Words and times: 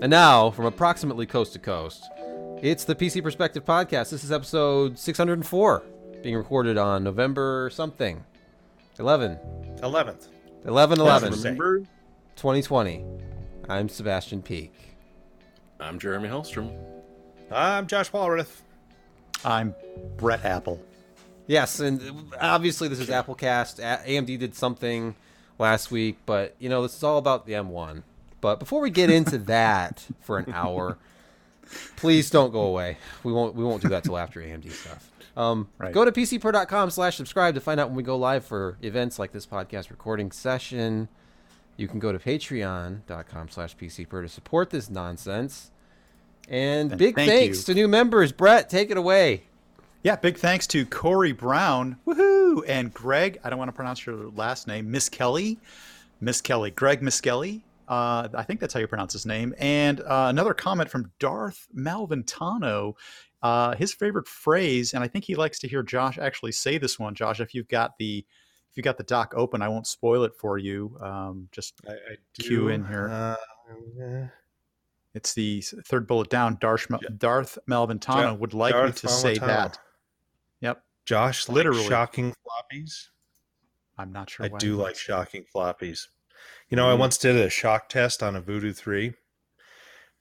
And 0.00 0.10
now, 0.10 0.50
from 0.50 0.66
approximately 0.66 1.26
coast 1.26 1.52
to 1.54 1.58
coast, 1.58 2.08
it's 2.62 2.84
the 2.84 2.94
PC 2.94 3.22
Perspective 3.22 3.64
Podcast. 3.64 4.10
This 4.10 4.24
is 4.24 4.32
episode 4.32 4.98
604, 4.98 5.82
being 6.22 6.36
recorded 6.36 6.78
on 6.78 7.04
November 7.04 7.70
something. 7.72 8.24
11. 8.98 9.38
11th. 9.82 10.28
11 10.66 11.00
11 11.00 11.32
Remember? 11.32 11.78
2020. 12.36 13.04
I'm 13.68 13.88
Sebastian 13.88 14.40
Peak. 14.40 14.72
I'm 15.80 15.98
Jeremy 15.98 16.28
Hellstrom. 16.28 16.74
I'm 17.50 17.86
Josh 17.86 18.10
Walrath. 18.10 18.60
I'm 19.44 19.74
Brett 20.16 20.44
Apple. 20.44 20.80
Yes, 21.46 21.80
and 21.80 22.32
obviously 22.40 22.88
this 22.88 22.98
is 23.00 23.08
Applecast. 23.08 23.80
AMD 24.06 24.38
did 24.38 24.54
something 24.54 25.14
last 25.58 25.90
week, 25.90 26.18
but 26.26 26.54
you 26.58 26.68
know, 26.68 26.82
this 26.82 26.96
is 26.96 27.02
all 27.02 27.18
about 27.18 27.46
the 27.46 27.52
M1. 27.52 28.02
But 28.40 28.58
before 28.58 28.80
we 28.80 28.90
get 28.90 29.10
into 29.10 29.38
that 29.54 30.06
for 30.20 30.38
an 30.38 30.52
hour, 30.52 30.96
please 31.96 32.30
don't 32.30 32.50
go 32.52 32.62
away. 32.62 32.96
We 33.22 33.32
won't 33.32 33.54
we 33.54 33.64
won't 33.64 33.82
do 33.82 33.88
that 33.90 34.04
till 34.04 34.16
after 34.18 34.40
AMD 34.40 34.70
stuff. 34.72 35.10
Um, 35.36 35.68
Right. 35.78 35.92
Go 35.92 36.04
to 36.04 36.12
pcper.com 36.12 36.90
slash 36.90 37.16
subscribe 37.16 37.54
to 37.56 37.60
find 37.60 37.80
out 37.80 37.88
when 37.88 37.96
we 37.96 38.02
go 38.04 38.16
live 38.16 38.44
for 38.44 38.76
events 38.82 39.18
like 39.18 39.32
this 39.32 39.46
podcast 39.46 39.90
recording 39.90 40.30
session. 40.30 41.08
You 41.76 41.88
can 41.88 41.98
go 41.98 42.12
to 42.12 42.20
patreon.com 42.20 43.48
slash 43.48 43.76
pcper 43.76 44.22
to 44.22 44.28
support 44.28 44.70
this 44.70 44.88
nonsense. 44.88 45.72
And 46.48 46.92
And 46.92 46.98
big 46.98 47.16
thank 47.16 47.28
thanks 47.30 47.58
you. 47.66 47.74
to 47.74 47.74
new 47.74 47.88
members. 47.88 48.30
Brett, 48.30 48.70
take 48.70 48.90
it 48.92 48.96
away. 48.96 49.44
Yeah, 50.04 50.16
big 50.16 50.36
thanks 50.36 50.66
to 50.66 50.84
Corey 50.84 51.32
Brown, 51.32 51.96
woohoo, 52.06 52.62
and 52.68 52.92
Greg. 52.92 53.40
I 53.42 53.48
don't 53.48 53.58
want 53.58 53.70
to 53.70 53.72
pronounce 53.72 54.04
your 54.04 54.28
last 54.32 54.66
name, 54.66 54.90
Miss 54.90 55.08
Kelly, 55.08 55.58
Miss 56.20 56.42
Kelly, 56.42 56.70
Greg 56.70 57.00
Miss 57.02 57.22
Kelly. 57.22 57.64
Uh, 57.88 58.28
I 58.34 58.42
think 58.42 58.60
that's 58.60 58.74
how 58.74 58.80
you 58.80 58.86
pronounce 58.86 59.14
his 59.14 59.24
name. 59.24 59.54
And 59.56 60.00
uh, 60.00 60.26
another 60.28 60.52
comment 60.52 60.90
from 60.90 61.10
Darth 61.18 61.66
Malventano. 61.74 62.92
Uh, 63.42 63.74
his 63.76 63.94
favorite 63.94 64.28
phrase, 64.28 64.92
and 64.92 65.02
I 65.02 65.08
think 65.08 65.24
he 65.24 65.36
likes 65.36 65.58
to 65.60 65.68
hear 65.68 65.82
Josh 65.82 66.18
actually 66.18 66.52
say 66.52 66.76
this 66.76 66.98
one. 66.98 67.14
Josh, 67.14 67.40
if 67.40 67.54
you've 67.54 67.68
got 67.68 67.96
the 67.98 68.26
if 68.70 68.76
you 68.76 68.82
got 68.82 68.98
the 68.98 69.04
doc 69.04 69.32
open, 69.34 69.62
I 69.62 69.68
won't 69.68 69.86
spoil 69.86 70.24
it 70.24 70.32
for 70.38 70.58
you. 70.58 70.98
Um, 71.00 71.48
just 71.50 71.80
I, 71.88 71.92
I 71.92 72.16
Cue 72.38 72.68
in 72.68 72.84
here. 72.84 73.08
Uh, 73.08 73.36
yeah. 73.96 74.26
it's 75.14 75.32
the 75.32 75.62
third 75.86 76.06
bullet 76.06 76.28
down. 76.28 76.58
Darth, 76.60 76.88
Darth 77.16 77.58
Malventano 77.70 78.22
Ja- 78.22 78.34
would 78.34 78.52
like 78.52 78.74
Darth 78.74 79.02
me 79.02 79.08
to 79.08 79.08
say 79.08 79.38
that. 79.38 79.78
Josh, 81.04 81.48
Literally. 81.48 81.86
shocking 81.86 82.32
floppies. 82.32 83.08
I'm 83.98 84.12
not 84.12 84.30
sure. 84.30 84.46
I 84.46 84.48
do 84.58 84.76
like 84.76 84.96
shocking 84.96 85.44
floppies. 85.54 86.08
You 86.68 86.76
know, 86.76 86.90
I 86.90 86.94
Mhm. 86.94 86.98
once 86.98 87.18
did 87.18 87.36
a 87.36 87.48
shock 87.50 87.88
test 87.88 88.22
on 88.22 88.34
a 88.34 88.40
Voodoo 88.40 88.72
3. 88.72 89.14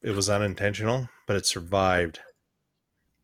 It 0.02 0.12
was 0.12 0.30
unintentional, 0.30 1.10
but 1.26 1.36
it 1.38 1.46
survived. 1.46 2.20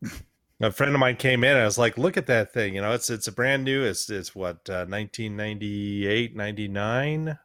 a 0.60 0.72
friend 0.72 0.94
of 0.94 0.98
mine 1.00 1.16
came 1.16 1.44
in 1.44 1.50
and 1.52 1.60
I 1.60 1.64
was 1.64 1.78
like, 1.78 1.98
look 1.98 2.16
at 2.16 2.26
that 2.26 2.52
thing. 2.52 2.74
You 2.74 2.80
know, 2.82 2.92
it's 2.92 3.10
it's 3.10 3.28
a 3.28 3.32
brand 3.32 3.64
new, 3.64 3.84
it's 3.84 4.08
it's 4.10 4.34
what, 4.34 4.68
uh, 4.68 4.86
1998, 4.86 6.34
99. 6.34 7.38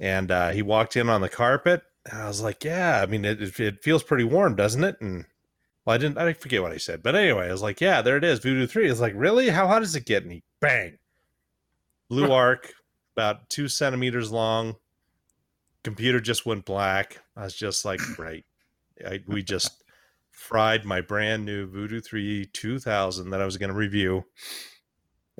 And 0.00 0.30
uh, 0.30 0.50
he 0.50 0.62
walked 0.62 0.96
in 0.96 1.08
on 1.08 1.20
the 1.20 1.28
carpet. 1.28 1.82
And 2.10 2.22
I 2.22 2.28
was 2.28 2.40
like, 2.42 2.64
yeah, 2.64 3.00
I 3.02 3.06
mean, 3.06 3.24
it, 3.24 3.40
it 3.60 3.82
feels 3.82 4.02
pretty 4.02 4.24
warm, 4.24 4.54
doesn't 4.56 4.84
it? 4.84 4.96
And 5.00 5.24
well, 5.84 5.94
I 5.94 5.98
didn't, 5.98 6.18
I 6.18 6.32
forget 6.32 6.62
what 6.62 6.72
I 6.72 6.78
said. 6.78 7.02
But 7.02 7.14
anyway, 7.14 7.48
I 7.48 7.52
was 7.52 7.62
like, 7.62 7.80
yeah, 7.80 8.02
there 8.02 8.16
it 8.16 8.24
is, 8.24 8.38
Voodoo 8.38 8.66
3. 8.66 8.88
It's 8.88 9.00
like, 9.00 9.14
really? 9.16 9.50
How 9.50 9.66
hot 9.66 9.80
does 9.80 9.94
it 9.94 10.06
get? 10.06 10.22
And 10.22 10.32
he 10.32 10.42
bang, 10.60 10.98
blue 12.08 12.32
arc, 12.32 12.72
about 13.16 13.48
two 13.50 13.68
centimeters 13.68 14.32
long. 14.32 14.76
Computer 15.82 16.20
just 16.20 16.46
went 16.46 16.64
black. 16.64 17.22
I 17.36 17.44
was 17.44 17.54
just 17.54 17.84
like, 17.84 18.00
"Right, 18.18 18.44
I, 19.06 19.20
we 19.26 19.42
just 19.42 19.84
fried 20.30 20.84
my 20.84 21.00
brand 21.00 21.44
new 21.44 21.66
Voodoo 21.66 22.00
3 22.00 22.46
2000 22.46 23.30
that 23.30 23.40
I 23.40 23.44
was 23.44 23.56
going 23.56 23.70
to 23.70 23.76
review. 23.76 24.24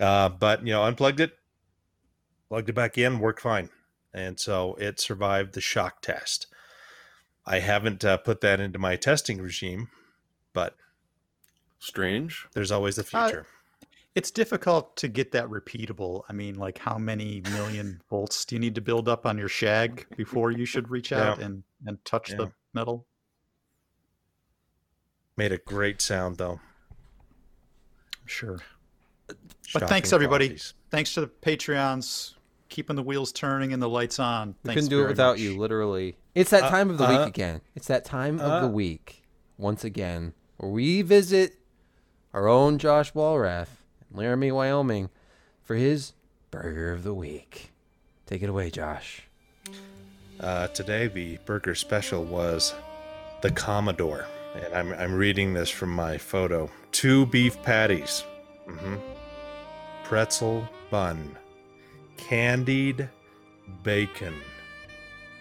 Uh, 0.01 0.29
but, 0.29 0.67
you 0.67 0.73
know, 0.73 0.85
unplugged 0.85 1.21
it, 1.21 1.33
plugged 2.49 2.69
it 2.69 2.75
back 2.75 2.99
in, 2.99 3.19
worked 3.19 3.41
fine. 3.41 3.71
And 4.13 4.39
so 4.39 4.75
it 4.75 5.01
survived 5.01 5.55
the 5.55 5.61
shock 5.61 6.01
test. 6.01 6.47
I 7.47 7.59
haven't 7.59 8.05
uh, 8.05 8.17
put 8.19 8.41
that 8.41 8.61
into 8.61 8.79
my 8.79 8.97
testing 8.97 9.41
regime, 9.41 9.89
but 10.55 10.77
Strange. 11.79 12.47
there's 12.55 12.71
always 12.73 12.97
the 12.97 13.07
Uh, 13.13 13.27
future. 13.29 13.47
It's 14.15 14.31
difficult 14.31 14.97
to 14.99 15.09
get 15.09 15.33
that 15.33 15.47
repeatable. 15.49 16.23
I 16.29 16.33
mean, 16.33 16.55
like 16.55 16.79
how 16.79 16.97
many 16.97 17.43
million 17.53 18.01
volts 18.09 18.45
do 18.47 18.55
you 18.55 18.61
need 18.61 18.77
to 18.77 18.81
build 18.81 19.09
up 19.09 19.27
on 19.27 19.37
your 19.37 19.49
shag 19.49 20.07
before 20.17 20.51
you 20.53 20.65
should 20.65 20.89
reach 20.89 21.13
out 21.13 21.39
Yeah. 21.41 21.45
and, 21.47 21.63
and 21.85 22.03
touch 22.05 22.31
Yeah. 22.31 22.37
the 22.37 22.53
metal? 22.73 23.07
Made 25.37 25.51
a 25.53 25.59
great 25.59 26.01
sound, 26.01 26.37
though. 26.39 26.61
Sure. 28.25 28.61
But 29.73 29.89
thanks 29.89 30.13
everybody. 30.13 30.47
qualities. 30.47 30.75
Thanks 30.91 31.13
to 31.15 31.23
the 31.23 31.27
Patreons, 31.27 32.35
keeping 32.69 32.95
the 32.95 33.03
wheels 33.03 33.33
turning 33.33 33.73
and 33.73 33.83
the 33.83 33.89
lights 33.89 34.21
on. 34.21 34.49
We 34.63 34.69
Thanks 34.69 34.75
couldn't 34.85 34.91
do 34.91 35.05
it 35.05 35.09
without 35.09 35.33
much. 35.35 35.41
you, 35.41 35.59
literally. 35.59 36.17
It's 36.37 36.51
that 36.51 36.65
Uh, 36.65 36.71
time 36.71 36.89
of 36.91 36.99
the 36.99 37.05
uh, 37.05 37.19
week 37.19 37.29
again. 37.29 37.63
It's 37.75 37.89
that 37.89 38.05
time 38.05 38.39
of 38.39 38.63
the 38.63 38.69
uh. 38.69 38.71
week, 38.71 39.25
once 39.59 39.83
again, 39.83 40.35
where 40.57 40.71
we 40.71 41.03
visit 41.03 41.59
our 42.33 42.49
own 42.49 42.79
Josh 42.79 43.13
Walrath 43.13 43.69
in 44.11 44.17
Laramie, 44.19 44.53
Wyoming, 44.53 45.11
for 45.63 45.77
his 45.77 46.13
Burger 46.51 46.93
of 46.93 47.03
the 47.03 47.15
Week. 47.15 47.71
Take 48.27 48.43
it 48.43 48.49
away, 48.49 48.71
Josh. 48.71 49.23
Uh, 50.41 50.67
today, 50.69 51.07
the 51.07 51.39
burger 51.45 51.75
special 51.75 52.25
was 52.25 52.75
the 53.43 53.51
Commodore, 53.51 54.27
and 54.55 54.75
I'm 54.75 54.93
I'm 54.93 55.15
reading 55.15 55.55
this 55.55 55.71
from 55.71 55.91
my 55.91 56.19
photo. 56.19 56.71
Two 56.93 57.27
beef 57.27 57.61
patties, 57.63 58.25
hmm 58.67 58.97
pretzel 60.05 60.69
bun, 60.91 61.37
candied 62.17 63.09
bacon, 63.83 64.35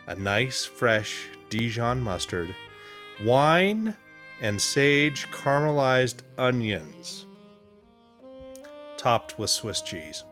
a 0.08 0.16
nice 0.16 0.64
fresh 0.64 1.28
Dijon 1.50 2.02
mustard, 2.02 2.56
wine, 3.24 3.96
and 4.44 4.62
sage 4.62 5.28
caramelized 5.32 6.18
onions, 6.38 7.26
topped 8.98 9.40
with 9.40 9.50
Swiss 9.50 9.82
cheese. 9.82 10.24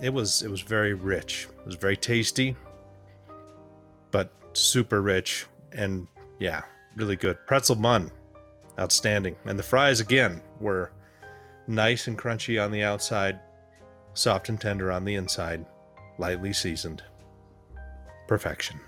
It 0.00 0.14
was 0.14 0.42
it 0.42 0.50
was 0.50 0.62
very 0.62 0.94
rich. 0.94 1.48
It 1.60 1.66
was 1.66 1.74
very 1.74 1.96
tasty 1.96 2.56
but 4.10 4.32
super 4.54 5.02
rich 5.02 5.46
and 5.72 6.06
yeah, 6.38 6.62
really 6.96 7.16
good. 7.16 7.36
Pretzel 7.46 7.76
bun, 7.76 8.10
outstanding. 8.78 9.36
And 9.44 9.58
the 9.58 9.62
fries 9.62 10.00
again 10.00 10.40
were 10.60 10.92
nice 11.66 12.06
and 12.06 12.18
crunchy 12.18 12.62
on 12.62 12.70
the 12.70 12.82
outside, 12.82 13.40
soft 14.14 14.48
and 14.48 14.60
tender 14.60 14.90
on 14.90 15.04
the 15.04 15.14
inside, 15.14 15.66
lightly 16.18 16.52
seasoned. 16.52 17.02
Perfection. 18.26 18.80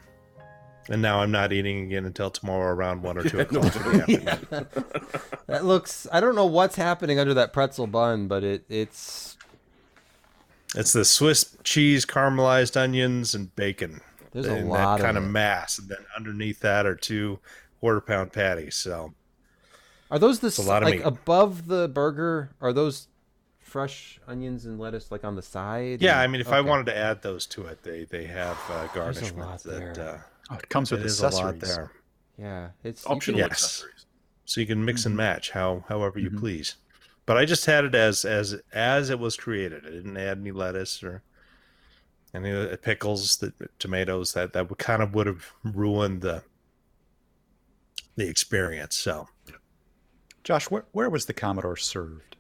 And 0.91 1.03
now 1.03 1.21
I'm 1.21 1.31
not 1.31 1.53
eating 1.53 1.83
again 1.85 2.05
until 2.07 2.31
tomorrow 2.31 2.73
around 2.73 3.03
one 3.03 3.19
or 3.19 3.23
two 3.25 3.41
o'clock. 3.41 3.77
in. 4.09 4.25
That 5.47 5.65
looks. 5.65 6.07
I 6.13 6.21
don't 6.21 6.35
know 6.35 6.45
what's 6.47 6.77
happening 6.77 7.19
under 7.19 7.33
that 7.35 7.53
pretzel 7.55 7.87
bun, 7.87 8.29
but 8.29 8.45
it 8.45 8.65
it's 8.69 9.37
It's 10.75 10.93
the 10.93 11.05
Swiss 11.05 11.57
cheese, 11.65 12.05
caramelized 12.05 12.77
onions, 12.77 13.35
and 13.35 13.55
bacon. 13.57 14.01
There's 14.33 14.47
a 14.47 14.57
lot 14.63 14.99
that 14.99 15.05
kind 15.05 15.17
of 15.17 15.25
of 15.25 15.31
mass. 15.31 15.79
And 15.79 15.89
then 15.89 15.99
underneath 16.17 16.61
that 16.61 16.85
are 16.87 16.95
two 16.95 17.39
quarter 17.81 18.01
pound 18.03 18.33
patties. 18.33 18.75
So 18.77 19.15
are 20.11 20.19
those 20.19 20.41
the 20.41 20.55
a 20.63 20.65
lot 20.67 20.83
of 20.83 20.89
like 20.91 20.99
meat. 20.99 21.05
above 21.07 21.67
the 21.67 21.89
burger? 21.89 22.51
Are 22.61 22.73
those 22.75 23.09
fresh 23.59 24.21
onions 24.29 24.65
and 24.67 24.79
lettuce 24.79 25.11
like 25.11 25.25
on 25.25 25.35
the 25.35 25.43
side? 25.43 26.03
Yeah, 26.03 26.13
And- 26.13 26.21
I 26.21 26.27
mean, 26.27 26.41
if 26.43 26.53
I 26.53 26.61
wanted 26.61 26.87
to 26.87 26.97
add 26.97 27.23
those 27.23 27.47
to 27.49 27.67
it, 27.67 27.83
they 27.83 28.05
they 28.05 28.25
have 28.25 28.59
uh, 28.69 28.75
lot 28.75 28.95
garnishments 28.95 29.63
that 29.63 29.95
there. 29.95 30.09
uh, 30.15 30.19
Oh, 30.51 30.57
it 30.57 30.69
comes 30.69 30.91
with 30.91 31.01
it 31.01 31.07
is 31.07 31.21
a 31.23 31.27
accessories. 31.27 31.63
lot 31.63 31.69
there. 31.69 31.93
yeah, 32.39 32.71
it's 32.85 33.05
you 33.05 33.11
Optional 33.13 33.41
Yes. 33.41 33.51
accessories. 33.51 34.07
So 34.45 34.61
you 34.63 34.67
can 34.67 34.85
mix 34.85 35.05
and 35.05 35.17
match 35.17 35.51
how 35.51 35.85
however 35.89 36.19
you 36.19 36.31
Mhm. 36.31 36.39
please. 36.39 36.77
But 37.27 37.37
I 37.37 37.45
just 37.45 37.67
had 37.67 37.85
it 37.85 37.95
as 37.95 38.25
as 38.25 38.61
as 38.73 39.11
it 39.11 39.19
was 39.19 39.37
created. 39.37 39.85
I 39.87 39.91
didn't 39.91 40.17
add 40.17 40.39
any 40.39 40.51
lettuce 40.53 41.03
or 41.03 41.23
any 42.33 42.77
pickles, 42.79 43.37
the 43.37 43.53
tomatoes 43.79 44.33
that 44.33 44.53
that 44.55 44.71
would 44.71 44.79
kind 44.79 45.03
of 45.03 45.15
would 45.15 45.27
have 45.27 45.53
ruined 45.63 46.23
the 46.23 46.43
the 48.17 48.27
experience. 48.29 48.97
So 48.97 49.29
Josh, 50.45 50.71
where, 50.71 50.87
where 50.93 51.11
was 51.11 51.27
the 51.27 51.35
Commodore 51.35 51.77
served? 51.77 52.37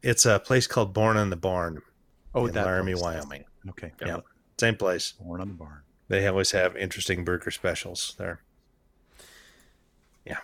it's 0.00 0.24
a 0.24 0.38
place 0.38 0.68
called 0.68 0.94
Born 0.94 1.16
in 1.16 1.28
the 1.30 1.36
Barn 1.36 1.82
Oh, 2.32 2.46
in 2.46 2.54
that 2.54 2.66
Laramie, 2.66 2.92
place. 2.92 3.02
Wyoming. 3.02 3.44
Okay. 3.70 3.92
Yeah, 4.06 4.20
same 4.60 4.76
place. 4.76 5.12
Born 5.12 5.40
on 5.40 5.48
the 5.48 5.54
barn. 5.54 5.82
They 6.08 6.26
always 6.26 6.52
have 6.52 6.76
interesting 6.76 7.24
burger 7.24 7.50
specials 7.50 8.14
there. 8.18 8.40
Yeah. 10.24 10.38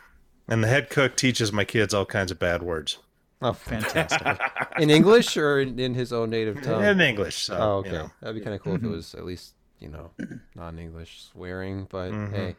And 0.47 0.63
the 0.63 0.69
head 0.69 0.91
cook 0.91 1.17
teaches 1.17 1.53
my 1.53 1.65
kids 1.65 1.95
all 1.95 2.05
kinds 2.07 2.31
of 2.31 2.39
bad 2.39 2.63
words. 2.63 2.99
Oh, 3.41 3.53
Fantastic. 3.53 4.39
in 4.79 4.91
English 4.91 5.37
or 5.37 5.61
in, 5.61 5.79
in 5.79 5.95
his 5.95 6.13
own 6.13 6.31
native 6.31 6.63
tongue? 6.63 6.85
in 6.85 7.01
English. 7.01 7.37
So, 7.37 7.57
oh, 7.57 7.83
you 7.85 7.91
okay. 7.91 7.99
know. 8.05 8.11
That'd 8.21 8.37
be 8.37 8.43
kind 8.43 8.55
of 8.55 8.63
cool 8.63 8.75
if 8.77 8.83
it 8.83 8.89
was 8.89 9.15
at 9.15 9.25
least 9.25 9.55
you 9.81 9.89
know 9.89 10.11
non-English 10.55 11.25
swearing. 11.33 11.87
But 11.91 12.13
Mhm. 12.13 12.31
hey, 12.33 12.57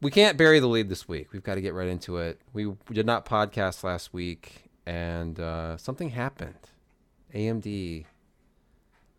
we 0.00 0.10
can't 0.10 0.38
bury 0.38 0.60
the 0.60 0.68
lead 0.68 0.88
this 0.88 1.08
week. 1.08 1.32
We've 1.32 1.42
got 1.42 1.56
to 1.56 1.60
get 1.60 1.74
right 1.74 1.88
into 1.88 2.18
it. 2.18 2.40
We 2.52 2.72
did 2.92 3.04
not 3.06 3.26
podcast 3.26 3.82
last 3.84 4.12
week, 4.14 4.70
and 4.86 5.38
uh, 5.40 5.76
something 5.76 6.10
happened. 6.10 6.70
AMD 7.34 8.06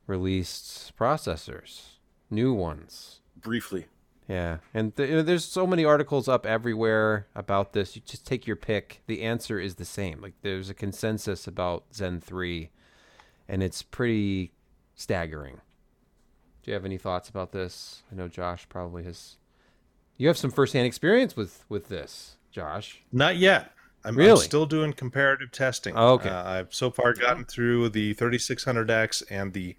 released 0.07 0.95
processors, 0.97 1.96
new 2.29 2.53
ones. 2.53 3.21
Briefly. 3.35 3.87
Yeah, 4.27 4.57
and 4.73 4.93
th- 4.95 5.25
there's 5.25 5.45
so 5.45 5.65
many 5.65 5.85
articles 5.85 6.27
up 6.27 6.45
everywhere 6.45 7.27
about 7.33 7.71
this. 7.71 7.95
You 7.95 8.01
just 8.05 8.25
take 8.25 8.45
your 8.45 8.57
pick. 8.57 9.01
The 9.07 9.21
answer 9.21 9.57
is 9.57 9.75
the 9.75 9.85
same. 9.85 10.21
Like 10.21 10.33
there's 10.41 10.69
a 10.69 10.73
consensus 10.73 11.47
about 11.47 11.85
Zen 11.93 12.19
3 12.19 12.69
and 13.47 13.63
it's 13.63 13.81
pretty 13.81 14.51
staggering. 14.95 15.61
Do 16.63 16.71
you 16.71 16.73
have 16.73 16.83
any 16.83 16.97
thoughts 16.97 17.29
about 17.29 17.53
this? 17.53 18.03
I 18.11 18.15
know 18.15 18.27
Josh 18.27 18.67
probably 18.67 19.03
has 19.05 19.37
You 20.17 20.27
have 20.27 20.37
some 20.37 20.51
firsthand 20.51 20.87
experience 20.87 21.37
with 21.37 21.63
with 21.69 21.87
this, 21.87 22.35
Josh. 22.51 23.01
Not 23.11 23.37
yet. 23.37 23.71
I'm, 24.03 24.19
I'm 24.19 24.37
still 24.37 24.65
doing 24.65 24.93
comparative 24.93 25.51
testing. 25.51 25.93
Oh, 25.97 26.13
okay. 26.13 26.29
Uh, 26.29 26.49
I've 26.49 26.73
so 26.73 26.91
far 26.91 27.13
gotten 27.13 27.43
through 27.43 27.89
the 27.89 28.13
3600X 28.15 29.23
and 29.29 29.53
the 29.53 29.75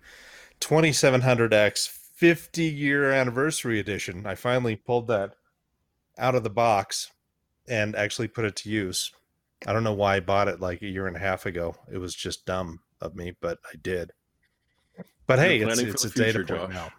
2700X 0.60 1.88
50 2.18 2.64
year 2.64 3.12
anniversary 3.12 3.78
edition. 3.78 4.26
I 4.26 4.34
finally 4.34 4.74
pulled 4.74 5.06
that 5.06 5.34
out 6.18 6.34
of 6.34 6.42
the 6.42 6.50
box 6.50 7.12
and 7.68 7.94
actually 7.94 8.26
put 8.26 8.44
it 8.44 8.56
to 8.56 8.68
use. 8.68 9.12
I 9.64 9.72
don't 9.72 9.84
know 9.84 9.92
why 9.94 10.16
I 10.16 10.20
bought 10.20 10.48
it 10.48 10.58
like 10.58 10.82
a 10.82 10.88
year 10.88 11.06
and 11.06 11.14
a 11.14 11.20
half 11.20 11.46
ago. 11.46 11.76
It 11.92 11.98
was 11.98 12.16
just 12.16 12.44
dumb 12.44 12.80
of 13.00 13.14
me, 13.14 13.36
but 13.40 13.58
I 13.72 13.76
did. 13.80 14.10
But 15.28 15.38
hey, 15.38 15.60
You're 15.60 15.68
it's, 15.68 15.80
it's 15.80 16.04
a 16.06 16.08
the 16.08 16.24
data 16.24 16.38
point 16.40 16.48
Josh. 16.48 16.70
now. 16.74 16.90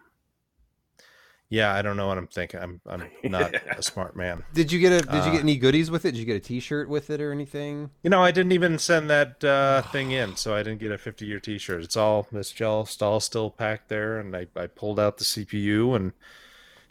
Yeah, 1.51 1.73
I 1.73 1.81
don't 1.81 1.97
know 1.97 2.07
what 2.07 2.19
I'm 2.19 2.27
thinking. 2.27 2.59
I'm 2.59 2.79
I'm 2.87 3.09
not 3.23 3.55
a 3.77 3.81
smart 3.81 4.15
man. 4.15 4.43
Did 4.53 4.71
you 4.71 4.79
get 4.79 4.91
a 4.91 5.01
Did 5.01 5.13
you 5.13 5.19
Uh, 5.19 5.31
get 5.31 5.41
any 5.41 5.57
goodies 5.57 5.89
with 5.89 6.05
it? 6.05 6.11
Did 6.11 6.19
you 6.19 6.25
get 6.25 6.35
a 6.35 6.39
T-shirt 6.39 6.87
with 6.87 7.09
it 7.09 7.19
or 7.19 7.31
anything? 7.31 7.89
You 8.03 8.11
know, 8.11 8.23
I 8.23 8.29
didn't 8.29 8.51
even 8.51 8.77
send 8.77 9.09
that 9.09 9.43
uh, 9.43 9.81
thing 9.91 10.11
in, 10.11 10.35
so 10.35 10.53
I 10.55 10.61
didn't 10.61 10.79
get 10.79 10.91
a 10.91 10.97
50 10.97 11.25
year 11.25 11.39
t 11.39 11.57
shirt. 11.57 11.83
It's 11.83 11.97
all 11.97 12.27
this 12.31 12.51
gel 12.51 12.87
all 13.01 13.19
still 13.19 13.49
packed 13.49 13.89
there, 13.89 14.19
and 14.19 14.35
I, 14.35 14.45
I 14.55 14.67
pulled 14.67 14.99
out 14.99 15.17
the 15.17 15.23
CPU 15.23 15.95
and 15.95 16.13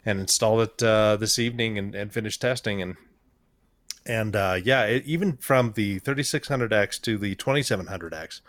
and 0.05 0.19
installed 0.19 0.61
it 0.61 0.83
uh, 0.83 1.15
this 1.15 1.39
evening 1.39 1.77
and, 1.77 1.95
and 1.95 2.11
finished 2.11 2.41
testing. 2.41 2.81
And 2.81 2.97
and 4.05 4.35
uh, 4.35 4.57
yeah, 4.61 4.83
it, 4.83 5.05
even 5.05 5.37
from 5.37 5.73
the 5.73 5.99
3600X 6.01 6.99
to 7.01 7.17
the 7.17 7.35
2700X, 7.35 8.41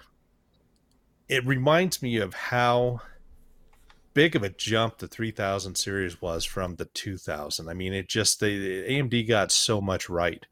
it 1.29 1.47
reminds 1.47 2.03
me 2.03 2.17
of 2.17 2.35
how 2.35 3.01
big 4.15 4.37
of 4.37 4.43
a 4.43 4.49
jump 4.49 4.99
the 4.99 5.09
3000 5.09 5.77
series 5.77 6.21
was 6.21 6.45
from 6.45 6.77
the 6.77 6.87
2000. 6.87 7.69
I 7.69 7.75
mean, 7.75 7.93
it 7.93 8.09
just, 8.09 8.41
the 8.41 8.85
AMD 8.89 9.29
got 9.29 9.53
so 9.53 9.81
much 9.81 10.09
right 10.09 10.45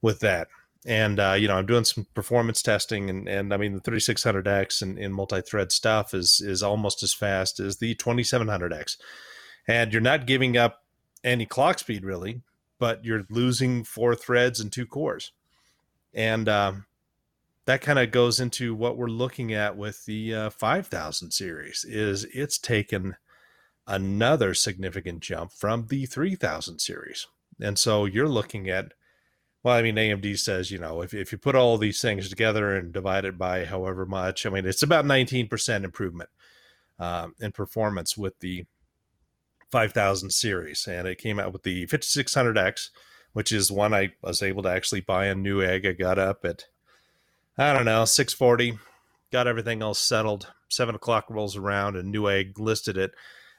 with 0.00 0.20
that. 0.20 0.48
And 0.86 1.18
uh, 1.18 1.32
you 1.32 1.48
know 1.48 1.56
i'm 1.56 1.66
doing 1.66 1.84
some 1.84 2.06
performance 2.14 2.62
testing 2.62 3.10
and, 3.10 3.28
and 3.28 3.52
i 3.52 3.56
mean 3.56 3.74
the 3.74 3.80
3600x 3.80 4.80
and, 4.80 4.96
and 4.96 5.12
multi-thread 5.12 5.72
stuff 5.72 6.14
is 6.14 6.40
is 6.40 6.62
almost 6.62 7.02
as 7.02 7.12
fast 7.12 7.58
as 7.58 7.78
the 7.78 7.96
2700x 7.96 8.96
and 9.66 9.92
you're 9.92 10.00
not 10.00 10.24
giving 10.24 10.56
up 10.56 10.84
any 11.24 11.44
clock 11.44 11.80
speed 11.80 12.04
really 12.04 12.42
but 12.78 13.04
you're 13.04 13.26
losing 13.28 13.84
four 13.84 14.14
threads 14.14 14.60
and 14.60 14.72
two 14.72 14.86
cores. 14.86 15.32
And 16.14 16.48
um, 16.48 16.86
that 17.68 17.82
kind 17.82 17.98
of 17.98 18.10
goes 18.10 18.40
into 18.40 18.74
what 18.74 18.96
we're 18.96 19.08
looking 19.08 19.52
at 19.52 19.76
with 19.76 20.06
the 20.06 20.34
uh, 20.34 20.48
5000 20.48 21.30
series 21.30 21.84
is 21.86 22.24
it's 22.32 22.56
taken 22.56 23.14
another 23.86 24.54
significant 24.54 25.20
jump 25.20 25.52
from 25.52 25.84
the 25.88 26.06
3000 26.06 26.78
series 26.78 27.26
and 27.60 27.78
so 27.78 28.06
you're 28.06 28.26
looking 28.26 28.70
at 28.70 28.94
well, 29.64 29.76
I 29.76 29.82
mean, 29.82 29.96
AMD 29.96 30.38
says, 30.38 30.70
you 30.70 30.78
know, 30.78 31.02
if, 31.02 31.12
if 31.12 31.32
you 31.32 31.36
put 31.36 31.56
all 31.56 31.76
these 31.76 32.00
things 32.00 32.28
together 32.28 32.76
and 32.76 32.92
divide 32.92 33.24
it 33.24 33.36
by 33.36 33.64
however 33.64 34.06
much, 34.06 34.46
I 34.46 34.50
mean, 34.50 34.64
it's 34.64 34.84
about 34.84 35.04
19% 35.04 35.84
improvement 35.84 36.30
um, 37.00 37.34
in 37.40 37.50
performance 37.50 38.16
with 38.16 38.38
the 38.38 38.66
5000 39.72 40.30
series. 40.30 40.86
And 40.86 41.08
it 41.08 41.18
came 41.18 41.40
out 41.40 41.52
with 41.52 41.64
the 41.64 41.86
5600X, 41.88 42.90
which 43.32 43.50
is 43.50 43.72
one 43.72 43.92
I 43.92 44.12
was 44.22 44.44
able 44.44 44.62
to 44.62 44.70
actually 44.70 45.00
buy 45.00 45.26
a 45.26 45.34
new 45.34 45.60
egg. 45.60 45.84
I 45.84 45.92
got 45.92 46.20
up 46.20 46.44
at, 46.44 46.66
I 47.58 47.72
don't 47.72 47.84
know, 47.84 48.04
640, 48.04 48.78
got 49.32 49.48
everything 49.48 49.82
else 49.82 49.98
settled. 49.98 50.52
Seven 50.68 50.94
o'clock 50.94 51.26
rolls 51.28 51.56
around 51.56 51.96
and 51.96 52.14
Newegg 52.14 52.58
listed 52.58 52.96
it. 52.96 53.12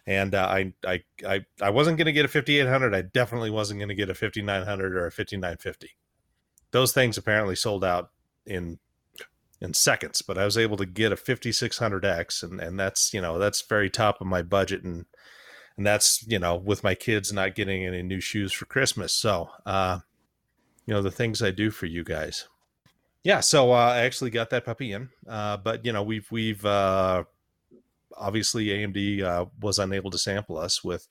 And 0.08 0.34
uh, 0.34 0.48
I, 0.48 0.74
I, 0.88 1.04
I, 1.28 1.46
I 1.62 1.70
wasn't 1.70 1.98
going 1.98 2.06
to 2.06 2.14
get 2.14 2.26
a 2.26 2.30
5800. 2.30 2.96
I 2.96 3.02
definitely 3.02 3.50
wasn't 3.50 3.80
going 3.80 3.90
to 3.90 3.96
get 3.96 4.10
a 4.10 4.16
5900 4.16 4.96
or 4.96 5.06
a 5.06 5.12
5950. 5.12 5.90
Those 6.72 6.94
things 6.94 7.18
apparently 7.18 7.56
sold 7.56 7.84
out 7.84 8.12
in 8.46 8.80
in 9.62 9.74
seconds, 9.74 10.22
but 10.22 10.38
I 10.38 10.46
was 10.46 10.58
able 10.58 10.78
to 10.78 10.86
get 10.86 11.12
a 11.12 11.16
5600X, 11.16 12.44
and 12.44 12.62
and 12.62 12.80
that's 12.80 13.14
you 13.14 13.22
know 13.22 13.38
that's 13.38 13.62
very 13.62 13.90
top 13.90 14.22
of 14.22 14.28
my 14.28 14.42
budget, 14.42 14.84
and 14.84 15.06
and 15.76 15.86
that's 15.86 16.26
you 16.28 16.40
know 16.40 16.56
with 16.56 16.84
my 16.84 16.96
kids 16.96 17.34
not 17.34 17.56
getting 17.56 17.86
any 17.86 18.02
new 18.02 18.22
shoes 18.22 18.54
for 18.54 18.66
Christmas. 18.66 19.14
So, 19.14 19.50
uh, 19.66 20.00
you 20.86 20.94
know 20.94 21.02
the 21.02 21.12
things 21.12 21.42
I 21.42 21.52
do 21.52 21.72
for 21.72 21.88
you 21.88 22.04
guys. 22.04 22.48
Yeah, 23.24 23.42
so 23.42 23.72
uh, 23.72 23.76
I 23.76 24.00
actually 24.00 24.30
got 24.30 24.50
that 24.52 24.66
puppy 24.66 24.94
in, 24.94 25.10
uh, 25.28 25.58
but 25.58 25.86
you 25.86 25.92
know 25.92 26.04
we've 26.04 26.30
we've 26.32 26.66
uh, 26.66 27.26
obviously 28.16 28.68
AMD 28.68 29.22
uh, 29.22 29.46
was 29.60 29.80
unable 29.80 30.12
to 30.12 30.18
sample 30.18 30.58
us 30.58 30.84
with 30.84 31.08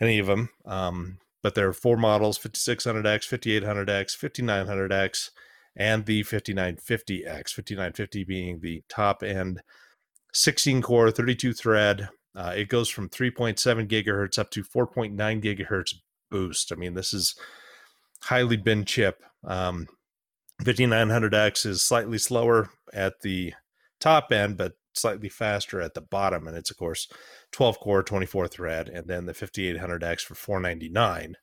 any 0.00 0.18
of 0.18 0.26
them. 0.26 0.50
Um, 0.66 1.18
but 1.42 1.54
there 1.54 1.68
are 1.68 1.72
four 1.72 1.96
models 1.96 2.38
5600X, 2.38 3.26
5800X, 3.28 4.16
5900X, 4.18 5.30
and 5.76 6.04
the 6.04 6.22
5950X. 6.22 7.50
5950 7.54 8.24
being 8.24 8.60
the 8.60 8.82
top 8.88 9.22
end 9.22 9.62
16 10.32 10.82
core, 10.82 11.10
32 11.10 11.52
thread. 11.52 12.08
Uh, 12.36 12.52
it 12.56 12.68
goes 12.68 12.88
from 12.88 13.08
3.7 13.08 13.88
gigahertz 13.88 14.38
up 14.38 14.50
to 14.50 14.62
4.9 14.62 15.14
gigahertz 15.42 15.94
boost. 16.30 16.72
I 16.72 16.76
mean, 16.76 16.94
this 16.94 17.12
is 17.12 17.34
highly 18.22 18.56
bin 18.56 18.84
chip. 18.84 19.22
Um, 19.44 19.88
5900X 20.64 21.66
is 21.66 21.82
slightly 21.82 22.18
slower 22.18 22.70
at 22.92 23.20
the 23.20 23.54
top 24.00 24.32
end, 24.32 24.56
but 24.56 24.74
slightly 24.94 25.28
faster 25.28 25.80
at 25.80 25.94
the 25.94 26.00
bottom. 26.00 26.46
And 26.46 26.56
it's, 26.56 26.70
of 26.70 26.76
course, 26.76 27.08
12 27.52 27.80
core, 27.80 28.02
24 28.02 28.48
thread. 28.48 28.88
And 28.88 29.06
then 29.06 29.26
the 29.26 29.32
5800X 29.32 30.22
for 30.22 30.34
499 30.34 31.36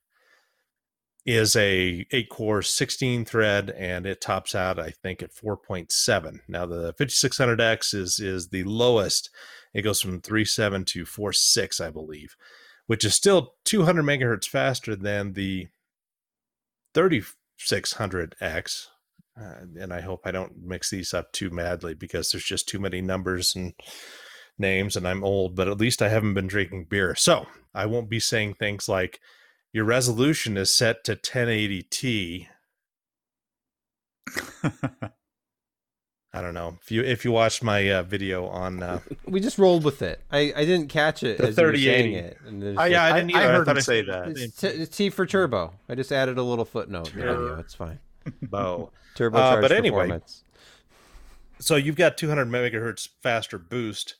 is 1.26 1.56
a 1.58 2.06
8 2.10 2.30
core, 2.30 2.62
16 2.62 3.26
thread, 3.26 3.70
and 3.72 4.06
it 4.06 4.22
tops 4.22 4.56
out, 4.56 4.80
I 4.80 4.92
think, 4.92 5.22
at 5.22 5.36
4.7. 5.36 6.40
Now, 6.48 6.66
the 6.66 6.94
5600X 6.94 7.94
is, 7.94 8.20
is 8.20 8.48
the 8.48 8.64
lowest. 8.64 9.30
It 9.74 9.82
goes 9.82 10.02
from 10.02 10.22
3.7 10.22 10.86
to 10.88 11.04
4.6, 11.04 11.86
I 11.86 11.90
believe, 11.90 12.38
which 12.86 13.04
is 13.04 13.14
still 13.14 13.56
200 13.66 14.04
megahertz 14.04 14.48
faster 14.48 14.96
than 14.96 15.34
the 15.34 15.68
3600X, 16.96 18.88
uh, 19.40 19.62
and 19.80 19.94
I 19.94 20.02
hope 20.02 20.22
I 20.26 20.32
don't 20.32 20.54
mix 20.64 20.90
these 20.90 21.14
up 21.14 21.32
too 21.32 21.50
madly 21.50 21.94
because 21.94 22.32
there's 22.32 22.44
just 22.44 22.68
too 22.68 22.80
many 22.80 23.02
numbers 23.02 23.56
and 23.56 23.74
names, 24.58 24.96
and 24.96 25.08
I'm 25.08 25.24
old, 25.24 25.56
but 25.56 25.68
at 25.68 25.78
least 25.80 26.02
I 26.02 26.10
haven't 26.10 26.34
been 26.34 26.48
drinking 26.48 26.86
beer. 26.90 27.14
So 27.16 27.46
I 27.74 27.86
won't 27.86 28.10
be 28.10 28.20
saying 28.20 28.56
things 28.56 28.90
like 28.90 29.20
your 29.74 29.86
resolution 29.86 30.58
is 30.58 30.74
set 30.74 31.04
to 31.04 31.16
1080t. 31.16 32.48
I 36.34 36.42
don't 36.42 36.54
know 36.54 36.78
if 36.82 36.92
you 36.92 37.02
if 37.04 37.24
you 37.26 37.32
watched 37.32 37.64
my 37.64 37.90
uh, 37.90 38.04
video 38.04 38.46
on 38.48 38.84
uh, 38.84 39.00
We 39.28 39.40
just 39.40 39.58
rolled 39.58 39.84
with 39.84 40.02
it. 40.02 40.22
I, 40.32 40.54
I 40.56 40.66
didn't 40.66 40.88
catch 40.90 41.24
it 41.24 41.38
The 41.38 41.48
as 41.48 41.58
you 41.58 41.64
were 41.66 41.76
saying 41.78 42.14
3080. 42.14 42.16
it. 42.16 42.38
And 42.46 42.64
I, 42.64 42.84
like- 42.84 42.92
Yeah, 42.92 43.04
I 43.04 43.10
I, 43.10 43.14
didn't 43.20 43.36
I 43.36 43.40
either. 43.40 43.50
I 43.50 43.56
heard 43.56 43.66
thought 43.66 43.78
him 43.78 43.82
say 43.82 44.02
that. 44.04 44.28
it's, 44.38 44.58
t- 44.58 44.86
T 44.88 45.10
for 45.10 45.26
turbo. 45.26 45.74
I 45.90 45.96
just 45.96 46.12
added 46.12 46.38
a 46.38 46.44
little 46.44 46.66
footnote 46.66 47.14
in 47.14 47.20
the 47.22 47.26
video. 47.26 47.60
It's 47.60 47.74
fine. 47.74 48.00
Bow. 48.42 48.92
Turbo 49.16 49.38
Uh, 49.38 49.62
but 49.62 49.72
anyway, 49.72 50.04
performance. 50.04 50.44
so 51.60 51.76
you've 51.76 51.96
got 51.96 52.18
200 52.18 52.48
megahertz 52.48 53.10
faster 53.22 53.58
boost. 53.58 54.16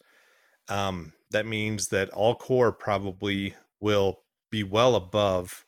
Um, 0.70 1.14
that 1.32 1.46
means 1.46 1.90
that 1.90 2.10
all 2.10 2.36
core 2.36 2.72
probably 2.72 3.56
will 3.80 4.22
be 4.50 4.64
well 4.64 4.96
above 4.96 5.66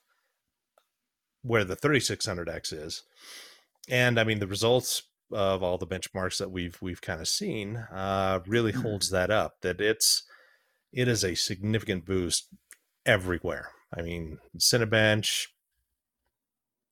where 1.41 1.63
the 1.63 1.75
3600X 1.75 2.74
is. 2.74 3.03
And 3.89 4.19
I 4.19 4.24
mean, 4.24 4.39
the 4.39 4.48
results 4.48 5.03
of 5.31 5.62
all 5.62 5.77
the 5.77 5.88
benchmarks 5.88 6.38
that 6.38 6.51
we've 6.51 6.77
we've 6.81 7.01
kind 7.01 7.22
of 7.22 7.27
seen 7.27 7.77
uh, 7.91 8.39
really 8.48 8.72
holds 8.72 9.10
that 9.12 9.29
up. 9.29 9.62
That 9.62 9.79
it's 9.79 10.24
it 10.91 11.08
is 11.08 11.24
a 11.24 11.36
significant 11.36 12.05
boost 12.05 12.48
everywhere. 13.05 13.69
I 13.96 14.01
mean, 14.01 14.39
Cinebench, 14.58 15.48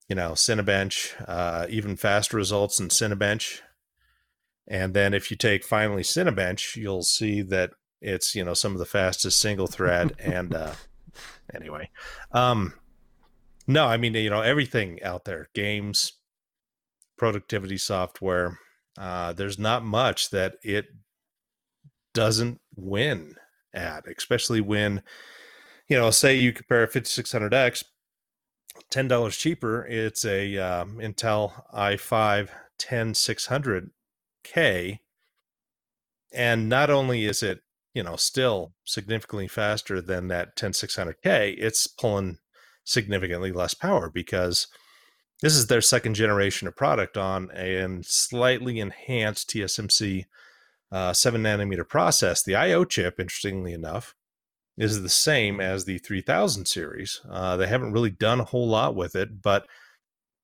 you 0.07 0.15
know, 0.15 0.31
Cinebench, 0.31 1.13
uh, 1.27 1.67
even 1.69 1.95
faster 1.95 2.37
results 2.37 2.79
in 2.79 2.87
Cinebench. 2.87 3.59
And 4.67 4.93
then 4.93 5.13
if 5.13 5.31
you 5.31 5.37
take 5.37 5.63
finally 5.63 6.03
Cinebench, 6.03 6.75
you'll 6.75 7.03
see 7.03 7.41
that 7.43 7.71
it's, 8.01 8.35
you 8.35 8.43
know, 8.43 8.53
some 8.53 8.73
of 8.73 8.79
the 8.79 8.85
fastest 8.85 9.39
single 9.39 9.67
thread. 9.67 10.13
and 10.19 10.53
uh, 10.53 10.73
anyway, 11.53 11.89
um, 12.31 12.73
no, 13.67 13.85
I 13.85 13.97
mean, 13.97 14.13
you 14.13 14.29
know, 14.29 14.41
everything 14.41 15.03
out 15.03 15.25
there, 15.25 15.49
games, 15.53 16.13
productivity 17.17 17.77
software, 17.77 18.59
uh, 18.97 19.33
there's 19.33 19.59
not 19.59 19.83
much 19.83 20.29
that 20.29 20.55
it 20.63 20.87
doesn't 22.13 22.61
win 22.75 23.35
at, 23.73 24.05
especially 24.07 24.61
when, 24.61 25.03
you 25.87 25.97
know, 25.97 26.11
say 26.11 26.35
you 26.35 26.53
compare 26.53 26.83
a 26.83 26.87
5600X, 26.87 27.83
$10 28.91 29.38
cheaper, 29.38 29.86
it's 29.86 30.25
a 30.25 30.58
um, 30.58 30.98
Intel 30.98 31.63
i5 31.74 32.50
10600K. 32.77 35.00
And 36.34 36.70
not 36.70 36.89
only 36.89 37.25
is 37.25 37.44
it, 37.44 37.62
you 37.94 38.03
know, 38.03 38.15
still 38.15 38.74
significantly 38.84 39.48
faster 39.48 40.01
than 40.01 40.27
that 40.27 40.56
10600K, 40.56 41.56
it's 41.58 41.88
pulling 41.88 42.38
significantly 42.84 43.51
less 43.51 43.74
power 43.74 44.10
because 44.10 44.67
this 45.41 45.56
is 45.56 45.67
their 45.67 45.82
second 45.82 46.15
generation 46.15 46.67
of 46.67 46.75
product 46.75 47.17
on 47.17 47.50
a 47.53 48.00
slightly 48.03 48.79
enhanced 48.79 49.50
TSMC 49.50 50.25
uh, 50.91 51.13
7 51.13 51.44
nanometer 51.44 51.88
process. 51.88 52.44
The 52.44 52.56
IO 52.56 52.86
chip, 52.86 53.20
interestingly 53.20 53.74
enough, 53.74 54.15
is 54.77 55.01
the 55.01 55.10
same 55.10 55.60
as 55.60 55.86
the 55.86 55.98
3000 55.98 56.65
series. 56.65 57.22
Uh, 57.29 57.57
they 57.57 57.67
haven't 57.67 57.93
really 57.93 58.12
done 58.12 58.39
a 58.39 58.46
whole 58.46 58.67
lot 58.67 58.96
with 58.96 59.15
it, 59.15 59.41
but 59.41 59.65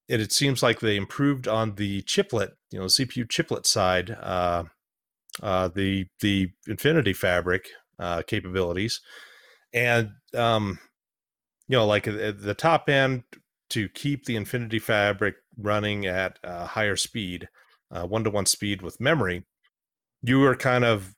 it, 0.08 0.20
it 0.20 0.32
seems 0.32 0.64
like 0.64 0.80
they 0.80 0.98
improved 0.98 1.48
on 1.48 1.76
the 1.76 2.02
chiplet, 2.02 2.52
you 2.72 2.80
know, 2.80 2.86
CPU 2.86 3.30
chiplet 3.30 3.66
side, 3.66 4.12
uh, 4.12 4.64
uh, 5.42 5.68
the 5.70 6.06
the 6.22 6.50
Infinity 6.68 7.14
Fabric 7.14 7.68
uh, 8.00 8.22
capabilities, 8.24 9.02
and 9.74 10.12
um, 10.36 10.80
you 11.68 11.78
know, 11.78 11.86
like 11.86 12.08
uh, 12.08 12.34
the 12.38 12.56
top 12.58 12.90
end 12.90 13.24
to 13.70 13.90
keep 13.90 14.26
the 14.26 14.36
Infinity 14.36 14.80
Fabric 14.80 15.36
running 15.58 16.06
at 16.06 16.38
higher 16.44 16.96
speed, 16.96 17.48
one 17.90 18.24
to 18.24 18.30
one 18.30 18.46
speed 18.46 18.82
with 18.82 19.00
memory. 19.00 19.46
You 20.22 20.40
were 20.40 20.56
kind 20.56 20.84
of 20.84 21.16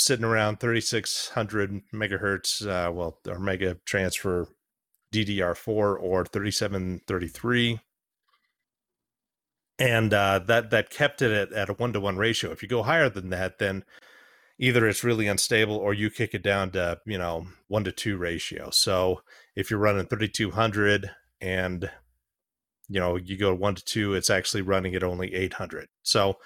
sitting 0.00 0.24
around 0.24 0.60
3600 0.60 1.82
megahertz, 1.92 2.66
uh, 2.66 2.90
well, 2.90 3.18
or 3.28 3.38
mega 3.38 3.76
transfer 3.84 4.48
DDR4 5.12 5.68
or 6.00 6.24
3733. 6.24 7.80
And 9.78 10.12
uh, 10.12 10.40
that 10.40 10.70
that 10.70 10.90
kept 10.90 11.22
it 11.22 11.32
at, 11.32 11.52
at 11.52 11.70
a 11.70 11.72
one 11.72 11.92
to 11.94 12.00
one 12.00 12.16
ratio. 12.16 12.50
If 12.50 12.62
you 12.62 12.68
go 12.68 12.82
higher 12.82 13.08
than 13.08 13.30
that, 13.30 13.58
then 13.58 13.84
either 14.58 14.86
it's 14.86 15.02
really 15.02 15.26
unstable 15.26 15.76
or 15.76 15.94
you 15.94 16.10
kick 16.10 16.34
it 16.34 16.42
down 16.42 16.70
to 16.72 16.98
you 17.06 17.16
know 17.16 17.46
one 17.68 17.84
to 17.84 17.92
two 17.92 18.18
ratio. 18.18 18.70
So 18.70 19.22
if 19.56 19.70
you're 19.70 19.80
running 19.80 20.06
3200 20.06 21.10
and 21.40 21.90
you 22.88 23.00
know 23.00 23.16
you 23.16 23.38
go 23.38 23.54
one 23.54 23.74
to 23.74 23.84
two, 23.84 24.14
it's 24.14 24.28
actually 24.28 24.62
running 24.62 24.94
at 24.94 25.02
only 25.02 25.34
800. 25.34 25.88
So 26.02 26.36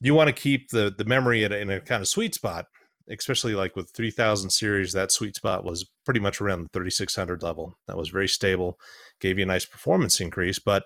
you 0.00 0.14
want 0.14 0.28
to 0.28 0.32
keep 0.32 0.70
the 0.70 0.94
the 0.96 1.04
memory 1.04 1.44
in 1.44 1.52
a, 1.52 1.56
in 1.56 1.70
a 1.70 1.80
kind 1.80 2.00
of 2.00 2.08
sweet 2.08 2.34
spot 2.34 2.66
especially 3.10 3.54
like 3.54 3.74
with 3.74 3.90
3000 3.90 4.50
series 4.50 4.92
that 4.92 5.10
sweet 5.10 5.34
spot 5.34 5.64
was 5.64 5.88
pretty 6.04 6.20
much 6.20 6.42
around 6.42 6.64
the 6.64 6.68
3600 6.74 7.42
level. 7.42 7.78
That 7.86 7.96
was 7.96 8.10
very 8.10 8.28
stable 8.28 8.78
gave 9.20 9.38
you 9.38 9.44
a 9.44 9.46
nice 9.46 9.64
performance 9.64 10.20
increase 10.20 10.58
but 10.58 10.84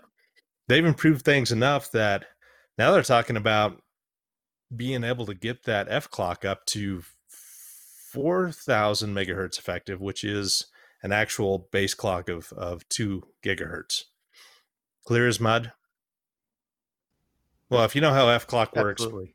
they've 0.68 0.84
improved 0.84 1.24
things 1.24 1.52
enough 1.52 1.90
that 1.92 2.26
now 2.78 2.92
they're 2.92 3.02
talking 3.02 3.36
about 3.36 3.80
being 4.74 5.04
able 5.04 5.26
to 5.26 5.34
get 5.34 5.64
that 5.64 5.86
f 5.90 6.08
clock 6.10 6.44
up 6.44 6.64
to 6.66 7.02
4000 8.12 9.14
megahertz 9.14 9.58
effective 9.58 10.00
which 10.00 10.24
is 10.24 10.66
an 11.02 11.12
actual 11.12 11.68
base 11.72 11.94
clock 11.94 12.28
of 12.28 12.52
of 12.52 12.88
2 12.88 13.22
gigahertz. 13.44 14.04
Clear 15.04 15.26
as 15.26 15.40
mud 15.40 15.72
well 17.72 17.84
if 17.84 17.94
you 17.94 18.00
know 18.00 18.12
how 18.12 18.28
f 18.28 18.46
clock 18.46 18.74
works 18.76 19.02
Absolutely. 19.02 19.34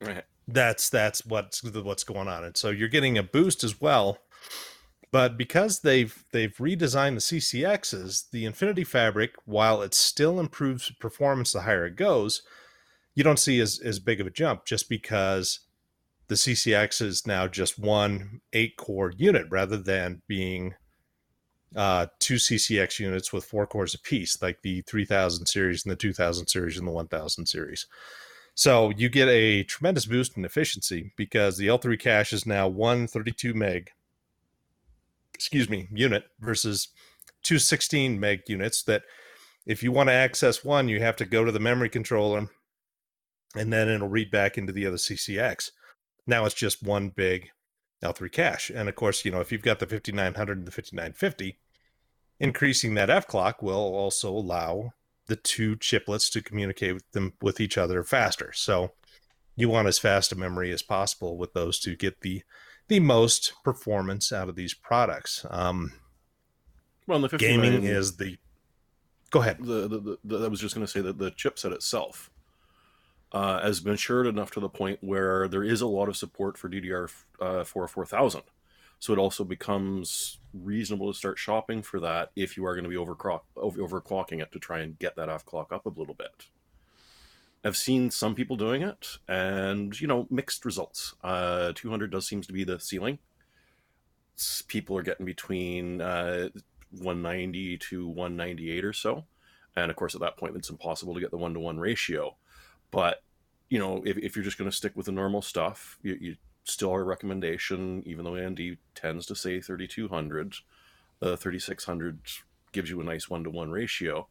Right. 0.00 0.24
that's 0.48 0.88
that's 0.88 1.24
what's 1.26 1.62
what's 1.62 2.04
going 2.04 2.28
on 2.28 2.44
and 2.44 2.56
so 2.56 2.70
you're 2.70 2.88
getting 2.88 3.18
a 3.18 3.22
boost 3.22 3.62
as 3.64 3.80
well 3.80 4.18
but 5.10 5.36
because 5.36 5.80
they've 5.80 6.24
they've 6.32 6.56
redesigned 6.56 7.14
the 7.14 7.38
ccx's 7.38 8.28
the 8.32 8.44
infinity 8.44 8.84
fabric 8.84 9.34
while 9.44 9.82
it 9.82 9.94
still 9.94 10.40
improves 10.40 10.90
performance 11.00 11.52
the 11.52 11.62
higher 11.62 11.86
it 11.86 11.96
goes 11.96 12.42
you 13.14 13.22
don't 13.22 13.38
see 13.38 13.60
as, 13.60 13.78
as 13.84 13.98
big 13.98 14.20
of 14.20 14.26
a 14.26 14.30
jump 14.30 14.64
just 14.64 14.88
because 14.88 15.60
the 16.28 16.34
ccx 16.34 17.02
is 17.02 17.26
now 17.26 17.46
just 17.46 17.78
one 17.78 18.40
eight 18.52 18.76
core 18.76 19.12
unit 19.16 19.46
rather 19.50 19.76
than 19.76 20.22
being 20.26 20.74
uh, 21.76 22.06
two 22.18 22.34
ccx 22.34 22.98
units 22.98 23.32
with 23.32 23.44
four 23.44 23.66
cores 23.66 23.94
apiece 23.94 24.40
like 24.42 24.60
the 24.62 24.82
3000 24.82 25.46
series 25.46 25.84
and 25.84 25.92
the 25.92 25.96
2000 25.96 26.46
series 26.46 26.78
and 26.78 26.86
the 26.86 26.92
1000 26.92 27.46
series 27.46 27.86
so 28.54 28.90
you 28.90 29.08
get 29.08 29.28
a 29.28 29.62
tremendous 29.64 30.06
boost 30.06 30.36
in 30.36 30.44
efficiency 30.44 31.12
because 31.16 31.56
the 31.56 31.68
L3 31.68 31.98
cache 31.98 32.32
is 32.32 32.46
now 32.46 32.68
one 32.68 33.06
32 33.06 33.54
meg, 33.54 33.90
excuse 35.34 35.70
me, 35.70 35.88
unit 35.90 36.24
versus 36.38 36.88
two 37.42 37.58
16 37.58 38.20
meg 38.20 38.42
units. 38.46 38.82
That 38.82 39.04
if 39.64 39.82
you 39.82 39.90
want 39.90 40.08
to 40.08 40.14
access 40.14 40.64
one, 40.64 40.88
you 40.88 41.00
have 41.00 41.16
to 41.16 41.24
go 41.24 41.44
to 41.44 41.52
the 41.52 41.60
memory 41.60 41.88
controller 41.88 42.48
and 43.56 43.72
then 43.72 43.88
it'll 43.88 44.08
read 44.08 44.30
back 44.30 44.58
into 44.58 44.72
the 44.72 44.86
other 44.86 44.96
CCX. 44.96 45.70
Now 46.26 46.44
it's 46.44 46.54
just 46.54 46.82
one 46.82 47.08
big 47.08 47.50
L3 48.02 48.30
cache. 48.30 48.70
And 48.70 48.88
of 48.88 48.94
course, 48.94 49.24
you 49.24 49.30
know, 49.30 49.40
if 49.40 49.50
you've 49.50 49.62
got 49.62 49.78
the 49.78 49.86
5900 49.86 50.58
and 50.58 50.66
the 50.66 50.70
5950, 50.70 51.58
increasing 52.42 52.94
that 52.94 53.08
F 53.08 53.26
clock 53.26 53.62
will 53.62 53.94
also 53.94 54.28
allow 54.28 54.92
the 55.26 55.36
two 55.36 55.76
chiplets 55.76 56.30
to 56.32 56.42
communicate 56.42 56.92
with 56.92 57.10
them 57.12 57.32
with 57.40 57.60
each 57.60 57.78
other 57.78 58.02
faster. 58.02 58.52
So 58.52 58.92
you 59.56 59.68
want 59.68 59.88
as 59.88 59.98
fast 59.98 60.32
a 60.32 60.36
memory 60.36 60.72
as 60.72 60.82
possible 60.82 61.38
with 61.38 61.54
those 61.54 61.78
to 61.80 61.96
get 61.96 62.20
the 62.20 62.42
the 62.88 63.00
most 63.00 63.52
performance 63.64 64.32
out 64.32 64.48
of 64.48 64.56
these 64.56 64.74
products. 64.74 65.46
Um, 65.48 65.92
Well, 67.06 67.20
the 67.20 67.38
gaming 67.38 67.84
is 67.84 68.16
the. 68.16 68.36
Go 69.30 69.40
ahead. 69.40 69.58
the, 69.60 69.88
the, 69.88 70.18
the, 70.24 70.44
I 70.44 70.48
was 70.48 70.60
just 70.60 70.74
going 70.74 70.86
to 70.86 70.92
say 70.92 71.00
that 71.00 71.16
the 71.16 71.30
chipset 71.30 71.72
itself 71.72 72.30
uh, 73.30 73.62
has 73.62 73.82
matured 73.82 74.26
enough 74.26 74.50
to 74.50 74.60
the 74.60 74.68
point 74.68 74.98
where 75.00 75.48
there 75.48 75.64
is 75.64 75.80
a 75.80 75.86
lot 75.86 76.08
of 76.08 76.18
support 76.18 76.58
for 76.58 76.68
DDR 76.68 77.10
uh, 77.40 77.64
4 77.64 77.88
4000. 77.88 78.42
So 79.02 79.12
it 79.12 79.18
also 79.18 79.42
becomes 79.42 80.38
reasonable 80.54 81.12
to 81.12 81.18
start 81.18 81.36
shopping 81.36 81.82
for 81.82 81.98
that 81.98 82.30
if 82.36 82.56
you 82.56 82.64
are 82.64 82.76
going 82.76 82.84
to 82.84 82.88
be 82.88 82.94
overclock, 82.94 83.40
overclocking 83.56 84.40
it 84.40 84.52
to 84.52 84.60
try 84.60 84.78
and 84.78 84.96
get 84.96 85.16
that 85.16 85.28
F 85.28 85.44
clock 85.44 85.72
up 85.72 85.86
a 85.86 85.88
little 85.88 86.14
bit. 86.14 86.46
I've 87.64 87.76
seen 87.76 88.12
some 88.12 88.36
people 88.36 88.54
doing 88.54 88.82
it, 88.82 89.18
and 89.26 90.00
you 90.00 90.06
know, 90.06 90.28
mixed 90.30 90.64
results. 90.64 91.16
Uh, 91.24 91.72
200 91.74 92.12
does 92.12 92.28
seems 92.28 92.46
to 92.46 92.52
be 92.52 92.62
the 92.62 92.78
ceiling. 92.78 93.18
People 94.68 94.96
are 94.96 95.02
getting 95.02 95.26
between 95.26 96.00
uh, 96.00 96.50
190 96.92 97.78
to 97.78 98.06
198 98.06 98.84
or 98.84 98.92
so, 98.92 99.24
and 99.74 99.90
of 99.90 99.96
course, 99.96 100.14
at 100.14 100.20
that 100.20 100.36
point, 100.36 100.54
it's 100.54 100.70
impossible 100.70 101.14
to 101.14 101.20
get 101.20 101.32
the 101.32 101.36
one 101.36 101.54
to 101.54 101.60
one 101.60 101.80
ratio. 101.80 102.36
But 102.92 103.24
you 103.68 103.80
know, 103.80 104.00
if, 104.06 104.16
if 104.18 104.36
you're 104.36 104.44
just 104.44 104.58
going 104.58 104.70
to 104.70 104.76
stick 104.76 104.92
with 104.94 105.06
the 105.06 105.12
normal 105.12 105.42
stuff, 105.42 105.98
you, 106.04 106.16
you 106.20 106.36
still 106.64 106.90
our 106.90 107.04
recommendation, 107.04 108.02
even 108.06 108.24
though 108.24 108.32
AMD 108.32 108.78
tends 108.94 109.26
to 109.26 109.34
say 109.34 109.60
3200, 109.60 110.56
uh, 111.20 111.36
3600 111.36 112.18
gives 112.72 112.90
you 112.90 113.00
a 113.00 113.04
nice 113.04 113.28
one 113.28 113.44
to 113.44 113.50
one 113.50 113.70
ratio. 113.70 114.26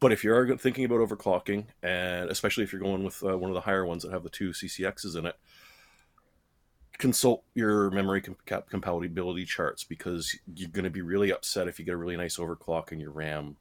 But 0.00 0.12
if 0.12 0.22
you 0.22 0.32
are 0.32 0.56
thinking 0.56 0.84
about 0.84 1.00
overclocking, 1.00 1.66
and 1.82 2.30
especially 2.30 2.64
if 2.64 2.72
you're 2.72 2.80
going 2.80 3.02
with 3.02 3.22
uh, 3.24 3.36
one 3.36 3.50
of 3.50 3.54
the 3.54 3.62
higher 3.62 3.84
ones 3.84 4.04
that 4.04 4.12
have 4.12 4.22
the 4.22 4.30
two 4.30 4.50
CCXs 4.50 5.16
in 5.16 5.26
it, 5.26 5.36
consult 6.98 7.42
your 7.54 7.90
memory 7.90 8.20
comp- 8.20 8.68
compatibility 8.68 9.44
charts 9.44 9.84
because 9.84 10.36
you're 10.54 10.70
going 10.70 10.84
to 10.84 10.90
be 10.90 11.02
really 11.02 11.32
upset 11.32 11.68
if 11.68 11.78
you 11.78 11.84
get 11.84 11.94
a 11.94 11.96
really 11.96 12.16
nice 12.16 12.36
overclock 12.36 12.92
and 12.92 13.00
your 13.00 13.10
RAM 13.10 13.56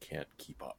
can't 0.00 0.28
keep 0.38 0.62
up. 0.62 0.78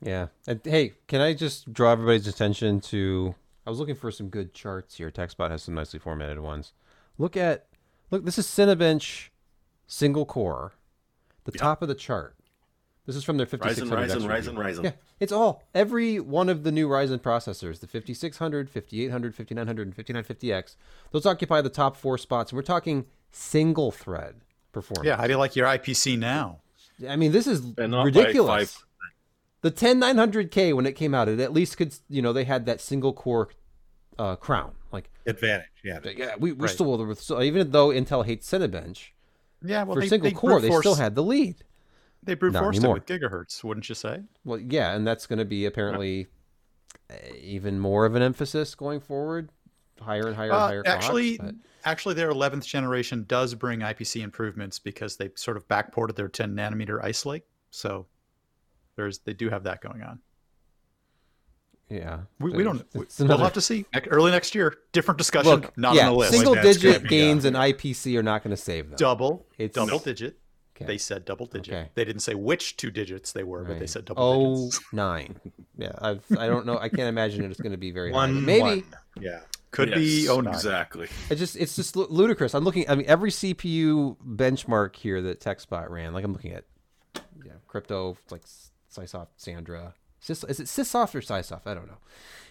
Yeah. 0.00 0.28
And 0.46 0.60
hey, 0.64 0.94
can 1.06 1.20
I 1.20 1.32
just 1.34 1.72
draw 1.72 1.92
everybody's 1.92 2.26
attention 2.26 2.80
to? 2.80 3.34
I 3.66 3.70
was 3.70 3.78
looking 3.78 3.94
for 3.94 4.10
some 4.10 4.28
good 4.28 4.54
charts 4.54 4.96
here. 4.96 5.10
TechSpot 5.10 5.50
has 5.50 5.62
some 5.62 5.74
nicely 5.74 5.98
formatted 5.98 6.40
ones. 6.40 6.72
Look 7.18 7.36
at, 7.36 7.66
look. 8.10 8.24
This 8.24 8.38
is 8.38 8.46
Cinebench, 8.46 9.28
single 9.86 10.24
core, 10.26 10.72
the 11.44 11.52
Yeah. 11.54 11.60
top 11.60 11.82
of 11.82 11.88
the 11.88 11.94
chart. 11.94 12.36
This 13.04 13.16
is 13.16 13.24
from 13.24 13.36
their 13.36 13.46
Ryzen, 13.46 13.50
5600. 13.88 13.98
Ryzen, 13.98 14.30
X 14.38 14.46
Ryzen. 14.48 14.54
Ryzen. 14.56 14.84
Yeah, 14.84 14.92
it's 15.18 15.32
all 15.32 15.62
every 15.74 16.20
one 16.20 16.48
of 16.48 16.62
the 16.62 16.70
new 16.70 16.88
Ryzen 16.88 17.18
processors, 17.18 17.80
the 17.80 17.86
5600, 17.88 18.70
5800, 18.70 19.34
5900, 19.34 19.86
and 19.88 19.96
5950X. 19.96 20.76
Those 21.10 21.26
occupy 21.26 21.60
the 21.60 21.68
top 21.68 21.96
four 21.96 22.16
spots, 22.16 22.52
and 22.52 22.56
we're 22.56 22.62
talking 22.62 23.06
single 23.32 23.90
thread 23.90 24.36
performance. 24.72 25.06
Yeah, 25.06 25.16
how 25.16 25.24
do 25.26 25.30
you 25.32 25.36
like 25.38 25.56
your 25.56 25.66
IPC 25.66 26.16
now? 26.18 26.60
I 27.08 27.16
mean, 27.16 27.32
this 27.32 27.46
is 27.48 27.60
And 27.76 27.92
ridiculous. 28.04 28.84
5%. 29.62 29.62
The 29.62 29.70
10900K 29.70 30.74
when 30.74 30.86
it 30.86 30.92
came 30.92 31.14
out, 31.14 31.28
it 31.28 31.40
at 31.40 31.52
least 31.52 31.76
could, 31.76 31.94
you 32.08 32.22
know, 32.22 32.32
they 32.32 32.44
had 32.44 32.66
that 32.66 32.80
single 32.80 33.12
core 33.12 33.48
uh, 34.18 34.36
crown. 34.36 34.72
Like, 34.92 35.10
Advantage, 35.26 35.66
yeah. 35.84 36.00
yeah, 36.16 36.34
we, 36.38 36.52
we 36.52 36.66
Right. 36.66 36.70
still, 36.70 37.14
so 37.14 37.40
even 37.40 37.70
though 37.70 37.88
Intel 37.88 38.24
hates 38.26 38.50
Cinebench, 38.50 39.08
Yeah, 39.64 39.84
well, 39.84 39.94
for 39.96 40.00
they, 40.00 40.08
single 40.08 40.28
they 40.28 40.34
core, 40.34 40.50
brute 40.60 40.62
they 40.70 40.78
still 40.80 40.96
had 40.96 41.14
the 41.14 41.22
lead. 41.22 41.64
they 42.22 42.34
brute 42.34 42.52
Not 42.52 42.62
forced 42.62 42.84
it 42.84 42.88
with 42.92 43.06
gigahertz, 43.06 43.64
wouldn't 43.64 43.88
you 43.88 43.94
say? 43.94 44.22
Well, 44.44 44.58
yeah, 44.58 44.94
and 44.94 45.06
that's 45.06 45.26
going 45.26 45.38
to 45.38 45.44
be 45.46 45.64
apparently 45.64 46.26
uh, 47.10 47.14
even 47.40 47.78
more 47.80 48.04
of 48.04 48.14
an 48.14 48.22
emphasis 48.22 48.74
going 48.74 49.00
forward. 49.00 49.50
Higher 50.00 50.26
and 50.26 50.36
higher 50.36 50.50
and 50.50 50.52
Uh, 50.58 50.66
higher. 50.66 50.82
actually, 50.84 51.38
clocks, 51.38 51.54
actually, 51.84 52.14
their 52.14 52.30
11th 52.30 52.66
generation 52.66 53.24
does 53.28 53.54
bring 53.54 53.80
IPC 53.80 54.20
improvements 54.22 54.78
because 54.78 55.16
they 55.16 55.30
sort 55.36 55.56
of 55.56 55.66
backported 55.68 56.16
their 56.16 56.28
10 56.28 56.54
nanometer 56.54 57.02
Ice 57.02 57.24
Lake. 57.24 57.44
So 57.70 58.06
there's 58.96 59.18
they 59.20 59.32
do 59.32 59.48
have 59.50 59.64
that 59.64 59.80
going 59.80 60.02
on. 60.02 60.20
yeah, 61.88 62.20
We, 62.40 62.50
we 62.52 62.62
don't. 62.64 62.84
We, 62.94 63.02
it's 63.02 63.18
we'll 63.18 63.36
have 63.38 63.52
to 63.54 63.60
see 63.60 63.84
early 64.10 64.30
next 64.30 64.54
year. 64.54 64.74
Different 64.92 65.18
discussion. 65.18 65.50
Look, 65.50 65.76
not 65.76 65.94
yeah, 65.94 66.06
on 66.08 66.12
the 66.14 66.18
list. 66.20 66.32
Single 66.32 66.52
like 66.54 66.62
digit 66.62 67.04
gains 67.06 67.44
uh, 67.44 67.48
in 67.48 67.54
IPC 67.54 68.18
are 68.18 68.22
not 68.22 68.42
going 68.42 68.54
to 68.56 68.62
save 68.62 68.88
them. 68.88 68.96
double. 68.96 69.46
It's- 69.58 69.74
double 69.74 69.88
Nope. 69.98 70.04
digit. 70.04 70.38
Okay. 70.74 70.86
They 70.86 70.96
said 70.98 71.26
double 71.26 71.44
digit. 71.44 71.74
Okay. 71.74 71.90
They 71.94 72.04
didn't 72.06 72.22
say 72.22 72.34
which 72.34 72.78
two 72.78 72.90
digits 72.90 73.32
they 73.32 73.42
were, 73.44 73.62
but 73.62 73.78
they 73.78 73.86
said 73.86 74.06
double 74.06 74.22
Oh 74.22 74.56
digits. 74.66 74.80
nine. 74.92 75.38
Yeah, 75.76 75.92
I've, 76.00 76.24
I 76.38 76.46
don't 76.46 76.64
know. 76.64 76.78
I 76.78 76.88
can't 76.88 77.08
imagine 77.10 77.44
it's 77.50 77.60
going 77.60 77.72
to 77.72 77.78
be 77.78 77.90
very 77.90 78.10
high. 78.10 78.16
One, 78.16 78.42
Maybe 78.44 78.60
one. 78.62 78.84
Yeah. 79.20 79.40
Could 79.70 79.92
be 79.94 80.22
Yes, 80.22 80.28
oh 80.30 80.40
nine. 80.40 80.54
Exactly. 80.54 81.08
It's 81.30 81.38
just 81.38 81.56
it's 81.56 81.76
just 81.76 81.94
ludicrous. 81.94 82.54
I'm 82.54 82.64
looking. 82.64 82.88
I 82.88 82.94
mean, 82.94 83.06
every 83.06 83.30
CPU 83.30 84.16
benchmark 84.26 84.96
here 84.96 85.20
that 85.22 85.40
TechSpot 85.40 85.88
ran, 85.90 86.12
like 86.14 86.24
I'm 86.24 86.32
looking 86.32 86.52
at, 86.52 86.64
yeah, 87.44 87.52
crypto 87.66 88.16
like 88.30 88.42
SiSoft, 88.92 89.28
Sandra. 89.36 89.94
Sys, 90.22 90.48
is 90.48 90.60
it 90.60 90.66
Sysoft 90.66 91.14
or 91.14 91.20
Sysoft? 91.20 91.66
I 91.66 91.74
don't 91.74 91.86
know. 91.86 91.98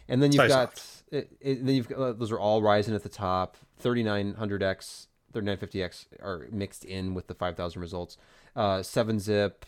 And 0.09 0.21
then 0.21 0.31
you've 0.31 0.47
got 0.47 0.83
it, 1.11 1.31
it, 1.39 1.65
then 1.65 1.75
you've 1.75 1.87
got 1.87 1.99
uh, 1.99 2.13
those 2.13 2.31
are 2.31 2.39
all 2.39 2.61
Ryzen 2.61 2.93
at 2.95 3.03
the 3.03 3.09
top. 3.09 3.57
3900X, 3.81 5.07
3950X 5.33 6.05
are 6.21 6.47
mixed 6.51 6.83
in 6.85 7.13
with 7.13 7.27
the 7.27 7.33
5000 7.33 7.81
results. 7.81 8.17
Uh, 8.55 8.83
seven 8.83 9.19
zip, 9.19 9.65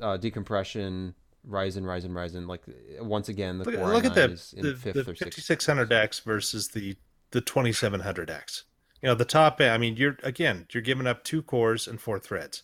uh, 0.00 0.16
decompression. 0.16 1.14
Ryzen, 1.48 1.82
Ryzen, 1.82 2.10
Ryzen. 2.10 2.48
Like 2.48 2.62
once 3.00 3.28
again, 3.28 3.58
the 3.58 3.64
Look, 3.64 3.76
Core 3.76 3.92
look 3.92 4.04
at 4.04 4.12
i9 4.12 4.14
the, 4.14 4.32
is 4.32 4.54
in 4.56 4.62
the, 4.64 4.74
fifth 4.74 5.06
the 5.06 5.12
or 5.12 5.14
sixth. 5.14 5.48
5600X 5.48 6.22
versus 6.22 6.68
the, 6.68 6.96
the 7.30 7.40
2700X. 7.40 8.64
You 9.02 9.08
know, 9.08 9.14
the 9.14 9.24
top 9.24 9.60
I 9.60 9.78
mean, 9.78 9.96
you're, 9.96 10.16
again, 10.22 10.66
you're 10.72 10.82
giving 10.82 11.06
up 11.06 11.22
two 11.22 11.42
cores 11.42 11.86
and 11.86 12.00
four 12.00 12.18
threads, 12.18 12.62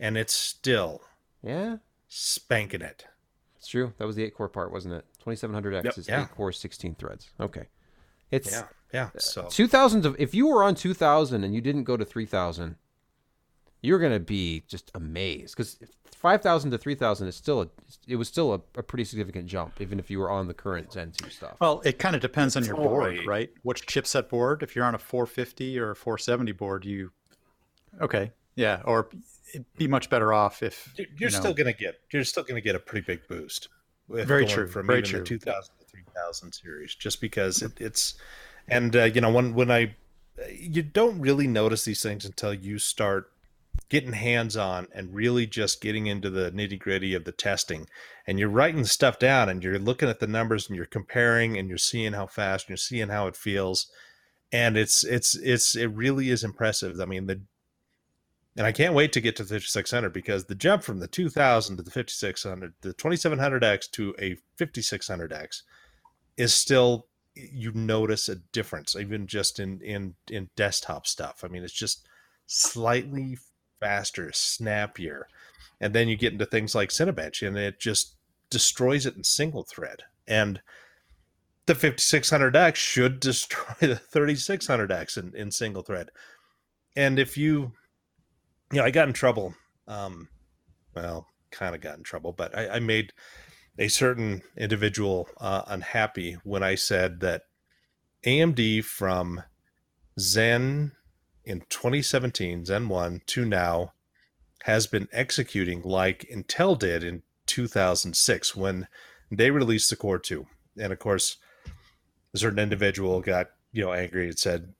and 0.00 0.16
it's 0.16 0.34
still 0.34 1.02
Yeah, 1.42 1.76
spanking 2.16 2.80
it. 2.80 3.06
It's 3.56 3.66
true. 3.66 3.92
That 3.98 4.06
was 4.06 4.14
the 4.14 4.22
eight 4.22 4.34
core 4.34 4.48
part, 4.48 4.70
wasn't 4.70 4.94
it? 4.94 5.04
2700X 5.24 5.84
Yep. 5.84 5.98
is 5.98 6.08
Yeah. 6.08 6.22
eight 6.22 6.30
cores, 6.30 6.58
16 6.58 6.94
threads. 6.94 7.30
Okay. 7.40 7.66
It's 8.30 8.52
Yeah. 8.52 8.68
Yeah. 8.92 9.10
Uh, 9.14 9.18
so 9.18 9.48
2000 9.50 10.02
to, 10.02 10.16
if 10.18 10.32
you 10.32 10.46
were 10.46 10.62
on 10.62 10.76
2000 10.76 11.42
and 11.42 11.52
you 11.54 11.60
didn't 11.60 11.82
go 11.82 11.96
to 11.96 12.04
3000, 12.04 12.76
you're 13.82 13.98
going 13.98 14.12
to 14.12 14.20
be 14.20 14.62
just 14.68 14.92
amazed 14.94 15.56
cuz 15.56 15.78
5000 16.16 16.70
to 16.70 16.78
3000 16.78 17.26
is 17.26 17.34
still 17.34 17.62
a, 17.62 17.68
it 18.06 18.16
was 18.16 18.28
still 18.28 18.54
a, 18.54 18.60
a 18.78 18.82
pretty 18.82 19.04
significant 19.04 19.46
jump 19.46 19.80
even 19.80 19.98
if 19.98 20.08
you 20.08 20.20
were 20.20 20.30
on 20.30 20.46
the 20.46 20.54
current 20.54 20.92
Zen 20.92 21.10
2 21.10 21.30
stuff. 21.30 21.56
Well, 21.60 21.82
it 21.84 21.98
kind 21.98 22.14
of 22.14 22.22
depends 22.22 22.56
on 22.56 22.64
your 22.64 22.76
board, 22.76 23.16
right. 23.18 23.26
right? 23.26 23.50
Which 23.62 23.86
chipset 23.86 24.28
board? 24.28 24.62
If 24.62 24.76
you're 24.76 24.84
on 24.84 24.94
a 24.94 24.98
450 24.98 25.78
or 25.80 25.90
a 25.90 25.96
470 25.96 26.52
board, 26.52 26.84
you 26.84 27.10
okay, 28.00 28.32
yeah, 28.56 28.80
or 28.84 29.08
be 29.76 29.86
much 29.86 30.10
better 30.10 30.32
off 30.32 30.62
if 30.62 30.92
you're 30.96 31.06
you 31.16 31.26
know, 31.26 31.28
still 31.28 31.54
going 31.54 31.72
to 31.72 31.78
get, 31.78 32.00
you're 32.12 32.24
still 32.24 32.42
going 32.42 32.56
to 32.56 32.60
get 32.60 32.74
a 32.74 32.78
pretty 32.78 33.04
big 33.06 33.26
boost. 33.28 33.68
Very 34.08 34.46
true, 34.46 34.66
From 34.66 34.86
very 34.86 34.98
even 34.98 35.10
true. 35.10 35.18
the 35.20 35.24
2000 35.24 35.74
to 35.78 35.86
3000 35.86 36.52
series, 36.52 36.94
just 36.94 37.20
because 37.20 37.62
it, 37.62 37.72
it's, 37.80 38.14
and, 38.68 38.94
uh, 38.94 39.04
you 39.04 39.20
know, 39.20 39.30
when, 39.30 39.54
when 39.54 39.70
I, 39.70 39.94
you 40.50 40.82
don't 40.82 41.20
really 41.20 41.46
notice 41.46 41.84
these 41.84 42.02
things 42.02 42.24
until 42.24 42.52
you 42.52 42.78
start 42.78 43.30
getting 43.88 44.12
hands 44.12 44.56
on 44.56 44.88
and 44.94 45.14
really 45.14 45.46
just 45.46 45.80
getting 45.80 46.06
into 46.06 46.30
the 46.30 46.50
nitty 46.50 46.78
gritty 46.78 47.14
of 47.14 47.24
the 47.24 47.32
testing. 47.32 47.86
And 48.26 48.38
you're 48.38 48.48
writing 48.48 48.84
stuff 48.84 49.18
down 49.18 49.48
and 49.48 49.62
you're 49.62 49.78
looking 49.78 50.08
at 50.08 50.20
the 50.20 50.26
numbers 50.26 50.68
and 50.68 50.76
you're 50.76 50.86
comparing 50.86 51.56
and 51.58 51.68
you're 51.68 51.78
seeing 51.78 52.12
how 52.12 52.26
fast 52.26 52.66
and 52.66 52.70
you're 52.70 52.76
seeing 52.76 53.08
how 53.08 53.26
it 53.26 53.36
feels. 53.36 53.86
And 54.52 54.76
it's, 54.76 55.04
it's, 55.04 55.34
it's, 55.36 55.76
it 55.76 55.86
really 55.86 56.30
is 56.30 56.44
impressive. 56.44 57.00
I 57.00 57.04
mean, 57.04 57.26
the, 57.26 57.40
and 58.56 58.66
I 58.66 58.72
can't 58.72 58.94
wait 58.94 59.12
to 59.12 59.20
get 59.20 59.36
to 59.36 59.42
the 59.42 59.54
5600 59.54 60.12
because 60.12 60.44
the 60.44 60.54
jump 60.54 60.82
from 60.82 61.00
the 61.00 61.08
2000 61.08 61.76
to 61.76 61.82
the 61.82 61.90
5600, 61.90 62.74
the 62.82 62.94
2700X 62.94 63.90
to 63.92 64.14
a 64.18 64.36
5600X 64.58 65.62
is 66.36 66.54
still, 66.54 67.06
you 67.34 67.72
notice 67.72 68.28
a 68.28 68.36
difference, 68.36 68.94
even 68.94 69.26
just 69.26 69.58
in, 69.58 69.80
in, 69.80 70.14
in 70.30 70.50
desktop 70.54 71.06
stuff. 71.06 71.42
I 71.44 71.48
mean, 71.48 71.64
it's 71.64 71.72
just 71.72 72.06
slightly 72.46 73.38
faster, 73.80 74.30
snappier. 74.32 75.26
And 75.80 75.92
then 75.92 76.08
you 76.08 76.16
get 76.16 76.32
into 76.32 76.46
things 76.46 76.74
like 76.76 76.90
Cinebench 76.90 77.46
and 77.46 77.56
it 77.56 77.80
just 77.80 78.14
destroys 78.50 79.04
it 79.04 79.16
in 79.16 79.24
single 79.24 79.64
thread. 79.64 80.04
And 80.28 80.60
the 81.66 81.74
5600X 81.74 82.76
should 82.76 83.18
destroy 83.20 83.74
the 83.80 84.00
3600X 84.12 85.18
in, 85.18 85.34
in 85.34 85.50
single 85.50 85.82
thread. 85.82 86.10
And 86.94 87.18
if 87.18 87.36
you, 87.36 87.72
you 88.72 88.78
know, 88.78 88.84
I 88.84 88.90
got 88.90 89.08
in 89.08 89.14
trouble. 89.14 89.54
Um, 89.86 90.28
well, 90.94 91.26
kind 91.50 91.74
of 91.74 91.80
got 91.80 91.96
in 91.98 92.02
trouble, 92.02 92.32
but 92.32 92.56
I, 92.56 92.76
I 92.76 92.80
made 92.80 93.12
a 93.78 93.88
certain 93.88 94.42
individual 94.56 95.28
uh, 95.38 95.62
unhappy 95.66 96.38
when 96.44 96.62
I 96.62 96.74
said 96.74 97.20
that 97.20 97.42
AMD 98.24 98.84
from 98.84 99.42
Zen 100.18 100.92
in 101.44 101.60
2017, 101.68 102.64
Zen 102.64 102.88
1 102.88 103.22
to 103.26 103.44
now, 103.44 103.92
has 104.62 104.86
been 104.86 105.08
executing 105.12 105.82
like 105.82 106.26
Intel 106.32 106.78
did 106.78 107.04
in 107.04 107.22
2006 107.46 108.56
when 108.56 108.88
they 109.30 109.50
released 109.50 109.90
the 109.90 109.96
Core 109.96 110.18
2. 110.18 110.46
And 110.78 110.92
of 110.92 110.98
course, 110.98 111.36
a 112.32 112.38
certain 112.38 112.58
individual 112.58 113.20
got, 113.20 113.48
you 113.72 113.84
know, 113.84 113.92
angry 113.92 114.28
and 114.28 114.38
said, 114.38 114.72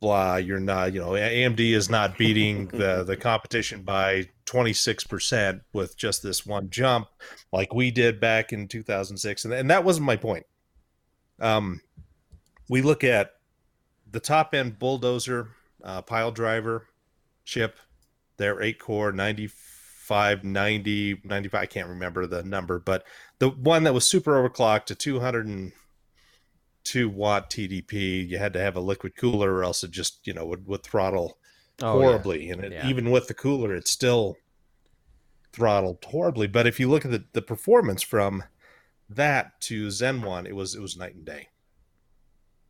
blah, 0.00 0.36
you're 0.36 0.60
not, 0.60 0.94
you 0.94 1.00
know, 1.00 1.10
AMD 1.10 1.60
is 1.60 1.90
not 1.90 2.16
beating 2.16 2.68
the, 2.68 3.04
the 3.04 3.16
competition 3.16 3.82
by 3.82 4.28
26% 4.46 5.60
with 5.72 5.96
just 5.96 6.22
this 6.22 6.44
one 6.46 6.70
jump 6.70 7.08
like 7.52 7.74
we 7.74 7.90
did 7.90 8.18
back 8.18 8.52
in 8.52 8.66
2006. 8.66 9.44
And, 9.44 9.54
and 9.54 9.70
that 9.70 9.84
wasn't 9.84 10.06
my 10.06 10.16
point. 10.16 10.46
Um, 11.38 11.82
we 12.68 12.82
look 12.82 13.04
at 13.04 13.32
the 14.10 14.20
top 14.20 14.54
end 14.54 14.78
bulldozer 14.78 15.48
uh, 15.84 16.02
Piledriver 16.02 16.82
chip, 17.44 17.78
their 18.36 18.62
eight 18.62 18.78
core 18.78 19.12
95, 19.12 20.44
90, 20.44 21.20
95. 21.24 21.60
I 21.60 21.66
can't 21.66 21.88
remember 21.88 22.26
the 22.26 22.42
number, 22.42 22.78
but 22.78 23.04
the 23.38 23.50
one 23.50 23.84
that 23.84 23.94
was 23.94 24.08
super 24.08 24.32
overclocked 24.32 24.86
to 24.86 24.94
202 26.90 27.08
watt 27.08 27.50
TDP, 27.50 28.28
you 28.28 28.38
had 28.38 28.52
to 28.54 28.60
have 28.60 28.76
a 28.76 28.80
liquid 28.80 29.16
cooler 29.16 29.52
or 29.54 29.64
else 29.64 29.84
it 29.84 29.90
just, 29.90 30.26
you 30.26 30.32
know, 30.34 30.46
would, 30.46 30.66
would 30.66 30.82
throttle 30.82 31.38
Oh, 31.82 32.00
yeah. 32.00 32.06
horribly. 32.06 32.50
And 32.50 32.64
it, 32.64 32.72
Yeah. 32.72 32.86
even 32.86 33.10
with 33.10 33.28
the 33.28 33.34
cooler, 33.34 33.74
it 33.74 33.88
still 33.88 34.36
throttled 35.52 36.04
horribly. 36.04 36.46
But 36.46 36.66
if 36.66 36.78
you 36.78 36.88
look 36.88 37.04
at 37.04 37.10
the, 37.10 37.24
the 37.32 37.42
performance 37.42 38.02
from 38.02 38.44
that 39.08 39.60
to 39.62 39.90
Zen 39.90 40.22
1, 40.22 40.46
it 40.46 40.54
was, 40.54 40.74
it 40.74 40.80
was 40.80 40.96
night 40.96 41.14
and 41.14 41.24
day. 41.24 41.48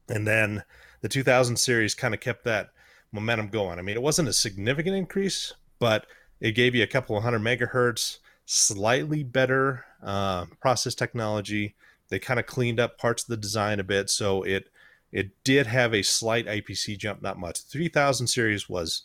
And 0.09 0.27
then 0.27 0.65
the 1.03 1.09
2000 1.09 1.57
series 1.57 1.95
kind 1.95 2.15
of 2.15 2.21
kept 2.21 2.45
that 2.45 2.71
momentum 3.13 3.49
going. 3.49 3.79
I 3.79 3.83
mean, 3.83 3.97
it 3.97 4.03
wasn't 4.03 4.29
a 4.29 4.33
significant 4.33 4.97
increase, 4.97 5.55
but 5.79 6.07
it 6.41 6.53
gave 6.53 6.75
you 6.75 6.83
a 6.83 6.87
couple 6.89 7.17
of 7.17 7.23
hundred 7.23 7.41
megahertz, 7.43 8.19
slightly 8.47 9.23
better 9.23 9.85
uh, 10.03 10.47
process 10.61 10.95
technology. 10.95 11.75
They 12.11 12.19
kind 12.19 12.39
of 12.39 12.47
cleaned 12.47 12.81
up 12.81 12.99
parts 12.99 13.23
of 13.23 13.29
the 13.29 13.37
design 13.37 13.81
a 13.81 13.85
bit, 13.85 14.11
so 14.11 14.43
it 14.43 14.69
it 15.13 15.31
did 15.43 15.67
have 15.67 15.95
a 15.95 16.03
slight 16.03 16.47
IPC 16.47 16.99
jump, 16.99 17.21
not 17.23 17.39
much. 17.39 17.65
The 17.65 17.71
3000 17.71 18.29
series 18.29 18.69
was 18.69 19.03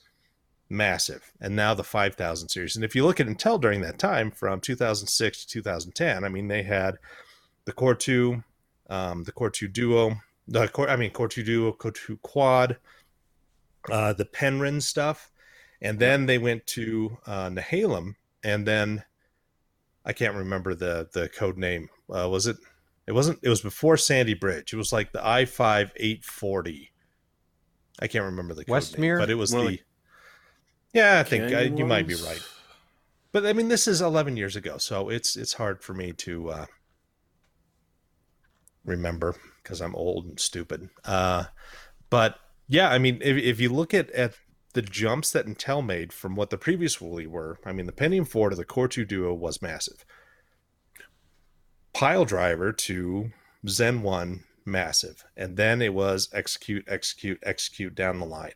massive, 0.70 1.32
and 1.40 1.56
now 1.56 1.74
the 1.74 1.84
5000 1.84 2.50
series. 2.50 2.76
And 2.76 2.86
if 2.86 2.96
you 2.96 3.06
look 3.06 3.20
at 3.20 3.28
Intel 3.28 3.60
during 3.60 3.82
that 3.82 3.98
time, 3.98 4.32
from 4.32 4.60
2006 4.60 5.46
to 5.46 5.48
2010, 5.48 6.24
I 6.24 6.30
mean, 6.30 6.48
they 6.48 6.64
had 6.64 6.98
the 7.66 7.72
Core 7.72 7.96
2, 7.96 8.44
um, 8.90 9.24
the 9.24 9.32
Core 9.32 9.50
2 9.50 9.68
Duo, 9.68 10.16
the 10.48 10.68
Core, 10.68 10.90
I 10.90 10.96
mean, 10.96 11.12
Core 11.12 11.28
2 11.28 11.44
Duo, 11.44 11.72
Core 11.72 11.92
2 11.92 12.18
Quad, 12.18 12.78
uh, 13.92 14.14
the 14.14 14.26
Penryn 14.26 14.82
stuff, 14.82 15.32
and 15.82 16.00
then 16.00 16.26
they 16.26 16.38
went 16.38 16.66
to 16.68 17.18
uh, 17.26 17.50
Nehalem, 17.50 18.16
and 18.44 18.68
then 18.68 19.04
I 20.06 20.14
can't 20.14 20.36
remember 20.36 20.76
the 20.76 21.10
the 21.12 21.30
code 21.30 21.58
name. 21.58 21.90
Uh, 22.10 22.30
was 22.30 22.48
it? 22.48 22.58
It 23.08 23.12
wasn't. 23.12 23.40
It 23.44 23.50
was 23.50 23.62
before 23.62 23.98
Sandy 23.98 24.34
Bridge. 24.34 24.74
It 24.74 24.78
was 24.78 24.92
like 24.92 25.12
the 25.12 25.26
i 25.26 25.46
five 25.46 25.92
eight 25.98 26.24
forty. 26.24 26.92
I 28.00 28.08
can't 28.08 28.26
remember 28.26 28.54
the 28.54 28.66
code 28.66 28.74
name, 28.74 28.82
Westmere? 28.82 29.20
but 29.20 29.30
it 29.30 29.36
was 29.36 29.52
the. 29.52 29.60
like 29.60 29.86
yeah, 30.96 31.20
I 31.20 31.24
think 31.24 31.44
uh, 31.44 31.50
Canyon 31.50 31.78
you 31.78 31.86
might 31.86 32.08
be 32.08 32.16
right. 32.16 32.42
But 33.34 33.46
I 33.46 33.52
mean, 33.52 33.68
this 33.68 33.86
is 33.86 34.02
11 34.02 34.38
years 34.38 34.56
ago, 34.56 34.78
so 34.78 35.10
it's 35.10 35.36
it's 35.36 35.54
hard 35.54 35.84
for 35.84 35.94
me 35.94 36.14
to 36.14 36.50
uh, 36.50 36.66
remember 38.86 39.36
because 39.62 39.82
I'm 39.82 39.94
old 39.94 40.26
and 40.26 40.40
stupid. 40.40 40.90
Uh, 41.04 41.44
but 42.10 42.40
yeah, 42.70 42.90
I 42.90 42.98
mean, 42.98 43.20
if, 43.22 43.36
if 43.36 43.60
you 43.60 43.68
look 43.68 43.94
at 43.94 44.10
at 44.12 44.36
the 44.72 44.82
jumps 44.82 45.32
that 45.32 45.48
Intel 45.48 45.86
made 45.86 46.14
from 46.14 46.38
what 46.38 46.50
the 46.50 46.58
previous 46.58 47.02
Wooly 47.02 47.28
were, 47.28 47.60
I 47.66 47.74
mean, 47.74 47.88
the 47.88 47.92
Pentium 47.92 48.26
4 48.26 48.52
to 48.52 48.56
the 48.56 48.64
Core 48.64 48.88
2 48.88 49.04
Duo 49.04 49.34
was 49.34 49.62
massive. 49.62 50.06
Piledriver 51.96 52.76
to 52.78 53.32
Zen 53.68 54.02
1, 54.02 54.44
massive. 54.66 55.24
And 55.38 55.56
then 55.56 55.82
it 55.82 55.94
was 55.94 56.30
execute, 56.34 56.86
execute, 56.88 57.40
execute 57.44 57.96
down 57.96 58.20
the 58.20 58.26
line, 58.26 58.54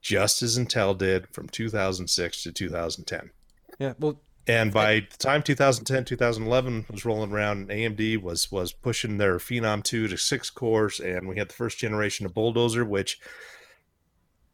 just 0.00 0.42
as 0.42 0.58
Intel 0.58 0.96
did 0.96 1.28
from 1.28 1.48
2006 1.48 2.42
to 2.44 2.52
2010. 2.52 3.30
Yeah. 3.78 3.94
Well, 3.98 4.20
And 4.46 4.72
by 4.72 5.00
the 5.00 5.16
time 5.18 5.42
2010, 5.42 6.04
2011 6.04 6.86
was 6.90 7.04
rolling 7.04 7.32
around, 7.32 7.68
AMD 7.68 8.22
was 8.22 8.50
was 8.50 8.72
pushing 8.72 9.18
their 9.18 9.38
Phenom 9.38 9.82
2 9.82 10.08
to 10.08 10.16
six 10.16 10.48
cores, 10.50 11.00
and 11.00 11.28
we 11.28 11.36
had 11.36 11.48
the 11.48 11.54
first 11.54 11.78
generation 11.78 12.26
of 12.26 12.34
Bulldozer, 12.34 12.84
which 12.84 13.20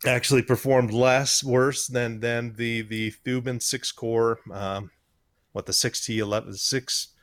actually 0.06 0.42
performed 0.42 0.92
less 0.92 1.42
worse 1.44 1.86
than 1.86 2.20
than 2.20 2.54
the 2.56 2.82
the 2.82 3.12
Thuban 3.24 3.62
six 3.62 3.92
core, 3.92 4.40
um, 4.52 4.90
what 5.52 5.66
the 5.66 5.72
6T 5.72 6.18
11 6.18 6.54
six, 6.54 7.08
uh, 7.08 7.13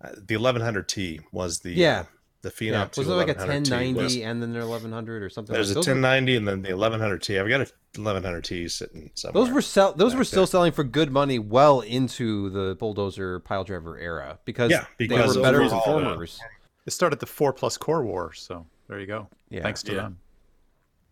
the 0.00 0.34
1100T 0.36 1.20
was 1.32 1.60
the 1.60 1.72
Yeah. 1.72 2.00
uh, 2.00 2.04
the 2.42 2.50
Phenom 2.50 2.70
yeah. 2.72 2.88
Was 2.96 3.08
it 3.08 3.10
like 3.10 3.28
a 3.28 3.34
1090 3.34 3.94
was- 4.02 4.16
and 4.18 4.40
then 4.42 4.52
their 4.52 4.66
1100 4.66 5.22
or 5.22 5.28
something? 5.30 5.52
There's 5.52 5.68
like 5.70 5.72
a 5.72 5.74
those 5.76 5.86
were- 5.88 5.92
1090 5.94 6.36
and 6.36 6.46
then 6.48 6.62
the 6.62 6.68
1100T. 6.70 7.40
I've 7.40 7.48
got 7.48 7.60
a 7.62 7.72
1100T 7.98 8.70
sitting 8.70 9.10
somewhere. 9.14 9.42
Those 9.44 9.52
were 9.52 9.62
sell. 9.62 9.92
Those 9.94 10.14
were 10.14 10.22
still 10.24 10.42
there. 10.42 10.46
selling 10.46 10.72
for 10.72 10.84
good 10.84 11.10
money 11.10 11.38
well 11.38 11.80
into 11.80 12.50
the 12.50 12.76
bulldozer 12.76 13.40
Piledriver 13.40 14.00
era 14.00 14.38
because, 14.44 14.70
Yeah, 14.70 14.84
because 14.98 15.34
they 15.34 15.40
were 15.40 15.44
better 15.44 15.62
uh, 15.62 15.68
performers. 15.70 16.38
It 16.84 16.92
started 16.92 17.18
the 17.18 17.26
four 17.26 17.52
plus 17.52 17.76
core 17.76 18.04
war, 18.04 18.32
so 18.32 18.66
there 18.88 19.00
you 19.00 19.06
go. 19.06 19.28
Yeah. 19.48 19.62
Thanks 19.62 19.82
to 19.84 19.92
Yeah. 19.92 20.02
them. 20.02 20.18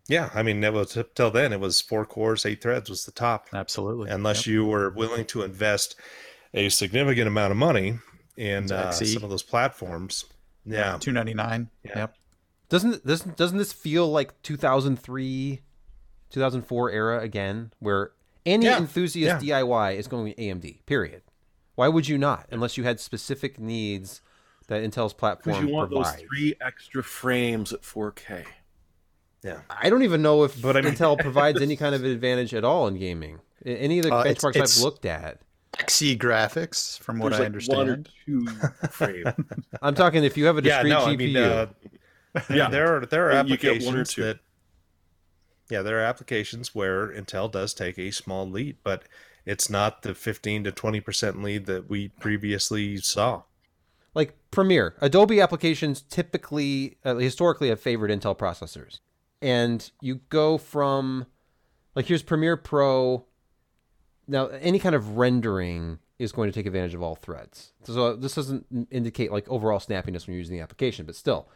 Yeah, 0.06 0.28
I 0.34 0.42
mean, 0.42 0.62
it 0.62 0.72
was 0.72 0.96
up 0.98 1.14
till 1.14 1.30
then. 1.30 1.52
It 1.54 1.58
was 1.60 1.80
four 1.80 2.04
cores, 2.04 2.44
eight 2.44 2.60
threads 2.60 2.90
was 2.90 3.06
the 3.06 3.10
top, 3.12 3.46
Absolutely. 3.54 4.10
unless 4.10 4.46
Yep. 4.46 4.52
you 4.52 4.66
were 4.66 4.90
willing 4.90 5.24
to 5.26 5.42
invest 5.42 5.96
a 6.52 6.68
significant 6.68 7.26
amount 7.26 7.50
of 7.52 7.56
money 7.56 7.98
in 8.36 8.64
Into 8.64 8.76
uh, 8.76 8.90
some 8.92 9.22
of 9.24 9.30
those 9.30 9.42
platforms. 9.42 10.24
Yeah, 10.66 10.96
two 10.98 11.12
ninety 11.12 11.34
nine. 11.34 11.70
Yeah. 11.84 11.98
Yep. 11.98 12.16
Doesn't 12.70 13.06
doesn't 13.06 13.36
doesn't 13.36 13.58
this 13.58 13.72
feel 13.72 14.10
like 14.10 14.40
2003, 14.42 15.60
2004 16.30 16.90
era 16.90 17.20
again, 17.20 17.72
where 17.78 18.12
any 18.46 18.66
Yeah, 18.66 18.78
enthusiast 18.78 19.44
DIY 19.44 19.96
is 19.96 20.08
going 20.08 20.32
to 20.34 20.40
AMD. 20.40 20.84
Period. 20.86 21.22
Why 21.74 21.88
would 21.88 22.08
you 22.08 22.16
not, 22.18 22.46
unless 22.50 22.76
you 22.76 22.84
had 22.84 23.00
specific 23.00 23.58
needs 23.58 24.22
that 24.68 24.82
Intel's 24.82 25.12
Because 25.12 25.12
platform 25.12 25.66
you 25.68 25.74
want 25.74 25.90
those 25.90 26.12
three 26.12 26.54
extra 26.60 27.02
frames 27.02 27.72
at 27.72 27.82
4K. 27.82 28.44
yeah. 29.42 29.60
I 29.68 29.90
don't 29.90 30.02
even 30.02 30.22
know 30.22 30.44
if 30.44 30.60
But 30.62 30.76
I 30.76 30.80
mean- 30.80 30.94
Intel 30.94 31.18
provides 31.20 31.60
any 31.60 31.76
kind 31.76 31.94
of 31.94 32.04
advantage 32.04 32.54
at 32.54 32.64
all 32.64 32.86
in 32.88 32.96
gaming. 32.98 33.40
Any 33.66 33.98
of 33.98 34.04
the 34.06 34.14
Uh, 34.14 34.20
it's- 34.24 34.36
benchmarks 34.42 34.50
it's- 34.56 34.78
I've 34.78 34.82
looked 34.84 35.04
at. 35.04 35.40
XE 35.78 36.16
graphics, 36.18 36.98
from 36.98 37.18
what 37.18 37.30
There's 37.30 37.40
I 37.40 37.40
like 37.40 37.46
understand. 37.46 37.78
one 37.78 37.88
or 37.90 37.96
two 38.26 38.70
frames. 38.88 39.34
I'm 39.82 39.94
talking 39.94 40.24
if 40.24 40.36
you 40.36 40.46
have 40.46 40.56
a 40.56 40.62
discrete 40.62 40.62
Yeah, 40.62 40.82
discrete 40.82 40.88
no, 40.88 41.00
GPU. 41.00 41.12
I 41.12 41.16
mean, 41.16 41.36
uh, 41.36 41.66
Yeah. 42.48 42.68
there 42.68 42.96
are 42.96 43.06
there 43.06 43.26
are 43.28 43.32
You 43.32 43.56
get 43.56 43.78
one 43.78 43.96
or 43.96 44.04
applications 44.04 44.16
that, 44.16 44.40
yeah, 45.70 45.82
there 45.82 45.98
are 45.98 46.04
applications 46.04 46.74
where 46.74 47.08
Intel 47.08 47.50
does 47.50 47.74
take 47.74 47.98
a 47.98 48.10
small 48.10 48.48
lead, 48.48 48.78
but 48.82 49.04
it's 49.46 49.68
not 49.70 50.02
the 50.02 50.14
15 50.14 50.64
to 50.64 50.72
20 50.72 51.00
percent 51.00 51.42
lead 51.42 51.66
that 51.66 51.88
we 51.88 52.08
previously 52.08 52.96
saw. 52.98 53.42
like 54.14 54.36
Premiere, 54.50 54.94
Adobe 55.00 55.40
applications 55.40 56.02
typically, 56.02 56.98
uh, 57.04 57.16
historically, 57.16 57.68
have 57.68 57.80
favored 57.80 58.10
Intel 58.10 58.36
processors, 58.38 59.00
and 59.42 59.90
you 60.00 60.16
go 60.28 60.58
from, 60.58 61.26
like, 61.94 62.06
here's 62.06 62.22
Premiere 62.22 62.56
Pro. 62.56 63.26
Now, 64.26 64.46
any 64.46 64.78
kind 64.78 64.94
of 64.94 65.16
rendering 65.16 65.98
is 66.18 66.32
going 66.32 66.48
to 66.50 66.54
take 66.54 66.66
advantage 66.66 66.94
of 66.94 67.02
all 67.02 67.14
threads. 67.14 67.72
So 67.84 68.16
this 68.16 68.34
doesn't 68.34 68.88
indicate 68.90 69.32
like 69.32 69.48
overall 69.48 69.78
snappiness 69.78 70.26
when 70.26 70.34
you're 70.34 70.38
using 70.38 70.56
the 70.56 70.62
application, 70.62 71.06
but 71.06 71.16
still, 71.16 71.48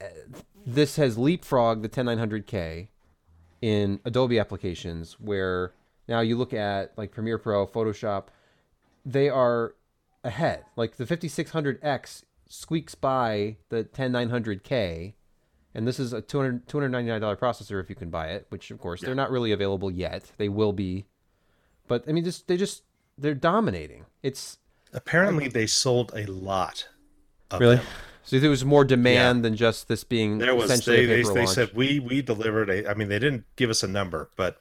uh, 0.00 0.06
this 0.66 0.96
has 0.96 1.16
leapfrogged 1.16 1.82
the 1.82 1.88
10900K 1.88 2.88
in 3.60 4.00
Adobe 4.04 4.38
applications, 4.38 5.18
where 5.18 5.72
now 6.06 6.20
you 6.20 6.36
look 6.36 6.52
at 6.52 6.96
like 6.96 7.10
Premiere 7.10 7.38
Pro, 7.38 7.66
Photoshop, 7.66 8.24
they 9.04 9.28
are 9.28 9.74
ahead. 10.22 10.64
Like 10.76 10.96
the 10.96 11.04
5600X 11.04 12.22
squeaks 12.48 12.94
by 12.94 13.56
the 13.68 13.84
10900K, 13.84 15.14
and 15.74 15.86
this 15.86 15.98
is 15.98 16.12
a 16.12 16.22
$200, 16.22 16.64
$299 16.66 17.36
processor 17.38 17.80
if 17.82 17.88
you 17.88 17.96
can 17.96 18.10
buy 18.10 18.28
it, 18.28 18.46
which 18.50 18.70
of 18.70 18.78
course 18.78 19.00
they're 19.00 19.14
not 19.14 19.30
really 19.30 19.52
available 19.52 19.90
yet. 19.90 20.32
They 20.36 20.48
will 20.48 20.72
be. 20.72 21.06
But 21.88 22.04
I 22.08 22.12
mean 22.12 22.24
just 22.24 22.46
they 22.46 22.56
just 22.56 22.82
they're 23.16 23.34
dominating. 23.34 24.04
It's 24.22 24.58
Apparently, 24.92 25.48
they 25.48 25.66
sold 25.66 26.12
a 26.14 26.24
lot. 26.26 26.88
Really 27.58 27.76
them. 27.76 27.84
so 28.22 28.38
there 28.38 28.50
was 28.50 28.64
more 28.64 28.84
demand 28.84 29.44
than 29.44 29.56
just 29.56 29.88
this 29.88 30.04
being 30.04 30.38
There 30.38 30.54
was 30.54 30.70
essentially 30.70 31.04
they 31.06 31.12
a 31.12 31.16
they, 31.16 31.22
paper 31.22 31.34
they 31.34 31.44
launch. 31.44 31.54
said 31.54 31.70
we 31.74 32.00
we 32.00 32.22
delivered 32.22 32.70
a. 32.70 32.90
I 32.90 32.94
mean, 32.94 33.08
they 33.08 33.18
didn't 33.18 33.44
give 33.56 33.70
us 33.70 33.82
a 33.82 33.88
number, 33.88 34.30
but 34.36 34.58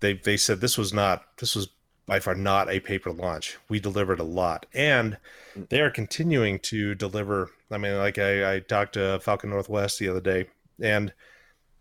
they 0.00 0.14
they 0.14 0.36
said 0.36 0.60
this 0.60 0.76
was 0.76 0.92
not 0.92 1.24
this 1.38 1.54
was 1.54 1.68
by 2.06 2.20
far 2.20 2.34
not 2.34 2.70
a 2.70 2.80
paper 2.80 3.12
launch. 3.12 3.58
We 3.68 3.80
delivered 3.80 4.20
a 4.20 4.24
lot, 4.24 4.66
and 4.74 5.18
they 5.54 5.80
are 5.80 5.90
continuing 5.90 6.58
to 6.60 6.94
deliver. 6.94 7.50
I 7.70 7.78
mean, 7.78 7.96
like 7.98 8.18
I, 8.18 8.54
I 8.54 8.60
talked 8.60 8.94
to 8.94 9.20
Falcon 9.20 9.50
Northwest 9.50 9.98
the 9.98 10.08
other 10.08 10.20
day, 10.20 10.46
and 10.80 11.12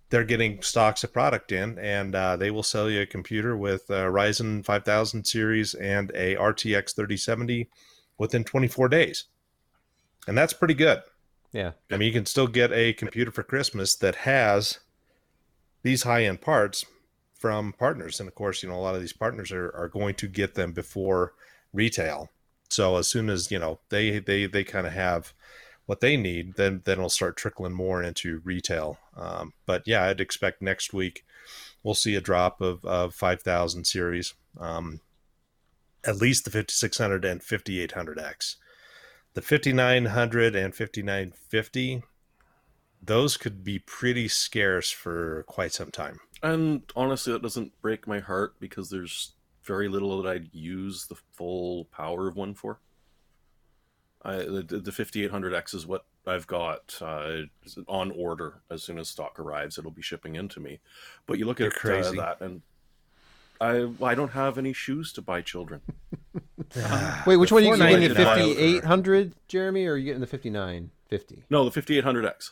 they're 0.10 0.24
getting 0.24 0.62
stocks 0.62 1.04
of 1.04 1.12
product 1.12 1.52
in, 1.52 1.78
and 1.80 2.16
uh, 2.16 2.36
they 2.38 2.52
will 2.52 2.64
sell 2.64 2.90
you 2.90 3.02
a 3.02 3.06
computer 3.06 3.58
with 3.58 3.90
a 3.90 4.06
Ryzen 4.10 4.64
5000 4.64 5.26
series 5.26 5.74
and 5.74 6.12
a 6.16 6.36
RTX 6.36 6.96
3070 6.96 7.70
within 8.18 8.44
24 8.44 8.90
days, 8.90 9.26
and 10.28 10.38
that's 10.38 10.54
pretty 10.54 10.74
good. 10.74 11.02
yeah. 11.52 11.72
I 11.92 11.98
mean, 11.98 12.08
you 12.08 12.14
can 12.14 12.26
still 12.26 12.48
get 12.48 12.72
a 12.72 12.94
computer 12.94 13.32
for 13.32 13.44
Christmas 13.44 13.96
that 13.96 14.16
has 14.16 14.80
these 15.84 16.04
high 16.04 16.26
end 16.26 16.42
parts 16.42 16.86
from 17.34 17.74
partners. 17.74 18.20
And 18.20 18.28
of 18.28 18.36
course, 18.36 18.64
you 18.64 18.70
know, 18.70 18.76
a 18.76 18.82
lot 18.82 18.96
of 18.96 19.02
these 19.02 19.14
partners 19.14 19.52
are, 19.52 19.72
are 19.76 19.88
going 19.88 20.16
to 20.16 20.28
get 20.28 20.56
them 20.56 20.72
before 20.74 21.34
retail. 21.72 22.30
So 22.70 22.98
as 22.98 23.08
soon 23.08 23.30
as, 23.30 23.52
you 23.52 23.60
know, 23.60 23.80
they 23.90 24.20
they 24.20 24.46
they 24.46 24.64
kind 24.64 24.88
of 24.88 24.94
have 24.94 25.34
what 25.88 26.00
they 26.00 26.16
need, 26.16 26.56
then 26.56 26.82
then 26.86 27.00
it'll 27.00 27.10
start 27.10 27.36
trickling 27.36 27.74
more 27.74 28.04
into 28.04 28.42
retail. 28.44 29.00
Um, 29.16 29.54
but 29.66 29.84
yeah, 29.86 30.04
I'd 30.04 30.22
expect 30.22 30.62
next 30.62 30.94
week 30.94 31.26
we'll 31.84 31.96
see 31.96 32.16
a 32.16 32.22
drop 32.22 32.62
of, 32.62 32.86
of 32.86 33.16
5000 33.16 33.86
series. 33.86 34.36
Um, 34.60 35.02
at 36.06 36.18
least 36.18 36.46
the 36.46 36.52
5600 36.52 37.26
and 37.26 37.42
5800X 37.42 38.56
the 39.34 39.42
5900 39.42 40.56
and 40.56 40.74
5950 40.74 42.04
those 43.02 43.38
could 43.38 43.64
be 43.64 43.80
pretty 43.80 44.28
scarce 44.28 44.90
for 44.90 45.44
quite 45.48 45.74
some 45.74 45.92
time 45.92 46.20
And 46.44 46.84
honestly, 46.96 47.34
that 47.34 47.42
doesn't 47.42 47.80
break 47.82 48.08
my 48.08 48.20
heart 48.20 48.56
because 48.60 48.90
there's 48.90 49.34
very 49.64 49.90
little 49.90 50.22
that 50.22 50.30
I'd 50.30 50.50
use 50.54 51.08
the 51.08 51.18
full 51.34 51.86
power 51.86 52.28
of 52.30 52.36
one 52.36 52.54
for. 52.54 52.80
I, 54.28 54.36
the, 54.40 54.82
the 54.84 54.92
5800X 54.92 55.74
is 55.74 55.88
what 55.88 56.04
I've 56.26 56.48
got 56.48 56.98
uh, 57.02 57.44
on 57.88 58.12
order. 58.12 58.62
As 58.70 58.84
soon 58.84 59.00
as 59.00 59.08
stock 59.08 59.40
arrives, 59.40 59.78
it'll 59.78 59.90
be 59.92 60.02
shipping 60.02 60.36
into 60.36 60.60
me. 60.60 60.80
But 61.26 61.40
you 61.40 61.46
look 61.46 61.60
You're 61.60 61.70
at 61.70 62.06
uh, 62.08 62.12
that, 62.12 62.42
and 62.42 62.62
I 63.62 63.88
I 64.04 64.16
don't 64.16 64.32
have 64.32 64.58
any 64.58 64.74
shoes 64.74 65.14
to 65.14 65.22
buy 65.22 65.42
children. 65.42 65.82
Wait, 67.26 67.38
which 67.38 67.52
one 67.54 67.64
are 67.64 67.68
you 67.68 67.78
getting? 67.78 68.10
The 68.10 68.16
5800, 68.16 69.34
Jeremy, 69.48 69.86
or 69.86 69.94
are 69.94 69.98
you 69.98 70.06
getting 70.06 70.22
the 70.22 70.28
5950? 70.28 71.44
No, 71.50 71.68
the 71.70 71.82
5800X. 71.82 72.52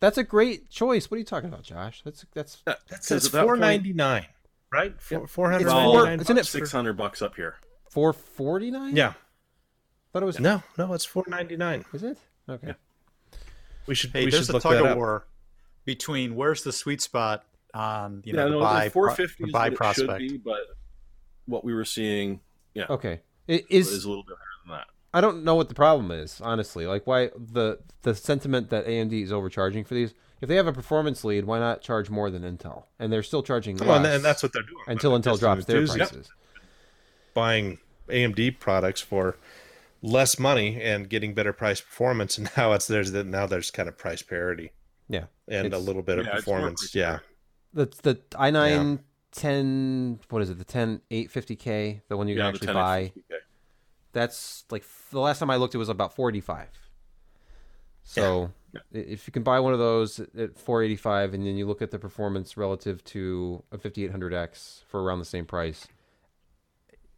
That's 0.00 0.18
a 0.18 0.24
great 0.24 0.68
choice. 0.70 1.10
What 1.10 1.16
are 1.16 1.20
you 1.20 1.24
talking 1.24 1.48
about, 1.48 1.62
Josh? 1.62 2.02
That's 2.04 2.26
that's 2.34 2.62
Yeah, 2.66 2.74
that 2.88 2.96
'cause 2.98 3.06
says 3.06 3.22
that 3.24 3.30
point- 3.46 3.58
499 3.60 4.26
right 4.70 4.92
Yeah. 4.92 4.98
Four- 4.98 5.24
It's 5.24 5.32
499 5.32 6.18
four- 6.18 6.22
isn't 6.22 6.38
it 6.38 6.46
600 6.46 6.96
bucks 6.96 7.22
up 7.22 7.34
here. 7.36 7.56
449. 7.90 8.94
yeah 8.96 9.14
thought 10.12 10.22
it 10.22 10.26
was. 10.26 10.40
no 10.40 10.62
no 10.76 10.92
it's 10.94 11.04
499 11.04 11.84
Is 11.92 12.02
it? 12.02 12.18
Okay. 12.48 12.74
we 13.86 13.94
should 13.94 14.10
Hey, 14.12 14.24
we 14.24 14.30
there's 14.30 14.46
should 14.46 14.50
a 14.50 14.52
look 14.54 14.62
tug 14.62 14.72
that 14.72 14.84
of 14.84 14.86
up 14.92 14.96
war 14.96 15.26
between 15.84 16.34
where's 16.36 16.62
the 16.62 16.72
sweet 16.72 17.00
spot 17.00 17.44
on 17.74 18.22
you 18.24 18.32
know 18.32 18.40
yeah, 18.44 18.44
the 18.46 18.50
no, 18.52 18.60
buy 18.60 18.84
the 18.86 18.90
pro- 18.90 19.14
450 19.14 19.44
the 19.44 19.52
buy 19.52 19.70
prospect. 19.70 20.18
be, 20.18 20.36
but 20.38 20.60
what 21.46 21.64
we 21.64 21.72
were 21.74 21.84
seeing, 21.84 22.40
yeah, 22.74 22.84
Okay. 22.90 23.20
It 23.46 23.64
is 23.70 23.88
is. 23.88 24.04
a 24.04 24.08
little 24.08 24.22
bit 24.24 24.36
higher 24.36 24.66
than 24.66 24.76
that. 24.78 24.86
I 25.14 25.22
don't 25.22 25.42
know 25.44 25.54
what 25.54 25.70
the 25.70 25.74
problem 25.74 26.10
is, 26.10 26.40
honestly. 26.42 26.86
Like 26.86 27.06
why 27.06 27.30
the 27.36 27.78
the 28.02 28.14
sentiment 28.14 28.68
that 28.70 28.86
AMD 28.86 29.12
is 29.22 29.32
overcharging 29.32 29.84
for 29.84 29.94
these. 29.94 30.12
If 30.42 30.48
they 30.48 30.56
have 30.56 30.66
a 30.66 30.72
performance 30.72 31.24
lead, 31.24 31.46
why 31.46 31.58
not 31.58 31.80
charge 31.80 32.10
more 32.10 32.30
than 32.30 32.42
Intel? 32.42 32.84
And 32.98 33.10
they're 33.12 33.22
still 33.24 33.42
charging 33.42 33.76
well, 33.78 33.94
and, 33.94 34.04
less 34.04 34.16
and 34.16 34.24
that's 34.24 34.42
what 34.42 34.52
they're 34.52 34.62
doing 34.62 34.84
until 34.86 35.12
Intel 35.18 35.38
drops 35.38 35.64
their 35.64 35.78
enthusiast. 35.78 36.12
prices. 36.12 36.30
buying 37.34 37.78
AMD 38.08 38.60
products 38.60 39.00
for 39.00 39.36
less 40.02 40.38
money 40.38 40.80
and 40.80 41.08
getting 41.08 41.34
better 41.34 41.52
price 41.52 41.80
performance, 41.80 42.38
and 42.38 42.48
now 42.56 42.72
it's 42.72 42.86
there's 42.86 43.12
now 43.12 43.46
there's 43.46 43.70
kind 43.70 43.88
of 43.88 43.96
price 43.98 44.22
parity 44.22 44.70
Yeah. 45.08 45.24
and 45.48 45.72
a 45.74 45.78
little 45.78 46.02
bit 46.02 46.18
of 46.18 46.26
Yeah, 46.26 46.32
it's 46.36 46.44
performance. 46.44 46.94
Yeah, 46.94 47.18
That's 47.74 47.98
the 47.98 48.14
i9 48.32 49.00
10 49.32 50.20
what 50.30 50.42
is 50.42 50.50
it? 50.50 50.58
The 50.58 50.64
10 50.64 51.00
850K, 51.10 52.00
the 52.08 52.16
one 52.16 52.28
you 52.28 52.36
Yeah, 52.36 52.44
the 52.44 52.48
actually 52.48 52.66
10 52.66 52.74
buy. 52.74 53.00
Okay. 53.16 53.42
That's 54.12 54.64
like 54.70 54.84
the 55.10 55.20
last 55.20 55.38
time 55.38 55.50
I 55.50 55.56
looked 55.56 55.74
it 55.74 55.78
was 55.78 55.88
about 55.90 56.14
485. 56.14 56.68
So 58.04 58.52
Yeah. 58.72 58.80
i 58.94 58.98
if 58.98 59.26
you 59.26 59.32
can 59.32 59.42
buy 59.42 59.60
one 59.60 59.72
of 59.74 59.78
those 59.78 60.18
at- 60.20 60.34
at 60.34 60.58
485 60.58 61.34
and 61.34 61.46
then 61.46 61.56
you 61.56 61.66
look 61.66 61.82
at 61.82 61.90
the 61.90 61.98
performance 61.98 62.56
relative 62.56 63.04
to 63.04 63.62
a 63.70 63.76
5800X 63.78 64.82
for 64.88 65.02
around 65.02 65.18
the 65.18 65.24
same 65.26 65.44
price. 65.44 65.86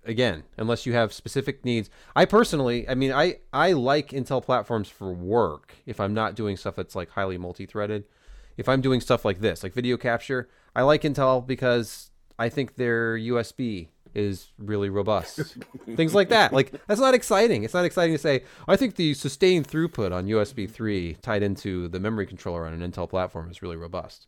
Again, 0.05 0.45
unless 0.57 0.87
you 0.87 0.95
have 0.95 1.13
specific 1.13 1.65
needs. 1.65 1.91
I 2.17 2.25
personally, 2.25 2.89
I 2.89 2.95
mean, 2.95 3.13
I 3.13 3.39
I 3.53 3.73
like 3.73 4.11
Intel 4.11 4.43
platforms 4.43 4.89
for 4.89 5.13
work 5.13 5.75
if 5.85 6.01
I'm 6.01 6.15
not 6.15 6.35
doing 6.35 6.57
stuff 6.57 6.75
that's 6.75 6.97
like 6.97 7.11
highly 7.11 7.37
multi-threaded. 7.37 8.05
If 8.57 8.69
I'm 8.69 8.81
doing 8.81 9.01
stuff 9.01 9.25
like 9.25 9.41
this, 9.41 9.63
like 9.63 9.75
video 9.75 9.97
capture, 9.99 10.49
I 10.75 10.83
like 10.83 11.03
Intel 11.03 11.47
because 11.47 12.11
I 12.39 12.49
think 12.49 12.77
their 12.77 13.17
USB 13.19 13.89
is 14.15 14.49
really 14.59 14.89
robust. 14.89 15.57
Things 15.97 16.15
like 16.15 16.31
that. 16.31 16.53
Like 16.53 16.73
that's 16.87 17.01
not 17.01 17.13
exciting. 17.15 17.63
It's 17.63 17.75
not 17.75 17.85
exciting 17.85 18.15
to 18.15 18.19
say, 18.19 18.45
I 18.67 18.77
think 18.77 18.97
the 18.97 19.13
sustained 19.15 19.69
throughput 19.69 20.13
on 20.13 20.27
USB 20.27 20.69
3 20.69 21.19
tied 21.23 21.43
into 21.43 21.89
the 21.89 22.01
memory 22.01 22.27
controller 22.27 22.65
on 22.67 22.73
an 22.73 22.91
Intel 22.91 23.09
platform 23.09 23.51
is 23.51 23.61
really 23.63 23.77
robust. 23.77 24.27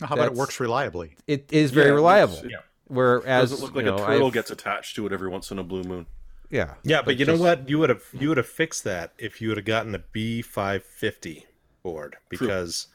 How 0.00 0.14
about 0.14 0.28
it 0.28 0.34
works 0.34 0.58
reliably? 0.60 1.14
It 1.26 1.52
is 1.52 1.70
very 1.72 1.88
Yeah, 1.88 1.94
reliable. 1.94 2.40
yeah. 2.46 2.56
Whereas 2.90 3.50
Does 3.50 3.60
it 3.60 3.62
look 3.64 3.74
like 3.74 3.84
you 3.84 3.90
know, 3.92 3.96
a 3.96 4.06
turtle 4.06 4.26
I've- 4.26 4.34
gets 4.34 4.50
attached 4.50 4.96
to 4.96 5.06
it 5.06 5.12
every 5.12 5.28
once 5.30 5.50
in 5.50 5.58
a 5.58 5.62
blue 5.64 5.84
moon? 5.84 6.06
yeah. 6.50 6.74
yeah, 6.82 7.00
but 7.02 7.16
you 7.16 7.24
know 7.24 7.36
what? 7.36 7.68
You 7.68 7.78
would 7.78 7.88
have 7.88 8.02
you 8.12 8.28
would 8.28 8.36
have 8.36 8.48
fixed 8.48 8.82
that 8.84 9.12
if 9.18 9.40
you 9.40 9.48
would 9.48 9.56
have 9.56 9.64
gotten 9.66 9.94
a 9.94 10.00
B550 10.00 11.44
board 11.82 12.16
because 12.28 12.88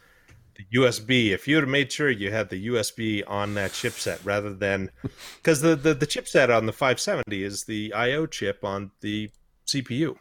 the 0.55 0.65
USB. 0.77 1.31
If 1.31 1.47
you 1.47 1.55
would 1.55 1.63
have 1.63 1.69
made 1.69 1.91
sure 1.91 2.09
you 2.09 2.31
had 2.31 2.49
the 2.49 2.67
USB 2.67 3.23
on 3.27 3.53
that 3.55 3.71
chipset 3.71 4.19
rather 4.23 4.53
than 4.53 4.91
because 5.37 5.61
the, 5.61 5.75
the 5.75 5.93
the 5.93 6.07
chipset 6.07 6.55
on 6.55 6.65
the 6.65 6.73
570 6.73 7.43
is 7.43 7.63
the 7.63 7.93
I/O 7.93 8.25
chip 8.25 8.63
on 8.63 8.91
the 9.01 9.31
CPU. 9.67 10.17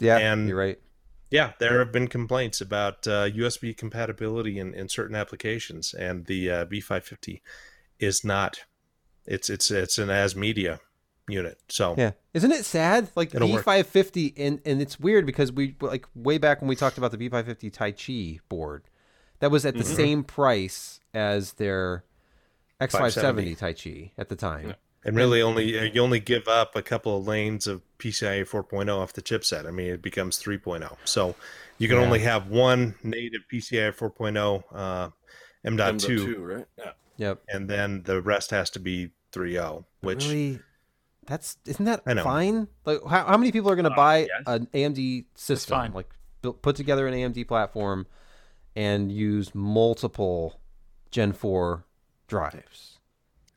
Yeah, 0.00 0.16
and- 0.18 0.48
you're 0.48 0.58
right. 0.58 0.78
Yeah, 1.30 1.52
there 1.58 1.78
have 1.80 1.92
been 1.92 2.08
complaints 2.08 2.62
about 2.62 3.06
uh, 3.06 3.28
USB 3.28 3.76
compatibility 3.76 4.58
in, 4.58 4.72
in 4.72 4.88
certain 4.88 5.14
applications, 5.14 5.92
and 5.92 6.24
the 6.24 6.50
uh, 6.50 6.64
B550 6.64 7.42
is 7.98 8.24
not. 8.24 8.64
It's 9.28 9.50
it's 9.50 9.70
it's 9.70 9.98
an 9.98 10.08
ASMedia 10.08 10.80
unit. 11.28 11.58
So 11.68 11.94
Yeah, 11.98 12.12
isn't 12.34 12.50
it 12.50 12.64
sad? 12.64 13.10
Like 13.14 13.34
It'll 13.34 13.52
work. 13.52 13.64
B550, 13.64 14.32
and 14.38 14.60
and 14.64 14.80
it's 14.80 14.98
weird 14.98 15.26
because 15.26 15.52
we 15.52 15.76
like 15.80 16.06
way 16.14 16.38
back 16.38 16.60
when 16.62 16.68
we 16.68 16.74
talked 16.76 16.96
about 16.98 17.12
the 17.12 17.18
B550 17.18 17.70
Taichi 17.70 18.40
board, 18.48 18.84
that 19.40 19.50
was 19.50 19.66
at 19.66 19.76
the 19.76 19.84
same 19.84 20.24
price 20.24 21.00
as 21.12 21.52
their 21.54 22.04
X570 22.80 23.58
Taichi 23.58 24.10
at 24.16 24.28
the 24.28 24.36
time. 24.36 24.74
and 25.04 25.16
really 25.16 25.42
only 25.42 25.78
uh, 25.78 25.82
you 25.84 26.00
only 26.00 26.20
give 26.20 26.48
up 26.48 26.74
a 26.76 26.82
couple 26.82 27.16
of 27.18 27.26
lanes 27.26 27.66
of 27.66 27.82
PCIe 27.98 28.48
4.0 28.48 28.96
off 28.96 29.12
the 29.12 29.22
chipset. 29.22 29.66
I 29.66 29.70
mean, 29.70 29.88
it 29.90 30.02
becomes 30.02 30.42
3.0. 30.42 30.96
So 31.04 31.34
you 31.78 31.88
can 31.88 31.98
Yeah. 31.98 32.04
only 32.04 32.20
have 32.20 32.48
one 32.48 32.94
native 33.02 33.42
PCIe 33.52 33.94
4.0 33.94 34.64
uh, 34.72 35.10
M.2, 35.64 35.80
M.2, 35.88 36.36
right? 36.56 36.66
Yeah. 36.78 36.92
Yep. 37.18 37.42
and 37.48 37.68
then 37.68 38.04
the 38.04 38.22
rest 38.22 38.52
has 38.52 38.70
to 38.70 38.78
be 38.78 39.10
3.0, 39.32 39.84
which 40.00 40.26
really, 40.26 40.60
that's 41.26 41.58
isn't 41.66 41.84
that 41.84 42.04
fine? 42.22 42.68
Like, 42.84 43.00
how, 43.08 43.24
how 43.26 43.36
many 43.36 43.52
people 43.52 43.70
are 43.70 43.76
going 43.76 43.84
to 43.84 43.90
buy 43.90 44.20
yes. 44.20 44.42
an 44.46 44.66
AMD 44.74 45.26
system, 45.34 45.76
fine. 45.76 45.92
like 45.92 46.08
built, 46.42 46.62
put 46.62 46.76
together 46.76 47.06
an 47.06 47.14
AMD 47.14 47.46
platform, 47.46 48.06
and 48.74 49.12
use 49.12 49.54
multiple 49.54 50.60
Gen 51.10 51.32
4 51.32 51.84
drives? 52.26 52.98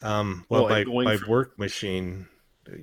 Um, 0.02 0.46
well, 0.50 0.64
Well, 0.64 0.70
my, 0.70 0.78
and 0.80 0.86
going 0.86 1.06
my 1.06 1.18
from- 1.18 1.30
work 1.30 1.60
machine, 1.60 2.28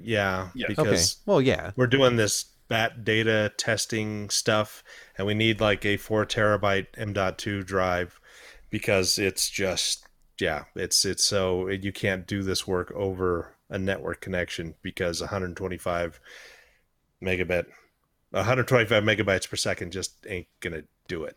yeah, 0.03 0.49
Yes. 0.55 0.79
Okay. 0.79 1.03
Well, 1.27 1.41
yeah. 1.41 1.73
we're 1.77 1.87
doing 1.87 2.17
this 2.17 2.45
bat 2.69 3.05
data 3.05 3.53
testing 3.57 4.31
stuff, 4.31 4.85
and 5.17 5.27
we 5.27 5.35
need 5.35 5.61
like 5.61 5.85
a 5.85 5.97
four 5.97 6.25
terabyte 6.25 6.87
M.2 6.97 7.65
drive 7.65 8.21
because 8.71 9.19
it's 9.19 9.49
just 9.51 10.08
yeah, 10.41 10.65
it's 10.75 11.05
it's 11.05 11.25
so 11.25 11.69
you 11.69 11.93
can't 11.93 12.27
do 12.27 12.43
this 12.43 12.67
work 12.67 12.93
over 12.95 13.55
a 13.71 13.79
network 13.79 14.21
connection 14.21 14.75
because 14.83 15.21
125 15.21 16.21
megabit, 17.23 17.67
125 18.31 19.03
megabytes 19.05 19.49
per 19.49 19.57
second 19.57 19.93
just 19.93 20.15
ain't 20.29 20.47
gonna 20.61 20.83
do 21.09 21.25
it. 21.25 21.37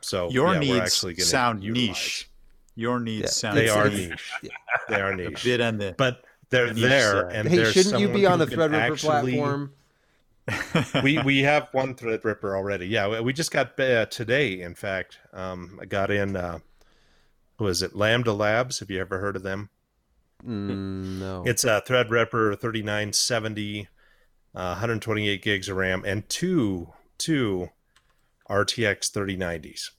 So 0.00 0.30
Your 0.30 0.48
yeah, 0.48 0.54
we're 0.54 0.58
needs 0.60 0.80
actually 0.80 1.14
gonna 1.14 1.24
sound 1.26 1.62
utilize- 1.64 1.88
niche. 1.88 2.28
Your 2.74 2.98
needs 3.00 3.22
Yeah, 3.22 3.28
sound 3.28 3.56
They 3.58 3.64
It's- 3.64 3.76
are 3.76 3.86
it's- 3.86 4.08
niche. 4.08 4.30
They 4.88 5.00
are 5.00 5.10
a 5.12 5.16
niche. 5.16 5.44
bit 5.44 5.60
on 5.60 5.78
the. 5.78 5.94
but 5.96 6.24
they're 6.50 6.72
niche 6.72 6.82
there, 6.82 7.12
side. 7.30 7.36
and 7.36 7.48
Hey, 7.48 7.64
shouldn't 7.70 8.00
you 8.00 8.08
be 8.08 8.26
on 8.26 8.38
the 8.38 8.46
can 8.46 8.58
Threadripper 8.58 8.92
actually- 8.92 9.32
platform? 9.32 9.72
we 11.04 11.18
we 11.22 11.38
have 11.42 11.68
one 11.72 11.94
Threadripper 11.94 12.54
already. 12.56 12.86
Yeah, 12.88 13.06
we- 13.08 13.20
we 13.20 13.32
just 13.32 13.52
got 13.52 13.78
uh, 13.78 14.06
today. 14.06 14.60
In 14.60 14.74
fact, 14.74 15.18
um, 15.32 15.78
I 15.80 15.84
got 15.86 16.10
in. 16.10 16.34
Uh, 16.36 16.58
who 17.62 17.68
is 17.68 17.80
it? 17.80 17.94
Lambda 17.94 18.32
Labs. 18.32 18.80
Have 18.80 18.90
you 18.90 19.00
ever 19.00 19.20
heard 19.20 19.36
of 19.36 19.44
them? 19.44 19.70
Mm, 20.44 21.20
no. 21.20 21.44
It's 21.46 21.62
a 21.62 21.80
Threadripper 21.86 22.58
3970, 22.58 23.86
uh, 24.52 24.58
128 24.70 25.40
gigs 25.40 25.68
of 25.68 25.76
RAM, 25.76 26.02
and 26.04 26.28
two 26.28 26.92
two 27.18 27.70
RTX 28.50 29.12
3090s. 29.12 29.90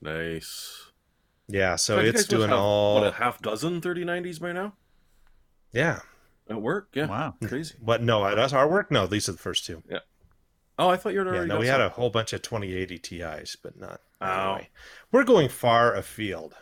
Nice. 0.00 0.90
Yeah, 1.46 1.76
so 1.76 1.96
God, 1.96 2.02
you 2.02 2.08
it's 2.08 2.26
doing 2.26 2.48
have, 2.48 2.58
all. 2.58 2.96
what 2.96 3.06
a 3.06 3.12
half 3.12 3.40
dozen 3.40 3.80
3090s 3.80 4.40
by 4.40 4.50
now 4.50 4.72
yeah. 5.72 6.00
at 6.50 6.60
work. 6.60 6.88
Yeah, 6.94 7.06
Wow. 7.06 7.34
crazy. 7.44 7.76
But 7.80 8.02
No, 8.02 8.34
that's 8.34 8.52
our 8.52 8.68
work. 8.68 8.90
No, 8.90 9.06
these 9.06 9.28
are 9.28 9.32
the 9.32 9.38
first 9.38 9.64
two. 9.64 9.84
Yeah. 9.88 10.00
Oh, 10.80 10.88
I 10.88 10.96
thought 10.96 11.12
you 11.12 11.20
had 11.20 11.32
Yeah, 11.32 11.44
no, 11.44 11.54
got 11.54 11.60
we 11.60 11.66
had 11.68 11.80
a 11.80 11.90
whole 11.90 12.10
bunch 12.10 12.32
of 12.32 12.42
2080 12.42 12.98
Ti's, 12.98 13.56
but 13.62 13.78
not. 13.78 14.00
Oh. 14.20 14.26
Anyway, 14.26 14.68
we're 15.12 15.24
going 15.24 15.48
far 15.48 15.94
afield 15.94 16.56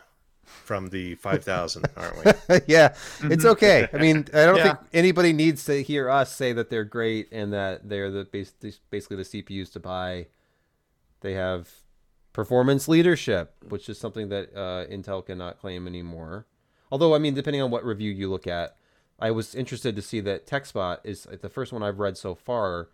from 0.47 0.87
the 0.89 1.15
5000, 1.15 1.85
aren't 1.95 2.17
we? 2.49 2.59
yeah, 2.67 2.95
it's 3.23 3.45
okay. 3.45 3.87
I 3.93 3.97
mean, 3.97 4.25
I 4.33 4.45
don't 4.45 4.57
Yeah. 4.57 4.75
think 4.75 4.89
anybody 4.93 5.33
needs 5.33 5.65
to 5.65 5.83
hear 5.83 6.09
us 6.09 6.35
say 6.35 6.53
that 6.53 6.69
they're 6.69 6.83
great 6.83 7.29
and 7.31 7.53
that 7.53 7.87
they're 7.89 8.09
the 8.09 8.25
basically 8.89 9.17
the 9.17 9.23
CPUs 9.23 9.71
to 9.73 9.79
buy. 9.79 10.27
They 11.21 11.33
have 11.33 11.69
performance 12.33 12.87
leadership, 12.87 13.55
which 13.67 13.89
is 13.89 13.97
something 13.97 14.29
that 14.29 14.53
uh, 14.55 14.85
Intel 14.87 15.25
cannot 15.25 15.59
claim 15.59 15.87
anymore. 15.87 16.45
Although, 16.91 17.13
I 17.15 17.17
mean, 17.17 17.33
depending 17.33 17.61
on 17.61 17.71
what 17.71 17.83
review 17.83 18.11
you 18.11 18.29
look 18.29 18.47
at, 18.47 18.77
I 19.19 19.31
was 19.31 19.55
interested 19.55 19.95
to 19.95 20.01
see 20.01 20.19
that 20.21 20.45
TechSpot 20.45 20.99
is 21.03 21.27
the 21.41 21.49
first 21.49 21.73
one 21.73 21.81
I've 21.83 21.99
read 21.99 22.17
so 22.17 22.35
far 22.35 22.89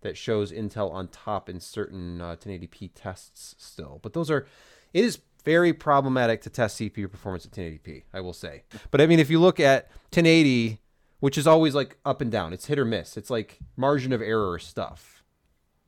that 0.00 0.16
shows 0.16 0.50
Intel 0.50 0.90
on 0.90 1.08
top 1.08 1.48
in 1.48 1.60
certain 1.60 2.20
uh, 2.20 2.36
1080p 2.36 2.90
tests 2.94 3.54
still. 3.58 4.00
But 4.02 4.14
those 4.14 4.30
are, 4.30 4.46
it 4.94 5.04
is 5.04 5.18
very 5.46 5.72
problematic 5.72 6.42
to 6.42 6.50
test 6.50 6.78
CPU 6.78 7.10
performance 7.10 7.46
at 7.46 7.52
1080p, 7.52 8.02
I 8.12 8.20
will 8.20 8.32
say. 8.34 8.64
But 8.90 9.00
I 9.00 9.06
mean, 9.06 9.20
if 9.20 9.30
you 9.30 9.40
look 9.40 9.58
at 9.60 9.84
1080, 10.10 10.80
which 11.20 11.38
is 11.38 11.46
always 11.46 11.74
like 11.74 11.96
up 12.04 12.20
and 12.20 12.30
down, 12.30 12.52
it's 12.52 12.66
hit 12.66 12.78
or 12.78 12.84
miss. 12.84 13.16
It's 13.16 13.30
like 13.30 13.60
margin 13.76 14.12
of 14.12 14.20
error 14.20 14.58
stuff. 14.58 15.22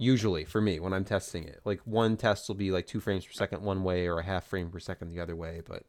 Usually 0.01 0.45
for 0.45 0.61
me 0.61 0.79
when 0.79 0.93
I'm 0.93 1.05
testing 1.05 1.43
it, 1.43 1.61
like 1.65 1.81
one 1.85 2.17
test 2.17 2.47
will 2.49 2.55
be 2.55 2.71
like 2.71 2.87
two 2.87 3.01
frames 3.01 3.27
per 3.27 3.33
second 3.33 3.63
one 3.63 3.83
way 3.83 4.07
or 4.07 4.21
a 4.21 4.23
half 4.25 4.47
frame 4.47 4.71
per 4.71 4.79
second 4.79 5.11
the 5.11 5.21
other 5.21 5.35
way. 5.35 5.61
But 5.67 5.83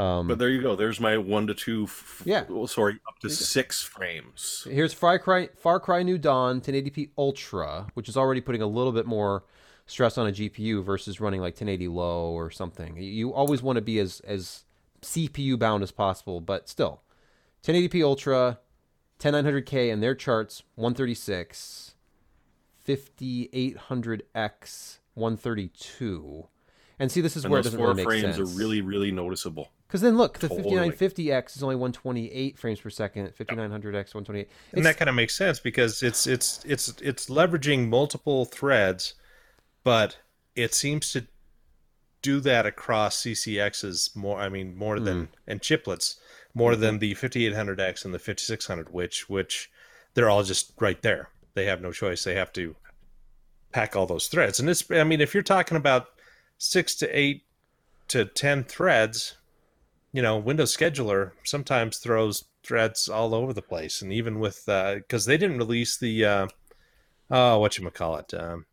um, 0.00 0.28
But 0.28 0.38
there 0.38 0.48
you 0.50 0.62
go. 0.62 0.76
There's 0.76 1.00
my 1.00 1.18
one 1.18 1.48
to 1.48 1.54
two. 1.54 1.84
F- 1.84 2.22
Yeah. 2.24 2.44
Oh, 2.48 2.66
sorry, 2.66 3.00
up 3.08 3.18
to 3.20 3.28
six 3.30 3.82
frames. 3.82 4.66
Here's 4.70 4.94
Far 4.94 5.18
Cry, 5.18 5.48
Far 5.56 5.80
Cry 5.80 6.04
New 6.04 6.16
Dawn 6.16 6.60
1080p 6.60 7.10
Ultra, 7.18 7.88
which 7.94 8.08
is 8.08 8.16
already 8.16 8.40
putting 8.40 8.62
a 8.62 8.66
little 8.68 8.92
bit 8.92 9.04
more 9.06 9.42
stress 9.86 10.16
on 10.18 10.28
a 10.28 10.32
GPU 10.32 10.84
versus 10.84 11.20
running 11.20 11.40
like 11.40 11.54
1080 11.54 11.88
low 11.88 12.30
or 12.30 12.50
something. 12.50 12.96
You 12.96 13.32
always 13.32 13.62
want 13.62 13.76
to 13.76 13.82
be 13.82 13.98
as 13.98 14.20
as 14.20 14.64
CPU 15.02 15.58
bound 15.58 15.82
as 15.82 15.90
possible, 15.90 16.40
but 16.40 16.68
still, 16.68 17.02
1080p 17.64 18.02
Ultra, 18.02 18.58
10900K 19.18 19.92
and 19.92 20.02
their 20.02 20.14
charts 20.14 20.62
136, 20.76 21.94
5800X 22.86 24.98
132. 25.14 26.46
And 26.98 27.10
see, 27.10 27.20
this 27.20 27.36
is 27.36 27.44
And 27.44 27.50
where 27.50 27.60
it 27.60 27.64
doesn't 27.64 27.78
four 27.78 27.88
really 27.88 27.96
make 27.96 28.06
frames 28.06 28.36
sense. 28.36 28.38
are 28.38 28.58
really, 28.58 28.80
really 28.80 29.10
noticeable. 29.10 29.70
Because 29.86 30.00
then 30.00 30.16
look, 30.16 30.38
the 30.38 30.48
Totally. 30.48 30.90
5950X 30.90 31.56
is 31.56 31.62
only 31.62 31.76
128 31.76 32.58
frames 32.58 32.80
per 32.80 32.90
second, 32.90 33.28
5900X 33.36 34.14
128. 34.14 34.48
and 34.72 34.86
that 34.86 34.96
kind 34.96 35.08
of 35.08 35.14
makes 35.14 35.36
sense 35.36 35.60
because 35.60 36.02
it's 36.02 36.26
it's 36.26 36.64
it's 36.64 36.94
it's 37.00 37.26
leveraging 37.26 37.88
multiple 37.88 38.44
threads, 38.44 39.14
but 39.84 40.18
it 40.56 40.74
seems 40.74 41.12
to 41.12 41.26
do 42.22 42.40
that 42.40 42.66
across 42.66 43.22
CCXs 43.22 44.16
more. 44.16 44.40
I 44.40 44.48
mean, 44.48 44.76
more 44.76 44.98
than 44.98 45.28
and 45.46 45.60
chiplets 45.60 46.16
more 46.54 46.76
than 46.76 46.98
the 46.98 47.14
5800X 47.14 48.04
and 48.04 48.14
the 48.14 48.18
5600, 48.18 48.92
which 48.92 49.28
which 49.28 49.70
they're 50.14 50.30
all 50.30 50.42
just 50.42 50.72
right 50.80 51.00
there. 51.02 51.28
They 51.54 51.66
have 51.66 51.80
no 51.80 51.92
choice. 51.92 52.24
They 52.24 52.34
have 52.34 52.52
to 52.54 52.76
pack 53.72 53.96
all 53.96 54.06
those 54.06 54.28
threads. 54.28 54.60
And 54.60 54.70
it's, 54.70 54.88
I 54.90 55.04
mean, 55.04 55.20
if 55.20 55.34
you're 55.34 55.42
talking 55.42 55.76
about 55.76 56.06
six 56.58 56.94
to 56.96 57.18
eight 57.18 57.42
to 58.08 58.24
10 58.24 58.64
threads, 58.64 59.36
you 60.12 60.22
know, 60.22 60.38
Windows 60.38 60.76
Scheduler 60.76 61.32
sometimes 61.42 61.98
throws 61.98 62.44
threads 62.62 63.08
all 63.08 63.34
over 63.34 63.52
the 63.52 63.62
place. 63.62 64.00
And 64.00 64.12
even 64.12 64.38
with, 64.38 64.64
because 64.66 65.26
uh, 65.26 65.30
they 65.30 65.36
didn't 65.36 65.58
release 65.58 65.96
the, 65.96 66.24
uh, 66.24 66.46
oh, 67.30 67.58
what 67.58 67.76
you 67.76 67.90
call 67.90 68.16
it, 68.16 68.32
um, 68.34 68.66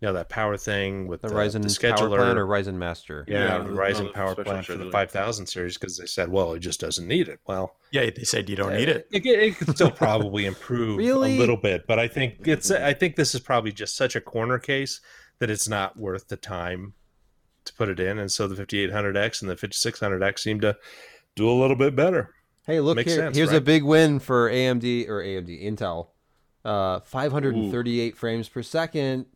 you 0.00 0.06
know 0.06 0.12
that 0.12 0.28
power 0.28 0.56
thing 0.58 1.06
with 1.06 1.22
the, 1.22 1.28
the 1.28 1.34
Ryzen 1.34 1.62
the 1.62 1.68
scheduler 1.68 1.96
Power 1.96 2.16
Plan 2.18 2.38
or 2.38 2.46
Ryzen 2.46 2.74
Master. 2.74 3.24
yeah, 3.26 3.44
Yeah, 3.44 3.58
the 3.58 3.64
the- 3.64 3.70
Ryzen 3.70 4.04
no, 4.04 4.12
Power 4.12 4.34
Plan 4.34 4.62
for 4.62 4.74
the 4.74 4.90
5000 4.90 5.46
series 5.46 5.78
because 5.78 5.96
they 5.96 6.06
said, 6.06 6.28
well, 6.30 6.52
it 6.52 6.60
just 6.60 6.80
doesn't 6.80 7.06
need 7.08 7.28
it. 7.28 7.40
Well, 7.46 7.76
Yeah, 7.92 8.10
they 8.14 8.24
said 8.24 8.48
you 8.50 8.56
don't 8.56 8.74
need 8.74 8.88
it. 8.90 9.08
It, 9.10 9.24
it, 9.24 9.38
it 9.40 9.56
could 9.56 9.70
still 9.74 9.90
probably 9.90 10.44
improve 10.44 10.98
Really? 10.98 11.36
a 11.36 11.38
little 11.38 11.56
bit, 11.56 11.86
but 11.86 11.98
I 11.98 12.08
think 12.08 12.46
it's 12.46 12.70
I 12.70 12.92
think 12.92 13.16
this 13.16 13.34
is 13.34 13.40
probably 13.40 13.72
just 13.72 13.96
such 13.96 14.14
a 14.16 14.20
corner 14.20 14.58
case 14.58 15.00
that 15.38 15.50
it's 15.50 15.68
not 15.68 15.96
worth 15.96 16.28
the 16.28 16.36
time 16.36 16.92
to 17.64 17.72
put 17.74 17.88
it 17.88 17.98
in. 17.98 18.18
And 18.18 18.30
so 18.30 18.46
the 18.48 18.54
5800X 18.64 19.40
and 19.40 19.50
the 19.50 19.56
5600X 19.56 20.38
seem 20.40 20.60
to 20.60 20.76
do 21.34 21.48
a 21.50 21.52
little 21.52 21.76
bit 21.76 21.96
better. 21.96 22.34
Hey, 22.66 22.80
look 22.80 22.96
Makes 22.96 23.12
here. 23.12 23.20
sense, 23.22 23.36
Here's 23.36 23.52
a 23.52 23.60
big 23.60 23.82
win 23.84 24.18
for 24.18 24.50
AMD 24.50 25.08
or 25.08 25.22
AMD 25.22 25.62
Intel. 25.64 26.08
Uh, 26.64 27.00
538 27.00 28.16
frames 28.16 28.48
per 28.48 28.62
second 28.62 29.26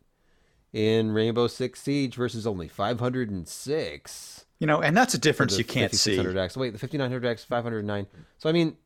in 0.73 1.11
Rainbow 1.11 1.47
Six 1.47 1.81
Siege 1.81 2.15
versus 2.15 2.45
only 2.47 2.67
506. 2.67 4.45
You 4.59 4.67
know, 4.67 4.81
and 4.81 4.95
that's 4.95 5.13
a 5.13 5.17
difference 5.17 5.57
you 5.57 5.63
can't 5.63 5.93
see. 5.93 6.17
5600X. 6.17 6.55
Wait, 6.57 6.77
the 6.77 6.87
5900X 6.87 7.45
509. 7.45 8.05
So 8.37 8.47
I 8.49 8.51
mean, 8.51 8.77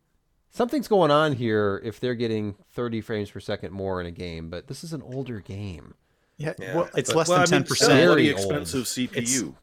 something's 0.51 0.87
going 0.87 1.11
on 1.11 1.33
here 1.33 1.81
if 1.83 1.99
they're 1.99 2.15
getting 2.15 2.55
30 2.73 3.01
frames 3.01 3.29
per 3.29 3.39
second 3.41 3.73
more 3.73 3.99
in 3.99 4.07
a 4.07 4.11
game, 4.11 4.49
but 4.49 4.67
this 4.67 4.83
is 4.83 4.93
an 4.93 5.01
older 5.01 5.39
game. 5.41 5.93
Yeah, 6.37 6.53
Yeah, 6.59 6.75
well, 6.75 6.89
it's 6.95 7.09
but- 7.09 7.17
less 7.17 7.29
Well, 7.29 7.39
I 7.41 7.45
than 7.45 7.59
mean, 7.59 7.65
ten 7.67 7.75
still 7.75 7.87
a 7.87 7.91
percent. 7.91 8.09
Very 8.09 8.31
bloody 8.31 8.33
old. 8.33 8.39
expensive 8.55 8.85
CPU. 8.85 9.55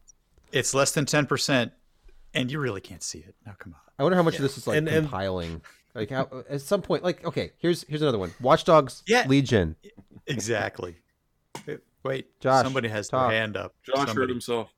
It's 0.51 0.73
less 0.73 0.91
than 0.91 1.05
ten 1.05 1.25
percent, 1.25 1.71
and 2.33 2.51
you 2.51 2.59
really 2.59 2.81
can't 2.81 3.03
see 3.03 3.19
it. 3.19 3.35
Now, 3.45 3.55
come 3.57 3.73
on. 3.73 3.79
I 3.97 4.03
wonder 4.03 4.15
how 4.15 4.23
much 4.23 4.35
of 4.35 4.41
this 4.41 4.57
is 4.57 4.65
like 4.67 4.77
And- 4.77 4.87
and- 4.87 5.05
compiling. 5.07 5.61
Like 5.95 6.09
how, 6.09 6.27
at 6.49 6.61
some 6.61 6.81
point, 6.81 7.03
like 7.03 7.23
okay, 7.25 7.51
here's 7.59 7.83
here's 7.87 8.01
another 8.01 8.17
one. 8.17 8.33
Watch 8.41 8.63
Dogs 8.65 9.03
Yeah. 9.07 9.25
Legion. 9.27 9.75
Exactly. 10.25 10.95
Wait, 12.03 12.39
Josh, 12.39 12.63
somebody 12.63 12.89
has 12.89 13.07
talk. 13.07 13.29
their 13.29 13.39
hand 13.39 13.55
up. 13.57 13.73
Josh 13.83 13.95
Somebody- 13.95 14.19
hurt 14.19 14.29
himself. 14.29 14.73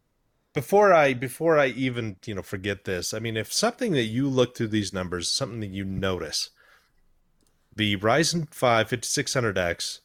Before 0.54 0.94
I 0.94 1.14
before 1.14 1.60
I 1.60 1.68
even, 1.68 2.16
you 2.26 2.34
know, 2.36 2.42
forget 2.42 2.86
this, 2.86 3.14
I 3.14 3.20
mean, 3.20 3.36
if 3.36 3.52
something 3.52 3.92
that 3.92 4.04
you 4.06 4.30
look 4.30 4.56
through 4.56 4.70
these 4.70 4.94
numbers, 4.94 5.30
something 5.30 5.60
that 5.60 5.72
you 5.72 5.84
notice, 5.84 6.52
the 7.76 7.98
Ryzen 7.98 8.48
5 8.54 8.90
5600X 8.90 10.00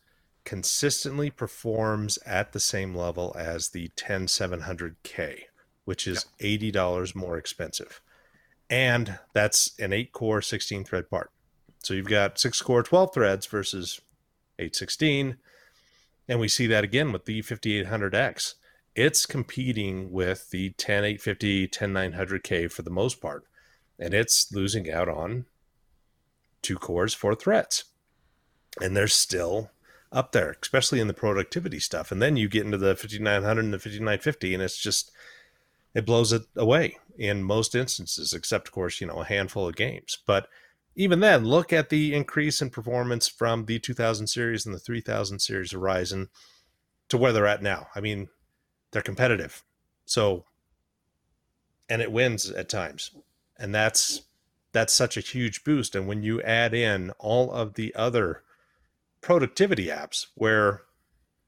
consistently 0.45 1.31
performs 1.31 2.19
at 2.27 2.53
the 2.53 2.59
same 2.59 2.97
level 2.97 3.33
as 3.39 3.69
the 3.69 3.91
10700K, 3.95 5.43
which 5.85 6.09
is 6.09 6.27
$80 6.41 7.15
more 7.15 7.37
expensive. 7.37 8.01
And 8.69 9.19
that's 9.33 9.79
an 9.79 9.93
8 9.93 10.13
core 10.13 10.43
16 10.43 10.83
thread 10.85 11.09
part. 11.11 11.31
So 11.83 11.95
you've 11.95 12.09
got 12.09 12.41
6 12.41 12.61
core 12.63 12.83
12 12.83 13.15
threads 13.15 13.47
versus 13.47 14.01
816. 14.59 15.37
And 16.31 16.39
we 16.39 16.47
see 16.47 16.69
that 16.69 16.85
again 16.85 17.11
with 17.11 17.25
the 17.25 17.43
5800X. 17.43 18.55
It's 18.95 19.27
competing 19.27 20.13
with 20.13 20.51
the 20.51 20.71
10850, 20.71 21.67
10900K 21.67 22.71
for 22.71 22.83
the 22.83 22.91
most 22.91 23.21
part. 23.21 23.47
And 23.99 24.15
it's 24.15 24.53
losing 24.53 24.89
out 24.89 25.09
on 25.09 25.47
two 26.63 26.79
cores, 26.79 27.15
four 27.15 27.35
threads. 27.35 27.83
And 28.81 28.97
they're 28.97 29.09
still 29.09 29.73
up 30.13 30.31
there, 30.31 30.57
especially 30.63 31.01
in 31.01 31.09
the 31.09 31.15
productivity 31.15 31.81
stuff. 31.81 32.13
And 32.13 32.23
then 32.23 32.37
you 32.37 32.49
get 32.49 32.65
into 32.65 32.79
the 32.79 32.95
5900 32.95 33.65
and 33.65 33.75
the 33.75 33.81
5950, 33.81 34.55
and 34.55 34.63
it's 34.63 34.79
just, 34.79 35.11
it 35.95 36.07
blows 36.07 36.33
it 36.33 36.43
away 36.55 36.97
in 37.19 37.43
most 37.43 37.75
instances, 37.75 38.33
except, 38.33 38.69
of 38.69 38.73
course, 38.73 39.01
you 39.01 39.09
know, 39.09 39.21
a 39.21 39.25
handful 39.25 39.67
of 39.67 39.75
games. 39.75 40.19
But 40.29 40.47
even 40.95 41.21
then, 41.21 41.45
look 41.45 41.73
at 41.73 41.89
the 41.89 42.15
increase 42.15 42.61
in 42.61 42.71
performance 42.71 43.29
from 43.29 43.67
the 43.67 43.79
2000 43.79 44.27
series 44.27 44.67
and 44.67 44.75
the 44.75 44.79
3000 44.79 45.39
series 45.39 45.73
of 45.73 45.81
Ryzen 45.81 46.29
to 47.09 47.17
where 47.17 47.33
they're 47.33 47.47
at 47.47 47.63
now. 47.63 47.89
I 47.95 48.01
mean, 48.01 48.29
they're 48.91 49.03
competitive. 49.03 49.63
So, 50.05 50.45
and 51.89 52.03
it 52.03 52.13
wins 52.13 52.51
at 52.51 52.69
times. 52.69 53.11
And 53.59 53.75
that's 53.75 54.23
that's 54.73 54.95
such 54.95 55.17
a 55.17 55.21
huge 55.21 55.65
boost. 55.65 55.95
And 55.95 56.07
when 56.07 56.23
you 56.23 56.41
add 56.43 56.75
in 56.75 57.11
all 57.19 57.51
of 57.53 57.75
the 57.75 57.95
other 57.95 58.43
productivity 59.21 59.87
apps 59.89 60.27
where 60.35 60.83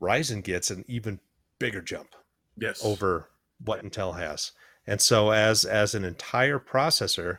Ryzen 0.00 0.42
gets 0.42 0.70
an 0.70 0.85
even 0.88 1.20
bigger 1.59 1.81
jump 1.81 2.14
Yes. 2.57 2.85
over 2.85 3.31
what 3.64 3.85
Intel 3.85 4.18
has. 4.18 4.52
And 4.87 5.00
so 5.00 5.31
as 5.31 5.64
as 5.64 5.94
an 5.94 6.05
entire 6.05 6.59
processor, 6.59 7.38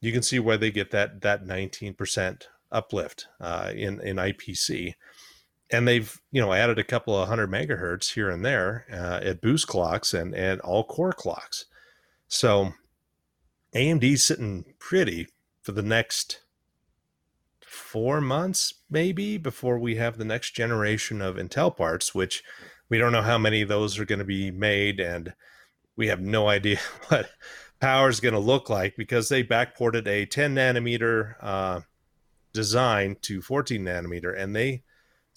you 0.00 0.12
can 0.12 0.22
see 0.22 0.38
where 0.38 0.56
they 0.56 0.70
get 0.70 0.90
that 0.90 1.20
that 1.22 1.44
19% 1.44 2.42
uplift 2.70 3.26
uh, 3.40 3.72
in 3.74 4.00
in 4.00 4.16
IPC. 4.16 4.94
And 5.70 5.86
they've 5.86 6.18
you 6.30 6.40
know 6.40 6.52
added 6.52 6.78
a 6.78 6.84
couple 6.84 7.16
of 7.16 7.28
hundred 7.28 7.50
megahertz 7.50 8.14
here 8.14 8.30
and 8.30 8.44
there 8.44 8.86
uh, 8.92 9.20
at 9.22 9.40
boost 9.40 9.66
clocks 9.66 10.14
and 10.14 10.34
and 10.34 10.60
all 10.60 10.84
core 10.84 11.12
clocks. 11.12 11.66
So 12.28 12.72
AMD's 13.74 14.22
sitting 14.22 14.64
pretty 14.78 15.28
for 15.62 15.72
the 15.72 15.82
next 15.82 16.40
four 17.60 18.20
months, 18.20 18.74
maybe, 18.90 19.36
before 19.36 19.78
we 19.78 19.96
have 19.96 20.16
the 20.16 20.24
next 20.24 20.52
generation 20.52 21.20
of 21.20 21.36
Intel 21.36 21.74
parts, 21.74 22.14
which 22.14 22.42
we 22.88 22.98
don't 22.98 23.12
know 23.12 23.22
how 23.22 23.38
many 23.38 23.62
of 23.62 23.68
those 23.68 23.98
are 23.98 24.04
going 24.04 24.18
to 24.18 24.24
be 24.24 24.50
made, 24.50 25.00
and 25.00 25.34
we 25.96 26.08
have 26.08 26.20
no 26.20 26.48
idea 26.56 26.78
what 27.08 27.30
power 27.80 28.08
is 28.08 28.20
going 28.20 28.34
to 28.34 28.40
look 28.40 28.68
like 28.68 28.96
because 28.96 29.28
they 29.28 29.44
backported 29.44 30.06
a 30.06 30.26
10 30.26 30.54
nanometer 30.54 31.34
uh, 31.40 31.80
design 32.52 33.16
to 33.22 33.40
14 33.40 33.82
nanometer, 33.84 34.36
and 34.36 34.54
they 34.54 34.82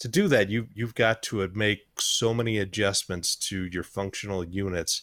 to 0.02 0.08
do 0.08 0.26
that 0.26 0.50
you 0.50 0.66
you've 0.74 0.96
got 0.96 1.22
to 1.22 1.48
make 1.54 2.00
so 2.00 2.34
many 2.34 2.58
adjustments 2.58 3.36
to 3.36 3.66
your 3.66 3.84
functional 3.84 4.42
units 4.42 5.02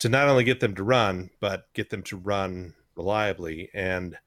to 0.00 0.08
not 0.08 0.28
only 0.28 0.42
get 0.42 0.58
them 0.58 0.74
to 0.74 0.82
run 0.82 1.30
but 1.38 1.72
get 1.72 1.90
them 1.90 2.02
to 2.02 2.16
run 2.16 2.74
reliably 2.96 3.70
and 3.72 4.18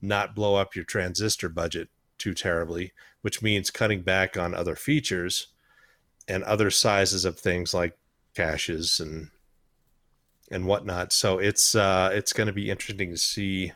not 0.00 0.34
blow 0.34 0.56
up 0.56 0.74
your 0.74 0.84
transistor 0.84 1.48
budget 1.48 1.88
too 2.18 2.34
terribly 2.34 2.92
which 3.20 3.40
means 3.40 3.70
cutting 3.70 4.02
back 4.02 4.36
on 4.36 4.52
other 4.52 4.74
features 4.74 5.46
and 6.26 6.42
other 6.42 6.68
sizes 6.68 7.24
of 7.24 7.38
things 7.38 7.72
like 7.72 7.96
caches 8.34 8.98
and 8.98 9.30
and 10.52 10.66
whatnot 10.66 11.12
so 11.12 11.38
it's 11.38 11.74
uh 11.74 12.10
it's 12.12 12.32
going 12.32 12.46
to 12.46 12.52
be 12.52 12.70
interesting 12.70 13.10
to 13.10 13.16
see 13.16 13.72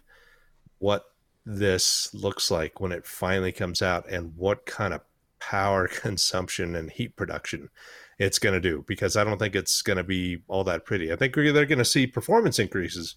what 0.79 1.07
this 1.45 2.13
looks 2.13 2.51
like 2.51 2.81
when 2.81 2.93
it 2.93 3.07
finally 3.07 3.53
comes 3.53 3.81
out 3.81 4.09
and 4.09 4.37
what 4.37 4.67
kind 4.67 4.93
of 4.93 5.01
power 5.39 5.89
consumption 6.03 6.77
and 6.77 6.91
heat 6.91 7.17
production 7.17 7.71
it's 8.19 8.39
going 8.39 8.55
to 8.55 8.61
do 8.61 8.85
because 8.87 9.17
I 9.17 9.25
don't 9.25 9.39
think 9.39 9.55
it's 9.55 9.83
going 9.83 9.99
to 9.99 10.05
be 10.05 10.39
all 10.49 10.65
that 10.65 10.85
pretty. 10.85 11.13
I 11.13 11.17
think 11.17 11.35
they're 11.35 11.67
going 11.67 11.79
to 11.79 11.85
see 11.85 12.07
performance 12.07 12.59
increases, 12.59 13.15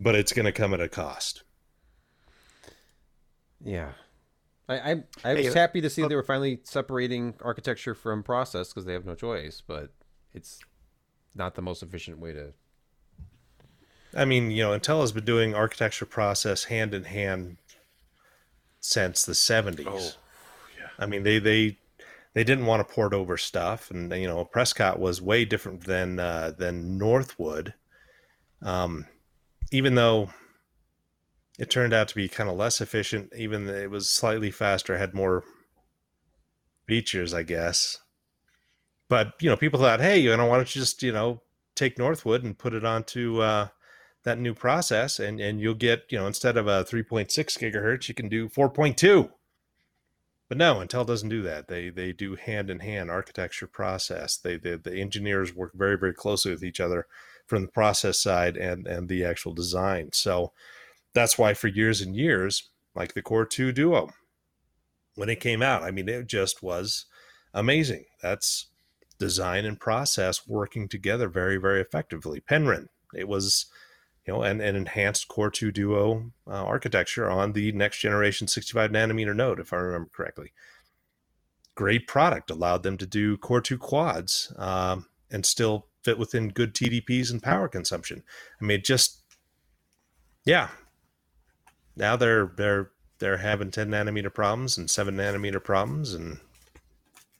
but 0.00 0.14
it's 0.14 0.32
going 0.32 0.46
to 0.46 0.52
come 0.52 0.74
at 0.74 0.80
a 0.80 0.88
cost. 0.88 1.44
Yeah. 3.64 3.92
I, 4.68 4.74
I, 4.74 5.04
I 5.24 5.34
was 5.34 5.46
uh, 5.48 5.54
happy 5.54 5.80
to 5.80 5.88
see 5.88 6.06
they 6.06 6.14
were 6.14 6.22
finally 6.22 6.60
separating 6.64 7.34
architecture 7.40 7.94
from 7.94 8.22
process 8.22 8.68
because 8.68 8.84
they 8.84 8.92
have 8.92 9.06
no 9.06 9.14
choice, 9.14 9.62
but 9.66 9.92
it's 10.34 10.60
not 11.34 11.54
the 11.54 11.62
most 11.62 11.82
efficient 11.82 12.18
way 12.18 12.32
to. 12.32 12.52
I 14.14 14.24
mean, 14.24 14.50
you 14.50 14.62
know, 14.62 14.78
Intel 14.78 15.00
has 15.00 15.12
been 15.12 15.24
doing 15.24 15.54
architecture 15.54 16.06
process 16.06 16.64
hand 16.64 16.94
in 16.94 17.04
hand 17.04 17.58
since 18.80 19.24
the 19.24 19.32
70s. 19.32 19.86
Oh, 19.86 20.12
I 20.98 21.06
mean, 21.06 21.22
they 21.22 21.38
they 21.38 21.78
they 22.34 22.44
didn't 22.44 22.66
want 22.66 22.86
to 22.86 22.94
port 22.94 23.12
over 23.12 23.36
stuff, 23.36 23.90
and 23.90 24.12
you 24.12 24.26
know, 24.26 24.44
Prescott 24.44 24.98
was 24.98 25.22
way 25.22 25.44
different 25.44 25.84
than 25.84 26.18
uh, 26.18 26.52
than 26.56 26.98
Northwood. 26.98 27.74
Um, 28.62 29.06
even 29.70 29.94
though 29.94 30.30
it 31.58 31.70
turned 31.70 31.92
out 31.92 32.08
to 32.08 32.14
be 32.14 32.28
kind 32.28 32.48
of 32.48 32.56
less 32.56 32.80
efficient, 32.80 33.32
even 33.36 33.66
though 33.66 33.74
it 33.74 33.90
was 33.90 34.08
slightly 34.08 34.50
faster, 34.50 34.96
had 34.96 35.14
more 35.14 35.44
features, 36.86 37.34
I 37.34 37.42
guess. 37.42 37.98
But 39.08 39.34
you 39.40 39.48
know, 39.50 39.56
people 39.56 39.80
thought, 39.80 40.00
hey, 40.00 40.18
you 40.18 40.36
know, 40.36 40.46
why 40.46 40.56
don't 40.56 40.74
you 40.74 40.80
just 40.80 41.02
you 41.02 41.12
know 41.12 41.42
take 41.74 41.98
Northwood 41.98 42.42
and 42.42 42.58
put 42.58 42.74
it 42.74 42.84
onto 42.84 43.40
uh, 43.40 43.68
that 44.24 44.38
new 44.38 44.54
process, 44.54 45.18
and 45.18 45.40
and 45.40 45.60
you'll 45.60 45.74
get 45.74 46.04
you 46.10 46.18
know 46.18 46.26
instead 46.26 46.56
of 46.56 46.66
a 46.66 46.84
3.6 46.84 47.28
gigahertz, 47.28 48.08
you 48.08 48.14
can 48.14 48.28
do 48.28 48.48
4.2. 48.48 49.30
But 50.48 50.58
no, 50.58 50.76
Intel 50.76 51.06
doesn't 51.06 51.28
do 51.28 51.42
that. 51.42 51.68
They 51.68 51.90
they 51.90 52.12
do 52.12 52.34
hand 52.36 52.70
in 52.70 52.80
hand 52.80 53.10
architecture 53.10 53.66
process. 53.66 54.36
They, 54.36 54.56
they 54.56 54.76
the 54.76 54.98
engineers 55.00 55.54
work 55.54 55.72
very 55.74 55.96
very 55.98 56.14
closely 56.14 56.52
with 56.52 56.64
each 56.64 56.80
other 56.80 57.06
from 57.46 57.62
the 57.62 57.68
process 57.68 58.18
side 58.18 58.56
and 58.56 58.86
and 58.86 59.08
the 59.08 59.24
actual 59.24 59.52
design. 59.52 60.10
So 60.12 60.52
that's 61.14 61.38
why 61.38 61.54
for 61.54 61.68
years 61.68 62.00
and 62.00 62.14
years, 62.14 62.70
like 62.94 63.14
the 63.14 63.22
Core 63.22 63.46
2 63.46 63.72
Duo, 63.72 64.10
when 65.18 65.28
it 65.28 65.40
came 65.40 65.62
out. 65.62 65.82
I 65.82 65.90
mean, 65.90 66.08
it 66.08 66.28
just 66.28 66.62
was 66.62 67.06
amazing. 67.52 68.04
That's 68.22 68.68
design 69.18 69.64
and 69.64 69.78
process 69.80 70.46
working 70.46 70.88
together 70.88 71.28
very, 71.28 71.56
very 71.56 71.80
effectively. 71.80 72.40
Penryn, 72.40 72.86
it 73.14 73.26
was, 73.26 73.66
you 74.28 74.34
know, 74.34 74.42
an, 74.42 74.60
an 74.60 74.76
enhanced 74.76 75.26
Core 75.28 75.50
2 75.50 75.72
Duo 75.72 76.32
uh, 76.46 76.50
architecture 76.50 77.30
on 77.30 77.54
the 77.54 77.72
next 77.72 78.00
generation 78.00 78.46
65 78.46 78.90
nanometer 78.90 79.34
node, 79.34 79.58
if 79.58 79.72
I 79.72 79.76
remember 79.76 80.10
correctly. 80.12 80.52
Great 81.74 82.06
product, 82.06 82.50
allowed 82.50 82.82
them 82.82 82.98
to 82.98 83.06
do 83.06 83.38
Core 83.38 83.62
2 83.62 83.78
quads 83.78 84.52
um, 84.58 85.06
and 85.30 85.46
still 85.46 85.86
fit 86.04 86.18
within 86.18 86.50
good 86.50 86.74
TDPs 86.74 87.30
and 87.30 87.42
power 87.42 87.68
consumption. 87.68 88.22
I 88.60 88.66
mean, 88.66 88.82
just, 88.84 89.22
yeah. 90.44 90.68
Now 91.96 92.16
they're 92.16 92.52
they're 92.54 92.90
they're 93.20 93.38
having 93.38 93.70
10 93.70 93.88
nanometer 93.88 94.32
problems 94.32 94.76
and 94.76 94.90
7 94.90 95.16
nanometer 95.16 95.64
problems 95.64 96.12
and 96.12 96.38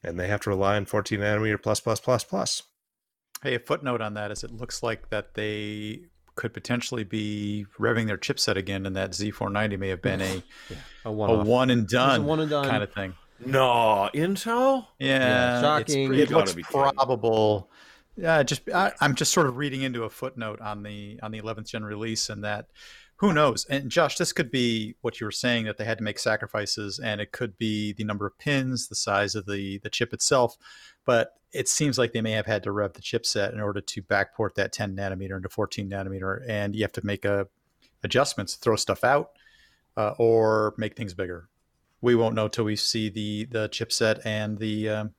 and 0.03 0.19
they 0.19 0.27
have 0.27 0.41
to 0.41 0.49
rely 0.49 0.75
on 0.75 0.85
14 0.85 1.19
nanometer 1.19 1.61
plus 1.61 1.79
plus 1.79 1.99
plus 1.99 2.23
plus 2.23 2.63
Hey, 3.41 3.55
a 3.55 3.59
footnote 3.59 4.01
on 4.01 4.15
that 4.15 4.31
is 4.31 4.43
it 4.43 4.51
looks 4.51 4.83
like 4.83 5.11
that 5.11 5.35
they 5.35 6.07
could 6.39 6.53
potentially 6.53 7.03
be 7.03 7.65
revving 7.77 8.07
their 8.07 8.17
chipset 8.17 8.55
again, 8.55 8.85
and 8.85 8.95
that 8.95 9.11
Z490 9.11 9.77
may 9.77 9.89
have 9.89 10.01
been 10.01 10.21
a, 10.21 10.41
A 11.05 11.09
a 11.09 11.11
one. 11.11 11.45
one 11.45 11.69
and 11.69 11.85
done, 11.85 12.25
one 12.25 12.39
and 12.39 12.49
done. 12.49 12.65
kind 12.65 12.81
of 12.81 12.93
thing. 12.93 13.13
No, 13.45 14.09
Intel. 14.13 14.87
Yeah, 14.99 15.61
shocking. 15.61 16.13
It 16.13 16.29
looks 16.31 16.55
probable. 16.63 17.69
Yeah, 18.15 18.41
just 18.43 18.69
I, 18.73 18.93
I'm 19.01 19.15
just 19.15 19.33
sort 19.33 19.47
of 19.47 19.57
reading 19.57 19.81
into 19.81 20.03
a 20.03 20.09
footnote 20.09 20.61
on 20.61 20.83
the 20.83 21.19
on 21.21 21.31
the 21.31 21.41
11th 21.41 21.67
gen 21.67 21.83
release, 21.83 22.29
and 22.29 22.41
that 22.45 22.67
who 23.17 23.33
knows. 23.33 23.65
And 23.65 23.91
Josh, 23.91 24.15
this 24.15 24.31
could 24.31 24.49
be 24.49 24.95
what 25.01 25.19
you 25.19 25.25
were 25.25 25.31
saying 25.31 25.65
that 25.65 25.77
they 25.77 25.83
had 25.83 25.97
to 25.97 26.03
make 26.05 26.19
sacrifices, 26.19 26.99
and 26.99 27.19
it 27.19 27.33
could 27.33 27.57
be 27.57 27.91
the 27.91 28.05
number 28.05 28.25
of 28.25 28.37
pins, 28.39 28.87
the 28.87 28.95
size 28.95 29.35
of 29.35 29.45
the 29.45 29.79
the 29.79 29.89
chip 29.89 30.13
itself. 30.13 30.57
But 31.09 31.33
it 31.51 31.67
seems 31.67 31.97
like 31.97 32.13
they 32.13 32.21
may 32.21 32.33
have 32.33 32.45
had 32.45 32.61
to 32.61 32.71
rev 32.71 32.93
the 32.93 33.01
chipset 33.01 33.51
in 33.51 33.59
order 33.59 33.81
to 33.81 34.01
backport 34.03 34.53
that 34.53 34.71
10 34.71 34.95
nanometer 34.95 35.35
into 35.37 35.49
14 35.49 35.89
nanometer, 35.89 36.45
and 36.47 36.75
you 36.75 36.83
have 36.83 36.91
to 36.91 37.03
make 37.03 37.25
a 37.25 37.47
adjustments, 38.03 38.53
throw 38.57 38.75
stuff 38.75 39.03
out, 39.03 39.31
uh, 39.97 40.13
or 40.19 40.75
make 40.77 40.95
things 40.95 41.15
bigger. 41.15 41.49
We 41.99 42.13
won't 42.13 42.35
know 42.35 42.47
till 42.47 42.65
we 42.65 42.75
see 42.75 43.09
the 43.09 43.45
the 43.45 43.69
chipset 43.69 44.23
and 44.23 44.59
the 44.59 44.89
um, 44.89 45.13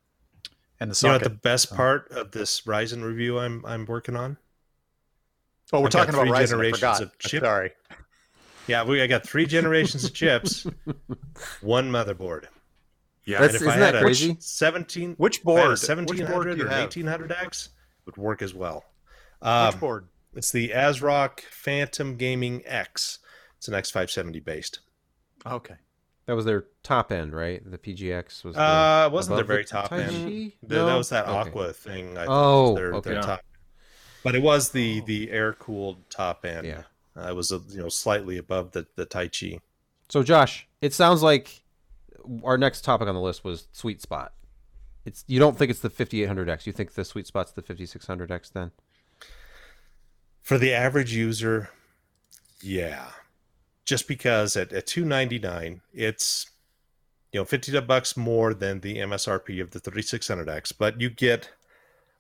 and 0.79 0.93
the 0.93 0.95
you 1.03 1.09
know 1.09 1.15
socket. 1.19 1.23
what 1.23 1.33
the 1.33 1.39
best 1.41 1.71
So- 1.71 1.75
part 1.75 2.09
of 2.13 2.31
this 2.31 2.61
Ryzen 2.61 3.03
review 3.03 3.41
I'm 3.41 3.67
I'm 3.67 3.85
working 3.85 4.15
on? 4.15 4.37
oh, 5.73 5.81
we're 5.81 5.87
I've 5.87 5.91
talking 5.91 6.15
about 6.15 6.29
Ryzen. 6.29 6.51
Generations 6.51 7.01
of 7.01 7.19
chip- 7.19 7.43
Sorry. 7.43 7.73
Yeah, 8.69 8.85
we 8.85 9.03
I 9.03 9.09
got 9.09 9.27
three 9.27 9.45
generations 9.47 10.05
of 10.05 10.15
chips, 10.23 10.65
one 11.63 11.91
motherboard. 11.91 12.45
Yeah, 13.31 13.41
That's- 13.41 13.55
and 13.61 13.63
if 13.63 13.69
isn't 13.69 13.81
had 13.83 13.95
that 13.95 14.01
a 14.01 14.05
crazy? 14.05 14.37
17 14.41 15.15
Which 15.17 15.39
if 15.41 15.47
I 15.49 15.51
had 15.53 15.59
a 15.59 15.63
board? 15.63 15.71
Which 15.73 15.89
1700 15.89 16.33
board 16.33 16.59
do 16.59 16.65
or 16.67 16.69
have? 16.69 16.91
1800X 16.91 17.69
would 18.07 18.17
work 18.17 18.43
as 18.43 18.55
well. 18.55 18.85
Which 19.41 19.49
Um, 19.49 19.79
board? 19.79 20.09
it's 20.35 20.51
the 20.51 20.71
ASRock 20.71 21.41
Phantom 21.41 22.17
Gaming 22.17 22.63
X. 22.67 23.19
It's 23.59 23.69
an 23.69 23.75
X570 23.75 24.45
based. 24.45 24.81
Okay. 25.47 25.75
That 26.27 26.35
was 26.37 26.45
their 26.45 26.67
top 26.83 27.11
end, 27.13 27.33
right? 27.33 27.63
The 27.69 27.79
PGX 27.79 28.45
was. 28.45 28.55
The, 28.55 28.63
Uh, 28.63 29.07
it 29.07 29.13
wasn't 29.13 29.37
their 29.37 29.45
very 29.45 29.63
the 29.65 29.69
top 29.69 29.93
end. 29.93 30.53
The- 30.63 30.75
No? 30.77 30.87
That 30.87 30.95
was 30.97 31.09
that 31.11 31.27
Okay. 31.27 31.37
Aqua 31.51 31.73
thing. 31.73 32.17
I 32.17 32.21
think, 32.23 32.31
Oh, 32.31 32.71
was 32.71 32.77
their, 32.77 32.95
okay. 32.95 33.11
their 33.11 33.19
Yeah. 33.21 33.27
top. 33.27 33.41
But 34.23 34.35
it 34.35 34.43
was 34.43 34.71
the 34.71 35.01
the 35.01 35.31
air 35.31 35.53
cooled 35.55 36.09
top 36.11 36.45
end. 36.45 36.67
Yeah. 36.67 36.83
Uh, 37.17 37.29
it 37.31 37.35
was 37.35 37.51
a, 37.51 37.61
you 37.69 37.79
know 37.81 37.89
slightly 37.89 38.37
above 38.37 38.73
the 38.73 38.87
the 38.97 39.07
Taichi. 39.07 39.61
So 40.09 40.23
Josh, 40.23 40.69
it 40.81 40.93
sounds 40.93 41.23
like 41.23 41.63
our 42.45 42.59
next 42.59 42.85
topic 42.85 43.09
on 43.09 43.15
the 43.15 43.21
list 43.21 43.45
was 43.45 43.69
sweet 43.73 44.01
spot. 44.01 44.33
It's 45.05 45.25
you 45.27 45.39
don't 45.39 45.57
think 45.57 45.71
it's 45.71 45.81
the 45.81 45.91
5800X. 45.91 46.67
You 46.67 46.73
think 46.73 46.95
the 46.95 47.05
sweet 47.05 47.27
spot's 47.27 47.53
the 47.53 47.63
5600X 47.63 48.53
then? 48.53 48.71
For 50.43 50.59
the 50.59 50.73
average 50.73 51.15
user, 51.15 51.71
yeah. 52.63 53.07
Just 53.85 54.07
because 54.07 54.57
at, 54.57 54.73
at 54.73 54.87
299 54.87 55.81
it's 55.93 56.51
you 57.33 57.41
know 57.41 57.45
50 57.45 57.81
bucks 57.81 58.17
more 58.17 58.55
than 58.55 58.81
the 58.81 58.99
MSRP 58.99 59.61
of 59.63 59.71
the 59.71 59.81
3600X, 59.81 60.73
but 60.79 61.01
you 61.01 61.11
get 61.11 61.51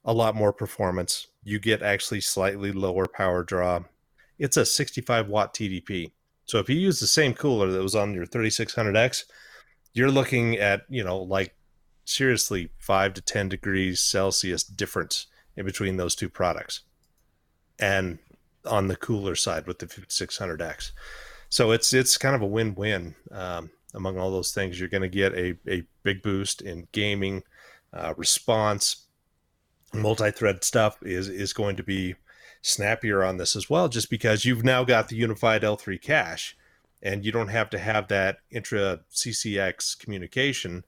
a 0.04 0.12
lot 0.12 0.34
more 0.34 0.52
performance. 0.52 1.26
You 1.44 1.58
get 1.58 1.82
actually 1.82 2.22
slightly 2.22 2.72
lower 2.72 3.06
power 3.06 3.42
draw. 3.42 3.80
It's 4.38 4.56
a 4.56 4.64
65 4.64 5.28
watt 5.28 5.52
TDP. 5.54 6.12
So 6.46 6.58
if 6.58 6.68
you 6.68 6.76
use 6.76 6.98
the 6.98 7.06
same 7.06 7.34
cooler 7.34 7.70
that 7.70 7.82
was 7.82 7.94
on 7.94 8.14
your 8.14 8.26
3600X, 8.26 9.24
you're 9.92 10.10
looking 10.10 10.56
at, 10.56 10.82
you 10.88 11.04
know, 11.04 11.18
like 11.18 11.54
seriously 12.04 12.70
5 12.78 13.14
to 13.14 13.20
10 13.20 13.48
degrees 13.48 14.00
Celsius 14.00 14.62
difference 14.64 15.26
in 15.56 15.64
between 15.64 15.96
those 15.96 16.14
two 16.14 16.28
products. 16.28 16.80
And 17.78 18.18
on 18.66 18.88
the 18.88 18.96
cooler 18.96 19.34
side 19.34 19.66
with 19.66 19.78
the 19.78 19.86
5600X. 19.86 20.92
So 21.48 21.72
it's 21.72 21.92
it's 21.92 22.16
kind 22.16 22.36
of 22.36 22.42
a 22.42 22.46
win-win 22.46 23.14
um, 23.32 23.70
among 23.94 24.18
all 24.18 24.30
those 24.30 24.52
things. 24.52 24.78
You're 24.78 24.88
going 24.88 25.02
to 25.02 25.08
get 25.08 25.34
a, 25.34 25.56
a 25.68 25.82
big 26.02 26.22
boost 26.22 26.62
in 26.62 26.88
gaming 26.92 27.42
uh, 27.92 28.14
response. 28.16 29.06
Multi-thread 29.92 30.62
stuff 30.62 30.98
is 31.02 31.28
is 31.28 31.52
going 31.52 31.76
to 31.76 31.82
be 31.82 32.14
snappier 32.62 33.24
on 33.24 33.38
this 33.38 33.56
as 33.56 33.68
well, 33.68 33.88
just 33.88 34.10
because 34.10 34.44
you've 34.44 34.62
now 34.64 34.84
got 34.84 35.08
the 35.08 35.16
unified 35.16 35.62
L3 35.62 36.00
cache, 36.00 36.56
and 37.02 37.24
you 37.24 37.32
don't 37.32 37.48
have 37.48 37.70
to 37.70 37.78
have 37.78 38.08
that 38.08 38.38
intra 38.50 39.00
CCX 39.12 39.98
communication. 39.98 40.84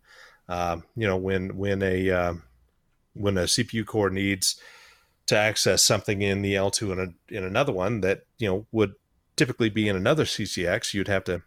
Um, 0.48 0.84
you 0.96 1.06
know, 1.06 1.16
when 1.16 1.56
when 1.56 1.82
a 1.82 2.10
um, 2.10 2.42
when 3.14 3.38
a 3.38 3.44
CPU 3.44 3.86
core 3.86 4.10
needs 4.10 4.60
to 5.26 5.36
access 5.36 5.82
something 5.82 6.20
in 6.20 6.42
the 6.42 6.54
L2 6.54 6.92
and 6.92 7.00
a, 7.00 7.36
in 7.36 7.44
another 7.44 7.72
one 7.72 8.00
that 8.00 8.24
you 8.38 8.48
know 8.48 8.66
would 8.72 8.94
typically 9.36 9.70
be 9.70 9.88
in 9.88 9.96
another 9.96 10.24
CCX, 10.24 10.94
you'd 10.94 11.08
have 11.08 11.24
to 11.24 11.42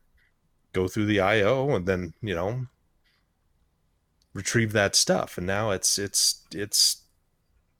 go 0.73 0.87
through 0.87 1.05
the 1.05 1.19
I/O 1.19 1.69
and 1.75 1.85
then 1.85 2.13
you 2.21 2.35
know 2.35 2.67
retrieve 4.33 4.73
that 4.73 4.95
stuff. 4.95 5.37
And 5.37 5.45
now 5.45 5.71
it's 5.71 5.97
it's 5.97 6.43
it's 6.53 7.03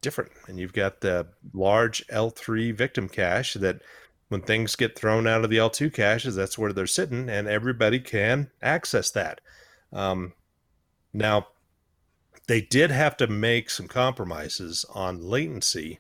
different, 0.01 0.31
and 0.47 0.59
you've 0.59 0.73
got 0.73 1.01
the 1.01 1.27
large 1.53 2.05
L3 2.07 2.73
victim 2.75 3.09
cache 3.09 3.53
that 3.55 3.81
when 4.30 4.41
things 4.41 4.76
get 4.76 4.97
thrown 4.97 5.28
out 5.28 5.43
of 5.43 5.49
the 5.49 5.57
L2 5.57 5.93
caches, 5.93 6.36
that's 6.36 6.57
where 6.57 6.73
they're 6.73 6.88
sitting, 6.88 7.30
and 7.30 7.47
everybody 7.47 7.99
can 7.99 8.49
access 8.61 9.11
that. 9.11 9.41
Um, 9.93 10.34
now, 11.13 11.47
they 12.47 12.61
did 12.61 12.91
have 12.91 13.17
to 13.17 13.28
make 13.28 13.69
some 13.69 13.88
compromises 13.88 14.86
on 14.93 15.21
latency 15.21 15.99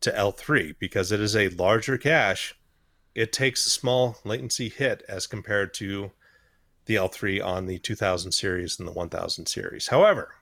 to 0.00 0.10
L3 0.10 0.76
because 0.78 1.12
it 1.12 1.20
is 1.20 1.36
a 1.36 1.48
larger 1.48 1.98
cache. 1.98 2.54
It 3.14 3.32
takes 3.32 3.66
a 3.66 3.70
small 3.70 4.18
latency 4.24 4.68
hit 4.68 5.02
as 5.08 5.26
compared 5.26 5.74
to 5.74 6.12
the 6.86 6.94
L3 6.94 7.44
on 7.44 7.66
the 7.66 7.78
2000 7.78 8.32
series 8.32 8.78
and 8.78 8.86
the 8.86 8.92
1000 8.92 9.46
series. 9.46 9.88
However, 9.88 10.34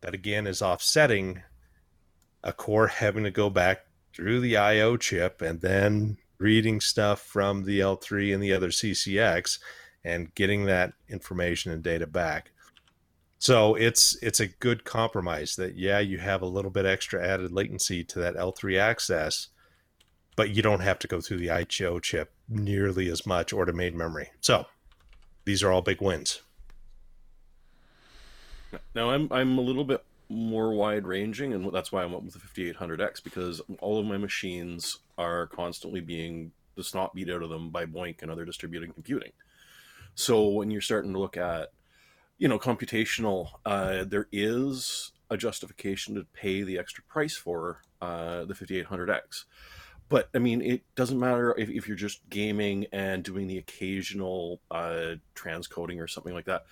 that 0.00 0.14
again 0.14 0.46
is 0.46 0.62
offsetting 0.62 1.42
a 2.42 2.52
core 2.52 2.88
having 2.88 3.24
to 3.24 3.30
go 3.30 3.48
back 3.50 3.86
through 4.12 4.40
the 4.40 4.56
IO 4.56 4.96
chip 4.96 5.40
and 5.40 5.60
then 5.60 6.18
reading 6.44 6.78
stuff 6.78 7.22
from 7.22 7.64
the 7.64 7.80
L3 7.80 8.34
and 8.34 8.42
the 8.42 8.52
other 8.52 8.68
CCX 8.68 9.58
and 10.04 10.34
getting 10.34 10.66
that 10.66 10.92
information 11.08 11.72
and 11.72 11.82
data 11.82 12.06
back. 12.06 12.50
So 13.38 13.74
it's 13.76 14.14
it's 14.22 14.40
a 14.40 14.48
good 14.48 14.84
compromise 14.84 15.56
that 15.56 15.76
yeah, 15.76 16.00
you 16.00 16.18
have 16.18 16.42
a 16.42 16.46
little 16.46 16.70
bit 16.70 16.84
extra 16.84 17.26
added 17.26 17.50
latency 17.50 18.04
to 18.04 18.18
that 18.18 18.36
L3 18.36 18.78
access, 18.78 19.48
but 20.36 20.50
you 20.50 20.60
don't 20.60 20.80
have 20.80 20.98
to 20.98 21.08
go 21.08 21.22
through 21.22 21.38
the 21.38 21.50
IO 21.50 21.98
chip 21.98 22.30
nearly 22.46 23.08
as 23.08 23.26
much 23.26 23.50
or 23.54 23.64
to 23.64 23.72
main 23.72 23.96
memory. 23.96 24.28
So 24.42 24.66
these 25.46 25.62
are 25.62 25.72
all 25.72 25.80
big 25.80 26.02
wins. 26.02 26.42
Now 28.94 29.08
I'm 29.08 29.28
I'm 29.30 29.56
a 29.56 29.62
little 29.62 29.84
bit 29.84 30.04
more 30.34 30.72
wide 30.72 31.06
ranging, 31.06 31.52
and 31.52 31.72
that's 31.72 31.92
why 31.92 32.02
I 32.02 32.06
went 32.06 32.24
with 32.24 32.34
the 32.34 32.40
5800X 32.40 33.22
because 33.22 33.60
all 33.80 33.98
of 33.98 34.06
my 34.06 34.18
machines 34.18 34.98
are 35.16 35.46
constantly 35.46 36.00
being 36.00 36.52
the 36.74 36.84
snot 36.84 37.14
beat 37.14 37.30
out 37.30 37.42
of 37.42 37.50
them 37.50 37.70
by 37.70 37.86
BOINC 37.86 38.22
and 38.22 38.30
other 38.30 38.44
distributed 38.44 38.92
computing. 38.94 39.32
So 40.14 40.48
when 40.48 40.70
you're 40.70 40.80
starting 40.80 41.12
to 41.12 41.18
look 41.18 41.36
at, 41.36 41.70
you 42.38 42.48
know, 42.48 42.58
computational, 42.58 43.48
uh, 43.64 44.04
there 44.04 44.28
is 44.32 45.12
a 45.30 45.36
justification 45.36 46.14
to 46.14 46.24
pay 46.32 46.62
the 46.62 46.78
extra 46.78 47.02
price 47.04 47.36
for 47.36 47.82
uh, 48.02 48.44
the 48.44 48.54
5800X. 48.54 49.44
But 50.08 50.28
I 50.34 50.38
mean, 50.38 50.60
it 50.60 50.82
doesn't 50.94 51.18
matter 51.18 51.54
if, 51.58 51.70
if 51.70 51.88
you're 51.88 51.96
just 51.96 52.28
gaming 52.28 52.86
and 52.92 53.24
doing 53.24 53.46
the 53.46 53.58
occasional 53.58 54.60
uh, 54.70 55.16
transcoding 55.34 56.00
or 56.00 56.06
something 56.06 56.34
like 56.34 56.44
that. 56.44 56.64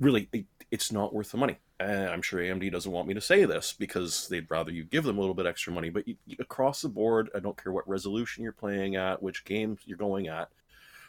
Really, 0.00 0.28
it, 0.32 0.46
it's 0.70 0.90
not 0.90 1.14
worth 1.14 1.30
the 1.30 1.36
money. 1.36 1.58
And 1.84 2.08
I'm 2.08 2.22
sure 2.22 2.40
AMD 2.40 2.72
doesn't 2.72 2.90
want 2.90 3.06
me 3.08 3.14
to 3.14 3.20
say 3.20 3.44
this 3.44 3.74
because 3.74 4.28
they'd 4.28 4.50
rather 4.50 4.70
you 4.72 4.84
give 4.84 5.04
them 5.04 5.18
a 5.18 5.20
little 5.20 5.34
bit 5.34 5.44
extra 5.46 5.72
money. 5.72 5.90
But 5.90 6.08
you, 6.08 6.16
you- 6.26 6.36
across 6.40 6.80
the 6.82 6.88
board, 6.88 7.28
I 7.34 7.40
don't 7.40 7.62
care 7.62 7.72
what 7.72 7.86
resolution 7.88 8.42
you're 8.42 8.52
playing 8.52 8.96
at, 8.96 9.22
which 9.22 9.44
games 9.44 9.80
you're 9.84 9.98
going 9.98 10.28
at, 10.28 10.48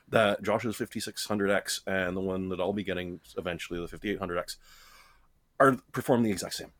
that 0.09 0.43
Josh's 0.43 0.75
5600X 0.75 1.81
and 1.87 2.15
the 2.17 2.21
one 2.21 2.49
that 2.49 2.59
I'll 2.59 2.73
be 2.73 2.83
getting 2.83 3.19
eventually, 3.37 3.79
the 3.79 3.97
5800X, 3.97 4.57
are 5.59 5.77
perform 5.93 6.23
the 6.23 6.31
exact 6.31 6.55
same. 6.55 6.71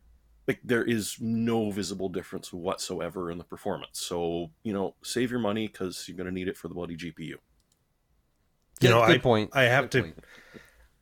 Like 0.48 0.60
there 0.64 0.84
is 0.84 1.18
no 1.22 1.72
visible 1.72 2.10
difference 2.10 2.52
whatsoever 2.54 3.32
in 3.32 3.38
the 3.38 3.44
performance. 3.46 4.00
So 4.00 4.52
you 4.64 4.74
know, 4.74 4.94
save 5.04 5.32
your 5.32 5.40
money 5.40 5.68
because 5.68 6.06
you're 6.08 6.18
going 6.18 6.28
to 6.28 6.34
need 6.34 6.48
it 6.50 6.58
for 6.58 6.68
the 6.68 6.76
bloody 6.76 6.96
GPU. 6.98 7.18
You 7.20 7.40
Good- 8.82 8.90
know, 8.90 9.06
good 9.08 9.16
I, 9.16 9.20
point. 9.20 9.50
I 9.54 9.64
have 9.64 9.86
Good 9.90 9.92
to 9.92 10.02
point. 10.04 10.20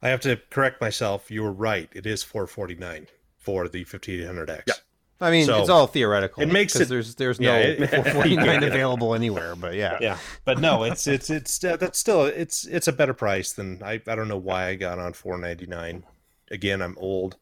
I 0.04 0.10
have 0.10 0.20
to 0.22 0.39
correct 0.49 0.82
myself. 0.82 1.32
You 1.32 1.43
were 1.43 1.51
right. 1.54 1.89
It 1.93 2.06
is 2.06 2.22
449 2.24 3.08
for 3.38 3.68
the 3.68 3.86
1500X. 3.86 4.64
Yeah. 4.68 4.74
I 5.22 5.32
mean, 5.32 5.45
So, 5.45 5.62
it's 5.62 5.70
all 5.70 5.88
theoretical. 5.88 6.43
it 6.43 6.47
makes 6.51 6.76
it- 6.76 6.89
there's 6.89 7.16
there's 7.16 7.39
Yeah, 7.39 7.54
no 7.54 7.60
it- 7.86 7.89
449 7.89 8.64
available 8.72 9.16
anywhere, 9.16 9.56
but 9.56 9.74
yeah. 9.76 9.97
Yeah, 10.01 10.18
but 10.43 10.60
no, 10.60 10.84
it's 10.84 11.08
it's 11.08 11.30
it's 11.30 11.64
uh, 11.64 11.78
that's 11.78 11.97
still 11.97 12.26
it's 12.26 12.66
it's 12.68 12.89
a 12.89 12.91
better 12.91 13.14
price 13.14 13.54
than 13.54 13.82
I 13.82 14.01
I 14.06 14.16
don't 14.16 14.28
know 14.28 14.38
why 14.38 14.68
I 14.68 14.76
got 14.76 14.99
on 14.99 15.14
499. 15.14 16.04
Again, 16.51 16.82
I'm 16.82 16.97
old 16.97 17.38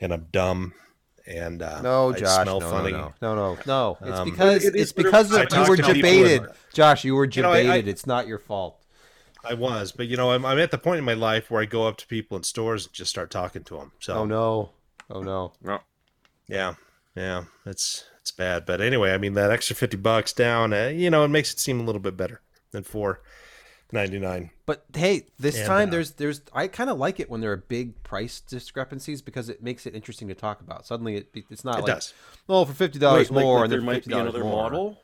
and 0.00 0.12
I'm 0.14 0.28
dumb 0.32 0.72
and 1.26 1.60
uh, 1.60 1.82
No, 1.82 2.10
I 2.10 2.18
Josh, 2.18 2.42
smell 2.44 2.60
no, 2.60 2.70
funny. 2.70 2.92
no, 2.92 3.12
no, 3.20 3.34
no, 3.34 3.58
no. 3.66 3.98
It's 4.00 4.18
Um, 4.18 4.30
because 4.30 4.64
It 4.64 4.74
is 4.74 4.82
it's 4.82 4.90
it- 4.92 4.96
because 4.96 5.32
of, 5.32 5.46
you 5.52 5.68
were 5.68 5.76
debated, 5.76 6.46
Josh. 6.72 7.04
You 7.04 7.16
were 7.16 7.26
You 7.26 7.42
know, 7.42 7.52
I- 7.52 7.58
I- 7.58 7.62
debated. 7.64 7.88
It's 7.88 8.06
not 8.06 8.26
your 8.26 8.38
fault. 8.38 8.80
I 9.48 9.54
was, 9.54 9.92
but 9.92 10.06
you 10.08 10.16
know, 10.16 10.32
I'm 10.32 10.44
I'm 10.44 10.58
at 10.58 10.70
the 10.70 10.78
point 10.78 10.98
in 10.98 11.04
my 11.04 11.14
life 11.14 11.50
where 11.50 11.62
I 11.62 11.64
go 11.66 11.86
up 11.86 11.96
to 11.98 12.06
people 12.06 12.36
in 12.36 12.42
stores 12.42 12.86
and 12.86 12.92
just 12.94 13.10
start 13.10 13.30
talking 13.30 13.64
to 13.64 13.76
them. 13.76 13.92
So 14.00 14.14
Oh 14.14 14.24
no, 14.24 14.70
oh 15.10 15.22
no. 15.22 15.52
No. 15.62 15.80
yeah, 16.48 16.74
yeah, 17.14 17.44
it's 17.64 18.04
it's 18.20 18.32
bad. 18.32 18.66
But 18.66 18.80
anyway, 18.80 19.12
I 19.12 19.18
mean 19.18 19.34
that 19.34 19.50
extra 19.50 19.76
50 19.76 19.96
bucks 19.98 20.32
down, 20.32 20.72
uh, 20.72 20.86
you 20.88 21.10
know, 21.10 21.24
it 21.24 21.28
makes 21.28 21.52
it 21.52 21.60
seem 21.60 21.80
a 21.80 21.84
little 21.84 22.00
bit 22.00 22.16
better 22.16 22.40
than 22.72 22.82
499. 23.90 24.50
But 24.66 24.84
hey, 24.94 25.26
this 25.38 25.56
And, 25.58 25.66
time 25.66 25.88
uh, 25.88 25.92
there's 25.92 26.10
there's 26.12 26.40
I 26.52 26.66
kind 26.68 26.90
of 26.90 26.98
like 26.98 27.20
it 27.20 27.30
when 27.30 27.40
there 27.40 27.52
are 27.52 27.56
big 27.56 28.02
price 28.02 28.40
discrepancies 28.40 29.22
because 29.22 29.48
it 29.48 29.62
makes 29.62 29.86
it 29.86 29.94
interesting 29.94 30.26
to 30.28 30.34
talk 30.34 30.60
about. 30.60 30.86
Suddenly 30.86 31.16
it 31.16 31.28
it's 31.50 31.64
not 31.64 31.78
It 31.78 31.82
like 31.82 31.94
does. 31.94 32.12
oh 32.48 32.64
for 32.64 32.72
fifty 32.74 32.98
dollars 32.98 33.30
Wait, 33.30 33.36
like- 33.36 33.44
more 33.44 33.56
like 33.58 33.64
and 33.64 33.72
there 33.72 33.80
might 33.80 33.94
fifty 34.04 34.10
be 34.10 34.18
another 34.18 34.42
more. 34.42 34.62
model 34.64 34.98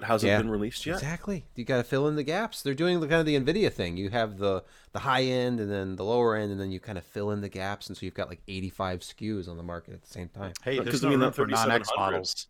that 0.00 0.04
hasn't 0.06 0.28
Yeah. 0.28 0.38
been 0.38 0.50
released 0.50 0.86
yet. 0.86 0.94
Exactly. 0.94 1.44
You 1.54 1.64
got 1.64 1.78
to 1.78 1.84
fill 1.84 2.06
in 2.08 2.16
the 2.16 2.22
gaps. 2.22 2.62
They're 2.62 2.74
doing 2.74 3.00
the 3.00 3.08
kind 3.08 3.20
of 3.20 3.26
the 3.26 3.34
Nvidia 3.38 3.72
thing. 3.72 3.96
You 3.96 4.10
have 4.10 4.38
the 4.38 4.62
the 4.92 5.00
high 5.00 5.22
end 5.24 5.60
and 5.60 5.70
then 5.70 5.96
the 5.96 6.04
lower 6.04 6.36
end, 6.36 6.50
and 6.52 6.60
then 6.60 6.70
you 6.70 6.80
kind 6.80 6.96
of 6.98 7.04
fill 7.04 7.30
in 7.30 7.40
the 7.40 7.48
gaps, 7.48 7.88
and 7.88 7.96
so 7.96 8.06
you've 8.06 8.14
got 8.14 8.28
like 8.28 8.40
85 8.48 9.00
SKUs 9.00 9.48
on 9.48 9.56
the 9.56 9.62
market 9.62 9.94
at 9.94 10.02
the 10.02 10.08
same 10.08 10.28
time. 10.28 10.52
Hey, 10.62 10.76
there's 10.78 10.88
'cause, 10.88 11.04
I 11.04 11.08
no 11.08 11.10
mean, 11.10 11.20
room 11.20 11.28
that 11.28 11.34
for 11.34 11.46
non-X 11.46 11.88
models. 11.96 12.46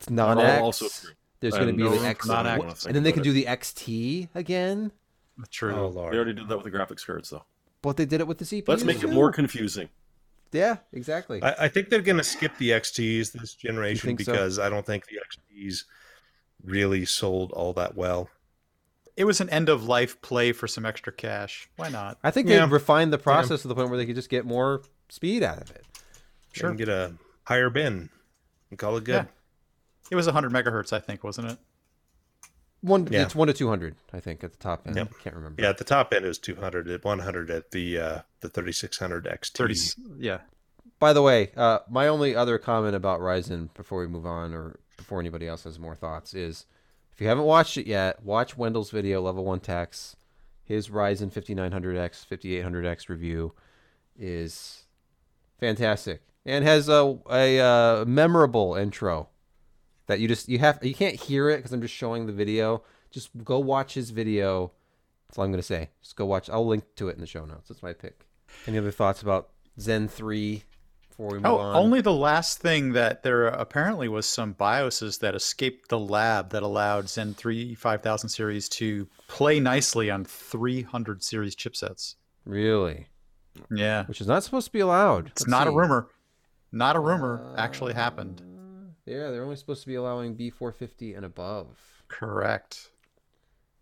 It's 0.00 0.10
non-X. 0.10 0.58
I'll 0.58 0.64
also 0.64 0.86
agree. 0.86 1.14
There's 1.40 1.54
going 1.54 1.66
to 1.68 1.72
be 1.72 1.82
no 1.82 1.96
the 1.96 2.06
X, 2.06 2.26
for 2.26 2.32
non-X. 2.32 2.54
and 2.54 2.62
wanna 2.62 2.92
then 2.94 3.02
they 3.02 3.10
can 3.12 3.20
about 3.20 3.24
do 3.24 3.32
the 3.32 3.46
XT 3.46 4.28
again. 4.34 4.92
True. 5.50 5.74
Oh 5.74 5.90
They 5.92 6.16
already 6.16 6.34
did 6.34 6.48
that 6.48 6.56
with 6.56 6.64
the 6.64 6.70
graphics 6.78 7.04
cards, 7.04 7.30
though. 7.30 7.44
But 7.80 7.96
they 7.96 8.04
did 8.04 8.20
it 8.20 8.26
with 8.28 8.38
the 8.38 8.44
CPU. 8.44 8.68
Let's 8.68 8.84
make 8.84 9.02
it 9.02 9.08
more 9.08 9.32
confusing. 9.32 9.88
Yeah, 10.52 10.76
exactly. 10.92 11.42
I, 11.42 11.54
I 11.64 11.68
think 11.68 11.88
they're 11.88 12.02
going 12.02 12.18
to 12.18 12.22
skip 12.24 12.52
the 12.58 12.70
XTs 12.70 13.32
this 13.32 13.54
generation 13.54 14.08
think 14.08 14.20
so? 14.20 14.30
because 14.32 14.58
I 14.58 14.68
don't 14.68 14.84
think 14.86 15.06
the 15.06 15.16
XTs 15.16 15.84
really 16.64 17.04
sold 17.04 17.52
all 17.52 17.72
that 17.74 17.96
well. 17.96 18.28
It 19.16 19.24
was 19.24 19.40
an 19.40 19.50
end 19.50 19.68
of 19.68 19.84
life 19.84 20.20
play 20.22 20.52
for 20.52 20.66
some 20.66 20.86
extra 20.86 21.12
cash. 21.12 21.68
Why 21.76 21.88
not? 21.90 22.18
I 22.24 22.30
think 22.30 22.48
Yeah. 22.48 22.64
they 22.64 22.72
refined 22.72 23.12
the 23.12 23.18
process 23.18 23.62
to 23.62 23.68
the 23.68 23.74
point 23.74 23.88
where 23.90 23.98
they 23.98 24.06
could 24.06 24.14
just 24.14 24.30
get 24.30 24.46
more 24.46 24.82
speed 25.10 25.42
out 25.42 25.60
of 25.60 25.70
it. 25.70 25.84
Sure. 26.52 26.70
And 26.70 26.78
get 26.78 26.88
a 26.88 27.14
higher 27.44 27.68
bin 27.70 28.08
and 28.70 28.78
call 28.78 28.96
it 28.96 29.04
good. 29.04 29.12
Yeah. 29.12 29.24
It 30.10 30.14
was 30.16 30.26
100 30.26 30.50
megahertz, 30.52 30.92
I 30.92 30.98
think, 31.00 31.24
wasn't 31.24 31.50
it? 31.50 31.58
One, 32.80 33.06
Yeah. 33.10 33.22
it's 33.22 33.34
one 33.34 33.46
to 33.48 33.54
200, 33.54 33.94
I 34.12 34.18
think, 34.20 34.42
at 34.42 34.50
the 34.52 34.58
top 34.58 34.86
end. 34.86 34.96
Yep. 34.96 35.12
Can't 35.22 35.36
remember. 35.36 35.62
Yeah, 35.62 35.68
at 35.68 35.78
the 35.78 35.84
top 35.84 36.12
end 36.12 36.24
it 36.24 36.28
was 36.28 36.38
200 36.38 36.88
at 36.88 37.04
100 37.04 37.50
at 37.50 37.70
the 37.70 37.98
uh 37.98 38.20
the 38.40 38.48
3600 38.48 39.26
XT. 39.26 39.52
30. 39.56 39.76
Yeah. 40.18 40.40
By 40.98 41.12
the 41.12 41.22
way, 41.22 41.52
uh, 41.56 41.80
my 41.88 42.08
only 42.08 42.34
other 42.34 42.58
comment 42.58 42.96
about 42.96 43.20
Ryzen 43.20 43.72
before 43.74 44.00
we 44.00 44.06
move 44.08 44.26
on, 44.26 44.52
or 44.54 44.78
before 45.02 45.20
anybody 45.20 45.46
else 45.46 45.64
has 45.64 45.78
more 45.78 45.94
thoughts, 45.94 46.34
is 46.34 46.66
if 47.12 47.20
you 47.20 47.28
haven't 47.28 47.44
watched 47.44 47.76
it 47.76 47.86
yet, 47.86 48.22
watch 48.24 48.56
Wendell's 48.56 48.90
video, 48.90 49.20
Level 49.20 49.44
One 49.44 49.60
Techs. 49.60 50.16
His 50.64 50.88
Ryzen 50.88 51.30
5900X, 51.30 52.26
5800X 52.26 53.08
review 53.08 53.52
is 54.16 54.84
fantastic 55.58 56.22
and 56.44 56.64
has 56.64 56.88
a 56.88 57.18
a 57.30 57.60
uh, 57.60 58.04
memorable 58.04 58.74
intro 58.74 59.28
that 60.06 60.20
you 60.20 60.28
just 60.28 60.48
you 60.48 60.58
have 60.58 60.78
you 60.82 60.94
can't 60.94 61.16
hear 61.16 61.48
it 61.50 61.58
because 61.58 61.72
I'm 61.72 61.82
just 61.82 61.94
showing 61.94 62.26
the 62.26 62.32
video. 62.32 62.82
Just 63.10 63.30
go 63.44 63.58
watch 63.58 63.94
his 63.94 64.10
video. 64.10 64.72
That's 65.28 65.38
all 65.38 65.44
I'm 65.44 65.50
gonna 65.50 65.62
say. 65.62 65.90
Just 66.02 66.16
go 66.16 66.26
watch. 66.26 66.48
I'll 66.50 66.66
link 66.66 66.84
to 66.96 67.08
it 67.08 67.14
in 67.14 67.20
the 67.20 67.26
show 67.26 67.44
notes. 67.44 67.68
That's 67.68 67.82
my 67.82 67.92
pick. 67.92 68.26
Any 68.66 68.78
other 68.78 68.90
thoughts 68.90 69.22
about 69.22 69.50
Zen 69.78 70.08
three 70.08 70.64
before 71.12 71.28
we 71.28 71.34
move 71.38 71.46
Oh, 71.46 71.58
on? 71.58 71.76
only 71.76 72.00
the 72.00 72.12
last 72.12 72.58
thing 72.58 72.92
that 72.94 73.22
there 73.22 73.46
apparently 73.46 74.08
was 74.08 74.26
some 74.26 74.54
BIOSes 74.54 75.20
that 75.20 75.34
escaped 75.34 75.88
the 75.88 75.98
lab 75.98 76.50
that 76.50 76.62
allowed 76.62 77.08
Zen 77.08 77.34
3 77.34 77.74
5000 77.74 78.28
series 78.28 78.68
to 78.70 79.06
play 79.28 79.60
nicely 79.60 80.10
on 80.10 80.24
300 80.24 81.22
series 81.22 81.54
chipsets. 81.54 82.14
really, 82.44 83.06
Yeah. 83.70 84.04
which 84.06 84.20
is 84.20 84.26
not 84.26 84.42
supposed 84.42 84.66
to 84.66 84.72
be 84.72 84.80
allowed. 84.80 85.28
It's 85.28 85.42
Let's 85.42 85.50
not 85.50 85.66
a 85.68 85.70
rumor. 85.70 86.08
Not 86.72 86.96
a 86.96 87.00
rumor. 87.00 87.52
Uh, 87.54 87.60
actually 87.60 87.92
happened. 87.92 88.42
Yeah, 89.04 89.30
they're 89.30 89.44
only 89.44 89.56
supposed 89.56 89.82
to 89.82 89.86
be 89.88 89.96
allowing 89.96 90.34
B450 90.36 91.16
and 91.16 91.24
above, 91.26 91.76
Correct. 92.08 92.90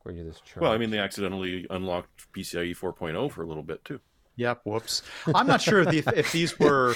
according 0.00 0.22
to 0.24 0.28
this 0.30 0.40
chart. 0.40 0.62
Well, 0.62 0.72
I 0.72 0.78
mean, 0.78 0.90
they 0.90 0.98
accidentally 0.98 1.66
unlocked 1.70 2.32
PCIe 2.32 2.76
4.0 2.76 3.30
for 3.30 3.42
a 3.42 3.46
little 3.46 3.62
bit 3.62 3.84
too. 3.84 4.00
Yep. 4.36 4.62
Whoops. 4.64 5.02
I'm 5.34 5.46
not 5.46 5.60
sure 5.60 5.80
if, 5.80 5.88
the, 6.04 6.18
if 6.18 6.32
these 6.32 6.58
were 6.58 6.94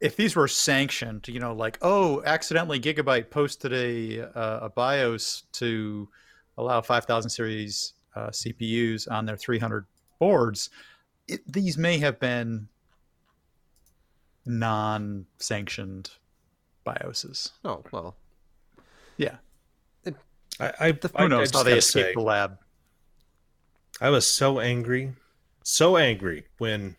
if 0.00 0.16
these 0.16 0.36
were 0.36 0.48
sanctioned. 0.48 1.28
You 1.28 1.40
know, 1.40 1.54
like 1.54 1.78
oh, 1.82 2.22
accidentally 2.24 2.80
Gigabyte 2.80 3.30
posted 3.30 3.72
a 3.72 4.22
uh, 4.36 4.66
a 4.66 4.70
BIOS 4.70 5.44
to 5.52 6.08
allow 6.56 6.80
5000 6.80 7.30
series 7.30 7.94
uh, 8.14 8.28
CPUs 8.28 9.10
on 9.10 9.26
their 9.26 9.36
300 9.36 9.86
boards. 10.18 10.70
It, 11.26 11.40
these 11.50 11.76
may 11.76 11.98
have 11.98 12.20
been 12.20 12.68
non-sanctioned 14.46 16.10
BIOSes. 16.86 17.52
oh 17.64 17.82
well, 17.92 18.16
Yeah. 19.16 19.36
I, 20.60 20.72
I, 20.78 20.92
Who 20.92 21.08
I, 21.16 21.24
I 21.24 21.26
knows 21.26 21.50
just 21.50 21.54
how 21.56 21.62
they 21.64 21.78
escaped 21.78 22.08
say, 22.10 22.14
the 22.14 22.20
lab? 22.20 22.58
I 24.00 24.10
was 24.10 24.24
so 24.24 24.60
angry, 24.60 25.14
so 25.64 25.96
angry 25.96 26.44
when 26.58 26.94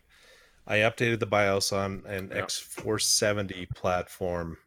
I 0.66 0.78
updated 0.78 1.20
the 1.20 1.26
BIOS 1.26 1.72
on 1.72 2.02
an 2.06 2.30
Yeah. 2.34 2.42
X470 2.42 3.74
platform 3.74 4.58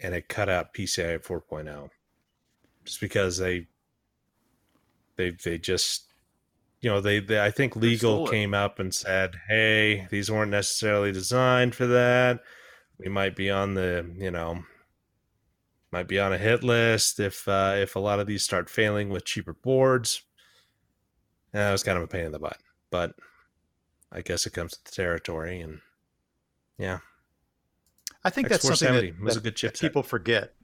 and 0.00 0.14
it 0.14 0.28
cut 0.28 0.48
out 0.48 0.74
PCI 0.74 1.18
4.0 1.18 1.90
just 2.84 3.00
because 3.00 3.38
they 3.38 3.66
they 5.16 5.30
they 5.30 5.58
just 5.58 6.12
you 6.80 6.90
know 6.90 7.00
they, 7.00 7.20
they 7.20 7.40
I 7.42 7.50
think 7.50 7.74
legal 7.74 8.28
came 8.28 8.54
up 8.54 8.78
and 8.78 8.94
said, 8.94 9.40
"Hey, 9.48 10.06
these 10.10 10.30
weren't 10.30 10.50
necessarily 10.50 11.10
designed 11.10 11.74
for 11.74 11.86
that. 11.86 12.40
We 12.98 13.08
might 13.08 13.34
be 13.34 13.50
on 13.50 13.74
the, 13.74 14.08
you 14.16 14.30
know, 14.30 14.64
might 15.90 16.06
be 16.06 16.20
on 16.20 16.32
a 16.32 16.38
hit 16.38 16.62
list 16.62 17.18
if 17.18 17.48
uh, 17.48 17.74
if 17.76 17.96
a 17.96 18.00
lot 18.00 18.20
of 18.20 18.26
these 18.26 18.42
start 18.44 18.68
failing 18.70 19.08
with 19.08 19.24
cheaper 19.24 19.54
boards." 19.54 20.22
And 21.52 21.62
that 21.62 21.72
was 21.72 21.82
kind 21.82 21.96
of 21.96 22.04
a 22.04 22.08
pain 22.08 22.26
in 22.26 22.32
the 22.32 22.38
butt, 22.38 22.58
but 22.90 23.14
I 24.12 24.22
guess 24.22 24.46
it 24.46 24.50
comes 24.50 24.72
with 24.72 24.84
the 24.84 24.92
territory, 24.92 25.60
and 25.60 25.80
yeah, 26.78 26.98
I 28.24 28.30
think 28.30 28.48
that's 28.48 28.66
something 28.66 28.94
that, 29.16 29.20
was 29.20 29.34
that- 29.34 29.40
a 29.40 29.42
good 29.42 29.56
chipset. 29.56 29.80
people 29.80 30.02
forget 30.02 30.54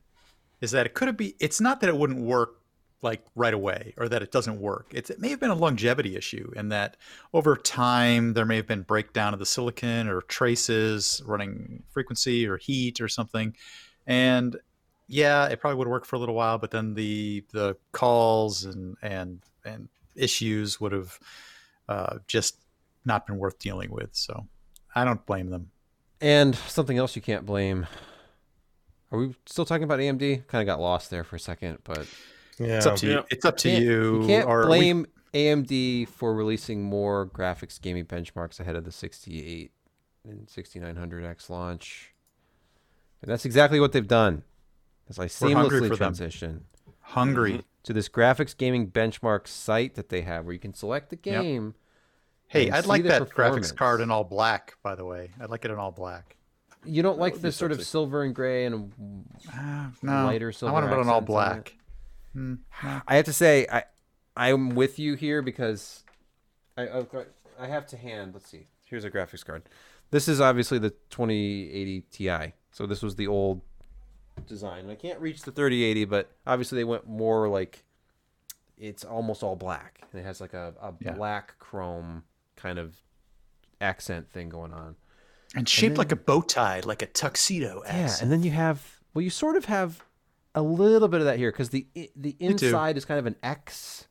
is 0.61 0.71
that 0.71 0.87
it 0.87 0.95
could 0.95 1.09
have 1.09 1.17
be. 1.17 1.35
It's 1.41 1.61
not 1.61 1.81
that 1.81 1.89
it 1.89 1.97
wouldn't 1.97 2.21
work 2.21 2.63
like 3.03 3.25
right 3.35 3.53
away 3.53 3.95
or 3.99 4.09
that 4.09 4.23
it 4.23 4.31
doesn't 4.31 4.61
work. 4.61 4.87
It's, 4.93 5.11
it 5.11 5.19
may 5.21 5.31
have 5.31 5.41
been 5.41 5.51
a 5.51 5.57
longevity 5.57 6.15
issue 6.17 6.53
and 6.57 6.71
that 6.71 6.97
over 7.35 7.57
time 7.57 8.35
there 8.35 8.47
may 8.47 8.55
have 8.57 8.69
been 8.69 8.83
breakdown 8.83 9.33
of 9.33 9.41
the 9.41 9.47
silicon 9.47 10.09
or 10.09 10.23
traces 10.23 11.21
running 11.27 11.83
frequency 11.91 12.47
or 12.47 12.59
heat 12.59 13.01
or 13.01 13.09
something. 13.09 13.57
And 14.07 14.57
yeah, 15.09 15.47
it 15.49 15.61
probably 15.61 15.79
would 15.79 15.89
work 15.89 16.05
for 16.07 16.15
a 16.15 16.19
little 16.21 16.37
while, 16.37 16.59
but 16.59 16.71
then 16.71 16.95
the 16.95 17.45
the 17.53 17.77
calls 17.91 18.65
and 18.65 18.97
and 19.03 19.43
and 19.65 19.89
issues 20.15 20.81
would 20.81 20.93
have 20.93 21.19
uh, 21.89 22.19
just 22.29 22.57
not 23.05 23.27
been 23.27 23.37
worth 23.39 23.59
dealing 23.59 23.91
with. 23.91 24.11
So 24.13 24.47
I 24.95 25.05
don't 25.05 25.25
blame 25.27 25.51
them. 25.51 25.71
and 26.21 26.55
something 26.55 26.97
else 26.99 27.17
you 27.17 27.23
can't 27.23 27.45
blame. 27.47 27.87
Are 29.11 29.19
we 29.19 29.35
still 29.47 29.65
talking 29.65 29.85
about 29.85 29.99
AMD? 29.99 30.47
Kind 30.47 30.63
of 30.63 30.67
got 30.67 30.81
lost 30.81 31.11
there 31.11 31.25
for 31.25 31.37
a 31.37 31.41
second, 31.41 31.79
but 31.85 32.07
yeah, 32.59 32.77
It's 32.79 32.87
up 32.87 32.97
to 32.97 33.07
you. 33.07 33.13
Yeah. 33.13 33.23
It's 33.31 33.45
up 33.45 33.57
to 33.59 33.71
you. 33.71 34.23
You 34.23 34.27
can't 34.27 34.49
or 34.49 34.61
we- 34.63 34.67
blame 34.67 35.07
AMD 35.35 36.09
for 36.09 36.35
releasing 36.35 36.83
more 36.83 37.27
graphics 37.27 37.81
gaming 37.81 38.05
benchmarks 38.07 38.61
ahead 38.61 38.77
of 38.77 38.85
the 38.85 38.93
68 38.93 39.71
and 40.25 40.47
6900X 40.47 41.51
launch. 41.51 42.15
And 43.21 43.31
that's 43.31 43.45
exactly 43.45 43.81
what 43.81 43.93
they've 43.93 44.07
done. 44.07 44.43
As 45.09 45.19
I 45.19 45.29
We're 45.45 45.55
hungry 45.55 45.81
seamlessly 45.81 45.89
for 45.89 45.89
them. 45.89 45.97
transition. 45.97 46.65
Hungry. 47.01 47.63
to 47.83 47.93
this 47.93 48.09
graphics 48.09 48.57
gaming 48.57 48.89
benchmark 48.91 49.49
site 49.49 49.97
that 49.97 50.09
they 50.09 50.21
have 50.23 50.45
where 50.45 50.53
you 50.53 50.61
can 50.61 50.73
select 50.73 51.11
the 51.11 51.19
Yep. 51.23 51.75
Game. 52.53 52.65
Hey, 52.65 52.71
I'd 52.71 52.87
like 52.87 53.03
that 53.05 53.23
graphics 53.31 53.75
card 53.75 54.01
in 54.01 54.11
all 54.11 54.25
black, 54.25 54.77
by 54.83 54.95
the 54.95 55.05
way. 55.05 55.31
I'd 55.41 55.51
like 55.51 55.65
it 55.65 55.71
in 55.71 55.79
all 55.79 55.91
black. 55.93 56.37
You 56.85 57.03
don't 57.03 57.19
like 57.19 57.35
the 57.35 57.49
be 57.49 57.51
sort 57.53 57.71
of 57.73 57.83
silver 57.85 58.23
and 58.25 58.35
gray 58.35 58.65
and 58.67 58.93
Ah, 59.53 59.91
no, 60.03 60.27
Lighter 60.27 60.51
silver. 60.53 60.75
I 60.75 60.81
silver 60.81 60.97
want 60.97 61.01
it 61.01 61.03
in 61.03 61.09
all 61.09 61.19
accents 61.23 61.77
on 62.35 62.61
black. 62.75 63.03
I 63.09 63.17
have 63.17 63.25
to 63.27 63.33
say 63.33 63.67
I 63.71 63.85
I'm 64.37 64.71
with 64.71 64.99
you 64.99 65.15
here 65.15 65.43
because 65.43 66.03
I 66.77 66.89
I've 66.89 67.09
got- 67.11 67.27
I 67.59 67.67
have 67.69 67.87
to 67.89 67.97
hand. 67.97 68.33
Let's 68.35 68.49
see. 68.49 68.67
Here's 68.85 69.05
a 69.05 69.11
graphics 69.11 69.45
card. 69.45 69.63
This 70.11 70.27
is 70.29 70.41
obviously 70.41 70.79
the 70.79 70.91
2080 71.11 72.01
Ti. 72.11 72.53
So 72.73 72.87
this 72.87 73.03
was 73.03 73.15
the 73.17 73.27
old 73.29 73.61
design. 74.47 74.91
I 74.91 74.95
can't 74.95 75.21
reach 75.21 75.43
the 75.43 75.53
3080, 75.53 76.07
but 76.07 76.33
obviously 76.47 76.77
they 76.77 76.85
went 76.85 77.07
more 77.07 77.49
like 77.49 77.85
it's 78.79 79.05
almost 79.05 79.43
all 79.43 79.55
black 79.55 80.01
and 80.11 80.21
it 80.21 80.25
has 80.25 80.41
like 80.41 80.55
a, 80.55 80.75
a 80.83 80.93
Yeah. 81.01 81.13
black 81.13 81.59
chrome 81.59 82.25
kind 82.63 82.79
of 82.79 82.95
accent 83.81 84.31
thing 84.31 84.49
going 84.49 84.73
on. 84.73 84.97
And 85.55 85.69
shaped 85.69 85.93
then- 85.95 85.99
like 85.99 86.13
a 86.13 86.17
bow 86.17 86.41
tie, 86.41 86.81
like 86.81 87.03
a 87.03 87.07
tuxedo. 87.07 87.83
Yeah, 87.85 88.15
and 88.23 88.31
then 88.33 88.43
you 88.43 88.53
have 88.53 89.01
well, 89.13 89.23
you 89.23 89.31
sort 89.31 89.57
of 89.57 89.67
have 89.67 90.03
a 90.55 90.63
little 90.63 91.09
bit 91.09 91.21
of 91.21 91.27
that 91.27 91.39
here 91.39 91.51
because 91.53 91.71
the 91.71 91.87
the 92.17 92.37
inside 92.39 92.97
is 92.97 93.05
kind 93.05 93.19
of 93.19 93.27
an 93.27 93.37
X, 93.43 94.07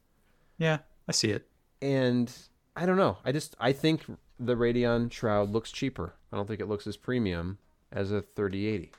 yeah, 0.58 0.80
I 1.08 1.12
see 1.14 1.32
it. 1.32 1.48
and 1.82 2.32
I 2.76 2.86
don't 2.86 2.98
know. 2.98 3.18
I 3.26 3.32
just 3.32 3.56
I 3.60 3.72
think 3.74 4.02
the 4.40 4.56
Radeon 4.56 5.12
Shroud 5.12 5.50
looks 5.52 5.72
cheaper. 5.72 6.14
I 6.32 6.36
don't 6.38 6.48
think 6.48 6.60
it 6.60 6.68
looks 6.68 6.86
as 6.88 6.96
premium 6.98 7.58
as 7.92 8.12
a 8.12 8.22
3080. 8.22 8.92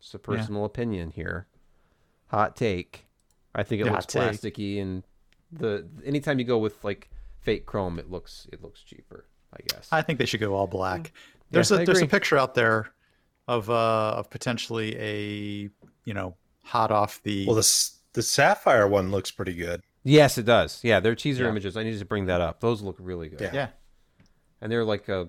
It's 0.00 0.14
a 0.14 0.18
personal 0.18 0.64
opinion 0.64 1.10
here. 1.10 1.46
Hot 2.28 2.56
take. 2.56 3.06
I 3.54 3.62
think 3.62 3.80
it 3.80 3.86
Yeah, 3.86 3.92
looks 3.92 4.06
take. 4.06 4.22
plasticky, 4.22 4.80
and 4.82 5.02
the 5.52 5.86
anytime 6.04 6.38
you 6.38 6.44
go 6.44 6.58
with 6.58 6.82
like 6.84 7.10
fake 7.40 7.66
chrome, 7.66 7.98
it 7.98 8.10
looks 8.10 8.46
it 8.52 8.62
looks 8.62 8.82
cheaper. 8.82 9.26
I 9.52 9.58
guess. 9.68 9.88
I 9.90 10.02
think 10.02 10.18
they 10.18 10.26
should 10.26 10.40
go 10.40 10.54
all 10.54 10.66
black. 10.66 11.12
There's 11.50 11.68
Mm. 11.68 11.72
Yeah, 11.72 11.78
a 11.78 11.80
I 11.82 11.84
there's 11.86 12.02
a 12.02 12.06
picture 12.06 12.38
out 12.38 12.54
there 12.54 12.90
of 13.48 13.68
uh 13.68 14.14
of 14.16 14.30
potentially 14.30 14.96
a 14.96 15.70
you 16.04 16.14
know 16.14 16.36
hot 16.62 16.90
off 16.92 17.20
the 17.24 17.46
Well, 17.46 17.56
the 17.56 17.90
the 18.12 18.22
sapphire 18.22 18.86
one 18.86 19.10
looks 19.10 19.30
pretty 19.30 19.54
good. 19.54 19.82
yes, 20.04 20.38
it 20.38 20.44
does. 20.44 20.80
Yeah, 20.84 21.00
they're 21.00 21.14
teaser 21.16 21.44
Yeah. 21.44 21.50
images. 21.50 21.76
I 21.76 21.82
need 21.82 21.98
to 21.98 22.04
bring 22.04 22.26
that 22.26 22.40
up. 22.40 22.60
Those 22.60 22.80
look 22.82 22.96
really 23.00 23.28
good. 23.28 23.40
Yeah. 23.40 23.50
yeah 23.52 23.68
and 24.62 24.70
they're 24.70 24.84
like 24.84 25.08
a 25.08 25.28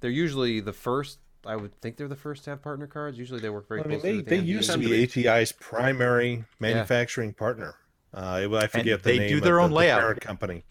they're 0.00 0.10
usually 0.10 0.60
the 0.60 0.72
first 0.72 1.18
i 1.44 1.56
would 1.56 1.74
think 1.80 1.96
they're 1.96 2.08
the 2.08 2.14
first 2.16 2.44
to 2.44 2.50
have 2.50 2.62
partner 2.62 2.86
cards 2.86 3.18
usually 3.18 3.40
they 3.40 3.50
work 3.50 3.66
very 3.68 3.80
I 3.80 3.84
mean, 3.84 4.00
closely 4.00 4.10
they, 4.12 4.16
with 4.18 4.26
they 4.26 4.38
used 4.38 4.70
to 4.70 4.78
be 4.78 5.02
ATI's 5.02 5.52
primary 5.52 6.44
manufacturing 6.60 7.32
partner. 7.34 7.74
Uh, 8.12 8.48
I 8.52 8.66
forget 8.66 9.02
the 9.02 9.10
they 9.12 9.18
name. 9.18 9.28
do 9.28 9.40
their 9.40 9.54
the- 9.56 9.60
own 9.62 9.70
the 9.70 9.76
layout. 9.76 10.00
parent 10.00 10.20
company. 10.20 10.64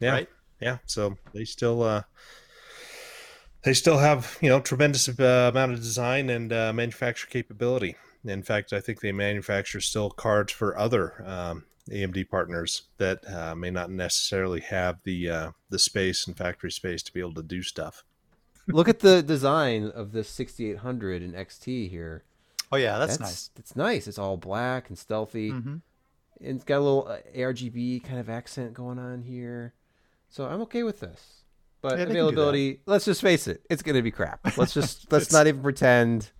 Yeah, 0.00 0.12
right. 0.12 0.28
yeah. 0.60 0.78
So 0.86 1.16
they 1.34 1.44
still 1.44 1.82
uh, 1.82 2.02
they 3.62 3.74
still 3.74 3.98
have 3.98 4.36
you 4.40 4.48
know 4.48 4.60
tremendous 4.60 5.08
uh, 5.08 5.50
amount 5.52 5.72
of 5.72 5.78
design 5.78 6.30
and 6.30 6.52
uh, 6.52 6.72
manufacture 6.72 7.26
capability. 7.26 7.96
In 8.24 8.42
fact, 8.42 8.72
I 8.72 8.80
think 8.80 9.00
they 9.00 9.12
manufacture 9.12 9.80
still 9.80 10.10
cards 10.10 10.52
for 10.52 10.76
other 10.76 11.22
um, 11.26 11.64
AMD 11.90 12.28
partners 12.28 12.82
that 12.98 13.26
uh, 13.26 13.54
may 13.54 13.70
not 13.70 13.90
necessarily 13.90 14.60
have 14.60 14.98
the 15.04 15.30
uh, 15.30 15.50
the 15.70 15.78
space 15.78 16.26
and 16.26 16.36
factory 16.36 16.70
space 16.70 17.02
to 17.04 17.12
be 17.12 17.20
able 17.20 17.34
to 17.34 17.42
do 17.42 17.62
stuff. 17.62 18.04
look 18.68 18.88
at 18.88 19.00
the 19.00 19.22
design 19.22 19.86
of 19.94 20.12
this 20.12 20.28
6800 20.28 21.22
in 21.22 21.32
xt 21.32 21.88
here 21.90 22.22
Oh 22.72 22.76
yeah, 22.76 22.98
that's, 22.98 23.18
nice. 23.18 23.50
it's 23.56 23.74
nice 23.74 24.06
it's 24.06 24.18
all 24.18 24.36
black 24.36 24.88
and 24.90 24.98
stealthy 24.98 25.50
hmm 25.50 25.76
and 26.40 26.56
it's 26.56 26.64
got 26.64 26.78
a 26.78 26.80
little 26.80 27.06
uh, 27.08 27.18
argb 27.36 28.02
kind 28.04 28.18
of 28.18 28.28
accent 28.28 28.74
going 28.74 28.98
on 28.98 29.22
here 29.22 29.74
so 30.28 30.46
i'm 30.46 30.60
okay 30.62 30.82
with 30.82 31.00
this 31.00 31.42
but 31.82 31.92
Yeah, 31.92 31.96
they 31.96 32.04
can 32.06 32.14
do 32.14 32.20
availability 32.20 32.80
let's 32.86 33.04
just 33.04 33.20
face 33.20 33.46
it 33.46 33.64
it's 33.70 33.82
gonna 33.82 34.02
be 34.02 34.10
crap 34.10 34.56
let's 34.56 34.74
just 34.74 35.10
let's 35.12 35.32
not 35.32 35.46
even 35.46 35.62
pretend 35.62 36.30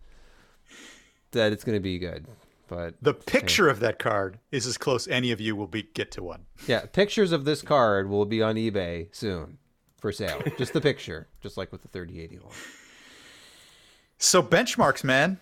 that 1.32 1.52
it's 1.52 1.64
gonna 1.64 1.80
be 1.80 1.98
good 1.98 2.26
but 2.68 2.94
The 3.02 3.14
picture 3.14 3.68
of 3.68 3.80
that 3.80 3.98
card 3.98 4.38
is 4.52 4.64
as 4.64 4.78
close 4.78 5.08
any 5.08 5.32
of 5.32 5.40
you 5.40 5.56
will 5.56 5.66
be 5.66 5.82
get 5.82 6.12
to 6.12 6.22
one. 6.22 6.46
Yeah, 6.68 6.86
pictures 6.86 7.32
of 7.32 7.44
this 7.44 7.62
card 7.62 8.08
will 8.08 8.26
be 8.26 8.40
on 8.42 8.54
eBay 8.54 9.08
soon 9.10 9.58
for 9.98 10.12
sale. 10.12 10.40
Just 10.56 10.72
the 10.72 10.80
picture, 10.80 11.26
just 11.40 11.56
like 11.56 11.72
with 11.72 11.82
the 11.82 11.88
3080 11.88 12.38
one. 12.38 12.54
So 14.18 14.40
benchmarks, 14.40 15.02
man. 15.02 15.40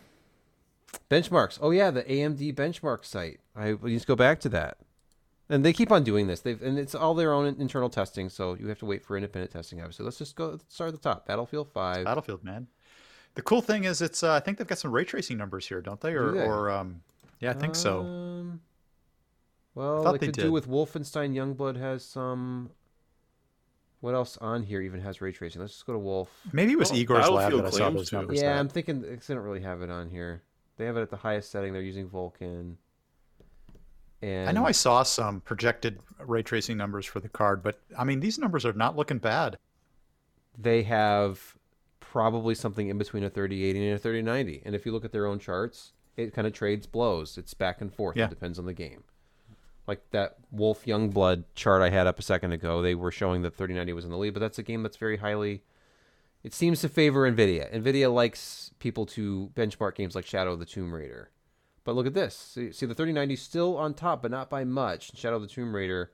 Benchmarks. 1.10 1.58
Oh 1.60 1.70
yeah, 1.70 1.90
the 1.90 2.02
AMD 2.04 2.54
benchmark 2.54 3.04
site. 3.04 3.40
I 3.56 3.74
we 3.74 3.92
need 3.92 4.00
to 4.00 4.06
go 4.06 4.16
back 4.16 4.40
to 4.40 4.48
that. 4.50 4.78
And 5.50 5.64
they 5.64 5.72
keep 5.72 5.90
on 5.90 6.04
doing 6.04 6.26
this. 6.26 6.40
They've 6.40 6.60
and 6.60 6.78
it's 6.78 6.94
all 6.94 7.14
their 7.14 7.32
own 7.32 7.46
internal 7.58 7.88
testing, 7.88 8.28
so 8.28 8.54
you 8.54 8.68
have 8.68 8.78
to 8.80 8.86
wait 8.86 9.02
for 9.02 9.16
independent 9.16 9.50
testing. 9.52 9.80
Obviously, 9.80 10.04
let's 10.04 10.18
just 10.18 10.36
go 10.36 10.50
let's 10.50 10.74
start 10.74 10.88
at 10.88 10.94
the 10.94 11.00
top. 11.00 11.26
Battlefield 11.26 11.70
Five. 11.72 12.04
Battlefield, 12.04 12.44
man. 12.44 12.66
The 13.34 13.42
cool 13.42 13.62
thing 13.62 13.84
is, 13.84 14.02
it's 14.02 14.22
uh, 14.22 14.34
I 14.34 14.40
think 14.40 14.58
they've 14.58 14.66
got 14.66 14.78
some 14.78 14.92
ray 14.92 15.04
tracing 15.04 15.38
numbers 15.38 15.66
here, 15.66 15.80
don't 15.80 16.00
they? 16.00 16.12
Or, 16.12 16.32
they? 16.32 16.40
or 16.44 16.70
um, 16.70 17.02
yeah, 17.40 17.50
I 17.50 17.54
think 17.54 17.76
so. 17.76 18.00
Um, 18.00 18.60
well, 19.74 20.02
Thought 20.02 20.16
it 20.16 20.20
they 20.20 20.26
could 20.26 20.34
did. 20.34 20.42
do 20.42 20.52
with 20.52 20.68
Wolfenstein 20.68 21.34
Youngblood 21.34 21.76
has 21.76 22.04
some. 22.04 22.70
What 24.00 24.14
else 24.14 24.36
on 24.38 24.62
here 24.62 24.80
even 24.80 25.00
has 25.00 25.20
ray 25.20 25.32
tracing? 25.32 25.60
Let's 25.60 25.72
just 25.72 25.86
go 25.86 25.92
to 25.92 25.98
Wolf. 25.98 26.30
Maybe 26.52 26.72
it 26.72 26.78
was 26.78 26.90
Well, 26.90 27.00
Igor's 27.00 27.28
lab 27.28 27.52
that 27.52 27.66
I 27.66 27.70
saw 27.70 27.90
those 27.90 28.12
numbers. 28.12 28.40
Yeah, 28.40 28.52
at. 28.54 28.58
I'm 28.58 28.68
thinking 28.68 29.00
they 29.02 29.16
don't 29.34 29.38
really 29.38 29.62
have 29.62 29.82
it 29.82 29.90
on 29.90 30.08
here. 30.10 30.42
They 30.78 30.86
have 30.86 30.96
it 30.96 31.02
at 31.02 31.10
the 31.10 31.16
highest 31.18 31.50
setting. 31.50 31.72
They're 31.74 31.82
using 31.82 32.08
Vulkan. 32.08 32.76
And 34.22 34.48
I 34.48 34.52
know 34.52 34.64
I 34.64 34.72
saw 34.72 35.02
some 35.02 35.40
projected 35.42 36.00
ray 36.18 36.42
tracing 36.42 36.76
numbers 36.76 37.04
for 37.06 37.20
the 37.20 37.28
card, 37.28 37.62
but 37.62 37.80
I 37.96 38.04
mean 38.04 38.20
these 38.20 38.38
numbers 38.38 38.64
are 38.64 38.72
not 38.72 38.96
looking 38.96 39.18
bad. 39.18 39.58
they 40.56 40.82
have 40.84 41.54
probably 42.00 42.54
something 42.54 42.88
in 42.88 42.96
between 42.98 43.22
a 43.22 43.30
3080 43.30 43.86
and 43.86 43.96
a 43.96 43.98
3090. 43.98 44.62
And 44.64 44.74
if 44.74 44.86
you 44.86 44.92
look 44.92 45.04
at 45.04 45.12
their 45.12 45.26
own 45.26 45.38
charts, 45.38 45.92
it 46.16 46.32
kind 46.32 46.46
of 46.46 46.52
trades 46.52 46.86
blows. 46.86 47.36
It's 47.38 47.54
back 47.54 47.80
and 47.80 47.94
forth. 47.94 48.16
Yeah. 48.16 48.24
It 48.24 48.30
depends 48.30 48.58
on 48.58 48.64
the 48.66 48.72
game. 48.72 49.04
Like 49.86 50.02
that 50.10 50.36
Wolf 50.50 50.84
Youngblood 50.84 51.44
chart 51.54 51.80
I 51.82 51.90
had 51.90 52.06
up 52.06 52.18
a 52.18 52.22
second 52.22 52.52
ago, 52.52 52.82
they 52.82 52.94
were 52.94 53.10
showing 53.12 53.42
that 53.42 53.54
3090 53.54 53.92
was 53.92 54.04
in 54.04 54.10
the 54.10 54.16
lead, 54.18 54.34
but 54.34 54.40
that's 54.40 54.58
a 54.58 54.62
game 54.62 54.82
that's 54.82 54.96
very 54.96 55.18
highly. 55.18 55.62
It 56.42 56.54
seems 56.54 56.80
to 56.80 56.88
favor 56.88 57.30
Nvidia. 57.30 57.72
Nvidia 57.72 58.12
likes 58.12 58.67
people 58.78 59.06
to 59.06 59.50
benchmark 59.54 59.94
games 59.94 60.14
like 60.14 60.26
Shadow 60.26 60.52
of 60.52 60.58
the 60.58 60.66
Tomb 60.66 60.92
Raider. 60.92 61.30
But 61.84 61.94
look 61.94 62.06
at 62.06 62.14
this. 62.14 62.34
See, 62.36 62.70
see 62.72 62.86
the 62.86 62.94
3090 62.94 63.34
is 63.34 63.40
still 63.42 63.76
on 63.76 63.94
top, 63.94 64.22
but 64.22 64.30
not 64.30 64.50
by 64.50 64.64
much. 64.64 65.16
Shadow 65.16 65.36
of 65.36 65.42
the 65.42 65.48
Tomb 65.48 65.74
Raider, 65.74 66.10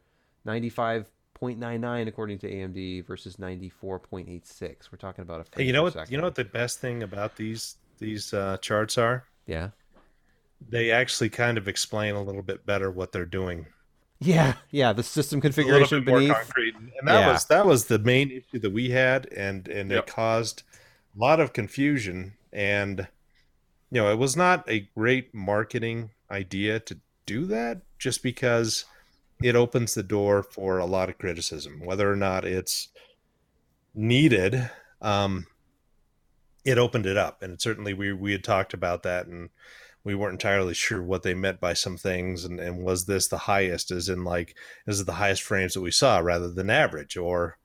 95.99 1.40 2.06
according 2.08 2.38
to 2.38 2.50
AMD 2.50 3.06
versus 3.06 3.36
94.86. 3.36 4.92
We're 4.92 4.98
talking 4.98 5.22
about 5.22 5.40
a. 5.40 5.56
Hey, 5.58 5.64
you 5.64 5.72
know 5.72 5.82
what? 5.82 5.94
second. 5.94 6.10
You 6.12 6.18
know 6.18 6.24
what 6.24 6.34
the 6.34 6.44
best 6.44 6.80
thing 6.80 7.02
about 7.02 7.36
these 7.36 7.76
these 7.98 8.32
uh, 8.34 8.56
charts 8.58 8.98
are? 8.98 9.24
Yeah. 9.46 9.70
They 10.68 10.90
actually 10.90 11.28
kind 11.28 11.58
of 11.58 11.68
explain 11.68 12.14
a 12.14 12.22
little 12.22 12.42
bit 12.42 12.64
better 12.64 12.90
what 12.90 13.12
they're 13.12 13.26
doing. 13.26 13.66
Yeah, 14.20 14.54
yeah. 14.70 14.92
The 14.92 15.02
system 15.02 15.38
a 15.38 15.42
configuration 15.42 16.04
more 16.04 16.18
beneath. 16.20 16.34
concrete. 16.34 16.74
And 16.76 16.90
that 17.08 17.20
Yeah. 17.20 17.32
was 17.32 17.44
that 17.46 17.66
was 17.66 17.86
the 17.86 17.98
main 17.98 18.30
issue 18.30 18.58
that 18.60 18.70
we 18.72 18.90
had, 18.90 19.26
and 19.32 19.66
and 19.68 19.90
Yep. 19.90 19.98
it 20.04 20.06
caused 20.12 20.62
a 21.16 21.20
lot 21.20 21.40
of 21.40 21.52
confusion. 21.52 22.34
And 22.54 23.08
you 23.90 24.00
know, 24.00 24.10
it 24.10 24.18
was 24.18 24.36
not 24.36 24.68
a 24.68 24.88
great 24.96 25.34
marketing 25.34 26.10
idea 26.30 26.80
to 26.80 26.98
do 27.26 27.46
that, 27.46 27.82
just 27.98 28.22
because 28.22 28.84
it 29.42 29.54
opens 29.54 29.94
the 29.94 30.02
door 30.02 30.42
for 30.42 30.78
a 30.78 30.86
lot 30.86 31.08
of 31.08 31.18
criticism, 31.18 31.80
whether 31.84 32.10
or 32.10 32.16
not 32.16 32.44
it's 32.44 32.88
needed. 33.94 34.70
Um, 35.00 35.46
it 36.64 36.78
opened 36.78 37.06
it 37.06 37.16
up, 37.16 37.42
and 37.42 37.60
certainly 37.60 37.92
we 37.92 38.12
we 38.12 38.32
had 38.32 38.44
talked 38.44 38.74
about 38.74 39.02
that, 39.02 39.26
and 39.26 39.50
we 40.02 40.14
weren't 40.14 40.34
entirely 40.34 40.74
sure 40.74 41.02
what 41.02 41.22
they 41.22 41.34
meant 41.34 41.60
by 41.60 41.74
some 41.74 41.96
things, 41.96 42.44
and, 42.44 42.58
and 42.58 42.82
was 42.82 43.04
this 43.06 43.28
the 43.28 43.38
highest, 43.38 43.90
as 43.90 44.08
in 44.08 44.24
like 44.24 44.56
is 44.86 45.04
the 45.04 45.12
highest 45.12 45.42
frames 45.42 45.74
that 45.74 45.82
we 45.82 45.90
saw 45.90 46.18
rather 46.18 46.50
than 46.50 46.70
average 46.70 47.16
or 47.16 47.58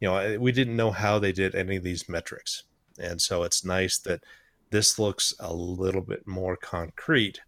you 0.00 0.08
know 0.08 0.38
we 0.38 0.52
didn't 0.52 0.76
know 0.76 0.90
how 0.90 1.18
they 1.18 1.32
did 1.32 1.54
any 1.54 1.76
of 1.76 1.82
these 1.82 2.08
metrics 2.08 2.64
and 2.98 3.20
so 3.20 3.42
it's 3.42 3.64
nice 3.64 3.98
that 3.98 4.22
this 4.70 4.98
looks 4.98 5.34
a 5.40 5.52
little 5.52 6.00
bit 6.00 6.26
more 6.26 6.56
concrete 6.56 7.40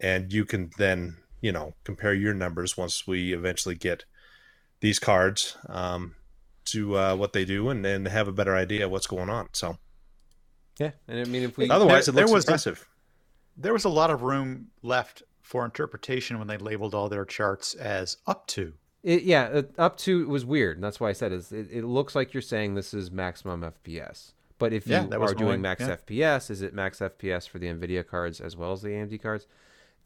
and 0.00 0.32
you 0.32 0.44
can 0.44 0.70
then 0.78 1.16
you 1.40 1.52
know 1.52 1.74
compare 1.84 2.14
your 2.14 2.34
numbers 2.34 2.76
once 2.76 3.06
we 3.06 3.32
eventually 3.32 3.74
get 3.74 4.04
these 4.80 4.98
cards 4.98 5.56
um, 5.68 6.14
to 6.64 6.96
uh, 6.98 7.14
what 7.16 7.32
they 7.32 7.44
do 7.44 7.68
and 7.70 7.84
then 7.84 8.04
have 8.06 8.28
a 8.28 8.32
better 8.32 8.54
idea 8.56 8.84
of 8.84 8.90
what's 8.90 9.06
going 9.06 9.30
on 9.30 9.48
so 9.52 9.78
Yeah, 10.78 10.90
and 11.08 11.20
I 11.20 11.24
mean, 11.24 11.42
if 11.44 11.56
we 11.56 11.68
otherwise 11.70 12.06
there- 12.06 12.12
it 12.12 12.16
looks 12.16 12.28
there 12.30 12.34
was 12.34 12.44
a- 12.44 12.48
impressive 12.48 12.88
There 13.56 13.72
was 13.72 13.84
a 13.84 13.88
lot 13.88 14.10
of 14.10 14.22
room 14.22 14.68
left 14.82 15.22
for 15.42 15.64
interpretation 15.64 16.38
when 16.38 16.48
they 16.48 16.58
labeled 16.58 16.94
all 16.94 17.08
their 17.08 17.24
charts 17.24 17.72
as 17.74 18.16
up 18.26 18.46
to. 18.48 18.74
It, 19.02 19.22
yeah, 19.22 19.62
up 19.78 19.96
to 19.98 20.26
was 20.28 20.44
weird, 20.44 20.76
and 20.76 20.84
that's 20.84 20.98
why 20.98 21.08
I 21.08 21.12
said 21.12 21.32
is 21.32 21.52
it, 21.52 21.68
it 21.70 21.84
looks 21.84 22.14
like 22.16 22.34
you're 22.34 22.42
saying 22.42 22.74
this 22.74 22.92
is 22.92 23.10
maximum 23.12 23.62
FPS. 23.62 24.32
But 24.58 24.72
if 24.72 24.86
you 24.86 24.94
Yeah, 24.94 25.16
was 25.16 25.32
are 25.32 25.34
doing 25.34 25.60
max 25.60 25.82
yeah. 25.82 25.96
FPS, 25.96 26.50
is 26.50 26.62
it 26.62 26.72
max 26.74 27.00
FPS 27.00 27.48
for 27.48 27.58
the 27.58 27.66
Nvidia 27.66 28.06
cards 28.06 28.40
as 28.40 28.56
well 28.56 28.72
as 28.72 28.82
the 28.82 28.88
AMD 28.88 29.20
cards? 29.20 29.46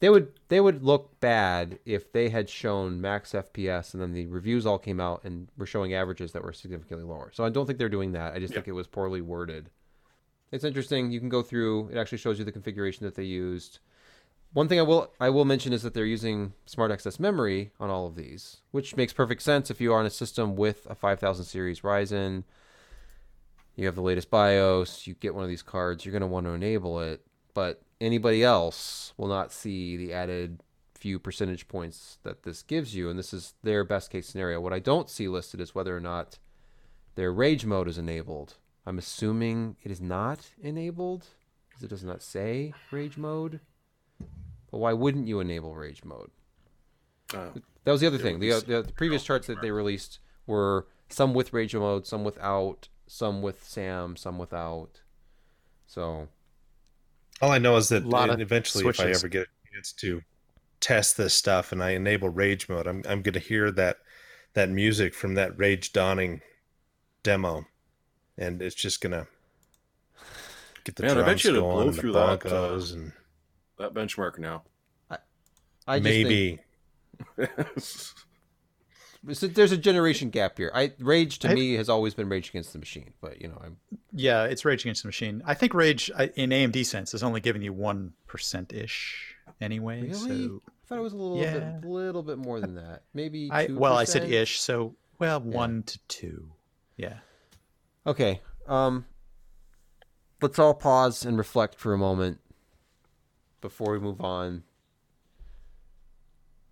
they 0.01 0.09
would 0.09 0.33
they 0.49 0.59
would 0.59 0.83
look 0.83 1.19
bad 1.19 1.79
if 1.85 2.11
they 2.11 2.29
had 2.29 2.49
shown 2.49 2.99
max 2.99 3.31
FPS 3.33 3.93
and 3.93 4.01
then 4.01 4.13
the 4.13 4.25
reviews 4.25 4.65
all 4.65 4.79
came 4.79 4.99
out 4.99 5.23
and 5.23 5.47
were 5.57 5.65
showing 5.65 5.93
averages 5.93 6.31
that 6.31 6.43
were 6.43 6.51
significantly 6.51 7.05
lower. 7.05 7.29
So 7.33 7.45
I 7.45 7.49
don't 7.49 7.67
think 7.67 7.77
they're 7.77 7.87
doing 7.87 8.11
that. 8.13 8.33
I 8.33 8.39
just 8.39 8.53
think 8.53 8.67
it 8.67 8.73
was 8.73 8.87
poorly 8.87 9.21
worded. 9.21 9.69
It's 10.51 10.63
interesting. 10.65 11.11
You 11.11 11.19
can 11.19 11.29
go 11.29 11.43
through. 11.43 11.89
It 11.89 11.97
actually 11.97 12.17
shows 12.17 12.39
you 12.39 12.45
the 12.45 12.51
configuration 12.51 13.05
that 13.05 13.15
they 13.15 13.23
used. 13.23 13.77
One 14.53 14.67
thing 14.67 14.79
I 14.79 14.83
will 14.83 15.13
I 15.19 15.29
will 15.29 15.45
mention 15.45 15.71
is 15.71 15.83
that 15.83 15.93
they're 15.93 16.03
using 16.03 16.53
Smart 16.65 16.91
Access 16.91 17.19
memory 17.19 17.71
on 17.79 17.91
all 17.91 18.07
of 18.07 18.15
these, 18.15 18.57
which 18.71 18.97
makes 18.97 19.13
perfect 19.13 19.43
sense 19.43 19.69
if 19.69 19.79
you 19.79 19.93
are 19.93 19.99
on 19.99 20.05
a 20.07 20.09
system 20.09 20.55
with 20.55 20.87
a 20.89 20.95
5000 20.95 21.45
series 21.45 21.81
Ryzen. 21.81 22.43
You 23.75 23.85
have 23.85 23.95
the 23.95 24.01
latest 24.01 24.29
BIOS. 24.29 25.07
You 25.07 25.13
get 25.15 25.33
one 25.33 25.43
of 25.43 25.49
these 25.49 25.63
cards. 25.63 26.05
You're 26.05 26.11
going 26.11 26.21
to 26.21 26.27
want 26.27 26.45
to 26.45 26.51
enable 26.51 26.99
it, 27.01 27.21
but 27.53 27.81
anybody 27.99 28.43
else 28.43 29.13
will 29.17 29.27
not 29.27 29.51
see 29.51 29.97
the 29.97 30.13
added 30.13 30.61
few 30.95 31.17
percentage 31.17 31.67
points 31.67 32.19
that 32.23 32.43
this 32.43 32.61
gives 32.61 32.93
you, 32.93 33.09
and 33.09 33.17
this 33.17 33.33
is 33.33 33.55
their 33.63 33.83
best 33.83 34.11
case 34.11 34.27
scenario. 34.27 34.59
What 34.61 34.73
I 34.73 34.79
don't 34.79 35.09
see 35.09 35.27
listed 35.27 35.59
is 35.59 35.73
whether 35.73 35.95
or 35.95 35.99
not 35.99 36.37
their 37.15 37.31
rage 37.33 37.65
mode 37.65 37.87
is 37.87 37.97
enabled. 37.97 38.55
I'm 38.85 38.97
assuming 38.99 39.77
it 39.83 39.91
is 39.91 40.01
not 40.01 40.39
enabled 40.61 41.25
because 41.69 41.83
it 41.83 41.89
does 41.89 42.03
not 42.03 42.21
say 42.21 42.73
rage 42.91 43.17
mode. 43.17 43.61
But 44.69 44.77
why 44.77 44.93
wouldn't 44.93 45.27
you 45.27 45.39
enable 45.39 45.75
rage 45.75 46.03
mode? 46.03 46.29
Uh, 47.33 47.49
That 47.83 47.91
was 47.91 48.01
the 48.01 48.07
other 48.07 48.17
thing. 48.17 48.39
The, 48.39 48.51
uh, 48.53 48.59
the, 48.59 48.81
the 48.83 48.93
previous 48.93 49.23
charts 49.23 49.47
that 49.47 49.61
they 49.61 49.71
released 49.71 50.19
were 50.45 50.87
some 51.09 51.33
with 51.33 51.51
rage 51.53 51.75
mode, 51.75 52.05
some 52.05 52.23
without, 52.23 52.87
some 53.11 53.41
with 53.41 53.61
SAM, 53.61 54.15
some 54.15 54.39
without. 54.39 55.01
So 55.85 56.29
All 57.41 57.51
I 57.51 57.57
know 57.57 57.75
is 57.75 57.89
that 57.89 58.05
Lot 58.05 58.39
eventually, 58.39 58.87
if 58.87 59.01
I 59.01 59.09
ever 59.09 59.27
get 59.27 59.47
a 59.47 59.73
chance 59.73 59.91
to 59.93 60.21
test 60.79 61.17
this 61.17 61.33
stuff 61.33 61.73
and 61.73 61.83
I 61.83 61.91
enable 61.91 62.29
rage 62.29 62.69
mode, 62.69 62.87
I'm 62.87 63.03
I'm 63.05 63.21
going 63.21 63.33
to 63.33 63.39
hear 63.39 63.69
that 63.71 63.97
that 64.53 64.69
music 64.69 65.13
from 65.13 65.33
that 65.35 65.59
Rage 65.59 65.91
Dawning 65.91 66.41
demo, 67.21 67.65
and 68.37 68.61
it's 68.61 68.75
just 68.75 69.01
going 69.01 69.11
to 69.11 69.27
get 70.85 70.95
the 70.95 71.03
Man, 71.03 71.17
I 71.17 71.23
bet 71.23 71.43
you 71.43 71.51
it'd 71.51 71.61
going 71.61 71.73
blow 71.73 71.87
and 71.87 71.93
the 71.93 72.01
through 72.01 72.13
that, 72.13 72.45
uh, 72.45 72.79
and 72.93 73.11
that 73.77 73.93
benchmark 73.93 74.39
now. 74.39 74.63
I 75.85 75.99
just 75.99 76.03
think 76.03 76.27
maybe 76.27 76.59
so 79.33 79.47
there's 79.47 79.71
a 79.71 79.77
generation 79.77 80.29
gap 80.29 80.57
here. 80.57 80.71
I 80.73 80.93
rage 80.99 81.39
to 81.39 81.49
I- 81.49 81.53
me 81.53 81.73
has 81.73 81.89
always 81.89 82.13
been 82.13 82.27
rage 82.29 82.49
against 82.49 82.73
the 82.73 82.79
machine, 82.79 83.13
but 83.21 83.41
you 83.41 83.47
know 83.47 83.59
I'm 83.63 83.77
Yeah, 84.13 84.43
it's 84.45 84.65
Rage 84.65 84.81
Against 84.83 85.03
the 85.03 85.07
Machine. 85.07 85.41
I 85.45 85.53
think 85.53 85.73
Rage, 85.73 86.09
I- 86.17 86.31
in 86.35 86.51
AMD 86.51 86.83
sense, 86.85 87.13
is 87.13 87.23
only 87.23 87.39
giving 87.41 87.61
you 87.61 87.71
one 87.73 88.13
percent 88.27 88.73
ish 88.73 89.35
anyway. 89.61 90.01
really. 90.01 90.13
So 90.47 90.61
I 90.67 90.71
thought 90.87 90.97
it 90.97 91.01
was 91.01 91.13
a 91.13 91.17
little 91.17 91.37
Yeah. 91.37 91.59
bit, 91.79 91.85
little 91.89 92.23
bit 92.23 92.37
more 92.37 92.59
than 92.59 92.75
that. 92.75 93.03
Maybe. 93.13 93.49
I 93.51 93.67
well, 93.67 93.95
I 93.97 94.03
said 94.05 94.29
ish. 94.29 94.59
So 94.59 94.95
well, 95.19 95.39
one 95.39 95.83
to 95.83 95.99
two. 96.07 96.51
Yeah. 96.97 97.19
Okay. 98.07 98.41
Um, 98.67 99.05
let's 100.41 100.57
all 100.59 100.73
pause 100.73 101.23
and 101.25 101.37
reflect 101.37 101.75
for 101.75 101.93
a 101.93 101.97
moment 101.97 102.39
before 103.61 103.91
we 103.93 103.99
move 103.99 104.19
on. 104.21 104.63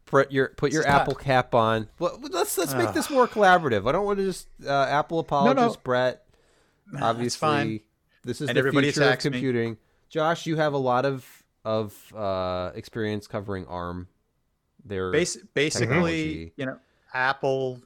Put 0.09 0.31
your 0.31 0.49
put 0.49 0.71
your 0.73 0.81
is 0.81 0.87
not- 0.87 1.01
Apple 1.01 1.13
cap 1.15 1.53
on. 1.55 1.87
Well, 1.99 2.19
let's 2.31 2.57
let's 2.57 2.73
make 2.73 2.93
this 2.93 3.09
more 3.11 3.27
collaborative. 3.27 3.87
I 3.87 3.91
don't 3.91 4.05
want 4.05 4.17
to 4.17 4.25
just 4.25 4.47
uh, 4.65 4.69
Apple 4.89 5.19
apologist 5.19 5.83
Brett. 5.83 6.25
Obviously, 6.99 7.83
this 8.23 8.41
is 8.41 8.49
And 8.49 8.55
the 8.55 8.59
everybody 8.59 8.87
future 8.87 9.01
of 9.03 9.07
attacks 9.07 9.25
me. 9.25 9.31
computing. 9.31 9.77
Josh, 10.09 10.45
you 10.45 10.55
have 10.57 10.73
a 10.73 10.77
lot 10.79 11.05
of 11.05 11.25
of 11.63 11.95
uh, 12.15 12.71
experience 12.75 13.27
covering 13.27 13.65
ARM. 13.67 14.07
Their 14.85 15.11
Bas- 15.11 15.37
basically, 15.53 15.87
technology. 15.87 16.53
you 16.55 16.65
know, 16.65 16.79
Apple 17.13 17.81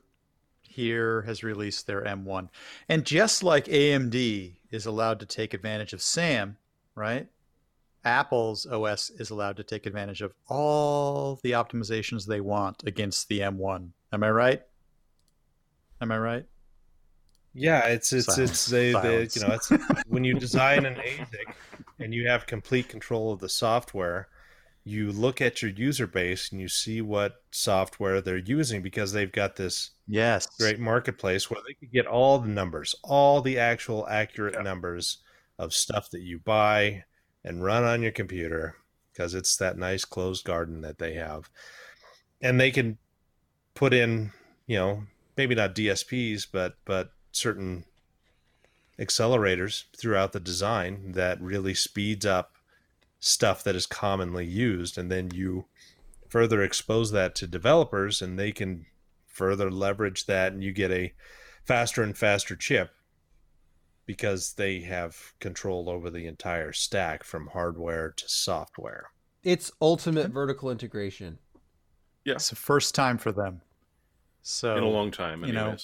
here 0.62 1.24
has 1.24 1.44
released 1.44 1.88
their 1.88 2.02
M1, 2.04 2.50
and 2.88 3.06
just 3.06 3.44
like 3.44 3.66
AMD 3.66 4.54
is 4.72 4.86
allowed 4.86 5.20
to 5.20 5.26
take 5.26 5.54
advantage 5.54 5.92
of 5.94 6.02
SAM, 6.02 6.56
right? 6.96 7.28
Apple's 8.06 8.66
OS 8.66 9.10
is 9.12 9.30
allowed 9.30 9.58
to 9.58 9.64
take 9.64 9.86
advantage 9.86 10.22
of 10.22 10.34
all 10.48 11.40
the 11.44 11.52
optimizations 11.52 12.26
they 12.26 12.42
want 12.42 12.84
against 12.86 13.28
the 13.30 13.40
M1. 13.40 13.90
Am 14.12 14.24
I 14.24 14.32
right? 14.32 14.62
Am 16.02 16.12
I 16.12 16.18
right? 16.18 16.46
yeah, 17.56 17.86
it's 17.86 18.12
it's 18.12 18.26
Silence. 18.26 18.52
it's 18.52 18.66
they, 18.66 18.94
they 18.94 19.22
you 19.34 19.42
know 19.48 19.54
it's 19.54 19.70
when 20.08 20.24
you 20.24 20.34
design 20.34 20.86
an 20.86 20.96
ASIC 20.96 21.54
and 22.00 22.14
you 22.14 22.28
have 22.28 22.48
complete 22.48 22.90
control 22.90 23.32
of 23.32 23.40
the 23.40 23.50
software. 23.50 24.28
You 24.86 25.14
look 25.14 25.40
at 25.40 25.62
your 25.62 25.72
user 25.72 26.08
base 26.08 26.52
and 26.52 26.60
you 26.60 26.68
see 26.68 27.00
what 27.02 27.36
software 27.52 28.20
they're 28.20 28.36
using 28.38 28.82
because 28.82 29.14
they've 29.14 29.32
got 29.32 29.56
this 29.56 29.92
Yes. 30.08 30.48
great 30.60 30.78
marketplace 30.78 31.50
where 31.50 31.62
they 31.66 31.74
could 31.76 31.92
get 31.94 32.06
all 32.06 32.38
the 32.40 32.50
numbers, 32.50 32.94
all 33.02 33.40
the 33.42 33.60
actual 33.60 34.06
accurate 34.10 34.62
numbers 34.62 35.20
of 35.58 35.74
stuff 35.74 36.10
that 36.10 36.20
you 36.22 36.40
buy 36.40 37.06
and 37.44 37.64
run 37.64 37.84
on 37.84 38.02
your 38.02 38.12
computer 38.12 38.76
because 39.12 39.34
it's 39.34 39.56
that 39.58 39.78
nice 39.78 40.06
closed 40.06 40.46
garden 40.46 40.82
that 40.82 40.98
they 40.98 41.14
have. 41.14 41.50
And 42.42 42.60
they 42.60 42.72
can 42.72 42.98
put 43.74 43.94
in, 43.94 44.32
you 44.68 44.78
know, 44.78 45.04
maybe 45.38 45.56
not 45.56 45.76
DSPs, 45.76 46.48
but 46.52 46.76
but 46.86 47.12
certain 47.32 47.86
accelerators 49.00 49.86
throughout 49.98 50.34
the 50.34 50.40
design 50.40 51.14
that 51.14 51.42
really 51.42 51.74
speeds 51.74 52.26
up 52.26 52.54
stuff 53.20 53.64
that 53.64 53.76
is 53.76 53.86
commonly 53.86 54.46
used 54.46 54.98
and 54.98 55.12
then 55.12 55.32
you 55.34 55.66
further 56.28 56.62
expose 56.62 57.12
that 57.12 57.34
to 57.34 57.48
developers 57.48 58.22
and 58.22 58.38
they 58.38 58.52
can 58.52 58.86
further 59.26 59.72
leverage 59.72 60.26
that 60.26 60.54
and 60.54 60.64
you 60.64 60.72
get 60.72 60.92
a 60.92 61.14
faster 61.66 62.04
and 62.04 62.18
faster 62.18 62.56
chip 62.56 62.92
because 64.06 64.54
they 64.54 64.80
have 64.82 65.16
control 65.40 65.90
over 65.90 66.10
the 66.10 66.26
entire 66.28 66.74
stack 66.74 67.24
from 67.24 67.48
hardware 67.48 68.12
to 68.18 68.24
software. 68.28 69.12
it's 69.44 69.72
ultimate 69.82 70.32
vertical 70.32 70.70
integration. 70.72 71.38
It's 72.26 72.50
the 72.50 72.56
first 72.56 72.96
time 72.96 73.18
for 73.18 73.32
them. 73.32 73.62
So 74.42 74.76
in 74.78 74.84
a 74.84 74.88
long 74.90 75.12
time, 75.12 75.44
you 75.46 75.54
know. 75.54 75.76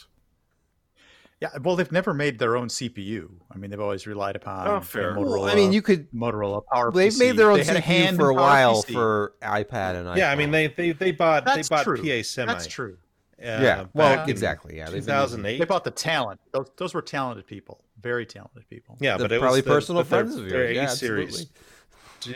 Yeah, 1.41 1.47
well, 1.63 1.77
they've 1.77 1.91
never 1.91 2.13
made 2.13 2.37
their 2.37 2.57
own 2.57 2.67
CPU. 2.67 3.29
I 3.49 3.57
mean, 3.57 3.71
they've 3.71 3.79
always 3.79 4.05
relied 4.05 4.35
upon 4.35 4.67
Oh, 4.67 4.81
fair. 4.81 5.13
Motorola. 5.15 5.29
Well, 5.39 5.45
I 5.45 5.55
mean, 5.55 5.71
you 5.71 5.81
could 5.81 6.11
Motorola 6.11 6.63
Power. 6.69 6.91
They've 6.91 7.13
PC. 7.13 7.19
made 7.19 7.37
their 7.37 7.49
own 7.49 7.59
They 7.59 7.63
had 7.63 7.77
a 7.77 7.79
CPU 7.79 7.83
hand 7.83 8.17
for 8.17 8.29
a 8.29 8.33
while 8.33 8.83
PC. 8.83 8.91
for 8.91 9.33
iPad 9.41 9.95
and 9.95 10.07
iPhone. 10.07 10.17
Yeah, 10.17 10.31
I 10.31 10.35
mean 10.35 10.51
they 10.51 10.67
they, 10.67 10.91
they 10.91 11.11
bought 11.11 11.45
That's 11.45 11.69
they 11.69 11.73
bought 11.75 11.83
true. 11.85 11.95
PA 11.97 12.23
Semi. 12.23 12.51
That's 12.51 12.67
true. 12.67 12.97
Uh, 13.41 13.45
yeah. 13.61 13.85
Well, 13.93 14.27
exactly. 14.27 14.77
Yeah, 14.77 14.85
they've 14.85 15.05
been 15.05 15.15
2008. 15.15 15.59
They 15.59 15.65
bought 15.65 15.83
the 15.85 15.91
talent. 15.91 16.39
Those, 16.51 16.69
those 16.77 16.93
were 16.93 17.01
talented 17.01 17.47
people. 17.47 17.83
Very 18.01 18.25
talented 18.25 18.67
people. 18.69 18.97
yeah, 18.99 19.13
using- 19.13 19.23
but 19.27 19.31
it 19.31 19.39
probably 19.39 19.59
was 19.59 19.65
the, 19.65 19.71
personal 19.71 20.01
but 20.03 20.09
their- 20.09 20.19
friends 20.25 20.35
of 20.37 20.49
their 20.49 20.63
yours. 20.65 20.75
Yeah, 20.75 20.83
A 20.83 20.89
series. 20.89 21.27
absolutely. 21.27 21.55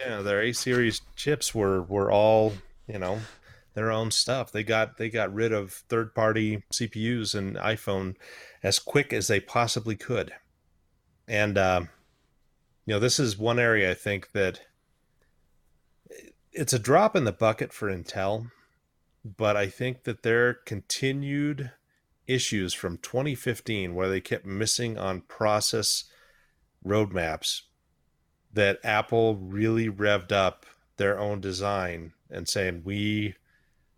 Yeah, 0.05 0.21
their 0.21 0.41
A 0.41 0.53
series 0.53 1.01
chips 1.17 1.53
were 1.53 1.81
were 1.81 2.09
all 2.11 2.53
you 2.87 2.97
know 2.99 3.19
their 3.73 3.91
own 3.91 4.11
stuff. 4.11 4.51
They 4.51 4.63
got 4.63 4.97
they 4.97 5.09
got 5.09 5.33
rid 5.33 5.51
of 5.51 5.71
third 5.73 6.15
party 6.15 6.63
CPUs 6.71 7.35
and 7.35 7.57
iPhone 7.57 8.15
as 8.61 8.79
quick 8.79 9.11
as 9.11 9.27
they 9.27 9.41
possibly 9.41 9.97
could, 9.97 10.31
and 11.27 11.57
um, 11.57 11.89
you 12.85 12.93
know 12.93 12.99
this 12.99 13.19
is 13.19 13.37
one 13.37 13.59
area 13.59 13.91
I 13.91 13.93
think 13.93 14.31
that 14.31 14.61
it's 16.51 16.71
a 16.73 16.79
drop 16.79 17.15
in 17.15 17.23
the 17.25 17.31
bucket 17.31 17.73
for 17.73 17.89
Intel, 17.91 18.51
but 19.23 19.55
I 19.55 19.67
think 19.67 20.03
that 20.03 20.23
their 20.23 20.53
continued 20.53 21.71
issues 22.27 22.73
from 22.73 22.97
2015 22.97 23.95
where 23.95 24.09
they 24.09 24.21
kept 24.21 24.45
missing 24.45 24.97
on 24.97 25.21
process 25.21 26.05
roadmaps 26.85 27.61
that 28.53 28.79
Apple 28.83 29.35
really 29.35 29.89
revved 29.89 30.31
up 30.31 30.65
their 30.97 31.17
own 31.17 31.41
design 31.41 32.13
and 32.29 32.47
saying 32.47 32.81
we 32.85 33.35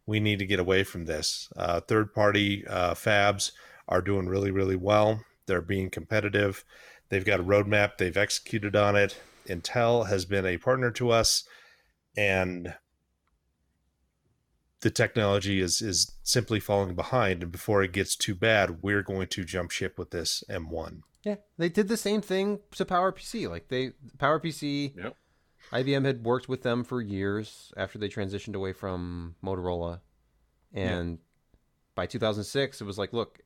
we 0.07 0.19
need 0.19 0.37
to 0.37 0.45
get 0.45 0.59
away 0.59 0.83
from 0.83 1.05
this. 1.05 1.49
Uh, 1.57 1.79
third 1.79 2.13
party 2.13 2.63
uh, 2.67 2.93
fabs 2.93 3.51
are 3.87 4.01
doing 4.01 4.27
really 4.27 4.51
really 4.51 4.75
well. 4.75 5.21
They're 5.45 5.61
being 5.61 5.89
competitive. 5.89 6.63
They've 7.09 7.25
got 7.25 7.39
a 7.39 7.43
roadmap. 7.43 7.97
They've 7.97 8.17
executed 8.17 8.75
on 8.75 8.95
it. 8.95 9.19
Intel 9.47 10.07
has 10.07 10.25
been 10.25 10.45
a 10.45 10.57
partner 10.57 10.89
to 10.91 11.11
us, 11.11 11.43
and 12.17 12.73
the 14.81 14.89
technology 14.89 15.59
is 15.61 15.81
is 15.81 16.11
simply 16.23 16.59
falling 16.59 16.95
behind. 16.95 17.43
And 17.43 17.51
before 17.51 17.83
it 17.83 17.91
gets 17.91 18.15
too 18.15 18.35
bad, 18.35 18.81
we're 18.81 19.01
going 19.01 19.27
to 19.27 19.43
jump 19.43 19.71
ship 19.71 19.97
with 19.97 20.11
this 20.11 20.43
M1. 20.49 21.01
Yeah, 21.23 21.35
they 21.57 21.69
did 21.69 21.87
the 21.87 21.97
same 21.97 22.21
thing 22.21 22.59
to 22.75 22.85
PowerPC. 22.85 23.49
Like 23.49 23.69
they 23.69 23.91
PowerPC, 24.17 24.95
Yep. 24.95 25.15
IBM 25.71 26.05
had 26.05 26.23
worked 26.23 26.47
with 26.47 26.61
them 26.61 26.83
for 26.83 27.01
years 27.01 27.73
after 27.75 27.97
they 27.97 28.07
transitioned 28.07 28.53
away 28.53 28.71
from 28.73 29.35
Motorola, 29.43 30.01
and 30.71 31.17
by 31.95 32.05
2006, 32.05 32.81
it 32.81 32.83
was 32.83 32.97
like, 32.97 33.13
look, 33.13 33.39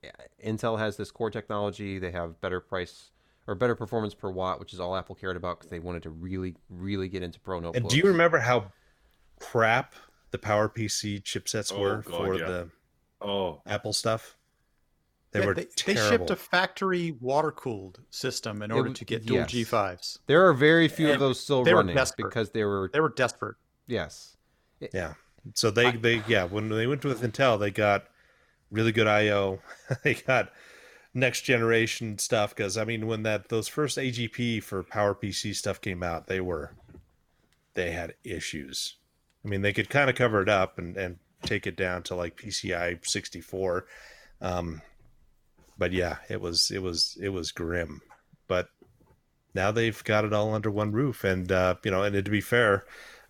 Intel 0.44 0.78
has 0.78 0.98
this 0.98 1.12
core 1.12 1.30
technology. 1.30 2.00
They 2.00 2.12
have 2.12 2.42
better 2.42 2.60
price 2.60 3.12
or 3.48 3.56
better 3.56 3.76
performance 3.76 4.14
per 4.14 4.30
watt, 4.30 4.60
which 4.60 4.74
is 4.74 4.80
all 4.80 4.96
Apple 4.96 5.16
cared 5.16 5.38
about 5.38 5.60
because 5.60 5.70
they 5.70 5.80
wanted 5.80 6.04
to 6.04 6.10
really, 6.10 6.56
really 6.70 7.08
get 7.08 7.24
into 7.24 7.40
pro 7.40 7.60
notebooks. 7.60 7.78
And 7.80 7.90
do 7.90 7.98
you 7.98 8.04
remember 8.04 8.40
how 8.40 8.72
crap 9.40 9.96
the 10.32 10.38
power 10.38 10.70
pc 10.70 11.22
chipsets 11.24 11.72
Oh, 11.74 11.80
were 11.80 12.02
God, 12.04 12.16
for 12.16 12.36
yeah. 12.38 12.46
the 12.48 12.70
Oh, 13.22 13.62
Apple 13.66 13.94
stuff. 13.94 14.38
They 15.32 15.40
Yeah, 15.40 15.46
were 15.48 15.54
they, 15.54 15.68
they 15.86 15.96
shipped 15.96 16.32
a 16.32 16.36
factory 16.36 17.12
water 17.20 17.52
cooled 17.52 18.00
system 18.10 18.62
in 18.62 18.72
order 18.72 18.84
w- 18.86 18.96
to 18.96 19.06
get 19.06 19.26
dual 19.26 19.40
yes. 19.40 19.52
G5s. 19.52 20.20
There 20.26 20.48
are 20.48 20.54
very 20.54 20.88
few 20.88 21.12
of 21.12 21.20
those 21.20 21.40
still 21.40 21.64
they 21.64 21.74
were 21.74 21.82
running 21.82 21.96
desperate. 21.96 22.30
because 22.30 22.50
they 22.52 22.64
were 22.64 22.90
They 22.92 23.00
were 23.00 23.10
desperate. 23.10 23.58
yes. 23.88 24.38
Yeah. 24.94 25.14
So 25.56 25.70
they 25.72 25.92
they 25.92 26.22
yeah 26.28 26.46
when 26.46 26.70
they 26.70 26.88
went 26.88 27.04
with 27.06 27.22
Intel 27.22 27.60
they 27.60 27.72
got 27.72 28.06
really 28.72 28.92
good 28.92 29.08
I/O. 29.08 29.60
they 30.04 30.16
got 30.16 30.52
next 31.14 31.42
generation 31.42 32.18
stuff 32.18 32.56
because 32.56 32.78
I 32.78 32.86
mean 32.86 33.06
when 33.08 33.24
that 33.24 33.50
those 33.50 33.68
first 33.68 33.98
AGP 33.98 34.64
for 34.64 34.84
PowerPC 34.84 35.56
stuff 35.56 35.82
came 35.82 36.04
out 36.04 36.28
they 36.28 36.40
were 36.42 36.72
they 37.74 37.92
had 37.92 38.16
issues. 38.24 38.96
I 39.44 39.48
mean 39.48 39.62
they 39.62 39.74
could 39.74 39.90
kind 39.90 40.10
of 40.10 40.16
cover 40.16 40.42
it 40.42 40.50
up 40.50 40.78
and 40.78 40.98
and 40.98 41.18
take 41.44 41.66
it 41.66 41.76
down 41.78 42.04
to 42.04 42.16
like 42.16 42.36
PCI 42.38 43.06
64. 43.06 43.86
Um, 44.42 44.82
but 45.78 45.92
yeah, 45.94 46.18
it 46.30 46.42
was 46.42 46.72
it 46.72 46.82
was 46.82 47.18
it 47.22 47.30
was 47.30 47.52
grim. 47.52 48.02
But 48.48 48.70
now 49.56 49.72
they've 49.72 50.04
got 50.04 50.26
it 50.26 50.34
all 50.34 50.54
under 50.54 50.70
one 50.72 50.92
roof, 50.92 51.24
and 51.24 51.52
uh, 51.52 51.76
you 51.84 51.92
know, 51.92 52.04
and 52.04 52.14
to 52.24 52.32
be 52.32 52.42
fair, 52.42 52.84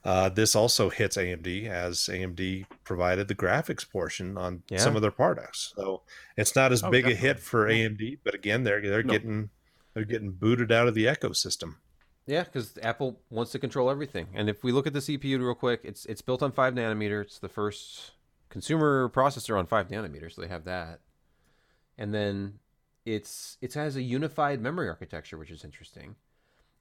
uh, 0.03 0.29
this 0.29 0.55
also 0.55 0.89
hits 0.89 1.17
AMD 1.17 1.67
as 1.69 1.99
AMD 2.11 2.65
provided 2.83 3.27
the 3.27 3.35
graphics 3.35 3.89
portion 3.89 4.37
on 4.37 4.63
Yeah. 4.69 4.79
some 4.79 4.95
of 4.95 5.01
their 5.01 5.11
products. 5.11 5.73
So 5.75 6.01
it's 6.37 6.55
not 6.55 6.71
as 6.71 6.83
Oh, 6.83 6.89
big 6.89 7.07
a 7.07 7.13
hit 7.15 7.39
for 7.39 7.67
AMD, 7.67 8.19
but 8.23 8.33
again, 8.33 8.63
they're 8.63 8.81
they're 8.81 9.03
No. 9.03 9.13
getting 9.13 9.49
they're 9.93 10.05
getting 10.05 10.31
booted 10.31 10.71
out 10.71 10.87
of 10.87 10.95
the 10.95 11.05
ecosystem. 11.05 11.75
Yeah, 12.29 12.43
because 12.43 12.77
Apple 12.83 13.19
wants 13.31 13.51
to 13.53 13.59
control 13.59 13.89
everything. 13.89 14.27
And 14.35 14.49
if 14.49 14.63
we 14.63 14.71
look 14.71 14.85
at 14.85 14.93
the 14.93 14.99
CPU 14.99 15.39
real 15.39 15.55
quick, 15.55 15.81
it's 15.83 16.05
it's 16.05 16.21
built 16.21 16.43
on 16.43 16.51
five 16.51 16.75
nanometer. 16.75 17.23
It's 17.23 17.39
the 17.39 17.49
first 17.49 18.11
consumer 18.49 19.09
processor 19.09 19.57
on 19.57 19.65
five 19.65 19.87
nanometers, 19.87 20.33
so 20.35 20.41
they 20.43 20.47
have 20.47 20.63
that. 20.65 20.99
And 21.97 22.13
then 22.13 22.59
it's 23.03 23.57
it 23.61 23.73
has 23.73 23.95
a 23.95 24.03
unified 24.03 24.61
memory 24.61 24.89
architecture, 24.89 25.39
which 25.39 25.49
is 25.49 25.63
interesting. 25.63 26.17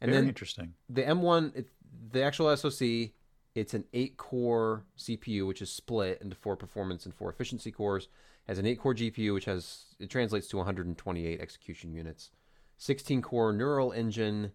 And 0.02 0.10
Very 0.10 0.20
then 0.20 0.28
interesting. 0.28 0.74
the 0.90 1.02
M1, 1.02 1.56
it, 1.56 1.68
the 2.12 2.22
actual 2.22 2.54
SoC, 2.54 3.12
it's 3.54 3.72
an 3.72 3.84
eight-core 3.94 4.84
CPU, 4.98 5.46
which 5.46 5.62
is 5.62 5.70
split 5.70 6.20
into 6.20 6.36
four 6.36 6.56
performance 6.56 7.06
and 7.06 7.14
four 7.14 7.30
efficiency 7.30 7.72
cores. 7.72 8.08
Has 8.46 8.58
an 8.58 8.66
eight-core 8.66 8.94
GPU, 8.94 9.32
which 9.32 9.46
has 9.46 9.96
it 9.98 10.10
translates 10.10 10.46
to 10.48 10.58
128 10.58 11.40
execution 11.40 11.94
units, 11.94 12.30
16-core 12.78 13.54
neural 13.54 13.92
engine, 13.92 14.52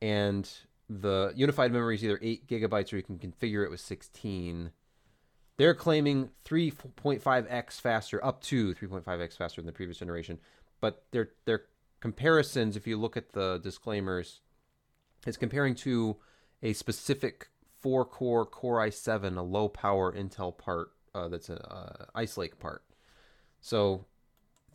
and 0.00 0.48
the 0.88 1.32
unified 1.36 1.72
memory 1.72 1.96
is 1.96 2.04
either 2.04 2.18
eight 2.22 2.46
gigabytes 2.46 2.92
or 2.92 2.96
you 2.96 3.02
can 3.02 3.18
configure 3.18 3.64
it 3.64 3.70
with 3.70 3.80
16. 3.80 4.70
They're 5.56 5.74
claiming 5.74 6.30
3.5x 6.44 7.80
faster, 7.80 8.24
up 8.24 8.40
to 8.42 8.74
3.5x 8.74 9.36
faster 9.36 9.60
than 9.60 9.66
the 9.66 9.72
previous 9.72 9.98
generation, 9.98 10.38
but 10.80 11.04
their 11.10 11.30
their 11.44 11.64
comparisons, 12.00 12.76
if 12.76 12.86
you 12.86 12.96
look 12.96 13.16
at 13.16 13.32
the 13.32 13.58
disclaimers, 13.58 14.40
it's 15.26 15.36
comparing 15.36 15.74
to 15.74 16.16
a 16.62 16.72
specific 16.72 17.48
four 17.80 18.04
core 18.04 18.46
Core 18.46 18.78
i7, 18.80 19.36
a 19.36 19.42
low 19.42 19.68
power 19.68 20.12
Intel 20.12 20.56
part 20.56 20.92
uh, 21.14 21.28
that's 21.28 21.48
a 21.48 21.60
uh, 21.72 22.04
Ice 22.14 22.36
Lake 22.36 22.58
part. 22.58 22.82
So 23.60 24.04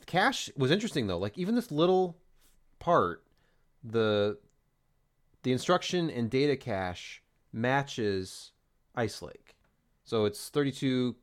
cache 0.06 0.50
was 0.58 0.72
interesting 0.72 1.08
though. 1.08 1.18
Like 1.18 1.38
even 1.38 1.56
this 1.56 1.72
little 1.72 2.18
part, 2.80 3.24
the 3.84 4.38
the 5.44 5.52
instruction 5.52 6.10
and 6.10 6.30
data 6.30 6.56
cache 6.56 7.22
matches 7.52 8.52
Ice 8.96 9.22
Lake. 9.22 9.56
So 10.04 10.26
it's 10.26 10.50
32 10.50 11.16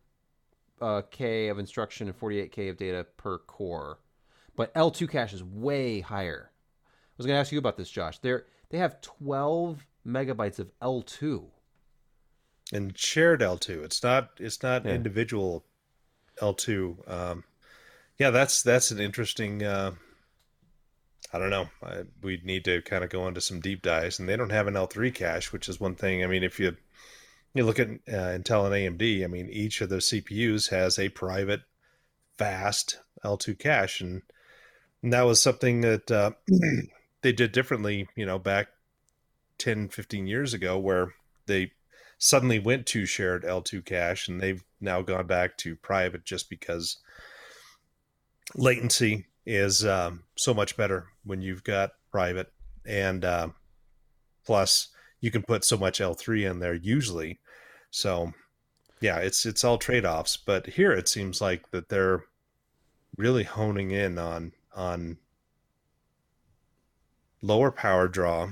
uh, 0.81 1.03
k 1.11 1.49
of 1.49 1.59
instruction 1.59 2.09
and 2.09 2.19
48k 2.19 2.71
of 2.71 2.77
data 2.77 3.07
per 3.17 3.39
core. 3.39 3.99
But 4.57 4.73
L2 4.75 5.09
cache 5.11 5.33
is 5.35 5.45
way 5.45 6.01
higher. 6.01 6.51
I 6.53 7.15
was 7.17 7.27
going 7.27 7.37
to 7.37 7.41
ask 7.41 7.53
you 7.53 7.59
about 7.59 7.77
this, 7.77 7.91
Josh. 7.91 8.19
They're 8.19 8.47
they 8.71 8.79
have 8.79 9.01
12 9.01 9.87
megabytes 10.07 10.59
of 10.59 10.71
L2. 10.81 11.45
and 12.73 12.97
shared 12.97 13.41
L2. 13.41 13.85
It's 13.85 14.03
not 14.03 14.31
it's 14.39 14.63
not 14.63 14.85
Yeah. 14.87 14.95
individual 14.95 15.65
L2. 16.41 17.11
Um, 17.11 17.45
yeah, 18.19 18.31
that's 18.31 18.63
that's 18.63 18.91
an 18.91 19.01
interesting. 19.01 19.63
Uh, 19.63 19.93
I 21.33 21.39
don't 21.39 21.51
know. 21.51 21.69
I, 21.83 22.03
we'd 22.23 22.45
need 22.45 22.65
to 22.65 22.83
kind 22.83 23.05
of 23.05 23.11
go 23.11 23.29
into 23.29 23.41
some 23.41 23.61
deep 23.61 23.83
dives, 23.83 24.19
and 24.19 24.29
they 24.29 24.37
don't 24.37 24.51
have 24.51 24.67
an 24.67 24.75
L3 24.75 25.15
cache, 25.15 25.53
which 25.53 25.69
is 25.69 25.81
one 25.81 25.95
thing. 25.95 26.25
I 26.25 26.27
mean, 26.27 26.43
if 26.43 26.59
you 26.59 26.77
you 27.55 27.65
look 27.65 27.79
at 27.79 27.89
uh, 27.89 28.39
Intel 28.39 28.67
and 28.67 28.99
AMD, 28.99 29.25
I 29.25 29.27
mean, 29.27 29.49
each 29.51 29.81
of 29.81 29.89
their 29.89 29.99
CPUs 29.99 30.71
has 30.71 30.99
a 30.99 31.09
private, 31.09 31.63
fast 32.39 32.99
L2 33.25 33.59
cache, 33.59 34.01
and, 34.01 34.23
and 35.03 35.13
that 35.13 35.23
was 35.23 35.41
something 35.41 35.81
that 35.83 36.11
uh, 36.11 36.33
they 37.23 37.33
did 37.33 37.53
differently. 37.53 38.09
You 38.17 38.27
know, 38.27 38.39
back 38.39 38.69
10, 39.59 39.89
15 39.89 40.27
years 40.27 40.55
ago, 40.55 40.79
where 40.79 41.15
they 41.47 41.73
suddenly 42.21 42.59
went 42.59 42.87
to 42.87 43.07
shared 43.07 43.45
L2 43.45 43.85
cache 43.85 44.29
and 44.29 44.41
they've 44.41 44.63
now 44.79 45.01
gone 45.01 45.27
back 45.27 45.57
to 45.57 45.75
private 45.75 46.23
just 46.25 46.51
because 46.51 46.99
latency 48.55 49.27
is 49.47 49.85
um, 49.85 50.25
so 50.37 50.55
much 50.55 50.77
better 50.77 51.07
when 51.25 51.43
you've 51.43 51.65
got 51.65 51.93
private 52.11 52.53
and 52.87 53.25
uh, 53.25 53.49
plus 54.45 54.89
you 55.21 55.31
can 55.31 55.43
put 55.43 55.65
so 55.65 55.77
much 55.77 56.01
L3 56.01 56.51
in 56.51 56.59
there 56.61 56.75
usually. 56.75 57.39
So 57.91 58.33
yeah, 59.01 59.19
it's 59.19 59.47
it's 59.47 59.65
all 59.65 59.79
trade-offs, 59.79 60.37
but 60.37 60.67
here 60.67 60.93
it 60.93 61.09
seems 61.09 61.41
like 61.41 61.71
that 61.71 61.89
they're 61.89 62.25
really 63.17 63.45
honing 63.45 63.91
in 63.91 64.19
on 64.19 64.53
on 64.75 65.19
lower 67.43 67.71
power 67.71 68.09
draw 68.09 68.49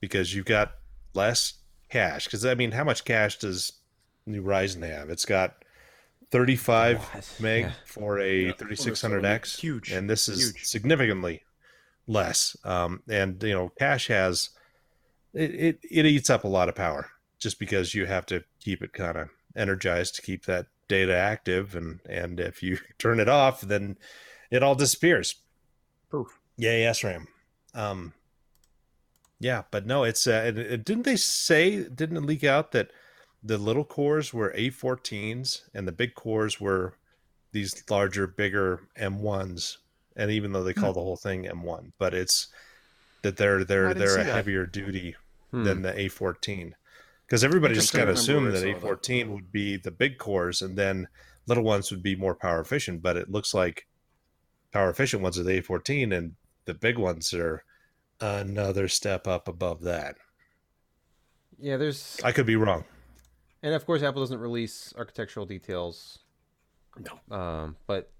because 0.00 0.34
you've 0.34 0.46
got 0.46 0.72
less 1.14 1.54
cache 1.90 2.26
Because 2.26 2.44
I 2.44 2.54
mean, 2.54 2.72
how 2.72 2.84
much 2.84 3.04
cache 3.04 3.38
does 3.38 3.72
New 4.26 4.42
Ryzen 4.42 4.86
have? 4.86 5.10
It's 5.10 5.24
got 5.24 5.64
35 6.36 6.98
What? 7.14 7.34
meg 7.40 7.62
Yeah. 7.64 7.72
for 7.86 8.18
a 8.20 8.46
Yeah, 8.46 8.52
3600X, 8.52 9.58
Huge. 9.60 9.90
and 9.90 10.08
this 10.10 10.28
is 10.28 10.38
Huge. 10.50 10.64
significantly 10.66 11.42
less. 12.06 12.56
Um, 12.62 13.02
and 13.08 13.42
you 13.42 13.54
know, 13.54 13.70
cache 13.78 14.08
has 14.08 14.50
it, 15.32 15.54
it 15.54 15.78
it 15.90 16.06
eats 16.06 16.28
up 16.30 16.44
a 16.44 16.48
lot 16.48 16.68
of 16.68 16.74
power 16.74 17.10
just 17.38 17.58
because 17.58 17.94
you 17.94 18.04
have 18.06 18.26
to 18.26 18.44
keep 18.60 18.82
it 18.82 18.92
kind 18.92 19.16
of 19.16 19.28
energized 19.56 20.14
to 20.16 20.22
keep 20.22 20.44
that 20.44 20.66
data 20.88 21.16
active, 21.16 21.74
and 21.74 22.00
and 22.08 22.38
if 22.38 22.62
you 22.62 22.78
turn 22.98 23.18
it 23.18 23.28
off, 23.30 23.62
then 23.62 23.96
it 24.50 24.62
all 24.62 24.74
disappears. 24.74 25.36
Poof. 26.10 26.38
yes, 26.58 27.02
Ram. 27.02 27.28
Um, 27.74 28.12
yeah, 29.40 29.62
but 29.70 29.86
no, 29.86 30.04
it's 30.04 30.26
uh, 30.26 30.44
it, 30.48 30.58
it- 30.58 30.84
didn't 30.84 31.04
they 31.04 31.16
say 31.16 31.82
didn't 31.88 32.18
it 32.18 32.22
leak 32.26 32.44
out 32.44 32.72
that 32.72 32.90
the 33.46 33.58
little 33.58 33.84
cores 33.84 34.34
were 34.34 34.52
A14s 34.56 35.62
and 35.74 35.86
the 35.86 35.92
big 35.92 36.14
cores 36.14 36.60
were 36.60 36.94
these 37.52 37.82
larger, 37.88 38.26
bigger 38.26 38.80
M1s, 38.98 39.78
and 40.16 40.30
even 40.30 40.52
though 40.52 40.64
they 40.64 40.74
call 40.74 40.92
the 40.92 41.00
whole 41.00 41.16
thing 41.16 41.44
M1, 41.44 41.92
but 41.98 42.12
it's 42.14 42.48
that 43.22 43.36
they're 43.36 43.64
they're 43.64 43.94
they're 43.94 44.20
a 44.20 44.24
that. 44.24 44.34
heavier 44.34 44.66
duty 44.66 45.16
Hmm. 45.52 45.62
than 45.64 45.82
the 45.82 45.92
A14 45.92 46.72
because 47.26 47.44
everybody 47.44 47.74
just 47.74 47.94
Interesting. 47.94 48.00
kind 48.00 48.08
I 48.08 48.12
of 48.12 48.16
assumed 48.18 48.46
that 48.52 48.64
I 48.64 48.72
saw 48.72 48.80
that. 48.80 48.82
A14 48.82 49.28
would 49.28 49.52
be 49.52 49.76
the 49.76 49.92
big 49.92 50.18
cores 50.18 50.60
and 50.62 50.76
then 50.76 51.08
little 51.46 51.62
ones 51.64 51.90
would 51.92 52.02
be 52.02 52.16
more 52.16 52.34
power 52.34 52.60
efficient, 52.60 53.00
but 53.02 53.16
it 53.16 53.30
looks 53.30 53.54
like 53.54 53.86
power 54.72 54.90
efficient 54.90 55.22
ones 55.22 55.38
are 55.38 55.44
the 55.44 55.60
A14 55.62 56.12
and 56.16 56.34
the 56.64 56.74
big 56.74 56.98
ones 56.98 57.32
are 57.32 57.64
another 58.20 58.88
step 58.88 59.26
up 59.28 59.46
above 59.48 59.82
that. 59.82 60.16
Yeah, 61.58 61.76
there's 61.76 62.20
I 62.24 62.32
could 62.32 62.46
be 62.46 62.56
wrong. 62.56 62.84
And 63.66 63.74
of 63.74 63.84
course 63.84 64.00
Apple 64.02 64.22
doesn't 64.22 64.38
release 64.38 64.94
architectural 64.96 65.44
details. 65.44 66.20
No. 66.96 67.36
Um, 67.36 67.76
but 67.88 68.12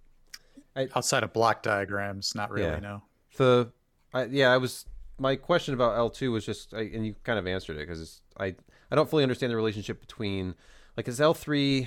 Outside 0.94 1.22
of 1.22 1.32
block 1.32 1.62
diagrams, 1.62 2.34
not 2.34 2.50
really. 2.50 2.68
Yeah. 2.68 2.80
No. 2.80 3.02
the 3.36 3.72
I, 4.12 4.24
yeah, 4.24 4.52
I 4.52 4.56
was 4.56 4.86
my 5.18 5.36
question 5.36 5.72
about 5.72 5.96
L2 5.96 6.32
was 6.32 6.44
just 6.44 6.74
I, 6.74 6.80
and 6.80 7.06
you 7.06 7.14
kind 7.22 7.38
of 7.38 7.46
answered 7.46 7.76
it 7.76 7.86
because 7.86 8.20
I 8.38 8.56
I 8.90 8.96
don't 8.96 9.08
fully 9.08 9.22
understand 9.22 9.52
the 9.52 9.56
relationship 9.56 10.00
between 10.00 10.56
like 10.96 11.06
is 11.06 11.20
L3 11.20 11.86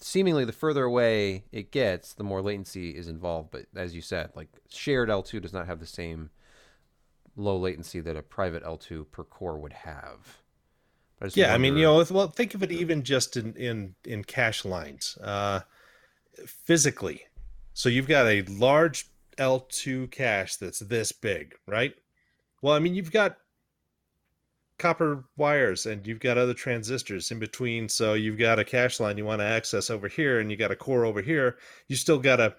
seemingly 0.00 0.46
the 0.46 0.52
further 0.52 0.84
away 0.84 1.44
it 1.52 1.70
gets, 1.70 2.14
the 2.14 2.24
more 2.24 2.40
latency 2.40 2.90
is 2.90 3.06
involved. 3.06 3.50
But 3.50 3.66
as 3.76 3.94
you 3.94 4.00
said, 4.00 4.30
like 4.34 4.48
shared 4.70 5.10
L2 5.10 5.42
does 5.42 5.52
not 5.52 5.66
have 5.66 5.78
the 5.78 5.86
same 5.86 6.30
low 7.36 7.58
latency 7.58 8.00
that 8.00 8.16
a 8.16 8.22
private 8.22 8.64
L2 8.64 9.10
per 9.12 9.24
core 9.24 9.58
would 9.58 9.74
have. 9.74 10.38
Just 11.22 11.36
Yeah, 11.36 11.54
I 11.54 11.58
mean, 11.58 11.76
you 11.76 11.84
know, 11.84 12.00
if- 12.00 12.10
well, 12.10 12.28
think 12.28 12.54
of 12.54 12.62
it 12.62 12.70
even 12.70 13.02
just 13.02 13.36
in 13.36 13.54
in 13.54 13.94
in 14.04 14.24
cache 14.24 14.64
lines, 14.64 15.16
uh, 15.22 15.60
physically. 16.46 17.26
So 17.72 17.88
you've 17.88 18.08
got 18.08 18.26
a 18.26 18.42
large 18.42 19.06
L2 19.38 20.08
cache 20.10 20.56
that's 20.56 20.78
this 20.80 21.12
big, 21.12 21.54
right? 21.66 21.94
Well, 22.62 22.74
I 22.74 22.78
mean, 22.78 22.94
you've 22.94 23.12
got 23.12 23.38
copper 24.78 25.24
wires 25.36 25.86
and 25.86 26.06
you've 26.06 26.20
got 26.20 26.36
other 26.36 26.54
transistors 26.54 27.30
in 27.30 27.38
between. 27.38 27.88
So 27.88 28.14
you've 28.14 28.38
got 28.38 28.58
a 28.58 28.64
cache 28.64 29.00
line 29.00 29.16
you 29.16 29.24
want 29.24 29.40
to 29.40 29.46
access 29.46 29.88
over 29.88 30.08
here 30.08 30.38
and 30.40 30.50
you 30.50 30.56
got 30.56 30.70
a 30.70 30.76
core 30.76 31.04
over 31.06 31.22
here. 31.22 31.58
You 31.88 31.96
still 31.96 32.18
got 32.18 32.36
to 32.36 32.54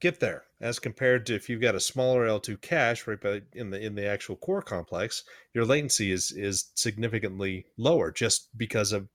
get 0.00 0.20
there 0.20 0.44
as 0.60 0.78
compared 0.78 1.26
to 1.26 1.34
if 1.34 1.48
you've 1.48 1.60
got 1.60 1.74
a 1.74 1.80
smaller 1.80 2.26
L2 2.26 2.60
cache 2.60 3.06
right 3.06 3.20
by, 3.20 3.42
in 3.52 3.70
the 3.70 3.80
in 3.80 3.94
the 3.94 4.06
actual 4.06 4.36
core 4.36 4.62
complex, 4.62 5.24
your 5.54 5.64
latency 5.64 6.12
is 6.12 6.32
is 6.32 6.70
significantly 6.74 7.66
lower 7.76 8.10
just 8.10 8.56
because 8.56 8.92
of 8.92 9.08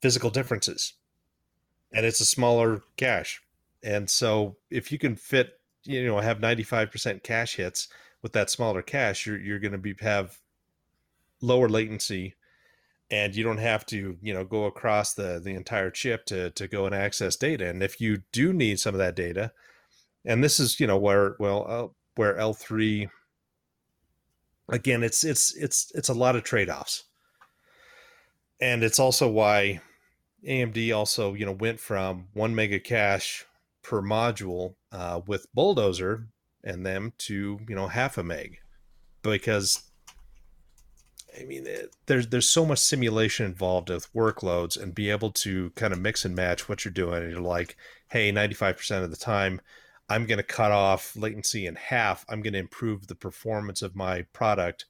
physical 0.00 0.30
differences. 0.30 0.94
And 1.92 2.06
it's 2.06 2.20
a 2.20 2.24
smaller 2.24 2.82
cache. 2.96 3.40
And 3.82 4.08
so 4.08 4.56
if 4.70 4.90
you 4.90 4.98
can 4.98 5.16
fit, 5.16 5.60
you 5.84 6.06
know, 6.06 6.18
have 6.18 6.38
95% 6.38 7.22
cache 7.22 7.56
hits 7.56 7.88
with 8.22 8.32
that 8.32 8.50
smaller 8.50 8.82
cache, 8.82 9.26
you're 9.26 9.40
you're 9.40 9.58
going 9.58 9.72
to 9.72 9.78
be 9.78 9.94
have 10.00 10.38
lower 11.40 11.68
latency 11.68 12.34
and 13.10 13.36
you 13.36 13.44
don't 13.44 13.58
have 13.58 13.84
to 13.86 14.16
you 14.22 14.32
know 14.32 14.44
go 14.44 14.64
across 14.64 15.14
the 15.14 15.40
the 15.42 15.50
entire 15.50 15.90
chip 15.90 16.24
to 16.26 16.50
to 16.50 16.66
go 16.66 16.86
and 16.86 16.94
access 16.94 17.36
data 17.36 17.68
and 17.68 17.82
if 17.82 18.00
you 18.00 18.22
do 18.32 18.52
need 18.52 18.78
some 18.78 18.94
of 18.94 18.98
that 18.98 19.16
data 19.16 19.52
and 20.24 20.42
this 20.42 20.60
is 20.60 20.78
you 20.80 20.86
know 20.86 20.98
where 20.98 21.36
well 21.38 21.66
uh, 21.68 21.88
where 22.16 22.34
l3 22.36 23.08
again 24.68 25.02
it's 25.02 25.24
it's 25.24 25.54
it's 25.56 25.92
it's 25.94 26.08
a 26.08 26.14
lot 26.14 26.36
of 26.36 26.42
trade-offs 26.42 27.04
and 28.60 28.82
it's 28.82 28.98
also 28.98 29.28
why 29.28 29.80
amd 30.46 30.94
also 30.94 31.34
you 31.34 31.46
know 31.46 31.52
went 31.52 31.80
from 31.80 32.28
one 32.32 32.54
mega 32.54 32.78
cache 32.78 33.44
per 33.82 34.00
module 34.00 34.74
uh, 34.92 35.20
with 35.26 35.46
bulldozer 35.54 36.28
and 36.64 36.86
them 36.86 37.12
to 37.18 37.58
you 37.68 37.74
know 37.74 37.88
half 37.88 38.18
a 38.18 38.22
meg 38.22 38.58
because 39.22 39.82
I 41.38 41.44
mean, 41.44 41.66
it, 41.66 41.94
there's 42.06 42.28
there's 42.28 42.48
so 42.48 42.66
much 42.66 42.78
simulation 42.78 43.46
involved 43.46 43.88
with 43.88 44.12
workloads, 44.12 44.80
and 44.80 44.94
be 44.94 45.10
able 45.10 45.30
to 45.30 45.70
kind 45.70 45.92
of 45.92 45.98
mix 45.98 46.24
and 46.24 46.34
match 46.34 46.68
what 46.68 46.84
you're 46.84 46.92
doing. 46.92 47.22
And 47.22 47.30
you're 47.30 47.40
like, 47.40 47.76
hey, 48.10 48.30
95% 48.32 49.02
of 49.02 49.10
the 49.10 49.16
time, 49.16 49.60
I'm 50.08 50.26
going 50.26 50.38
to 50.38 50.44
cut 50.44 50.72
off 50.72 51.16
latency 51.16 51.66
in 51.66 51.76
half. 51.76 52.24
I'm 52.28 52.42
going 52.42 52.52
to 52.52 52.58
improve 52.58 53.06
the 53.06 53.14
performance 53.14 53.82
of 53.82 53.96
my 53.96 54.22
product. 54.32 54.86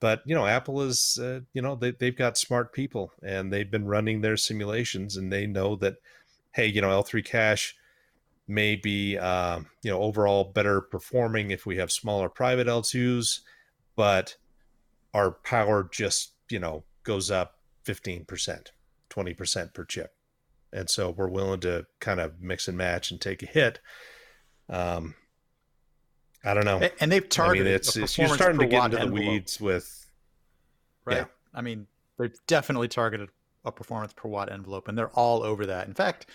But 0.00 0.22
you 0.26 0.34
know, 0.34 0.46
Apple 0.46 0.82
is, 0.82 1.18
uh, 1.22 1.40
you 1.52 1.62
know, 1.62 1.76
they 1.76 1.92
they've 1.92 2.16
got 2.16 2.36
smart 2.36 2.72
people, 2.72 3.12
and 3.22 3.52
they've 3.52 3.70
been 3.70 3.86
running 3.86 4.20
their 4.20 4.36
simulations, 4.36 5.16
and 5.16 5.32
they 5.32 5.46
know 5.46 5.76
that, 5.76 5.96
hey, 6.52 6.66
you 6.66 6.80
know, 6.80 6.88
L3 6.88 7.24
cache 7.24 7.76
may 8.46 8.76
be, 8.76 9.16
uh, 9.16 9.60
you 9.82 9.90
know, 9.90 10.00
overall 10.02 10.44
better 10.44 10.80
performing 10.80 11.50
if 11.50 11.64
we 11.64 11.76
have 11.76 11.90
smaller 11.90 12.28
private 12.28 12.66
L2s, 12.66 13.40
but 13.96 14.36
our 15.14 15.30
power 15.30 15.88
just 15.90 16.32
you 16.50 16.58
know 16.58 16.84
goes 17.04 17.30
up 17.30 17.58
15% 17.86 18.26
20% 19.08 19.74
per 19.74 19.84
chip 19.84 20.14
and 20.72 20.90
so 20.90 21.10
we're 21.10 21.28
willing 21.28 21.60
to 21.60 21.86
kind 22.00 22.20
of 22.20 22.40
mix 22.40 22.66
and 22.66 22.76
match 22.76 23.10
and 23.10 23.20
take 23.20 23.42
a 23.42 23.46
hit 23.46 23.80
um 24.68 25.14
i 26.44 26.54
don't 26.54 26.64
know 26.64 26.88
And 27.00 27.10
they've 27.12 27.28
targeted. 27.28 27.66
i 27.66 27.70
mean 27.70 27.74
it's, 27.76 27.96
it's 27.96 28.18
you're 28.18 28.28
starting 28.28 28.60
to 28.60 28.66
get 28.66 28.84
into 28.92 29.06
the 29.06 29.12
weeds 29.12 29.60
with 29.60 30.04
right? 31.04 31.18
yeah. 31.18 31.24
I 31.52 31.60
mean, 31.60 31.86
they've 32.18 32.34
definitely 32.46 32.88
targeted 32.88 33.30
a 33.64 33.72
performance 33.72 34.12
per 34.12 34.28
watt 34.28 34.50
envelope, 34.50 34.88
and 34.88 34.98
they're 34.98 35.10
all 35.10 35.42
over 35.42 35.66
that. 35.66 35.86
In 35.86 35.94
fact, 35.94 36.26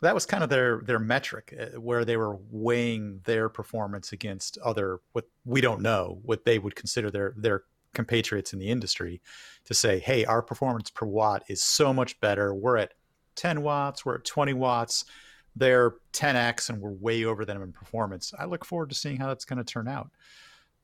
that 0.00 0.14
was 0.14 0.26
kind 0.26 0.44
of 0.44 0.50
their 0.50 0.80
their 0.80 0.98
metric 0.98 1.54
uh, 1.58 1.80
where 1.80 2.04
they 2.04 2.16
were 2.16 2.38
weighing 2.50 3.20
their 3.24 3.48
performance 3.48 4.12
against 4.12 4.58
other 4.58 5.00
what 5.12 5.26
we 5.44 5.60
don't 5.60 5.80
know 5.80 6.20
what 6.22 6.44
they 6.44 6.58
would 6.58 6.76
consider 6.76 7.10
their 7.10 7.34
their 7.36 7.64
compatriots 7.94 8.52
in 8.52 8.60
the 8.60 8.68
industry 8.68 9.20
to 9.64 9.74
say 9.74 9.98
hey 9.98 10.24
our 10.24 10.40
performance 10.40 10.88
per 10.88 11.04
watt 11.06 11.42
is 11.48 11.60
so 11.60 11.92
much 11.92 12.20
better 12.20 12.54
we're 12.54 12.76
at 12.76 12.92
10 13.34 13.62
watts 13.62 14.04
we're 14.04 14.14
at 14.14 14.24
20 14.24 14.52
watts 14.52 15.04
they're 15.58 15.94
10x 16.12 16.70
and 16.70 16.80
we're 16.80 16.90
way 16.92 17.24
over 17.24 17.44
them 17.44 17.62
in 17.62 17.72
performance 17.72 18.32
i 18.38 18.44
look 18.44 18.64
forward 18.64 18.88
to 18.88 18.94
seeing 18.94 19.16
how 19.16 19.26
that's 19.28 19.44
going 19.44 19.58
to 19.58 19.64
turn 19.64 19.88
out 19.88 20.10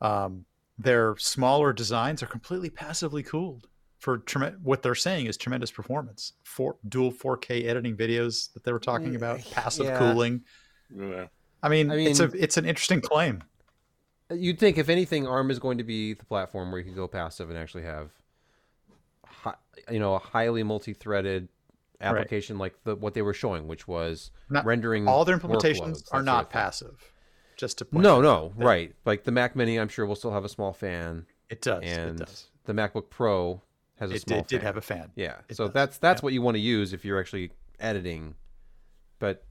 um, 0.01 0.45
their 0.79 1.17
smaller 1.17 1.73
designs 1.73 2.23
are 2.23 2.27
completely 2.27 2.69
passively 2.71 3.23
cooled 3.23 3.69
for 3.99 4.19
trem- 4.19 4.59
what 4.63 4.83
they're 4.83 4.95
saying 4.95 5.27
is 5.27 5.37
tremendous 5.37 5.71
performance 5.71 6.33
for 6.43 6.77
dual 6.89 7.13
4k 7.13 7.65
editing 7.65 7.97
videos 7.97 8.53
that 8.53 8.65
they 8.65 8.73
were 8.73 8.79
talking 8.81 9.15
about 9.17 9.41
passive 9.53 9.87
Yeah. 9.87 9.99
cooling 9.99 10.43
Yeah. 10.95 11.27
I 11.63 11.69
mean, 11.71 11.91
I 11.91 11.97
mean, 11.97 12.09
it's 12.09 12.21
a 12.21 12.31
it's 12.35 12.59
an 12.59 12.67
interesting 12.67 13.01
claim. 13.01 13.43
You'd 14.31 14.59
think, 14.59 14.77
if 14.77 14.91
anything, 14.91 15.27
ARM 15.27 15.51
is 15.51 15.59
going 15.59 15.79
to 15.79 15.85
be 15.85 16.13
the 16.13 16.25
platform 16.27 16.71
where 16.71 16.79
you 16.79 16.85
can 16.85 16.95
go 16.95 17.09
passive 17.09 17.49
and 17.49 17.59
actually 17.59 17.85
have, 17.85 18.11
hi, 19.25 19.55
you 19.91 19.99
know, 19.99 20.15
a 20.15 20.19
highly 20.19 20.63
multi-threaded 20.63 21.49
application 22.01 22.59
like 22.59 22.75
the 22.85 22.97
what 22.97 23.15
they 23.15 23.23
were 23.23 23.35
showing, 23.35 23.67
which 23.69 23.87
was 23.89 24.31
Not- 24.51 24.65
rendering 24.65 25.07
All 25.09 25.25
their 25.25 25.39
implementations 25.39 26.03
are 26.13 26.19
sort 26.19 26.25
not 26.25 26.45
of 26.45 26.51
passive. 26.51 27.13
Just 27.57 27.79
to 27.79 27.85
point 27.85 28.03
No, 28.03 28.21
no. 28.21 28.53
That- 28.59 28.65
right. 28.65 28.95
Like 29.05 29.25
the 29.25 29.31
Mac 29.31 29.55
Mini, 29.57 29.79
I'm 29.79 29.89
sure 29.89 30.05
will 30.07 30.17
still 30.17 30.33
have 30.33 30.45
a 30.45 30.49
small 30.49 30.73
fan, 30.73 31.27
It 31.49 31.61
does. 31.63 31.83
and 31.85 32.21
it 32.21 32.25
does. 32.27 32.51
the 32.65 32.73
MacBook 32.73 33.11
Pro 33.11 33.63
has 34.01 34.11
a 34.11 34.15
It, 34.15 34.23
small 34.23 34.39
did, 34.41 34.47
did 34.49 34.57
fan. 34.59 34.67
have 34.67 34.77
a 34.77 34.81
fan. 34.81 35.13
Yeah. 35.15 35.37
It 35.49 35.57
so 35.57 35.65
does, 35.67 35.73
that's 35.75 35.99
that's 35.99 36.21
yeah. 36.21 36.25
what 36.25 36.33
you 36.33 36.43
want 36.43 36.57
to 36.57 36.61
use 36.61 36.93
if 36.93 37.05
you're 37.05 37.21
actually 37.21 37.53
editing. 37.79 38.35
But 39.21 39.45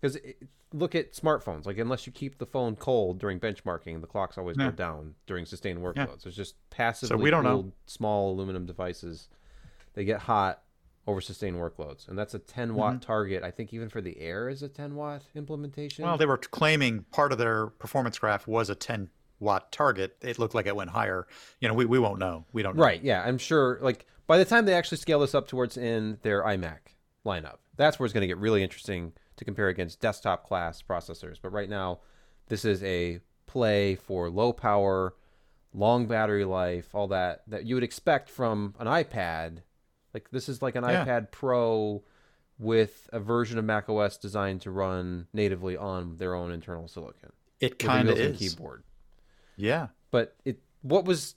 because 0.00 0.18
look 0.72 0.94
at 0.94 1.12
smartphones, 1.14 1.66
like 1.66 1.78
unless 1.78 2.06
you 2.06 2.12
keep 2.12 2.38
the 2.38 2.46
phone 2.46 2.76
cold 2.76 3.18
during 3.18 3.38
benchmarking, 3.40 4.00
the 4.00 4.06
clocks 4.06 4.36
always 4.38 4.56
Yeah. 4.58 4.66
go 4.66 4.72
down 4.72 5.14
during 5.26 5.46
sustained 5.46 5.78
workloads. 5.80 6.26
It's 6.26 6.36
just 6.36 6.54
passively 6.70 7.22
we 7.22 7.30
don't 7.30 7.44
know. 7.44 7.50
cooled 7.62 7.72
small 7.86 8.32
aluminum 8.32 8.66
devices. 8.66 9.28
They 9.94 10.04
get 10.04 10.20
hot 10.20 10.62
over 11.06 11.20
sustained 11.20 11.56
workloads, 11.56 12.08
and 12.08 12.18
that's 12.18 12.34
a 12.34 12.38
10 12.38 12.74
watt 12.74 12.94
Mm-hmm. 12.94 13.00
target. 13.00 13.42
I 13.42 13.50
think 13.50 13.72
even 13.74 13.88
for 13.88 14.00
the 14.00 14.18
Air 14.20 14.48
is 14.48 14.62
a 14.62 14.68
10 14.68 14.94
watt 14.94 15.22
implementation. 15.34 16.04
Well, 16.04 16.16
they 16.16 16.26
were 16.26 16.36
claiming 16.36 17.04
part 17.10 17.32
of 17.32 17.38
their 17.38 17.68
performance 17.68 18.18
graph 18.18 18.46
was 18.46 18.70
a 18.70 18.74
10 18.74 19.08
watt 19.40 19.72
target. 19.72 20.16
It 20.20 20.38
looked 20.38 20.54
like 20.54 20.66
it 20.66 20.76
went 20.76 20.90
higher. 20.90 21.26
You 21.60 21.68
know, 21.68 21.74
we, 21.74 21.86
we 21.86 21.98
won't 21.98 22.18
know. 22.18 22.44
We 22.52 22.62
don't 22.62 22.76
know. 22.76 22.82
Right. 22.82 23.02
Yeah. 23.02 23.22
I'm 23.24 23.38
sure. 23.38 23.78
Like 23.80 24.06
by 24.26 24.38
the 24.38 24.44
time 24.44 24.66
they 24.66 24.74
actually 24.74 24.98
scale 24.98 25.20
this 25.20 25.34
up 25.34 25.48
towards 25.48 25.76
in 25.76 26.18
their 26.22 26.42
iMac 26.44 26.78
lineup, 27.26 27.56
that's 27.76 27.98
where 27.98 28.04
it's 28.04 28.12
going 28.12 28.20
to 28.22 28.26
get 28.28 28.36
really 28.38 28.62
interesting 28.62 29.12
to 29.36 29.44
compare 29.44 29.68
against 29.68 30.00
desktop 30.00 30.44
class 30.46 30.82
processors. 30.82 31.38
But 31.42 31.52
right 31.52 31.70
now, 31.70 32.00
this 32.48 32.64
is 32.66 32.82
a 32.82 33.20
play 33.46 33.94
for 33.94 34.28
low 34.28 34.52
power, 34.52 35.14
long 35.72 36.06
battery 36.06 36.44
life, 36.44 36.94
all 36.94 37.08
that 37.08 37.42
that 37.48 37.64
you 37.64 37.74
would 37.74 37.82
expect 37.84 38.28
from 38.28 38.74
an 38.78 38.86
iPad. 38.86 39.62
Like 40.14 40.30
this 40.30 40.48
is 40.48 40.62
like 40.62 40.74
an 40.76 40.84
Yeah. 40.84 41.04
iPad 41.04 41.30
Pro 41.30 42.02
with 42.58 43.08
a 43.12 43.20
version 43.20 43.58
of 43.58 43.64
macOS 43.64 44.18
designed 44.18 44.60
to 44.62 44.70
run 44.70 45.26
natively 45.32 45.76
on 45.76 46.16
their 46.16 46.34
own 46.34 46.50
internal 46.52 46.88
silicon 46.88 47.32
It 47.60 47.78
kind 47.78 48.08
of 48.08 48.16
built-in 48.16 48.34
is. 48.34 48.38
keyboard 48.38 48.82
Yeah. 49.56 49.88
but 50.10 50.36
it 50.44 50.58
what 50.82 51.04
was 51.06 51.36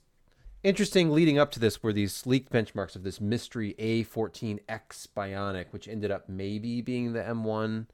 interesting 0.62 1.10
leading 1.12 1.38
up 1.38 1.50
to 1.52 1.60
this 1.60 1.82
were 1.82 1.92
these 1.92 2.26
leaked 2.26 2.50
benchmarks 2.52 2.94
of 2.96 3.02
this 3.04 3.20
mystery 3.20 3.74
A14X 3.78 5.08
Bionic, 5.16 5.66
which 5.70 5.86
ended 5.88 6.10
up 6.10 6.28
maybe 6.28 6.80
being 6.80 7.12
the 7.12 7.20
M1. 7.22 7.86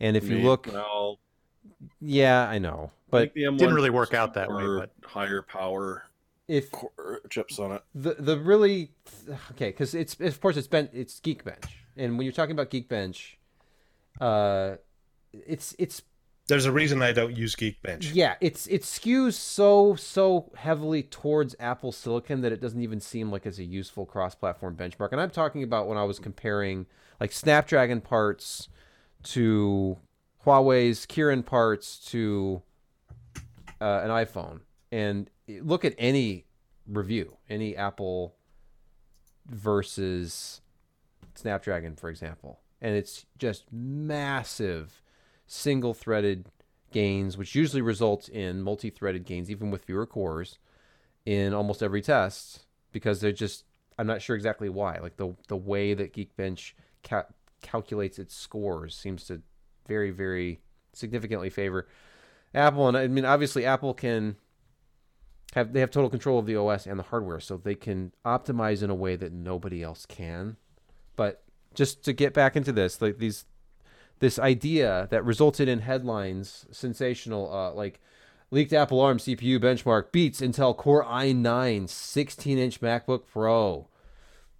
And 0.00 0.16
if 0.16 0.24
you 0.28 0.38
look, 0.38 0.66
well, 0.72 1.18
yeah, 2.00 2.48
I 2.48 2.58
know, 2.58 2.92
but 3.10 3.20
think 3.20 3.34
the 3.34 3.42
M1 3.44 3.58
didn't 3.58 3.74
really 3.74 3.90
work 3.90 4.14
out 4.14 4.32
that 4.34 4.50
way, 4.50 4.64
but- 4.64 4.90
higher 5.04 5.42
power 5.42 6.04
if 6.48 6.70
core 6.72 7.20
chips 7.30 7.58
on 7.58 7.72
it. 7.72 7.82
the 7.94 8.14
the 8.18 8.38
really 8.38 8.90
okay, 9.52 9.68
because 9.68 9.94
it's 9.94 10.18
of 10.18 10.40
course 10.40 10.56
it's 10.56 10.66
been 10.66 10.88
it's 10.92 11.20
Geekbench, 11.20 11.68
and 11.96 12.16
when 12.16 12.24
you're 12.24 12.32
talking 12.32 12.52
about 12.52 12.70
Geekbench, 12.70 13.34
uh, 14.20 14.76
it's 15.32 15.74
it's 15.78 16.02
there's 16.48 16.64
a 16.64 16.72
reason 16.72 17.02
i 17.02 17.12
don't 17.12 17.36
use 17.36 17.54
geekbench 17.54 18.10
Yeah, 18.14 18.36
it's 18.40 18.66
it 18.68 18.82
skews 18.82 19.34
so 19.34 19.94
so 19.96 20.50
heavily 20.56 21.02
towards 21.02 21.54
Apple 21.60 21.92
Silicon 21.92 22.40
that 22.40 22.52
it 22.52 22.60
doesn't 22.60 22.80
even 22.80 23.00
seem 23.00 23.30
like 23.30 23.44
it's 23.44 23.58
a 23.58 23.64
useful 23.64 24.06
cross-platform 24.06 24.76
benchmark. 24.76 25.12
And 25.12 25.20
I'm 25.20 25.30
talking 25.30 25.62
about 25.62 25.86
when 25.86 25.98
I 25.98 26.04
was 26.04 26.18
comparing 26.18 26.86
like 27.20 27.32
Snapdragon 27.32 28.00
parts 28.00 28.68
to 29.24 29.98
Huawei's 30.46 31.04
Kirin 31.04 31.44
parts 31.44 31.98
to 32.10 32.62
uh, 33.80 34.00
an 34.04 34.08
iPhone, 34.08 34.60
and 34.90 35.28
look 35.48 35.84
at 35.84 35.94
any 35.98 36.46
review, 36.86 37.36
any 37.48 37.76
Apple 37.76 38.34
versus 39.46 40.60
Snapdragon, 41.34 41.96
for 41.96 42.10
example, 42.10 42.60
and 42.80 42.94
it's 42.94 43.26
just 43.38 43.64
massive 43.72 45.02
single-threaded 45.46 46.50
gains, 46.92 47.36
which 47.36 47.54
usually 47.54 47.82
results 47.82 48.28
in 48.28 48.62
multi-threaded 48.62 49.24
gains, 49.24 49.50
even 49.50 49.70
with 49.70 49.84
fewer 49.84 50.06
cores, 50.06 50.58
in 51.24 51.52
almost 51.54 51.82
every 51.82 52.02
test, 52.02 52.66
because 52.92 53.20
they're 53.20 53.32
just 53.32 53.64
I'm 53.98 54.06
not 54.06 54.22
sure 54.22 54.36
exactly 54.36 54.68
why. 54.68 54.98
Like 54.98 55.16
the 55.16 55.34
the 55.48 55.56
way 55.56 55.94
that 55.94 56.12
Geekbench 56.12 56.72
ca- 57.02 57.26
calculates 57.62 58.18
its 58.18 58.34
scores 58.34 58.94
seems 58.94 59.24
to 59.24 59.42
very 59.86 60.10
very 60.10 60.60
significantly 60.92 61.50
favor 61.50 61.88
Apple, 62.54 62.88
and 62.88 62.96
I 62.96 63.08
mean 63.08 63.24
obviously 63.24 63.64
Apple 63.64 63.94
can 63.94 64.36
have 65.54 65.72
they 65.72 65.80
have 65.80 65.90
total 65.90 66.10
control 66.10 66.38
of 66.38 66.46
the 66.46 66.56
OS 66.56 66.86
and 66.86 66.98
the 66.98 67.04
hardware, 67.04 67.40
so 67.40 67.56
they 67.56 67.74
can 67.74 68.12
optimize 68.24 68.82
in 68.82 68.90
a 68.90 68.94
way 68.94 69.16
that 69.16 69.32
nobody 69.32 69.82
else 69.82 70.06
can. 70.06 70.56
But 71.16 71.42
just 71.74 72.04
to 72.04 72.12
get 72.12 72.34
back 72.34 72.56
into 72.56 72.72
this, 72.72 73.00
like 73.00 73.18
these 73.18 73.44
this 74.18 74.38
idea 74.38 75.08
that 75.10 75.24
resulted 75.24 75.68
in 75.68 75.80
headlines 75.80 76.66
sensational 76.70 77.52
uh, 77.52 77.72
like 77.72 78.00
leaked 78.50 78.72
Apple 78.72 79.00
ARM 79.00 79.18
CPU 79.18 79.58
benchmark 79.58 80.12
beats 80.12 80.40
Intel 80.40 80.76
Core 80.76 81.04
i9 81.04 81.84
16-inch 81.84 82.80
MacBook 82.80 83.26
Pro. 83.26 83.88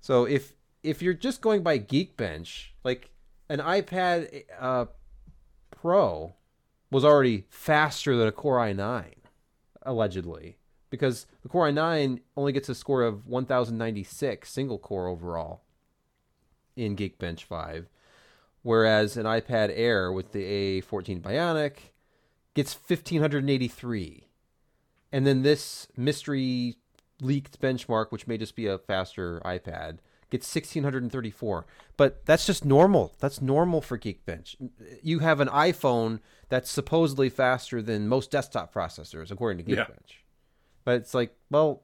So 0.01 0.24
if 0.24 0.55
if 0.82 1.03
you're 1.03 1.14
just 1.14 1.41
going 1.41 1.62
by 1.62 1.78
Geekbench, 1.78 2.68
like 2.84 3.11
an 3.49 3.59
iPad 3.59 4.45
uh, 4.59 4.86
Pro 5.70 6.34
was 6.91 7.05
already 7.05 7.45
faster 7.51 8.16
than 8.16 8.28
a 8.28 8.32
Core 8.32 8.59
i9 8.59 9.12
allegedly 9.82 10.59
because 10.91 11.26
the 11.43 11.49
Core 11.49 11.68
i9 11.68 12.20
only 12.36 12.53
gets 12.53 12.68
a 12.68 12.74
score 12.74 13.03
of 13.03 13.26
1096 13.26 14.51
single 14.51 14.78
core 14.78 15.07
overall 15.07 15.62
in 16.76 16.97
Geekbench 16.97 17.45
5 17.45 17.89
whereas 18.62 19.16
an 19.16 19.24
iPad 19.24 19.72
Air 19.74 20.12
with 20.12 20.32
the 20.32 20.82
A14 20.82 21.22
Bionic 21.22 21.93
gets 22.55 22.74
1583. 22.74 24.26
And 25.11 25.26
then 25.26 25.43
this 25.43 25.89
mystery 25.97 26.76
leaked 27.20 27.61
benchmark, 27.61 28.11
which 28.11 28.26
may 28.26 28.36
just 28.36 28.55
be 28.55 28.66
a 28.66 28.78
faster 28.78 29.41
iPad, 29.45 29.99
gets 30.30 30.55
1634. 30.55 31.66
But 31.97 32.26
that's 32.26 32.45
just 32.45 32.64
normal. 32.64 33.14
That's 33.18 33.41
normal 33.41 33.80
for 33.80 33.99
Geekbench. 33.99 34.57
You 35.03 35.20
have 35.20 35.41
an 35.41 35.49
iPhone 35.49 36.20
that's 36.49 36.70
supposedly 36.70 37.30
faster 37.30 37.80
than 37.80 38.07
most 38.07 38.30
desktop 38.30 38.74
processors, 38.74 39.30
according 39.30 39.64
to 39.64 39.72
Geekbench. 39.72 40.11
Yeah. 40.11 40.28
But 40.89 41.03
it's 41.03 41.12
like, 41.12 41.36
well, 41.51 41.82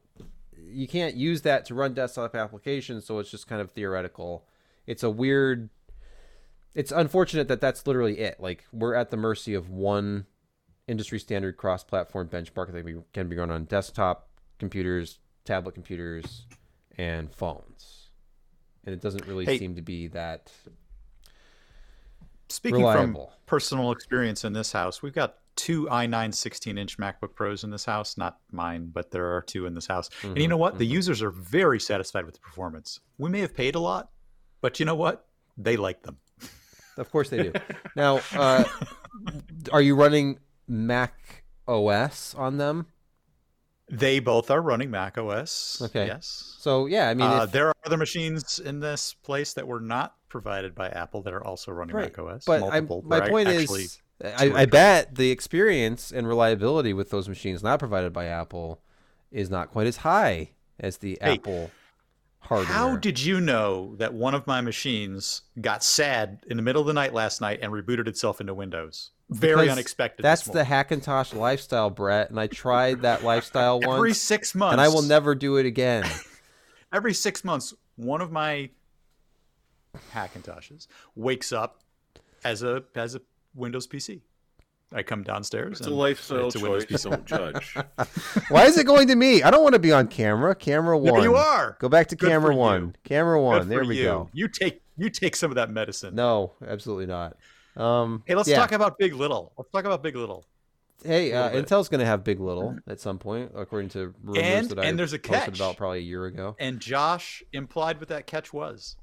you 0.57 0.89
can't 0.89 1.15
use 1.15 1.43
that 1.43 1.67
to 1.67 1.75
run 1.75 1.93
desktop 1.93 2.35
applications, 2.35 3.05
so 3.05 3.19
it's 3.19 3.31
just 3.31 3.47
kind 3.47 3.61
of 3.61 3.71
theoretical. 3.71 4.47
It's 4.87 5.03
a 5.03 5.11
weird 5.11 5.69
it's 6.75 6.91
unfortunate 6.91 7.47
that 7.49 7.61
that's 7.61 7.87
literally 7.87 8.19
it. 8.19 8.41
Like 8.41 8.65
we're 8.73 8.95
at 8.95 9.11
the 9.11 9.19
mercy 9.19 9.53
of 9.53 9.69
one 9.69 10.25
industry 10.89 11.19
standard 11.19 11.59
cross-platform 11.59 12.31
benchmark 12.31 12.73
that 12.73 13.05
can 13.13 13.29
be 13.29 13.37
run 13.37 13.51
on 13.51 13.65
desktop 13.65 14.31
computers, 14.59 15.19
tablet 15.45 15.75
computers, 15.75 16.47
and 16.97 17.31
phones, 17.31 18.09
and 18.87 18.95
it 18.95 19.03
doesn't 19.03 19.27
really 19.27 19.45
hey, 19.45 19.59
seem 19.59 19.75
to 19.75 19.83
be 19.83 20.07
that. 20.09 20.51
Speaking 22.49 22.81
reliable. 22.81 23.27
from 23.27 23.37
personal 23.45 23.93
experience 23.93 24.45
in 24.45 24.55
this 24.55 24.73
house, 24.73 25.03
we've 25.03 25.13
got 25.13 25.41
two 25.57 25.87
i9 25.87 26.31
16-inch 26.31 26.99
MacBook 26.99 27.35
Pros 27.35 27.65
in 27.65 27.71
this 27.71 27.85
house. 27.85 28.17
Not 28.17 28.39
mine, 28.51 28.91
but 28.93 29.11
there 29.11 29.35
are 29.35 29.43
two 29.43 29.67
in 29.67 29.75
this 29.75 29.87
house. 29.87 30.09
Mm-hmm, 30.09 30.27
and 30.27 30.37
you 30.37 30.43
mm-hmm, 30.43 30.51
know 30.51 30.57
what? 30.57 30.73
Mm-hmm. 30.75 30.79
The 30.81 30.87
users 30.87 31.23
are 31.23 31.31
very 31.31 31.81
satisfied 31.81 32.25
with 32.25 32.35
the 32.35 32.41
performance. 32.41 33.01
We 33.19 33.31
may 33.31 33.41
have 33.41 33.55
paid 33.55 33.75
a 33.75 33.81
lot, 33.81 34.11
but 34.61 34.81
you 34.81 34.87
know 34.87 34.97
what? 34.97 35.27
They 35.57 35.77
like 35.77 36.03
them. 36.03 36.19
Of 36.97 37.11
course 37.11 37.29
they 37.29 37.43
do. 37.43 37.53
now, 37.97 38.21
uh, 38.35 38.63
are 39.73 39.83
you 39.83 39.97
running 39.97 40.39
Mac 40.69 41.43
OS 41.67 42.37
on 42.37 42.59
them? 42.59 42.87
They 43.91 44.21
both 44.21 44.51
are 44.51 44.63
running 44.63 44.91
Mac 44.91 45.19
OS. 45.19 45.83
Okay. 45.83 46.07
Yes. 46.07 46.57
So 46.59 46.87
yeah, 46.87 47.09
I 47.09 47.15
mean, 47.15 47.27
uh, 47.27 47.45
if... 47.45 47.53
there 47.53 47.67
are 47.69 47.75
other 47.85 47.97
machines 47.97 48.59
in 48.59 48.81
this 48.81 49.13
place 49.13 49.55
that 49.55 49.67
were 49.67 49.81
not 49.81 50.15
provided 50.29 50.75
by 50.75 50.89
Apple 50.89 51.23
that 51.23 51.35
are 51.35 51.45
also 51.45 51.71
running 51.73 51.95
right. 51.95 52.17
Mac 52.17 52.19
OS. 52.19 52.45
But 52.45 52.63
my 53.05 53.29
point 53.29 53.49
is, 53.49 54.01
I, 54.23 54.53
I 54.55 54.67
bet 54.67 55.17
the 55.17 55.31
experience 55.31 56.13
and 56.13 56.29
reliability 56.29 56.93
with 56.93 57.11
those 57.11 57.29
machines 57.29 57.63
not 57.63 57.79
provided 57.79 58.13
by 58.13 58.27
Apple 58.27 58.81
is 59.31 59.51
not 59.51 59.71
quite 59.71 59.87
as 59.87 59.99
high 59.99 60.51
as 60.79 60.99
the 60.99 61.19
hey, 61.21 61.35
Apple 61.35 61.71
hardware. 62.41 62.73
How 62.73 62.97
did 62.97 63.21
you 63.21 63.41
know 63.41 63.97
that 63.97 64.15
one 64.15 64.35
of 64.35 64.47
my 64.47 64.61
machines 64.61 65.43
got 65.61 65.83
sad 65.83 66.45
in 66.49 66.57
the 66.57 66.63
middle 66.63 66.81
of 66.81 66.87
the 66.87 66.93
night 66.93 67.13
last 67.13 67.41
night 67.41 67.59
and 67.63 67.73
rebooted 67.73 68.07
itself 68.07 68.41
into 68.41 68.55
Windows? 68.55 69.11
Very 69.31 69.63
because 69.63 69.73
unexpected. 69.73 70.23
That's 70.23 70.45
the 70.45 70.63
Hackintosh 70.63 71.35
lifestyle, 71.35 71.91
Brett. 71.91 72.31
And 72.31 72.39
I 72.39 72.47
tried 72.47 73.03
that 73.03 73.25
lifestyle 73.25 73.81
once. 73.81 73.97
Every 73.97 74.15
six 74.15 74.55
months. 74.55 74.73
And 74.73 74.81
I 74.81 74.89
will 74.89 75.03
never 75.03 75.35
do 75.35 75.57
it 75.57 75.67
again. 75.67 76.05
Every 76.93 77.15
six 77.15 77.43
months, 77.43 77.75
one 77.97 78.21
of 78.21 78.31
my 78.31 78.71
Hackintoshes 80.13 80.87
wakes 81.17 81.53
up 81.53 81.81
as 82.45 82.63
a 82.63 82.85
as 82.95 83.15
a 83.15 83.21
Windows 83.55 83.87
PC. 83.87 84.21
I 84.93 85.03
come 85.03 85.25
downstairs. 85.25 85.81
It's 85.81 85.89
a 85.89 85.91
lifestyle 85.91 86.47
it's 86.47 86.57
a 86.57 86.61
choice. 86.61 87.03
Don't 87.03 87.27
judge. 87.27 87.77
Why 88.49 88.67
is 88.67 88.79
it 88.79 88.87
going 88.87 89.09
to 89.09 89.17
me? 89.17 89.43
I 89.43 89.51
don't 89.51 89.63
want 89.63 89.73
to 89.73 89.81
be 89.81 89.91
on 89.93 90.07
camera. 90.07 90.55
Camera 90.55 90.97
one. 90.97 91.15
There 91.15 91.23
you 91.23 91.35
are. 91.35 91.77
Go 91.81 91.89
back 91.89 92.07
to 92.09 92.17
Good 92.17 92.29
camera 92.29 92.55
one. 92.55 92.87
You. 92.87 92.93
Camera 93.03 93.41
one. 93.41 93.69
there 93.69 93.85
we 93.85 93.99
you. 93.99 94.05
go. 94.05 94.31
You 94.33 94.47
take 94.47 94.83
you 94.97 95.11
take 95.11 95.35
some 95.35 95.51
of 95.51 95.57
that 95.57 95.71
medicine. 95.71 96.15
No, 96.15 96.53
absolutely 96.65 97.07
not. 97.07 97.37
Um, 97.77 98.23
hey, 98.27 98.37
let's 98.37 98.49
yeah. 98.49 98.57
talk 98.57 98.71
about 98.71 98.97
Big 98.99 99.15
Little. 99.15 99.53
Let's 99.59 99.71
talk 99.71 99.85
about 99.85 100.03
Big 100.03 100.15
Little. 100.15 100.45
Hey, 101.05 101.33
uh, 101.33 101.51
Intel's 101.51 101.89
going 101.89 101.99
to 101.99 102.07
have 102.07 102.23
Big 102.23 102.39
Little 102.39 102.79
at 102.87 103.01
some 103.01 103.19
point, 103.19 103.51
according 103.55 103.91
to 103.91 104.15
rumors 104.23 104.43
and, 104.43 104.69
that 104.71 104.79
I 104.79 104.85
and 104.87 104.99
there's 104.99 105.13
a 105.13 105.19
posted 105.19 105.47
catch. 105.47 105.59
about 105.59 105.77
probably 105.77 105.99
a 105.99 106.03
year 106.03 106.27
ago. 106.27 106.55
And 106.61 106.79
Josh 106.79 107.43
implied 107.53 107.99
what 107.99 108.09
that 108.09 108.27
catch 108.27 108.53
was. 108.53 108.97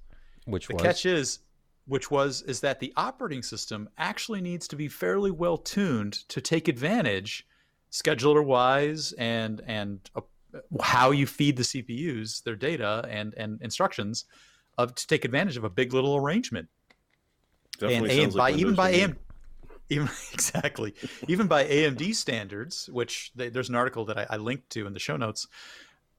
Which 0.45 0.67
the 0.67 0.75
was? 0.75 0.83
catch 0.83 1.05
is 1.05 1.39
which 1.85 2.11
was 2.11 2.41
is 2.43 2.61
that 2.61 2.79
the 2.79 2.93
operating 2.95 3.41
system 3.41 3.89
actually 3.97 4.41
needs 4.41 4.67
to 4.67 4.75
be 4.75 4.87
fairly 4.87 5.31
well 5.31 5.57
tuned 5.57 6.13
to 6.29 6.41
take 6.41 6.67
advantage 6.67 7.45
scheduler 7.91 8.43
wise 8.43 9.13
and 9.13 9.61
and 9.65 10.09
uh, 10.15 10.21
how 10.81 11.11
you 11.11 11.25
feed 11.25 11.57
the 11.57 11.63
CPUs 11.63 12.43
their 12.43 12.55
data 12.55 13.05
and 13.09 13.33
and 13.35 13.61
instructions 13.61 14.25
of 14.77 14.95
to 14.95 15.07
take 15.07 15.25
advantage 15.25 15.57
of 15.57 15.63
a 15.63 15.69
big 15.69 15.93
little 15.93 16.15
arrangement. 16.15 16.67
Definitely 17.77 18.23
and, 18.23 18.33
by 18.33 18.51
even 18.51 18.75
by 18.75 18.91
AM, 18.91 19.17
even 19.89 20.09
exactly 20.33 20.93
even 21.27 21.47
by 21.47 21.65
AMD 21.65 22.15
standards, 22.15 22.89
which 22.91 23.31
they, 23.35 23.49
there's 23.49 23.69
an 23.69 23.75
article 23.75 24.05
that 24.05 24.17
I, 24.17 24.27
I, 24.29 24.37
linked 24.37 24.69
to 24.71 24.87
in 24.87 24.93
the 24.93 24.99
show 24.99 25.17
notes. 25.17 25.47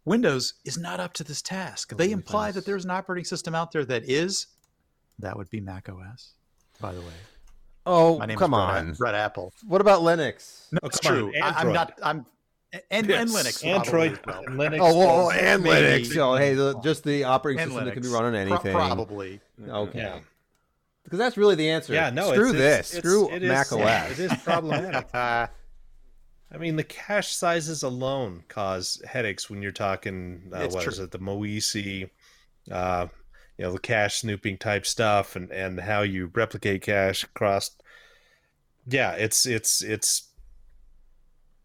Windows 0.04 0.54
is 0.64 0.76
not 0.76 0.98
up 0.98 1.12
to 1.14 1.24
this 1.24 1.40
task. 1.40 1.92
Oh, 1.92 1.96
they 1.96 2.10
imply 2.10 2.50
that 2.50 2.66
there's 2.66 2.84
an 2.84 2.90
operating 2.90 3.24
system 3.24 3.54
out 3.54 3.70
there 3.70 3.84
that 3.84 4.04
is 4.04 4.48
that 5.18 5.36
would 5.36 5.50
be 5.50 5.60
Mac 5.60 5.88
OS, 5.88 6.32
by 6.80 6.92
the 6.92 7.00
way. 7.00 7.06
Oh, 7.84 8.18
My 8.18 8.26
name 8.26 8.38
come 8.38 8.54
is 8.54 8.58
on, 8.58 8.92
Brett 8.94 9.14
Apple. 9.14 9.52
What 9.66 9.80
about 9.80 10.02
Linux? 10.02 10.70
No, 10.72 10.78
it's 10.84 11.00
true. 11.00 11.32
On, 11.36 11.42
I, 11.42 11.60
am 11.62 11.72
not. 11.72 11.98
I'm 12.02 12.26
and, 12.90 13.06
yes. 13.06 13.20
and 13.20 13.30
Linux. 13.30 13.66
Android, 13.66 14.20
well. 14.26 14.44
Linux. 14.44 14.78
Oh, 14.80 14.98
well, 14.98 15.30
and 15.30 15.62
Maybe. 15.62 16.04
Linux. 16.04 16.14
So, 16.14 16.36
hey, 16.36 16.54
the, 16.54 16.78
just 16.80 17.04
the 17.04 17.24
operating 17.24 17.60
and 17.60 17.70
system 17.70 17.84
Linux. 17.84 17.88
that 17.88 17.94
can 17.94 18.02
be 18.02 18.08
run 18.08 18.24
on 18.24 18.34
anything. 18.34 18.72
Pro- 18.72 18.72
probably. 18.72 19.40
Okay. 19.68 19.98
Yeah. 19.98 20.20
Because 21.04 21.18
that's 21.18 21.36
really 21.36 21.56
the 21.56 21.68
answer. 21.68 21.92
Yeah, 21.92 22.10
no. 22.10 22.32
Screw 22.32 22.50
it's, 22.50 22.58
this. 22.58 22.94
It's, 22.94 22.98
Screw 23.06 23.30
it 23.30 23.42
Mac 23.42 23.66
is, 23.66 23.72
OS. 23.72 24.18
It 24.18 24.32
is 24.32 24.38
problematic. 24.42 25.08
I 25.14 26.58
mean, 26.58 26.76
the 26.76 26.84
cache 26.84 27.34
sizes 27.34 27.82
alone 27.82 28.44
cause 28.48 29.02
headaches 29.06 29.50
when 29.50 29.60
you're 29.62 29.72
talking. 29.72 30.50
Uh, 30.52 30.68
what 30.68 30.84
true. 30.84 30.92
is 30.92 30.98
it? 30.98 31.10
The 31.10 31.18
MOESI, 31.18 32.08
uh, 32.70 33.08
you 33.62 33.68
know 33.68 33.74
the 33.74 33.78
cache 33.78 34.16
snooping 34.16 34.58
type 34.58 34.84
stuff 34.84 35.36
and 35.36 35.52
and 35.52 35.78
how 35.78 36.02
you 36.02 36.32
replicate 36.34 36.82
cache 36.82 37.22
across. 37.22 37.70
Yeah 38.88 39.12
it's 39.12 39.46
it's 39.46 39.84
it's 39.84 40.32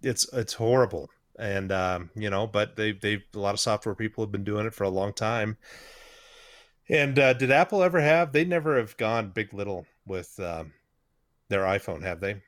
it's 0.03 0.32
it's 0.32 0.53
horrible. 0.53 1.10
And 1.40 1.72
um, 1.72 2.11
you 2.15 2.30
know 2.30 2.45
but 2.45 2.76
they 2.76 2.91
they 2.91 3.24
a 3.34 3.40
lot 3.40 3.56
of 3.56 3.60
software 3.60 3.95
people 3.95 4.24
have 4.24 4.32
been 4.32 4.44
doing 4.44 4.68
it 4.68 4.76
for 4.76 4.84
a 4.84 4.90
long 4.90 5.11
time. 5.11 5.57
And 6.88 7.18
uh, 7.18 7.34
did 7.34 7.49
apple 7.49 7.82
ever 7.82 7.99
have 7.99 8.32
they 8.32 8.45
never 8.45 8.78
have 8.78 8.95
gone 8.98 9.32
big 9.32 9.52
little 9.52 9.88
with 10.06 10.40
um, 10.40 10.74
their 11.49 11.64
iphone 11.64 12.03
have 12.03 12.19
they? 12.19 12.44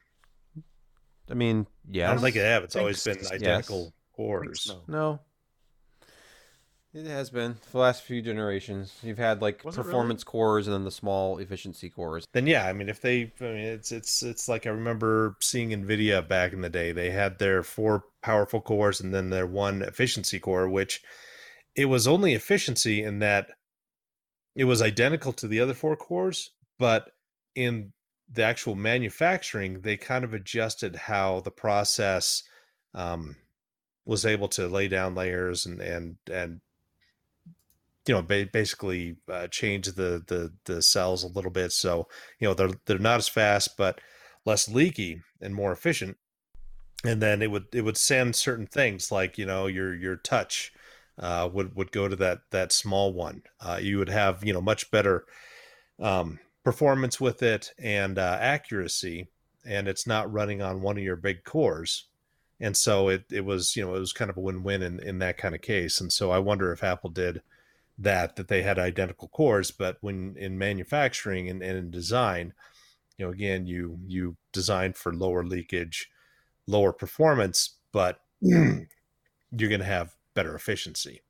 I 1.28 1.34
mean 1.34 1.66
yeah 1.90 2.12
i 2.12 2.14
don't 2.14 2.22
think 2.22 2.36
they 2.36 2.42
have. 2.42 2.64
It's 2.64 2.76
always 2.76 3.04
been 3.04 3.18
identical 3.32 3.86
yes. 3.86 3.94
cores. 4.16 4.76
no 4.88 5.20
it 6.94 7.06
has 7.06 7.30
been 7.30 7.54
for 7.54 7.72
the 7.72 7.78
last 7.78 8.04
few 8.04 8.22
generations. 8.22 8.94
You've 9.04 9.18
had 9.18 9.42
like 9.42 9.64
Was 9.64 9.76
performance 9.76 10.24
cores 10.24 10.68
and 10.68 10.74
then 10.74 10.84
the 10.84 10.92
small 10.92 11.38
efficiency 11.38 11.90
cores. 11.90 12.26
Then 12.34 12.48
yeah, 12.48 12.66
I 12.66 12.74
mean 12.74 12.90
if 12.90 13.02
they 13.02 13.32
I 13.40 13.44
mean 13.44 13.58
it's 13.58 13.92
it's 13.92 14.24
it's 14.24 14.50
like 14.50 14.66
I 14.66 14.72
remember 14.72 15.36
seeing 15.40 15.70
Nvidia 15.70 16.28
back 16.28 16.54
in 16.54 16.62
the 16.62 16.70
day. 16.70 16.92
They 16.92 17.12
had 17.12 17.40
their 17.40 17.64
four 17.64 18.06
powerful 18.22 18.62
cores 18.62 19.02
and 19.02 19.14
then 19.14 19.30
their 19.30 19.48
one 19.48 19.82
efficiency 19.82 20.40
core 20.40 20.68
which 20.68 21.02
it 21.76 21.86
was 21.86 22.08
only 22.08 22.34
efficiency 22.34 23.04
in 23.04 23.20
that 23.20 23.50
it 24.56 24.66
was 24.66 24.82
identical 24.82 25.32
to 25.34 25.48
the 25.48 25.62
other 25.62 25.74
four 25.74 25.96
cores, 25.96 26.52
but 26.78 27.12
in 27.56 27.94
the 28.32 28.44
actual 28.44 28.76
manufacturing, 28.76 29.82
they 29.82 29.96
kind 29.96 30.24
of 30.24 30.34
adjusted 30.34 30.96
how 30.96 31.40
the 31.40 31.52
process 31.52 32.44
um, 32.94 33.36
was 34.06 34.26
able 34.26 34.48
to 34.50 34.68
lay 34.68 34.88
down 34.88 35.16
layers 35.16 35.66
and 35.66 35.80
and 35.82 36.18
and 36.32 36.62
you 38.10 38.16
know 38.16 38.22
ba- 38.22 38.50
basically 38.52 39.16
uh, 39.32 39.48
change 39.48 39.86
the 39.88 40.24
the 40.28 40.52
the 40.66 40.82
cells 40.82 41.24
a 41.24 41.28
little 41.28 41.52
bit 41.52 41.72
so 41.72 42.08
you 42.40 42.48
know 42.48 42.54
they're 42.54 42.72
they're 42.86 43.00
not 43.00 43.20
as 43.20 43.30
fast 43.30 43.78
but 43.78 44.02
less 44.46 44.68
leaky 44.68 45.22
and 45.42 45.56
more 45.56 45.72
efficient 45.72 46.18
and 47.06 47.22
then 47.22 47.42
it 47.42 47.50
would 47.50 47.66
it 47.72 47.82
would 47.82 47.98
send 47.98 48.36
certain 48.36 48.68
things 48.68 49.12
like 49.12 49.38
you 49.38 49.46
know 49.46 49.68
your 49.68 49.96
your 49.96 50.18
touch 50.18 50.74
uh, 51.20 51.50
would 51.52 51.76
would 51.76 51.92
go 51.92 52.08
to 52.08 52.16
that 52.16 52.40
that 52.52 52.72
small 52.72 53.14
one. 53.14 53.44
Uh, 53.60 53.80
you 53.82 53.98
would 53.98 54.10
have 54.10 54.44
you 54.44 54.54
know 54.54 54.62
much 54.62 54.90
better 54.92 55.26
um, 56.00 56.40
performance 56.64 57.20
with 57.20 57.44
it 57.44 57.72
and 57.78 58.18
uh, 58.18 58.38
accuracy, 58.40 59.28
and 59.66 59.88
it's 59.88 60.08
not 60.08 60.32
running 60.32 60.62
on 60.62 60.82
one 60.82 60.98
of 60.98 61.04
your 61.04 61.16
big 61.16 61.44
cores. 61.44 62.08
And 62.60 62.76
so 62.76 63.10
it 63.10 63.26
it 63.32 63.46
was 63.46 63.76
you 63.76 63.86
know 63.86 63.96
it 63.96 64.00
was 64.00 64.14
kind 64.14 64.30
of 64.30 64.38
a 64.38 64.42
win 64.42 64.64
win 64.64 64.82
in 64.82 65.00
in 65.02 65.20
that 65.20 65.38
kind 65.38 65.56
of 65.56 65.62
case. 65.62 66.02
And 66.02 66.12
so 66.12 66.32
I 66.32 66.40
wonder 66.40 66.72
if 66.72 66.84
Apple 66.84 67.10
did 67.10 67.42
that 68.00 68.38
that 68.38 68.48
they 68.48 68.64
had 68.64 68.80
identical 68.80 69.28
cores, 69.28 69.72
but 69.72 69.98
when 70.02 70.36
in 70.38 70.58
manufacturing 70.58 71.50
and, 71.50 71.62
and 71.62 71.78
in 71.78 71.92
design, 71.92 72.54
you 73.18 73.26
know 73.26 73.32
again 73.32 73.68
you 73.68 74.00
you 74.08 74.38
design 74.54 74.94
for 74.94 75.14
lower 75.14 75.44
leakage, 75.44 76.10
lower 76.66 76.94
performance, 76.94 77.76
but 77.92 78.22
you're 78.42 78.88
going 79.52 79.80
to 79.80 79.86
have 79.86 80.16
better 80.34 80.56
efficiency. 80.56 81.22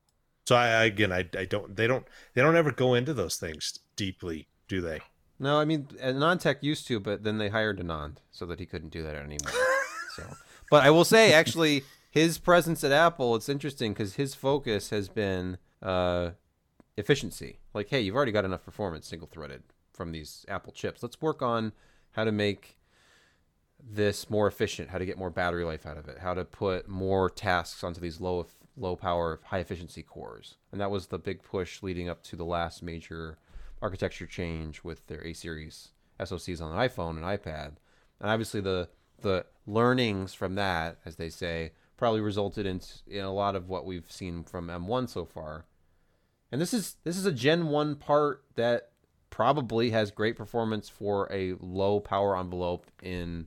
So 0.46 0.54
I 0.56 0.84
again 0.84 1.12
I, 1.12 1.28
I 1.36 1.44
don't 1.44 1.76
they 1.76 1.86
don't 1.86 2.06
they 2.34 2.42
don't 2.42 2.56
ever 2.56 2.70
go 2.70 2.94
into 2.94 3.12
those 3.12 3.36
things 3.36 3.78
deeply, 3.96 4.48
do 4.68 4.80
they? 4.80 5.00
No, 5.38 5.58
I 5.58 5.64
mean 5.64 5.88
AnandTech 6.02 6.62
used 6.62 6.86
to, 6.86 7.00
but 7.00 7.24
then 7.24 7.38
they 7.38 7.48
hired 7.48 7.80
Anand 7.80 8.16
so 8.30 8.46
that 8.46 8.60
he 8.60 8.66
couldn't 8.66 8.90
do 8.90 9.02
that 9.02 9.16
anymore. 9.16 9.52
so, 10.14 10.22
but 10.70 10.84
I 10.84 10.90
will 10.90 11.04
say 11.04 11.32
actually 11.32 11.82
his 12.10 12.38
presence 12.38 12.84
at 12.84 12.92
Apple 12.92 13.34
it's 13.34 13.48
interesting 13.48 13.92
because 13.92 14.14
his 14.14 14.34
focus 14.34 14.90
has 14.90 15.08
been 15.08 15.58
uh, 15.82 16.30
efficiency. 16.96 17.58
Like, 17.74 17.88
hey, 17.88 18.00
you've 18.00 18.16
already 18.16 18.32
got 18.32 18.44
enough 18.44 18.64
performance 18.64 19.06
single 19.06 19.28
threaded 19.28 19.62
from 19.92 20.12
these 20.12 20.44
Apple 20.48 20.72
chips. 20.72 21.02
Let's 21.02 21.20
work 21.20 21.42
on 21.42 21.72
how 22.12 22.24
to 22.24 22.32
make 22.32 22.76
this 23.82 24.28
more 24.28 24.46
efficient, 24.46 24.90
how 24.90 24.98
to 24.98 25.06
get 25.06 25.18
more 25.18 25.30
battery 25.30 25.64
life 25.64 25.86
out 25.86 25.96
of 25.96 26.08
it, 26.08 26.18
how 26.18 26.34
to 26.34 26.44
put 26.44 26.88
more 26.88 27.30
tasks 27.30 27.82
onto 27.82 28.00
these 28.00 28.20
low 28.20 28.46
low 28.76 28.96
power, 28.96 29.40
high 29.44 29.58
efficiency 29.58 30.02
cores. 30.02 30.56
And 30.72 30.80
that 30.80 30.90
was 30.90 31.06
the 31.06 31.18
big 31.18 31.42
push 31.42 31.82
leading 31.82 32.08
up 32.08 32.22
to 32.24 32.36
the 32.36 32.44
last 32.44 32.82
major 32.82 33.38
architecture 33.82 34.26
change 34.26 34.84
with 34.84 35.06
their 35.06 35.24
A 35.24 35.32
series 35.32 35.90
SoCs 36.18 36.60
on 36.60 36.70
the 36.70 36.88
iPhone 36.88 37.10
and 37.10 37.24
iPad. 37.24 37.72
And 38.20 38.30
obviously 38.30 38.60
the 38.60 38.88
the 39.22 39.44
learnings 39.66 40.32
from 40.32 40.54
that, 40.54 40.98
as 41.04 41.16
they 41.16 41.28
say, 41.28 41.72
probably 41.96 42.20
resulted 42.20 42.66
in 42.66 42.80
in 43.06 43.24
a 43.24 43.32
lot 43.32 43.56
of 43.56 43.68
what 43.68 43.84
we've 43.84 44.10
seen 44.10 44.44
from 44.44 44.68
M1 44.68 45.08
so 45.08 45.24
far. 45.24 45.66
And 46.52 46.60
this 46.60 46.74
is 46.74 46.96
this 47.04 47.16
is 47.16 47.26
a 47.26 47.32
Gen 47.32 47.68
1 47.68 47.96
part 47.96 48.44
that 48.56 48.90
probably 49.30 49.90
has 49.90 50.10
great 50.10 50.36
performance 50.36 50.88
for 50.88 51.32
a 51.32 51.54
low 51.60 52.00
power 52.00 52.36
envelope 52.36 52.86
in 53.02 53.46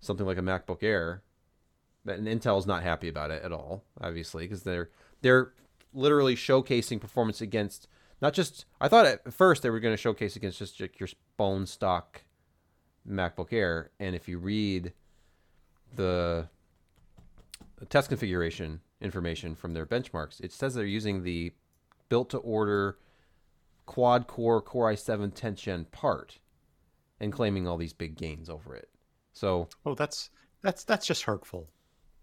something 0.00 0.26
like 0.26 0.38
a 0.38 0.42
MacBook 0.42 0.82
Air 0.82 1.22
and 2.06 2.26
Intel's 2.26 2.66
not 2.66 2.82
happy 2.82 3.08
about 3.08 3.30
it 3.30 3.42
at 3.42 3.52
all, 3.52 3.84
obviously, 4.00 4.44
because 4.44 4.62
they're 4.62 4.90
they're 5.20 5.52
literally 5.92 6.34
showcasing 6.34 7.00
performance 7.00 7.40
against 7.40 7.88
not 8.20 8.32
just. 8.32 8.64
I 8.80 8.88
thought 8.88 9.06
at 9.06 9.32
first 9.32 9.62
they 9.62 9.70
were 9.70 9.80
going 9.80 9.94
to 9.94 10.00
showcase 10.00 10.36
against 10.36 10.58
just 10.58 10.80
your 10.80 10.90
bone 11.36 11.66
stock 11.66 12.22
MacBook 13.08 13.52
Air, 13.52 13.90
and 14.00 14.14
if 14.14 14.28
you 14.28 14.38
read 14.38 14.92
the 15.94 16.48
test 17.88 18.08
configuration 18.08 18.80
information 19.00 19.54
from 19.54 19.74
their 19.74 19.86
benchmarks, 19.86 20.40
it 20.40 20.52
says 20.52 20.74
they're 20.74 20.84
using 20.84 21.22
the 21.22 21.52
built 22.12 22.28
to 22.28 22.36
order 22.36 22.98
quad 23.86 24.26
core 24.26 24.60
Core 24.60 24.92
i7 24.92 25.32
10th 25.32 25.54
gen 25.54 25.86
part 25.86 26.40
and 27.18 27.32
claiming 27.32 27.66
all 27.66 27.78
these 27.78 27.94
big 27.94 28.18
gains 28.18 28.50
over 28.50 28.76
it. 28.76 28.90
So, 29.32 29.70
oh, 29.86 29.94
that's 29.94 30.28
that's 30.60 30.84
that's 30.84 31.06
just 31.06 31.22
hurtful. 31.22 31.70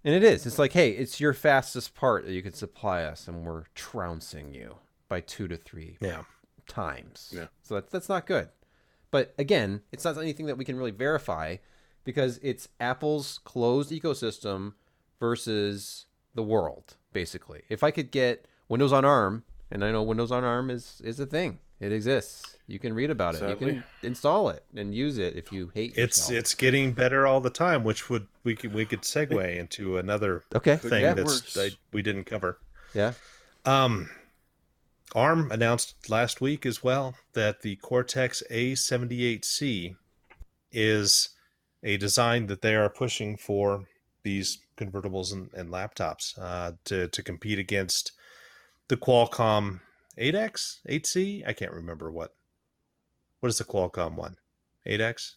And 0.04 0.14
it 0.14 0.24
is. 0.24 0.46
It's 0.46 0.60
like, 0.60 0.74
hey, 0.74 0.92
it's 0.92 1.20
your 1.20 1.34
fastest 1.34 1.96
part 1.96 2.28
that 2.28 2.34
you 2.34 2.44
can 2.44 2.54
supply 2.54 3.02
us, 3.02 3.28
and 3.28 3.44
we're 3.44 3.64
trouncing 3.74 4.54
you 4.54 4.76
by 5.08 5.22
two 5.22 5.48
to 5.48 5.58
three 5.58 5.98
yeah. 6.00 6.22
times. 6.68 7.34
Yeah. 7.36 7.48
So 7.64 7.74
that's 7.74 7.92
that's 7.92 8.10
not 8.10 8.28
good. 8.28 8.50
But 9.10 9.34
again, 9.40 9.82
it's 9.92 10.06
not 10.06 10.20
anything 10.20 10.46
that 10.46 10.58
we 10.60 10.66
can 10.66 10.78
really 10.78 10.92
verify 10.92 11.56
because 12.04 12.40
it's 12.44 12.70
Apple's 12.80 13.40
closed 13.44 13.90
ecosystem 13.90 14.74
versus 15.20 16.06
the 16.36 16.44
world, 16.44 16.96
basically. 17.12 17.64
If 17.70 17.84
I 17.84 17.90
could 17.90 18.12
get 18.12 18.46
Windows 18.68 18.94
on 18.94 19.04
ARM, 19.04 19.46
and 19.72 19.84
I 19.84 19.92
know 19.92 20.04
Windows 20.04 20.32
on 20.32 20.44
ARM 20.44 20.70
is 20.70 21.02
is 21.04 21.20
a 21.20 21.26
thing. 21.26 21.60
It 21.80 21.94
exists. 21.94 22.58
You 22.68 22.78
can 22.78 22.94
read 22.94 23.10
about 23.10 23.36
it. 23.36 23.40
Sadly. 23.40 23.52
You 23.52 23.56
can 23.58 23.84
install 24.04 24.50
it 24.50 24.66
and 24.76 24.94
use 24.94 25.18
it 25.18 25.36
if 25.36 25.52
you 25.52 25.72
hate 25.74 25.92
It's 25.96 26.18
yourself. 26.18 26.32
it's 26.40 26.54
getting 26.54 26.92
better 26.92 27.26
all 27.26 27.40
the 27.40 27.50
time, 27.50 27.84
which 27.84 28.10
would 28.10 28.28
we 28.44 28.56
could 28.56 28.74
we 28.74 28.86
could 28.86 29.02
segue 29.02 29.58
into 29.58 29.98
another 29.98 30.44
okay. 30.54 30.76
thing 30.76 31.02
yeah. 31.02 31.14
that's 31.14 31.54
that 31.54 31.76
we 31.94 32.02
didn't 32.02 32.26
cover. 32.26 32.60
yeah. 32.94 33.14
Um, 33.66 34.10
ARM 35.16 35.52
announced 35.52 36.10
last 36.10 36.42
week 36.42 36.66
as 36.66 36.84
well 36.84 37.16
that 37.34 37.62
the 37.62 37.76
Cortex 37.78 38.44
A78C 38.52 39.96
is 40.72 41.30
a 41.82 41.98
design 41.98 42.48
that 42.48 42.62
they 42.62 42.76
are 42.76 42.90
pushing 42.90 43.36
for 43.36 43.86
these 44.24 44.60
convertibles 44.78 45.34
and, 45.34 45.50
and 45.54 45.70
laptops 45.70 46.38
uh, 46.40 46.74
to 46.86 47.08
to 47.08 47.24
compete 47.24 47.58
against 47.58 48.12
the 48.90 48.98
Qualcomm 48.98 49.80
8X, 50.20 50.80
8C. 50.90 51.48
I 51.48 51.54
can't 51.54 51.72
remember 51.72 52.12
what. 52.12 52.36
What 53.40 53.48
is 53.50 53.58
the 53.58 53.64
Qualcomm 53.64 54.16
one? 54.16 54.36
8X. 54.86 55.36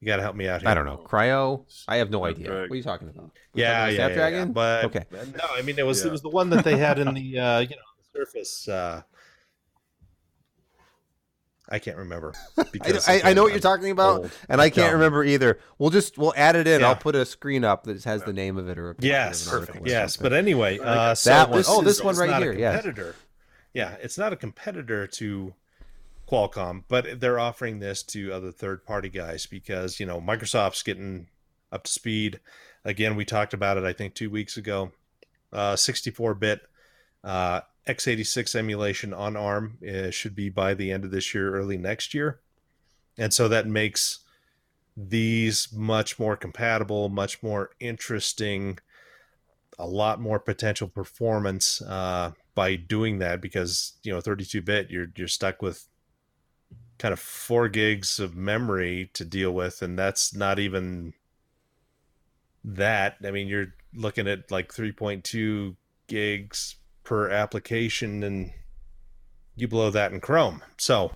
You 0.00 0.06
got 0.06 0.16
to 0.16 0.22
help 0.22 0.34
me 0.34 0.48
out 0.48 0.62
here. 0.62 0.70
I 0.70 0.74
don't 0.74 0.86
know. 0.86 1.04
Kryo? 1.06 1.66
I 1.86 1.96
have 1.96 2.10
no 2.10 2.24
idea. 2.24 2.48
What 2.50 2.70
are 2.70 2.74
you 2.74 2.82
talking 2.82 3.08
about? 3.10 3.32
We're 3.52 3.60
Yeah, 3.60 3.66
talking 3.66 3.76
yeah, 3.76 3.76
about 3.76 3.92
yeah, 3.92 3.98
yeah, 3.98 4.14
Snapdragon? 4.14 4.52
But 4.52 4.84
Okay. 4.86 5.04
no, 5.12 5.44
I 5.52 5.60
mean 5.60 5.78
it 5.78 5.84
was 5.84 6.00
Yeah. 6.00 6.06
it 6.08 6.12
was 6.12 6.22
the 6.22 6.30
one 6.30 6.48
that 6.50 6.64
they 6.64 6.78
had 6.78 6.98
in 6.98 7.12
the 7.12 7.38
uh, 7.38 7.58
you 7.60 7.68
know 7.76 7.82
the 7.98 8.18
Surface. 8.18 8.66
Uh, 8.66 9.02
I 11.70 11.78
can't 11.78 11.96
remember. 11.98 12.34
I, 12.58 12.64
because 12.72 13.08
I, 13.08 13.20
I 13.24 13.32
know 13.32 13.42
what 13.42 13.48
I'm 13.48 13.54
you're 13.54 13.60
talking 13.60 13.90
about, 13.90 14.20
old. 14.22 14.30
and 14.48 14.60
I 14.60 14.70
can't 14.70 14.86
Dumb. 14.86 14.94
remember 14.94 15.22
either. 15.24 15.58
We'll 15.78 15.90
just 15.90 16.18
we'll 16.18 16.34
add 16.36 16.56
it 16.56 16.66
in. 16.66 16.80
Yeah. 16.80 16.88
I'll 16.88 16.96
put 16.96 17.14
a 17.14 17.24
screen 17.24 17.64
up 17.64 17.84
that 17.84 18.02
has 18.04 18.22
the 18.24 18.32
name 18.32 18.56
of 18.56 18.68
it 18.68 18.76
or 18.78 18.90
a 18.90 18.94
Yes, 18.98 19.52
yes. 19.84 20.16
But 20.16 20.32
anyway, 20.32 20.78
uh, 20.78 21.14
so 21.14 21.30
That 21.30 21.48
one- 21.50 21.58
this 21.58 21.68
oh, 21.68 21.82
this 21.82 21.96
is- 21.98 22.02
one 22.02 22.16
right 22.16 22.42
here, 22.42 22.52
yes. 22.52 22.82
Competitor. 22.82 23.14
Yeah, 23.72 23.94
it's 24.02 24.18
not 24.18 24.32
a 24.32 24.36
competitor 24.36 25.06
to 25.06 25.54
Qualcomm, 26.28 26.84
but 26.88 27.20
they're 27.20 27.38
offering 27.38 27.78
this 27.80 28.02
to 28.04 28.32
other 28.32 28.52
third-party 28.52 29.08
guys 29.08 29.46
because 29.46 29.98
you 30.00 30.06
know 30.06 30.20
Microsoft's 30.20 30.82
getting 30.82 31.28
up 31.72 31.84
to 31.84 31.90
speed. 31.92 32.40
Again, 32.84 33.14
we 33.14 33.24
talked 33.24 33.52
about 33.54 33.76
it 33.78 33.84
I 33.84 33.92
think 33.92 34.14
two 34.14 34.30
weeks 34.30 34.56
ago. 34.56 34.92
Uh, 35.52 35.74
64-bit 35.74 36.60
uh, 37.24 37.60
x86 37.96 38.54
emulation 38.54 39.12
on 39.12 39.36
ARM 39.36 39.78
uh, 39.88 40.10
should 40.10 40.34
be 40.34 40.48
by 40.48 40.74
the 40.74 40.90
end 40.90 41.04
of 41.04 41.10
this 41.10 41.34
year, 41.34 41.54
early 41.54 41.76
next 41.76 42.14
year, 42.14 42.40
and 43.18 43.32
so 43.32 43.48
that 43.48 43.66
makes 43.66 44.20
these 44.96 45.68
much 45.72 46.18
more 46.18 46.36
compatible, 46.36 47.08
much 47.08 47.42
more 47.42 47.70
interesting, 47.80 48.78
a 49.78 49.86
lot 49.86 50.20
more 50.20 50.38
potential 50.38 50.88
performance 50.88 51.80
uh, 51.82 52.32
by 52.54 52.76
doing 52.76 53.18
that 53.18 53.40
because 53.40 53.94
you 54.02 54.12
know 54.12 54.20
32-bit 54.20 54.90
you're 54.90 55.08
you're 55.16 55.28
stuck 55.28 55.62
with 55.62 55.86
kind 56.98 57.12
of 57.12 57.18
four 57.18 57.68
gigs 57.68 58.20
of 58.20 58.36
memory 58.36 59.10
to 59.14 59.24
deal 59.24 59.52
with, 59.52 59.80
and 59.80 59.98
that's 59.98 60.34
not 60.34 60.58
even 60.58 61.14
that. 62.62 63.16
I 63.24 63.30
mean, 63.30 63.48
you're 63.48 63.74
looking 63.94 64.28
at 64.28 64.50
like 64.50 64.72
3.2 64.72 65.76
gigs 66.06 66.76
per 67.10 67.28
application, 67.28 68.22
and 68.22 68.52
you 69.56 69.66
blow 69.66 69.90
that 69.90 70.12
in 70.12 70.20
Chrome. 70.20 70.62
So, 70.78 71.10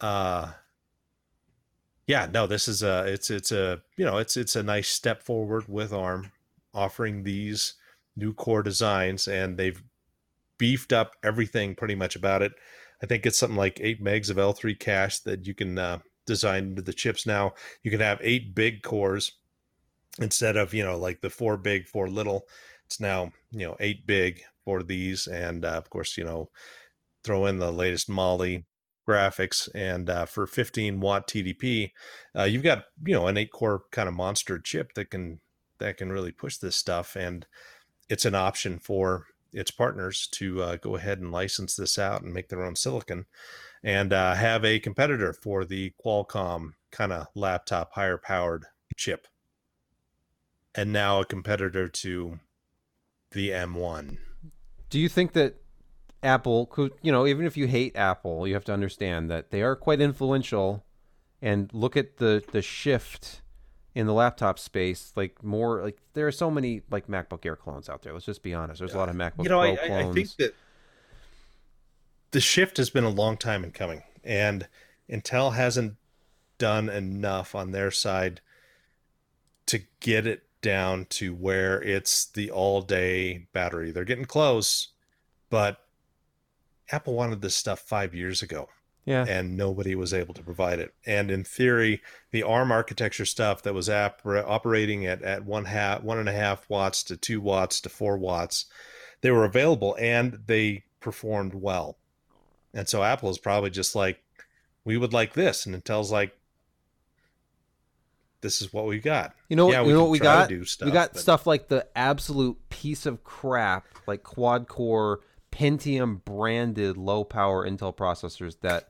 uh, 0.00 0.52
yeah, 2.06 2.28
no, 2.32 2.46
this 2.46 2.68
is 2.68 2.84
a 2.84 3.04
it's 3.08 3.28
it's 3.28 3.50
a 3.50 3.82
you 3.96 4.04
know 4.04 4.18
it's 4.18 4.36
it's 4.36 4.54
a 4.54 4.62
nice 4.62 4.88
step 4.88 5.20
forward 5.20 5.64
with 5.66 5.92
ARM 5.92 6.30
offering 6.72 7.24
these 7.24 7.74
new 8.14 8.32
core 8.32 8.62
designs, 8.62 9.26
and 9.26 9.58
they've 9.58 9.82
beefed 10.58 10.92
up 10.92 11.16
everything 11.24 11.74
pretty 11.74 11.96
much 11.96 12.14
about 12.14 12.42
it. 12.42 12.52
I 13.02 13.06
think 13.06 13.26
it's 13.26 13.36
something 13.36 13.58
like 13.58 13.80
eight 13.82 14.00
megs 14.00 14.30
of 14.30 14.36
L3 14.36 14.78
cache 14.78 15.18
that 15.20 15.44
you 15.44 15.54
can 15.54 15.76
uh, 15.76 15.98
design 16.24 16.66
into 16.68 16.82
the 16.82 16.92
chips 16.92 17.26
now. 17.26 17.54
You 17.82 17.90
can 17.90 17.98
have 17.98 18.20
eight 18.22 18.54
big 18.54 18.84
cores 18.84 19.32
instead 20.20 20.56
of 20.56 20.72
you 20.72 20.84
know 20.84 20.96
like 20.96 21.20
the 21.20 21.30
four 21.30 21.56
big, 21.56 21.88
four 21.88 22.08
little. 22.08 22.46
It's 22.86 23.00
now 23.00 23.32
you 23.50 23.66
know 23.66 23.76
eight 23.80 24.06
big 24.06 24.44
for 24.64 24.82
these, 24.82 25.26
and 25.26 25.64
uh, 25.64 25.68
of 25.70 25.90
course 25.90 26.16
you 26.16 26.24
know 26.24 26.50
throw 27.24 27.46
in 27.46 27.58
the 27.58 27.72
latest 27.72 28.08
Mali 28.08 28.64
graphics, 29.08 29.68
and 29.74 30.08
uh, 30.08 30.26
for 30.26 30.46
15 30.46 31.00
watt 31.00 31.26
TDP, 31.28 31.90
uh, 32.36 32.44
you've 32.44 32.62
got 32.62 32.84
you 33.04 33.14
know 33.14 33.26
an 33.26 33.36
eight 33.36 33.52
core 33.52 33.82
kind 33.90 34.08
of 34.08 34.14
monster 34.14 34.58
chip 34.58 34.94
that 34.94 35.10
can 35.10 35.40
that 35.78 35.96
can 35.96 36.12
really 36.12 36.32
push 36.32 36.58
this 36.58 36.76
stuff, 36.76 37.16
and 37.16 37.46
it's 38.08 38.24
an 38.24 38.34
option 38.34 38.78
for 38.78 39.26
its 39.52 39.70
partners 39.70 40.28
to 40.32 40.62
uh, 40.62 40.76
go 40.76 40.96
ahead 40.96 41.18
and 41.18 41.30
license 41.30 41.76
this 41.76 41.98
out 41.98 42.22
and 42.22 42.32
make 42.32 42.48
their 42.48 42.64
own 42.64 42.74
silicon 42.74 43.26
and 43.82 44.12
uh, 44.12 44.34
have 44.34 44.64
a 44.64 44.78
competitor 44.80 45.32
for 45.32 45.64
the 45.64 45.92
Qualcomm 46.04 46.70
kind 46.90 47.12
of 47.12 47.26
laptop 47.34 47.92
higher 47.94 48.18
powered 48.18 48.66
chip. 48.96 49.26
and 50.74 50.92
now 50.92 51.20
a 51.20 51.24
competitor 51.24 51.88
to 51.88 52.38
the 53.32 53.50
M1. 53.50 54.16
Do 54.92 55.00
you 55.00 55.08
think 55.08 55.32
that 55.32 55.54
Apple 56.22 56.66
could, 56.66 56.92
you 57.00 57.10
know, 57.10 57.26
even 57.26 57.46
if 57.46 57.56
you 57.56 57.66
hate 57.66 57.96
Apple, 57.96 58.46
you 58.46 58.52
have 58.52 58.64
to 58.66 58.74
understand 58.74 59.30
that 59.30 59.50
they 59.50 59.62
are 59.62 59.74
quite 59.74 60.02
influential 60.02 60.84
and 61.40 61.72
look 61.72 61.96
at 61.96 62.18
the 62.18 62.44
the 62.52 62.60
shift 62.60 63.40
in 63.94 64.06
the 64.06 64.12
laptop 64.12 64.58
space 64.58 65.14
like 65.16 65.42
more 65.42 65.82
like 65.82 65.96
there 66.12 66.26
are 66.26 66.32
so 66.32 66.50
many 66.50 66.82
like 66.90 67.06
MacBook 67.06 67.46
Air 67.46 67.56
clones 67.56 67.88
out 67.88 68.02
there. 68.02 68.12
Let's 68.12 68.26
just 68.26 68.42
be 68.42 68.52
honest. 68.52 68.80
There's 68.80 68.92
a 68.92 68.98
lot 68.98 69.08
of 69.08 69.16
MacBook 69.16 69.44
you 69.44 69.48
know, 69.48 69.60
Pro 69.60 69.72
I, 69.72 69.76
clones. 69.76 70.10
I 70.10 70.12
think 70.12 70.36
that 70.36 70.54
the 72.32 72.40
shift 72.42 72.76
has 72.76 72.90
been 72.90 73.04
a 73.04 73.10
long 73.10 73.38
time 73.38 73.64
in 73.64 73.70
coming, 73.70 74.02
and 74.22 74.68
Intel 75.10 75.54
hasn't 75.54 75.96
done 76.58 76.90
enough 76.90 77.54
on 77.54 77.72
their 77.72 77.90
side 77.90 78.42
to 79.64 79.80
get 80.00 80.26
it 80.26 80.42
down 80.62 81.06
to 81.10 81.34
where 81.34 81.82
it's 81.82 82.24
the 82.26 82.50
all-day 82.50 83.46
battery. 83.52 83.90
They're 83.90 84.04
getting 84.04 84.24
close, 84.24 84.88
but 85.50 85.78
Apple 86.90 87.14
wanted 87.14 87.42
this 87.42 87.56
stuff 87.56 87.80
five 87.80 88.14
years 88.14 88.42
ago 88.42 88.68
yeah. 89.04 89.24
and 89.28 89.56
nobody 89.56 89.94
was 89.94 90.14
able 90.14 90.34
to 90.34 90.42
provide 90.42 90.78
it. 90.78 90.94
And 91.06 91.30
in 91.30 91.44
theory, 91.44 92.02
the 92.30 92.42
ARM 92.42 92.70
architecture 92.70 93.24
stuff 93.24 93.62
that 93.62 93.74
was 93.74 93.90
ap- 93.90 94.24
operating 94.24 95.06
at, 95.06 95.22
at 95.22 95.44
one 95.44 95.64
half, 95.64 96.02
one 96.02 96.18
and 96.18 96.28
a 96.28 96.32
half 96.32 96.68
watts 96.70 97.02
to 97.04 97.16
two 97.16 97.40
watts 97.40 97.80
to 97.82 97.88
four 97.88 98.16
watts, 98.16 98.66
they 99.20 99.30
were 99.30 99.44
available 99.44 99.96
and 99.98 100.40
they 100.46 100.84
performed 101.00 101.54
well. 101.54 101.98
And 102.74 102.88
so 102.88 103.02
Apple 103.02 103.30
is 103.30 103.38
probably 103.38 103.70
just 103.70 103.94
like, 103.94 104.22
we 104.84 104.96
would 104.96 105.12
like 105.12 105.34
this, 105.34 105.64
and 105.64 105.76
Intel's 105.76 106.10
like, 106.10 106.36
this 108.42 108.60
is 108.60 108.72
what 108.72 108.86
we 108.86 108.98
got. 108.98 109.34
You 109.48 109.56
know, 109.56 109.70
Yeah, 109.72 109.82
you 109.84 109.92
know 109.92 110.02
what 110.02 110.10
we 110.10 110.18
got? 110.18 110.48
do 110.50 110.64
stuff, 110.64 110.86
we 110.86 110.92
got 110.92 111.12
but- 111.12 111.20
stuff 111.22 111.46
like 111.46 111.68
the 111.68 111.86
absolute 111.96 112.58
piece 112.68 113.06
of 113.06 113.24
crap, 113.24 113.86
like 114.06 114.22
quad 114.22 114.68
core 114.68 115.20
Pentium 115.50 116.24
branded 116.24 116.96
low 116.96 117.24
power 117.24 117.68
Intel 117.68 117.94
processors 117.96 118.56
that 118.62 118.88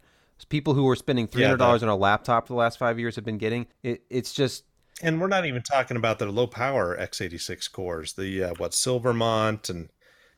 people 0.49 0.75
who 0.75 0.85
were 0.85 0.97
spending 0.97 1.27
three 1.29 1.43
Yeah, 1.43 1.49
hundred 1.49 1.59
dollars 1.59 1.83
on 1.83 1.89
a 1.89 1.97
laptop 1.97 2.47
for 2.49 2.55
the 2.55 2.59
last 2.59 2.79
five 2.79 2.99
years 2.99 3.15
have 3.17 3.25
been 3.25 3.39
getting. 3.39 3.67
It, 3.83 4.03
it's 4.11 4.33
just 4.33 4.65
And 5.03 5.21
we're 5.21 5.29
not 5.29 5.45
even 5.47 5.63
talking 5.63 5.97
about 5.97 6.19
the 6.19 6.27
low 6.27 6.47
power 6.47 6.97
x86 6.97 7.71
cores, 7.71 8.13
the 8.15 8.45
uh, 8.45 8.55
what 8.59 8.75
Silvermont 8.75 9.69
and 9.71 9.89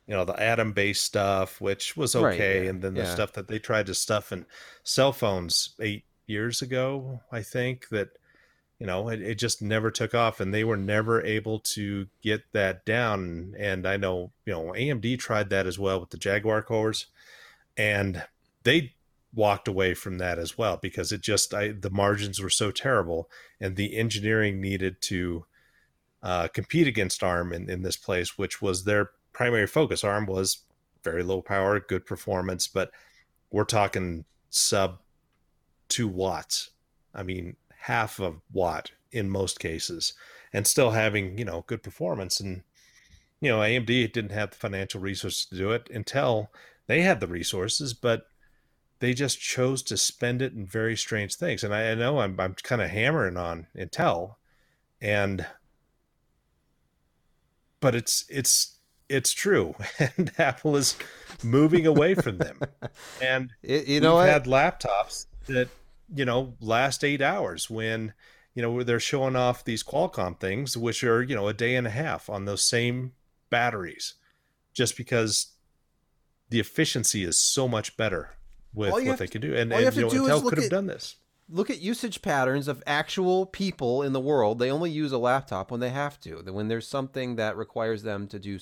you 0.06 0.14
know 0.14 0.24
the 0.24 0.38
Atom 0.40 0.72
based 0.72 1.04
stuff, 1.04 1.60
which 1.60 1.96
was 1.96 2.14
Right, 2.14 2.34
okay, 2.34 2.64
yeah, 2.64 2.70
and 2.70 2.82
then 2.82 2.94
the 2.94 3.02
yeah. 3.02 3.14
stuff 3.14 3.32
that 3.34 3.48
they 3.48 3.58
tried 3.58 3.86
to 3.86 3.94
stuff 3.94 4.32
in 4.32 4.46
cell 4.82 5.12
phones 5.12 5.74
eight 5.80 6.04
years 6.26 6.62
ago, 6.62 7.20
I 7.30 7.42
think 7.42 7.88
that 7.90 8.08
you 8.84 8.86
know 8.90 9.08
it, 9.08 9.22
it 9.22 9.36
just 9.36 9.62
never 9.62 9.90
took 9.90 10.14
off, 10.14 10.40
and 10.40 10.52
they 10.52 10.62
were 10.62 10.76
never 10.76 11.22
able 11.22 11.58
to 11.58 12.06
get 12.20 12.42
that 12.52 12.84
down. 12.84 13.54
And 13.58 13.88
I 13.88 13.96
know 13.96 14.32
you 14.44 14.52
know 14.52 14.74
AMD 14.76 15.18
tried 15.18 15.48
that 15.48 15.66
as 15.66 15.78
well 15.78 16.00
with 16.00 16.10
the 16.10 16.18
Jaguar 16.18 16.60
cores, 16.60 17.06
and 17.78 18.24
they 18.62 18.92
walked 19.32 19.68
away 19.68 19.94
from 19.94 20.18
that 20.18 20.38
as 20.38 20.58
well 20.58 20.78
because 20.82 21.12
it 21.12 21.22
just 21.22 21.54
I, 21.54 21.68
the 21.68 21.88
margins 21.88 22.42
were 22.42 22.50
so 22.50 22.70
terrible 22.70 23.30
and 23.58 23.74
the 23.74 23.96
engineering 23.96 24.60
needed 24.60 25.00
to 25.00 25.46
uh, 26.22 26.48
compete 26.48 26.86
against 26.86 27.22
ARM 27.22 27.54
in, 27.54 27.70
in 27.70 27.84
this 27.84 27.96
place, 27.96 28.36
which 28.36 28.60
was 28.60 28.84
their 28.84 29.12
primary 29.32 29.66
focus. 29.66 30.04
ARM 30.04 30.26
was 30.26 30.58
very 31.02 31.22
low 31.22 31.40
power, 31.40 31.80
good 31.80 32.04
performance, 32.04 32.68
but 32.68 32.90
we're 33.50 33.64
talking 33.64 34.26
sub 34.50 34.98
two 35.88 36.06
watts. 36.06 36.68
I 37.14 37.22
mean, 37.22 37.56
half 37.84 38.18
a 38.20 38.34
watt 38.52 38.92
in 39.12 39.28
most 39.28 39.60
cases, 39.60 40.14
and 40.52 40.66
still 40.66 40.90
having 40.90 41.38
you 41.38 41.44
know 41.44 41.64
good 41.66 41.82
performance. 41.82 42.40
And 42.40 42.62
you 43.40 43.50
know, 43.50 43.58
AMD 43.58 44.12
didn't 44.12 44.32
have 44.32 44.50
the 44.50 44.56
financial 44.56 45.00
resources 45.00 45.46
to 45.46 45.56
do 45.56 45.70
it. 45.72 45.88
Intel 45.92 46.48
they 46.86 47.00
had 47.00 47.20
the 47.20 47.26
resources, 47.26 47.94
but 47.94 48.26
they 49.00 49.14
just 49.14 49.40
chose 49.40 49.82
to 49.84 49.96
spend 49.96 50.42
it 50.42 50.52
in 50.52 50.66
very 50.66 50.96
strange 50.96 51.36
things. 51.36 51.64
And 51.64 51.74
I, 51.74 51.90
I 51.90 51.94
know 51.94 52.20
I'm 52.20 52.38
I'm 52.38 52.54
kind 52.54 52.82
of 52.82 52.90
hammering 52.90 53.36
on 53.36 53.66
Intel, 53.76 54.36
and 55.00 55.46
but 57.80 57.94
it's 57.94 58.24
it's 58.28 58.78
it's 59.08 59.32
true, 59.32 59.74
and 60.16 60.32
Apple 60.38 60.76
is 60.76 60.96
moving 61.42 61.86
away 61.86 62.14
from 62.14 62.38
them. 62.38 62.60
And 63.20 63.50
you 63.62 64.00
know 64.00 64.18
we've 64.18 64.26
had 64.26 64.44
laptops 64.44 65.26
that 65.46 65.68
you 66.12 66.24
know 66.24 66.54
last 66.60 67.04
eight 67.04 67.22
hours 67.22 67.70
when 67.70 68.12
you 68.54 68.62
know 68.62 68.82
they're 68.82 69.00
showing 69.00 69.36
off 69.36 69.64
these 69.64 69.82
Qualcomm 69.82 70.38
things, 70.38 70.76
which 70.76 71.04
are 71.04 71.22
you 71.22 71.34
know 71.34 71.48
a 71.48 71.54
day 71.54 71.76
and 71.76 71.86
a 71.86 71.90
half 71.90 72.28
on 72.28 72.44
those 72.44 72.62
same 72.62 73.12
batteries, 73.50 74.14
just 74.72 74.96
because 74.96 75.52
the 76.50 76.60
efficiency 76.60 77.24
is 77.24 77.38
so 77.38 77.66
much 77.68 77.96
better 77.96 78.30
with 78.72 78.92
what 78.92 79.18
they 79.18 79.26
to- 79.26 79.32
can 79.32 79.40
do. 79.40 79.54
And, 79.54 79.72
and 79.72 79.96
you 79.96 80.02
know, 80.02 80.08
Intel 80.08 80.42
could 80.42 80.58
have 80.58 80.66
at- 80.66 80.70
done 80.70 80.86
this. 80.86 81.16
look 81.48 81.70
at 81.70 81.80
usage 81.80 82.22
patterns 82.22 82.68
of 82.68 82.82
actual 82.86 83.46
people 83.46 84.02
in 84.02 84.12
the 84.12 84.20
world. 84.20 84.58
They 84.58 84.70
only 84.70 84.90
use 84.90 85.12
a 85.12 85.18
laptop 85.18 85.70
when 85.70 85.80
they 85.80 85.90
have 85.90 86.20
to. 86.20 86.42
When 86.50 86.68
there's 86.68 86.86
something 86.88 87.36
that 87.36 87.56
requires 87.56 88.02
them 88.02 88.26
to 88.28 88.38
do 88.38 88.58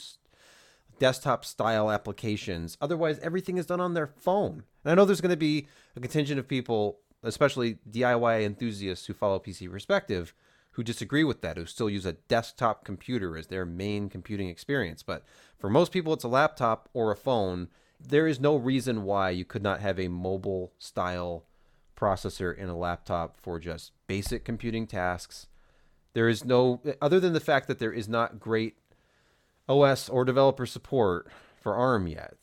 desktop 0.98 1.44
style 1.44 1.90
applications. 1.90 2.77
Otherwise, 2.81 3.19
everything 3.20 3.59
is 3.59 3.66
done 3.66 3.81
on 3.81 3.94
their 3.94 4.06
phone. 4.06 4.62
And 4.85 4.93
I 4.93 4.94
know 4.94 5.05
there's 5.05 5.20
going 5.20 5.31
to 5.31 5.36
be 5.36 5.66
a 5.97 6.01
contingent 6.01 6.39
of 6.39 6.47
people, 6.47 6.98
especially 7.23 7.78
DIY 7.89 8.44
enthusiasts 8.44 9.07
who 9.07 9.15
follow 9.15 9.39
PC 9.39 9.70
Perspective, 9.70 10.35
who 10.73 10.82
disagree 10.82 11.24
with 11.24 11.43
that, 11.43 11.57
who 11.57 11.66
still 11.66 11.90
use 11.90 12.07
a 12.07 12.15
desktop 12.15 12.85
computer 12.85 13.36
as 13.36 13.49
their 13.49 13.66
main 13.66 14.09
computing 14.09 14.49
experience. 14.49 15.03
But 15.03 15.24
for 15.59 15.69
most 15.69 15.93
people, 15.93 16.12
it's 16.12 16.24
a 16.24 16.28
laptop 16.28 16.89
or 16.93 17.12
a 17.12 17.16
phone. 17.16 17.69
There 18.01 18.27
is 18.27 18.40
no 18.40 18.57
reason 18.57 19.05
why 19.05 19.31
you 19.31 19.44
could 19.44 19.62
not 19.62 19.81
have 19.81 20.01
a 20.01 20.09
mobile 20.09 20.73
style 20.78 21.44
processor 21.97 22.57
in 22.57 22.69
a 22.69 22.77
laptop 22.77 23.36
for 23.40 23.59
just 23.61 23.93
basic 24.07 24.44
computing 24.44 24.86
tasks. 24.86 25.47
There 26.15 26.28
is 26.28 26.44
no, 26.44 26.81
other 27.01 27.20
than 27.20 27.32
the 27.32 27.40
fact 27.40 27.69
that 27.69 27.78
there 27.78 27.93
is 27.93 28.09
not 28.09 28.40
great 28.40 28.77
OS 29.69 30.09
or 30.09 30.24
developer 30.24 30.66
support 30.66 31.28
for 31.61 31.74
ARM 31.74 32.07
yet. 32.07 32.36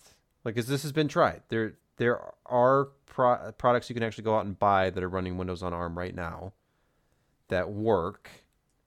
Like, 0.46 0.58
as 0.58 0.68
this 0.68 0.84
has 0.84 0.92
been 0.92 1.08
tried, 1.08 1.42
there 1.50 1.74
there 2.00 2.20
are 2.46 2.88
pro- 3.06 3.52
products 3.52 3.90
you 3.90 3.94
can 3.94 4.04
actually 4.04 4.24
go 4.24 4.36
out 4.36 4.46
and 4.46 4.58
buy 4.58 4.90
that 4.90 5.04
are 5.04 5.10
running 5.10 5.38
Windows 5.38 5.62
on 5.62 5.74
ARM 5.74 5.98
right 5.98 6.16
now 6.16 6.54
that 7.50 7.70
work 7.70 8.30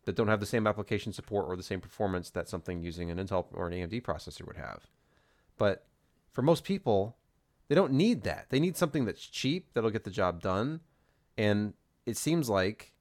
that 0.05 0.17
don't 0.17 0.29
have 0.29 0.41
the 0.41 0.47
same 0.47 0.67
application 0.67 1.13
support 1.13 1.47
or 1.47 1.55
the 1.55 1.63
same 1.63 1.81
performance 1.81 2.31
that 2.31 2.49
something 2.49 2.83
using 2.83 3.11
an 3.11 3.19
Intel 3.19 3.47
or 3.53 3.69
an 3.69 3.75
AMD 3.75 4.03
processor 4.03 4.47
would 4.47 4.57
have. 4.57 4.89
But 5.59 5.85
for 6.33 6.43
most 6.43 6.65
people, 6.65 7.17
they 7.69 7.75
don't 7.75 7.93
need 7.93 8.23
that. 8.23 8.47
They 8.49 8.59
need 8.59 8.77
something 8.77 9.05
that's 9.05 9.25
cheap 9.27 9.75
that'll 9.75 9.91
get 9.91 10.05
the 10.05 10.11
job 10.11 10.41
done. 10.41 10.81
And 11.37 11.75
it 12.07 12.17
seems 12.17 12.49
like 12.49 12.93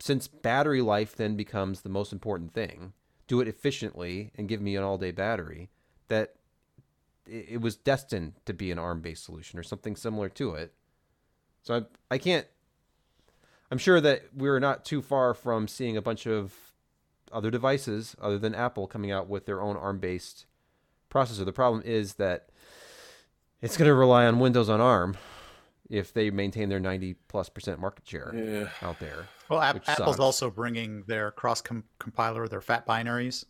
since 0.00 0.26
battery 0.26 0.80
life 0.80 1.14
then 1.14 1.36
becomes 1.36 1.82
the 1.82 1.88
most 1.88 2.12
important 2.12 2.54
thing, 2.54 2.94
do 3.26 3.40
it 3.40 3.48
efficiently 3.48 4.32
and 4.36 4.48
give 4.48 4.62
me 4.62 4.74
an 4.74 4.82
all 4.82 4.98
day 4.98 5.10
battery, 5.10 5.68
that 6.08 6.34
it 7.26 7.46
it 7.52 7.60
was 7.60 7.76
destined 7.76 8.34
to 8.46 8.52
be 8.54 8.70
an 8.70 8.78
ARM 8.78 9.00
based 9.00 9.24
solution 9.24 9.58
or 9.58 9.62
something 9.62 9.96
similar 9.96 10.28
to 10.30 10.54
it. 10.54 10.72
So 11.62 11.74
I, 11.76 12.14
I 12.14 12.18
can't, 12.18 12.46
I'm 13.70 13.78
sure 13.78 14.00
that 14.00 14.24
we're 14.34 14.60
not 14.60 14.84
too 14.84 15.00
far 15.02 15.32
from 15.34 15.66
seeing 15.66 15.96
a 15.96 16.02
bunch 16.02 16.26
of 16.26 16.52
other 17.32 17.50
devices 17.50 18.14
other 18.20 18.38
than 18.38 18.54
Apple 18.54 18.86
coming 18.86 19.10
out 19.10 19.28
with 19.28 19.46
their 19.46 19.60
own 19.62 19.76
ARM 19.76 19.98
based 19.98 20.46
processor. 21.10 21.44
The 21.44 21.52
problem 21.52 21.82
is 21.84 22.14
that 22.14 22.50
it's 23.62 23.76
going 23.76 23.88
to 23.88 23.94
rely 23.94 24.26
on 24.26 24.38
Windows 24.40 24.68
on 24.68 24.80
ARM 24.80 25.16
if 25.88 26.12
they 26.12 26.30
maintain 26.30 26.68
their 26.68 26.80
90 26.80 27.14
plus 27.28 27.48
percent 27.48 27.78
market 27.80 28.06
share 28.06 28.32
Yeah. 28.34 28.68
out 28.86 28.98
there. 29.00 29.26
Well, 29.48 29.60
App- 29.60 29.76
Apple's 29.88 30.06
sucks. 30.16 30.18
also 30.20 30.50
bringing 30.50 31.02
their 31.06 31.30
cross 31.30 31.62
compiler, 31.98 32.46
their 32.48 32.60
fat 32.60 32.86
binaries, 32.86 33.44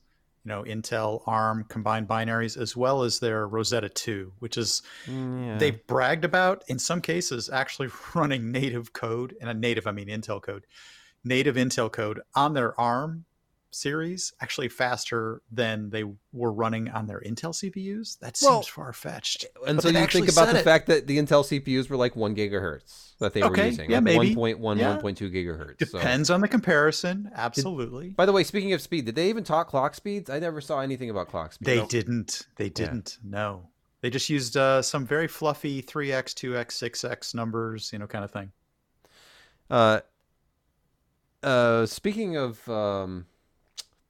you 0.45 0.51
know, 0.51 0.63
Intel 0.63 1.23
ARM 1.27 1.65
combined 1.69 2.07
binaries, 2.07 2.57
as 2.57 2.77
well 2.77 3.03
as 3.03 3.19
their 3.19 3.49
Rosetta 3.49 3.89
2, 3.89 4.33
which 4.41 4.57
is 4.59 4.83
mm, 5.07 5.47
Yeah. 5.47 5.59
they've 5.59 5.87
bragged 5.87 6.25
about 6.25 6.65
in 6.69 6.79
some 6.79 7.01
cases 7.01 7.49
actually 7.51 7.89
running 8.15 8.53
native 8.53 8.93
code, 8.93 9.35
and 9.41 9.49
a 9.49 9.55
native 9.55 9.87
I 9.87 9.93
mean 9.93 10.09
Intel 10.09 10.43
code, 10.43 10.67
native 11.25 11.57
Intel 11.57 11.91
code 11.91 12.21
on 12.35 12.53
their 12.53 12.79
ARM 12.79 13.25
series, 13.75 14.33
actually 14.41 14.69
faster 14.69 15.43
than 15.51 15.91
they 15.91 16.05
were 16.33 16.53
running 16.53 16.89
on 16.91 17.07
their 17.07 17.21
Intel 17.21 17.53
CPUs. 17.53 18.19
That 18.21 18.37
seems 18.37 18.49
Well, 18.51 18.63
far 18.63 18.93
fetched. 18.93 19.45
and 19.67 19.81
so 19.83 19.89
you 19.89 20.07
think 20.07 20.29
about 20.31 20.53
the 20.53 20.61
fact 20.61 20.87
that 20.87 21.07
the 21.07 21.19
Intel 21.19 21.45
CPUs 21.45 21.89
were 21.89 21.97
like 21.97 22.17
one 22.17 22.35
gigahertz 22.35 23.17
that 23.19 23.33
they 23.33 23.43
were 23.43 23.57
using, 23.57 23.91
yeah, 23.91 23.97
like 23.99 24.05
maybe. 24.05 24.35
1.1, 24.35 24.79
Yeah. 24.79 24.97
1.2 24.97 25.31
gigahertz. 25.31 25.87
So- 25.89 25.99
depends 25.99 26.31
on 26.31 26.41
the 26.41 26.49
comparison. 26.49 27.31
Absolutely. 27.35 28.11
By 28.11 28.27
the 28.27 28.33
way, 28.33 28.45
speaking 28.45 28.73
of 28.73 28.81
speed, 28.81 29.05
did 29.07 29.15
they 29.15 29.29
even 29.29 29.45
talk 29.45 29.69
clock 29.69 29.95
speeds? 29.95 30.31
I 30.31 30.39
never 30.39 30.61
saw 30.61 30.81
anything 30.81 31.11
about 31.11 31.29
clock 31.29 31.53
speed. 31.53 31.67
They 31.67 31.87
didn't. 31.87 32.47
They 32.57 32.69
didn't. 32.69 33.19
No. 33.23 33.69
They 34.01 34.11
just 34.11 34.29
used 34.29 34.57
uh, 34.57 34.83
some 34.83 35.07
very 35.07 35.27
fluffy 35.29 35.83
3x, 35.83 36.35
2x, 36.35 36.73
6x 36.73 37.35
numbers, 37.35 37.91
you 37.93 37.99
know, 37.99 38.07
kind 38.07 38.25
of 38.25 38.31
thing. 38.31 38.53
Uh, 39.71 40.01
uh, 41.43 41.87
speaking 41.87 42.37
of 42.37 42.67
um, 42.69 43.27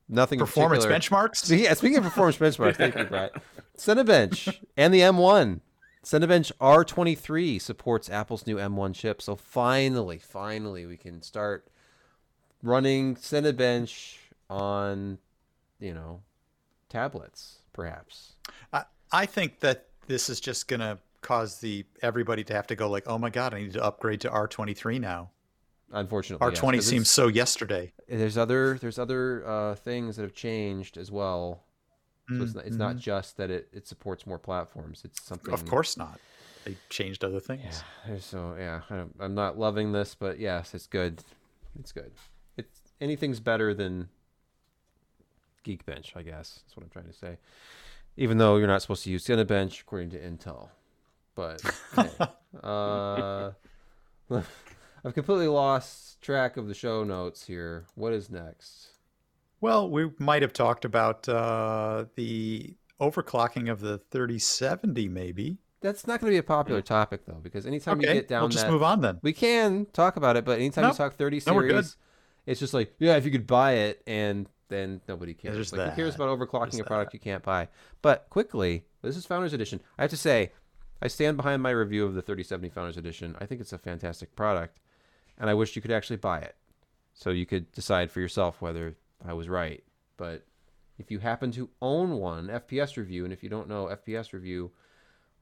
nothing 0.09 0.41
in 0.41 0.47
Performance 0.47 0.87
benchmarks. 0.87 1.57
Yeah, 1.57 1.75
speaking 1.75 1.99
of 1.99 2.05
performance 2.05 2.37
benchmarks, 2.37 2.77
thank 2.77 2.97
you, 2.97 3.05
Brett. 3.05 3.33
Cinebench 3.79 4.57
and 4.77 4.93
the 4.93 5.01
M1. 5.01 5.61
Cinebench 6.05 6.53
R23 6.61 7.61
supports 7.61 8.11
Apple's 8.11 8.47
new 8.47 8.57
M1 8.57 8.95
chip. 8.95 9.23
So 9.23 9.37
finally, 9.37 10.19
finally, 10.19 10.85
we 10.85 10.97
can 10.97 11.23
start 11.23 11.67
running 12.63 13.17
Cinebench 13.17 14.17
on, 14.51 15.19
you 15.81 15.95
know, 15.95 16.21
tablets, 16.89 17.59
perhaps. 17.73 18.35
I, 18.73 18.85
I 19.11 19.27
think 19.27 19.61
that 19.61 19.87
this 20.07 20.29
is 20.29 20.41
just 20.41 20.69
gonna 20.69 20.99
cause 21.23 21.61
the 21.61 21.87
everybody 22.03 22.45
to 22.45 22.55
have 22.55 22.67
to 22.67 22.77
go 22.77 22.89
like, 22.91 23.05
oh 23.07 23.19
my 23.19 23.31
god, 23.31 23.55
I 23.55 23.63
need 23.63 23.73
to 23.73 23.83
upgrade 23.83 24.21
to 24.23 24.29
R23 24.29 25.01
now. 25.01 25.31
Unfortunately, 25.95 26.47
yes, 26.51 26.61
R20 26.61 26.75
'cause 26.75 26.87
seems 26.87 27.11
so 27.11 27.29
yesterday. 27.29 27.93
There's 28.09 28.37
other 28.37 28.79
there's 28.79 28.99
other 28.99 29.47
uh, 29.47 29.75
things 29.77 30.17
that 30.17 30.23
have 30.23 30.35
changed 30.35 30.97
as 30.97 31.11
well. 31.11 31.65
So 32.29 32.43
it's, 32.43 32.55
not, 32.55 32.65
it's 32.65 32.77
not 32.77 32.97
just 32.97 33.37
that 33.37 33.51
it, 33.51 33.69
it 33.71 33.87
supports 33.87 34.27
more 34.27 34.39
platforms. 34.39 35.03
It's 35.05 35.23
something. 35.23 35.53
Mm-hmm. 35.53 35.63
Of 35.63 35.69
course 35.71 35.97
not. 35.99 36.19
They 36.65 36.77
changed 36.89 37.23
other 37.23 37.39
things. 37.39 37.83
Yeah. 38.09 38.19
So 38.19 38.57
yeah, 38.59 38.81
I 38.89 39.25
am 39.25 39.35
not 39.35 39.59
loving 39.59 39.93
this, 39.93 40.15
but 40.15 40.39
yes, 40.39 40.75
it's 40.75 40.87
good. 40.87 41.23
It's 41.79 41.93
good. 41.93 42.13
It's 42.57 42.81
anything's 43.01 43.41
better 43.41 43.75
than 43.75 44.09
Geekbench, 45.65 46.17
I 46.17 46.23
guess. 46.23 46.61
That's 46.65 46.77
what 46.77 46.85
I'm 46.85 46.91
trying 46.91 47.07
to 47.07 47.13
say. 47.13 47.37
Even 48.17 48.39
though 48.39 48.57
you're 48.57 48.69
not 48.69 48.81
supposed 48.81 49.05
to 49.05 49.11
use 49.11 49.27
Cinebench 49.27 49.83
according 49.83 50.11
to 50.11 50.19
Intel, 50.19 50.69
but 51.35 51.61
hey. 51.97 52.11
uh, 52.63 53.51
I've 55.05 55.15
completely 55.15 55.49
lost 55.49 56.21
track 56.23 56.57
of 56.57 56.67
the 56.67 56.75
show 56.75 57.05
notes 57.05 57.47
here. 57.47 57.87
What 57.95 58.13
is 58.13 58.31
next? 58.31 58.89
Well, 59.61 59.91
we 59.91 60.11
might 60.19 60.43
have 60.43 60.53
talked 60.53 60.85
about 60.85 61.29
uh, 61.29 62.07
the 62.17 62.77
overclocking 63.01 63.71
of 63.71 63.81
the 63.81 63.99
3070, 64.11 65.09
maybe. 65.09 65.59
That's 65.81 66.07
not 66.07 66.21
going 66.21 66.31
to 66.31 66.35
be 66.35 66.39
a 66.39 66.43
popular 66.43 66.81
topic 66.81 67.27
though, 67.27 67.41
because 67.43 67.67
anytime 67.67 68.01
you 68.01 68.07
get 68.07 68.29
down 68.29 68.43
we'll 68.43 68.49
just 68.49 68.65
that, 68.65 68.73
move 68.73 68.83
on 68.83 69.03
then. 69.03 69.19
we 69.23 69.35
can 69.35 69.87
talk 69.93 70.17
about 70.17 70.37
it, 70.37 70.45
but 70.47 70.59
anytime 70.59 70.89
you 70.89 70.95
talk 70.95 71.17
30 71.17 71.43
No, 71.47 71.61
series, 71.61 71.97
it's 72.47 72.59
just 72.61 72.73
like, 72.73 72.95
yeah, 72.99 73.17
if 73.17 73.27
you 73.27 73.31
could 73.31 73.47
buy 73.47 73.73
it, 73.73 74.03
and 74.07 74.49
then 74.69 75.03
nobody 75.07 75.35
cares. 75.35 75.55
There's 75.55 75.73
like, 75.75 75.91
who 75.91 75.97
cares 75.97 76.15
about 76.15 76.29
overclocking 76.29 76.73
There's 76.73 76.81
a 76.81 76.85
product 76.85 77.13
you 77.13 77.21
can't 77.21 77.43
buy? 77.43 77.69
But 78.01 78.29
quickly, 78.31 78.85
this 79.03 79.17
is 79.17 79.27
Founders 79.27 79.53
Edition. 79.53 79.81
I 79.99 80.03
have 80.03 80.11
to 80.11 80.17
say, 80.17 80.53
I 81.03 81.09
stand 81.09 81.37
behind 81.37 81.63
my 81.63 81.71
review 81.71 82.07
of 82.07 82.15
the 82.15 82.23
3070 82.23 82.71
Founders 82.71 82.97
Edition. 82.97 83.37
I 83.39 83.45
think 83.45 83.61
it's 83.61 83.75
a 83.75 83.79
fantastic 83.79 84.35
product, 84.35 84.79
and 85.39 85.49
I 85.51 85.55
wish 85.55 85.77
you 85.77 85.83
could 85.83 85.91
actually 85.91 86.17
buy 86.17 86.41
it, 86.41 86.57
so 87.13 87.31
you 87.31 87.47
could 87.47 87.71
decide 87.73 88.11
for 88.11 88.21
yourself 88.21 88.61
whether 88.61 88.97
I 89.27 89.33
was 89.33 89.49
right. 89.49 89.83
But 90.17 90.45
if 90.99 91.11
you 91.11 91.19
happen 91.19 91.51
to 91.53 91.71
own 91.83 92.13
one, 92.19 92.49
FPS 92.49 92.97
Review, 92.97 93.25
and 93.25 93.33
if 93.33 93.43
you 93.43 93.49
don't 93.49 93.69
know, 93.69 93.87
FPS 93.87 94.33
Review 94.33 94.71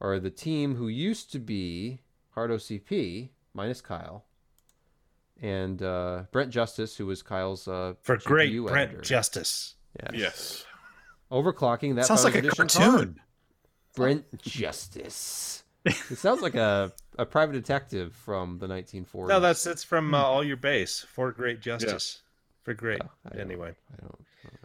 are 0.01 0.19
the 0.19 0.29
team 0.31 0.75
who 0.75 0.87
used 0.87 1.31
to 1.31 1.39
be 1.39 1.99
HardOCP 2.35 3.29
minus 3.53 3.81
Kyle 3.81 4.25
and 5.41 5.81
uh, 5.81 6.23
Brent 6.31 6.49
Justice, 6.51 6.95
who 6.97 7.05
was 7.05 7.21
Kyle's 7.21 7.67
uh, 7.67 7.93
For 8.01 8.17
great 8.17 8.51
GPU 8.53 8.67
Brent. 8.67 9.01
Justice. 9.03 9.75
Yes. 10.01 10.11
Yes. 10.15 10.65
Overclocking 11.31 11.95
that 11.95 12.05
Sounds 12.05 12.23
like 12.23 12.35
a 12.35 12.41
Founders 12.41 12.53
Edition 12.59 12.81
cartoon. 12.81 12.95
card. 12.97 13.19
Brent 13.95 14.41
Justice. 14.41 15.62
It 15.85 16.17
sounds 16.17 16.41
like 16.41 16.55
a, 16.55 16.91
a 17.17 17.25
private 17.25 17.53
detective 17.53 18.15
from 18.15 18.59
the 18.59 18.67
1940s. 18.67 19.27
No, 19.27 19.39
that's 19.39 19.63
that's 19.63 19.83
from 19.83 20.13
uh, 20.13 20.21
All 20.21 20.43
Your 20.43 20.57
Base 20.57 21.01
for 21.01 21.31
Great 21.31 21.59
Justice. 21.61 22.21
For 22.63 22.73
great. 22.73 23.01
Oh, 23.03 23.09
I 23.33 23.39
anyway, 23.39 23.75
I 23.91 24.01
don't. 24.01 24.25
I 24.45 24.49
don't. 24.49 24.63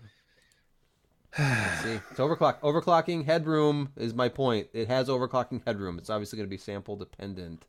Let's 1.38 1.82
see, 1.82 2.00
it's 2.10 2.20
overclock. 2.20 2.60
Overclocking 2.60 3.24
headroom 3.24 3.90
is 3.96 4.14
my 4.14 4.28
point. 4.28 4.68
It 4.72 4.88
has 4.88 5.08
overclocking 5.08 5.62
headroom. 5.66 5.98
It's 5.98 6.10
obviously 6.10 6.36
going 6.36 6.48
to 6.48 6.50
be 6.50 6.58
sample 6.58 6.96
dependent, 6.96 7.66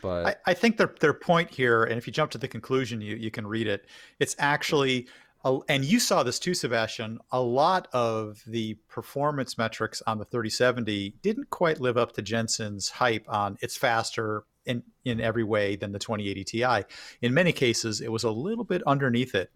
but 0.00 0.26
I, 0.26 0.36
I 0.46 0.54
think 0.54 0.76
their 0.76 0.94
their 1.00 1.14
point 1.14 1.50
here, 1.50 1.84
and 1.84 1.98
if 1.98 2.06
you 2.06 2.12
jump 2.12 2.30
to 2.32 2.38
the 2.38 2.48
conclusion, 2.48 3.00
you 3.00 3.16
you 3.16 3.30
can 3.30 3.46
read 3.46 3.66
it. 3.66 3.86
It's 4.20 4.36
actually, 4.38 4.98
a, 4.98 5.06
and 5.44 5.84
you 5.84 6.00
saw 6.00 6.22
this 6.22 6.38
too, 6.38 6.54
Sebastian. 6.54 7.18
A 7.30 7.40
lot 7.40 7.88
of 7.92 8.42
the 8.46 8.74
performance 8.88 9.56
metrics 9.56 10.02
on 10.06 10.18
the 10.18 10.24
3070 10.24 11.14
didn't 11.22 11.50
quite 11.50 11.80
live 11.80 11.96
up 11.96 12.12
to 12.12 12.22
Jensen's 12.22 12.88
hype 12.88 13.24
on 13.28 13.56
it's 13.60 13.76
faster 13.76 14.44
in 14.66 14.82
in 15.04 15.20
every 15.20 15.44
way 15.44 15.76
than 15.76 15.92
the 15.92 15.98
2080 15.98 16.44
Ti. 16.44 16.84
In 17.22 17.34
many 17.34 17.52
cases, 17.52 18.00
it 18.00 18.10
was 18.10 18.24
a 18.24 18.30
little 18.30 18.64
bit 18.64 18.82
underneath 18.86 19.34
it. 19.34 19.50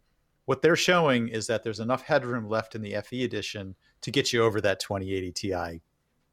What 0.45 0.63
they're 0.63 0.77
showing 0.77 1.29
is 1.29 1.47
that 1.49 1.63
there's 1.63 1.81
enough 1.81 2.03
headroom 2.03 2.49
left 2.49 2.75
in 2.75 2.83
the 2.83 2.97
FE 3.03 3.25
edition 3.25 3.75
to 4.01 4.11
get 4.11 4.33
you 4.33 4.43
over 4.43 4.61
that 4.61 4.81
2080 4.81 5.33
Ti 5.33 5.81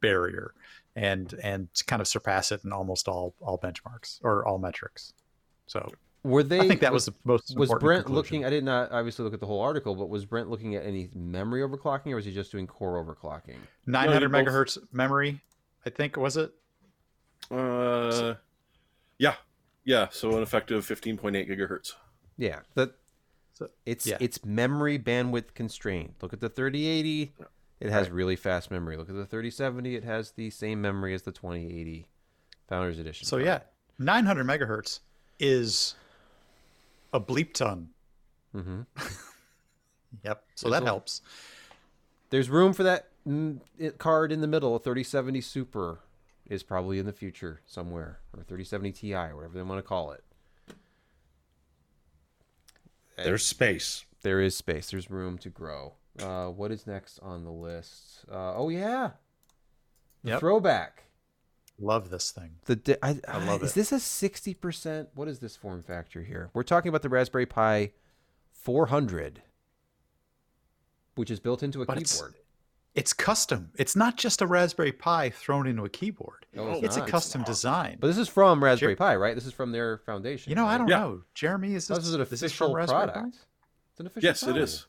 barrier 0.01 0.53
and 0.95 1.33
and 1.43 1.67
kind 1.87 2.01
of 2.01 2.07
surpass 2.07 2.51
it 2.51 2.63
in 2.63 2.71
almost 2.71 3.07
all 3.07 3.33
all 3.41 3.57
benchmarks 3.57 4.19
or 4.23 4.47
all 4.47 4.59
metrics. 4.59 5.13
So 5.65 5.91
were 6.23 6.43
they? 6.43 6.59
I 6.59 6.67
think 6.67 6.81
that 6.81 6.91
was 6.93 7.05
the 7.05 7.13
most 7.23 7.55
was 7.57 7.69
Brent 7.69 8.05
conclusion. 8.05 8.15
looking? 8.15 8.45
I 8.45 8.49
did 8.49 8.63
not 8.63 8.91
obviously 8.91 9.23
look 9.23 9.33
at 9.33 9.39
the 9.39 9.45
whole 9.45 9.61
article, 9.61 9.95
but 9.95 10.09
was 10.09 10.25
Brent 10.25 10.49
looking 10.49 10.75
at 10.75 10.85
any 10.85 11.09
memory 11.15 11.61
overclocking, 11.61 12.07
or 12.11 12.15
was 12.15 12.25
he 12.25 12.33
just 12.33 12.51
doing 12.51 12.67
core 12.67 13.03
overclocking? 13.03 13.57
900 13.85 14.29
both. 14.31 14.45
megahertz 14.45 14.77
memory. 14.91 15.41
I 15.85 15.89
think 15.89 16.17
was 16.17 16.35
it. 16.37 16.51
Uh, 17.49 18.35
yeah, 19.17 19.35
yeah. 19.85 20.07
So 20.11 20.35
an 20.35 20.43
effective 20.43 20.85
15.8 20.85 21.49
gigahertz. 21.49 21.93
Yeah, 22.37 22.59
that 22.75 22.93
So- 23.53 23.69
it's 23.85 24.05
yeah. 24.05 24.17
it's 24.19 24.43
memory 24.45 24.99
bandwidth 24.99 25.53
constrained. 25.53 26.15
Look 26.21 26.33
at 26.33 26.41
the 26.41 26.49
3080; 26.49 27.33
it 27.79 27.89
has 27.89 28.09
really 28.09 28.35
fast 28.35 28.71
memory. 28.71 28.97
Look 28.97 29.09
at 29.09 29.15
the 29.15 29.25
3070; 29.25 29.95
it 29.95 30.03
has 30.03 30.31
the 30.31 30.49
same 30.49 30.81
memory 30.81 31.13
as 31.13 31.23
the 31.23 31.31
2080 31.31 32.07
Founders 32.67 32.99
Edition. 32.99 33.25
So 33.25 33.37
card. 33.37 33.45
yeah, 33.45 33.59
900 33.97 34.45
megahertz 34.45 34.99
is 35.39 35.95
a 37.13 37.19
bleep 37.19 37.53
ton. 37.53 37.89
Mhm. 38.55 38.85
Yep. 40.23 40.43
So 40.55 40.69
There's 40.69 40.79
that 40.79 40.83
a- 40.83 40.85
helps. 40.87 41.21
there's 42.31 42.49
room 42.49 42.73
for 42.73 42.81
that 42.81 43.09
mm, 43.27 43.59
card 43.99 44.31
in 44.31 44.41
the 44.41 44.47
middle. 44.47 44.75
A 44.75 44.79
3070 44.79 45.39
Super 45.41 45.99
is 46.47 46.63
probably 46.63 46.97
in 46.97 47.05
the 47.05 47.13
future 47.13 47.61
somewhere, 47.67 48.19
or 48.35 48.41
3070 48.43 48.91
Ti, 48.91 49.13
whatever 49.35 49.49
they 49.53 49.61
want 49.61 49.77
to 49.77 49.87
call 49.87 50.11
it. 50.11 50.23
there's 53.17 53.45
space. 53.45 54.03
There 54.23 54.41
is 54.41 54.55
space. 54.55 54.89
There's 54.91 55.11
room 55.11 55.37
to 55.39 55.49
grow. 55.49 55.93
Uh, 56.19 56.47
what 56.47 56.71
is 56.71 56.87
next 56.87 57.19
on 57.19 57.43
the 57.43 57.51
list? 57.51 58.25
Uh, 58.31 58.55
oh 58.55 58.69
yeah, 58.69 59.11
the 60.23 60.31
Yep. 60.31 60.39
throwback. 60.39 61.03
Love 61.79 62.09
this 62.09 62.31
thing. 62.31 62.51
The 62.65 62.75
di- 62.75 62.97
I, 63.01 63.19
I 63.27 63.43
love 63.45 63.63
is 63.63 63.71
it. 63.71 63.75
this 63.75 63.91
a 63.91 63.99
sixty 63.99 64.53
percent? 64.53 65.09
What 65.15 65.27
is 65.27 65.39
this 65.39 65.55
form 65.55 65.81
factor 65.83 66.21
here? 66.23 66.49
We're 66.53 66.63
talking 66.63 66.89
about 66.89 67.01
the 67.03 67.09
Raspberry 67.09 67.45
Pi 67.45 67.91
400, 68.51 69.41
which 71.15 71.31
is 71.31 71.39
built 71.39 71.63
into 71.63 71.81
a 71.81 71.85
But 71.85 71.97
keyboard. 72.03 72.35
It's 72.95 73.13
custom. 73.13 73.69
It's 73.77 73.95
not 73.95 74.17
just 74.17 74.41
a 74.41 74.47
Raspberry 74.47 74.91
Pi 74.91 75.29
thrown 75.29 75.67
into 75.67 75.85
a 75.85 75.89
keyboard. 75.89 76.45
No, 76.53 76.71
it's 76.83 76.97
a 76.97 76.99
not. 76.99 77.07
custom 77.07 77.43
design. 77.43 77.97
But 78.01 78.07
this 78.07 78.17
is 78.17 78.27
from 78.27 78.61
Raspberry 78.61 78.95
Pi, 78.97 79.15
right? 79.15 79.35
This 79.35 79.45
is 79.45 79.53
from 79.53 79.71
their 79.71 79.99
foundation. 79.99 80.49
you 80.49 80.55
know, 80.55 80.65
I 80.65 80.77
don't 80.77 80.87
Yeah. 80.89 80.99
know. 80.99 81.21
Jeremy, 81.33 81.75
is 81.75 81.87
this, 81.87 81.99
This 81.99 82.07
is 82.07 82.13
an 82.15 82.21
is 82.21 82.29
this 82.31 82.41
official 82.41 82.73
from 82.75 82.87
product. 82.87 83.17
Pi? 83.17 83.27
It's 83.91 83.99
an 83.99 84.07
official. 84.07 84.27
Yes, 84.27 84.41
it 84.43 84.45
product. 84.47 84.63
is. 84.63 84.85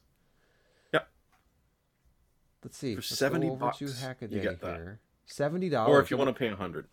Let's 2.62 2.76
see. 2.76 2.94
For 2.94 2.98
Let's 2.98 3.08
go 3.10 3.14
70 3.14 3.46
over 3.48 3.56
bucks, 3.56 3.78
to 3.78 3.84
you 3.86 3.90
Hackaday 3.90 4.42
get 4.42 4.60
that. 4.60 4.76
here. 4.76 5.00
Seventy 5.30 5.68
dollars. 5.68 5.90
Or 5.90 6.00
if 6.00 6.10
you 6.10 6.16
want 6.16 6.28
to 6.28 6.34
pay 6.34 6.46
a 6.46 6.50
100. 6.50 6.86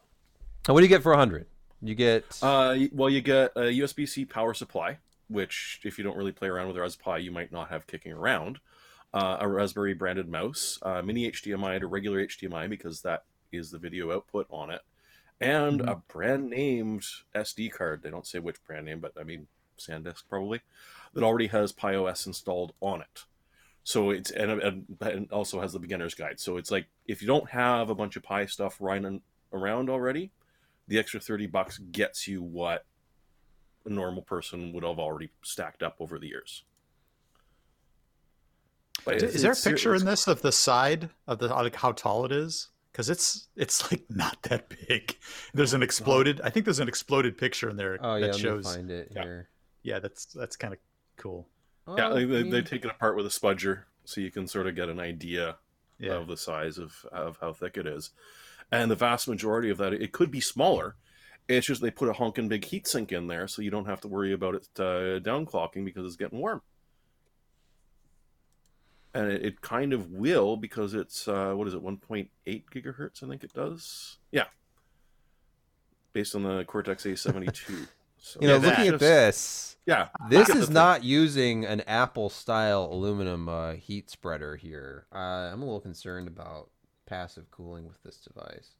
what 0.67 0.79
do 0.79 0.83
you 0.83 0.89
get 0.89 1.01
for 1.03 1.11
a 1.13 1.17
hundred? 1.17 1.47
You 1.81 1.95
get. 1.95 2.23
Uh, 2.41 2.75
well, 2.91 3.09
you 3.09 3.21
get 3.21 3.51
a 3.55 3.61
USB-C 3.61 4.25
power 4.25 4.53
supply, 4.53 4.97
which 5.27 5.79
if 5.83 5.97
you 5.97 6.03
don't 6.03 6.17
really 6.17 6.31
play 6.31 6.47
around 6.47 6.67
with 6.67 6.77
a 6.77 6.81
Raspberry 6.81 7.03
Pi, 7.15 7.17
you 7.19 7.31
might 7.31 7.51
not 7.51 7.69
have 7.69 7.87
kicking 7.87 8.11
around. 8.13 8.59
Uh, 9.13 9.37
a 9.39 9.47
Raspberry 9.47 9.93
branded 9.93 10.27
mouse, 10.29 10.77
uh, 10.83 11.01
mini 11.01 11.31
HDMI 11.31 11.79
to 11.79 11.87
regular 11.87 12.23
HDMI 12.25 12.69
because 12.69 13.01
that 13.01 13.23
is 13.51 13.71
the 13.71 13.77
video 13.79 14.11
output 14.13 14.45
on 14.51 14.69
it, 14.69 14.81
and 15.39 15.79
Mm-hmm. 15.79 15.89
a 15.89 15.95
brand 15.95 16.49
named 16.49 17.05
SD 17.33 17.71
card. 17.71 18.03
They 18.03 18.09
don't 18.11 18.27
say 18.27 18.39
which 18.39 18.63
brand 18.65 18.85
name, 18.85 18.99
but 18.99 19.13
I 19.19 19.23
mean 19.23 19.47
SanDisk 19.79 20.23
probably 20.29 20.61
that 21.13 21.23
already 21.23 21.47
has 21.47 21.71
PiOS 21.73 22.27
installed 22.27 22.73
on 22.81 23.01
it. 23.01 23.23
So 23.87 24.09
it's 24.09 24.31
and, 24.31 24.51
and, 24.51 24.85
and 24.99 25.31
also 25.31 25.61
has 25.61 25.71
the 25.71 25.79
beginner's 25.79 26.13
guide. 26.13 26.41
So 26.41 26.57
it's 26.57 26.69
like 26.71 26.87
if 27.05 27.21
you 27.21 27.27
don't 27.27 27.49
have 27.51 27.89
a 27.89 27.95
bunch 27.95 28.17
of 28.17 28.23
Pi 28.23 28.45
stuff 28.45 28.75
running 28.81 29.21
around 29.53 29.89
already, 29.89 30.33
the 30.89 30.99
extra 30.99 31.21
30 31.21 31.47
bucks 31.47 31.77
gets 31.77 32.27
you 32.27 32.43
what 32.43 32.83
a 33.85 33.89
normal 33.89 34.23
person 34.23 34.73
would 34.73 34.83
have 34.83 34.99
already 34.99 35.29
stacked 35.41 35.83
up 35.83 35.95
over 36.01 36.19
the 36.19 36.27
years. 36.27 36.65
But 39.05 39.23
Is, 39.23 39.41
there 39.41 39.53
a 39.53 39.55
picture 39.55 39.95
in 39.95 40.03
this 40.03 40.27
of 40.27 40.41
the 40.41 40.51
side 40.51 41.09
of 41.25 41.39
the 41.39 41.47
like 41.47 41.77
how 41.77 41.93
tall 41.93 42.25
it 42.25 42.33
is? 42.33 42.67
Because 42.91 43.09
it's 43.09 43.47
it's 43.55 43.89
like 43.89 44.03
not 44.09 44.43
that 44.43 44.67
big. 44.67 45.15
There's 45.53 45.73
an 45.73 45.81
exploded. 45.81 46.41
I 46.43 46.49
think 46.49 46.65
there's 46.65 46.81
an 46.81 46.89
exploded 46.89 47.37
picture 47.37 47.69
in 47.69 47.77
there 47.77 47.97
oh 48.01 48.15
yeah, 48.15 48.25
that 48.25 48.33
let 48.33 48.41
shows. 48.41 48.65
me 48.65 48.73
find 48.73 48.91
it 48.91 49.13
yeah. 49.15 49.23
here. 49.23 49.49
Yeah, 49.81 49.99
that's 49.99 50.25
that's 50.25 50.57
kind 50.57 50.73
of 50.73 50.79
cool. 51.15 51.47
Yeah, 51.95 52.09
Oh, 52.09 52.13
they, 52.15 52.25
they, 52.25 52.43
they 52.43 52.61
take 52.61 52.83
it 52.85 52.91
apart 52.91 53.15
with 53.15 53.25
a 53.25 53.29
spudger, 53.29 53.83
so 54.05 54.19
you 54.21 54.31
can 54.31 54.47
sort 54.47 54.67
of 54.67 54.75
get 54.75 54.89
an 54.89 54.99
idea 54.99 55.57
Yeah. 55.99 56.13
of 56.13 56.27
the 56.27 56.37
size 56.37 56.77
of, 56.77 57.05
of 57.11 57.37
how 57.39 57.53
thick 57.53 57.77
it 57.77 57.85
is. 57.87 58.11
And 58.71 58.91
the 58.91 58.95
vast 58.95 59.27
majority 59.27 59.69
of 59.69 59.77
that, 59.77 59.93
it 59.93 60.11
could 60.11 60.29
be 60.31 60.41
smaller. 60.41 60.95
It's 61.47 61.65
just 61.67 61.81
they 61.81 61.91
put 61.91 62.09
a 62.09 62.13
honking 62.13 62.49
big 62.49 62.65
heat 62.65 62.87
sink 62.87 63.13
in 63.13 63.27
there, 63.27 63.47
so 63.47 63.61
you 63.61 63.71
don't 63.71 63.85
have 63.85 64.01
to 64.01 64.07
worry 64.09 64.33
about 64.33 64.55
it 64.55 64.67
uh, 64.77 65.19
downclocking 65.21 65.85
because 65.85 66.05
it's 66.05 66.17
getting 66.17 66.39
warm. 66.39 66.61
And 69.13 69.31
it, 69.31 69.45
it 69.45 69.61
kind 69.61 69.93
of 69.93 70.11
will 70.11 70.57
because 70.57 70.93
it's 70.93 71.27
uh, 71.27 71.53
what 71.53 71.67
is 71.67 71.73
it, 71.73 71.81
1.8 71.81 72.27
gigahertz? 72.45 73.23
I 73.23 73.27
think 73.29 73.43
it 73.45 73.53
does. 73.53 74.17
Yeah, 74.31 74.45
based 76.13 76.35
on 76.35 76.43
the 76.43 76.65
Cortex 76.65 77.03
A72. 77.05 77.87
So 78.19 78.39
you 78.41 78.47
know, 78.47 78.55
Yeah, 78.55 78.59
that- 78.59 78.67
looking 78.69 78.85
at 78.87 78.91
just- 78.91 78.99
this, 79.01 79.77
yeah, 79.85 80.09
this 80.29 80.49
is 80.49 80.69
not 80.69 81.03
using 81.03 81.65
an 81.65 81.81
Apple 81.81 82.29
style 82.29 82.89
aluminum 82.91 83.47
uh, 83.47 83.73
heat 83.73 84.09
spreader 84.09 84.55
here. 84.55 85.05
Uh, 85.13 85.17
I'm 85.17 85.61
a 85.61 85.65
little 85.65 85.79
concerned 85.79 86.27
about 86.27 86.69
passive 87.05 87.49
cooling 87.51 87.87
with 87.87 88.01
this 88.03 88.17
device. 88.17 88.75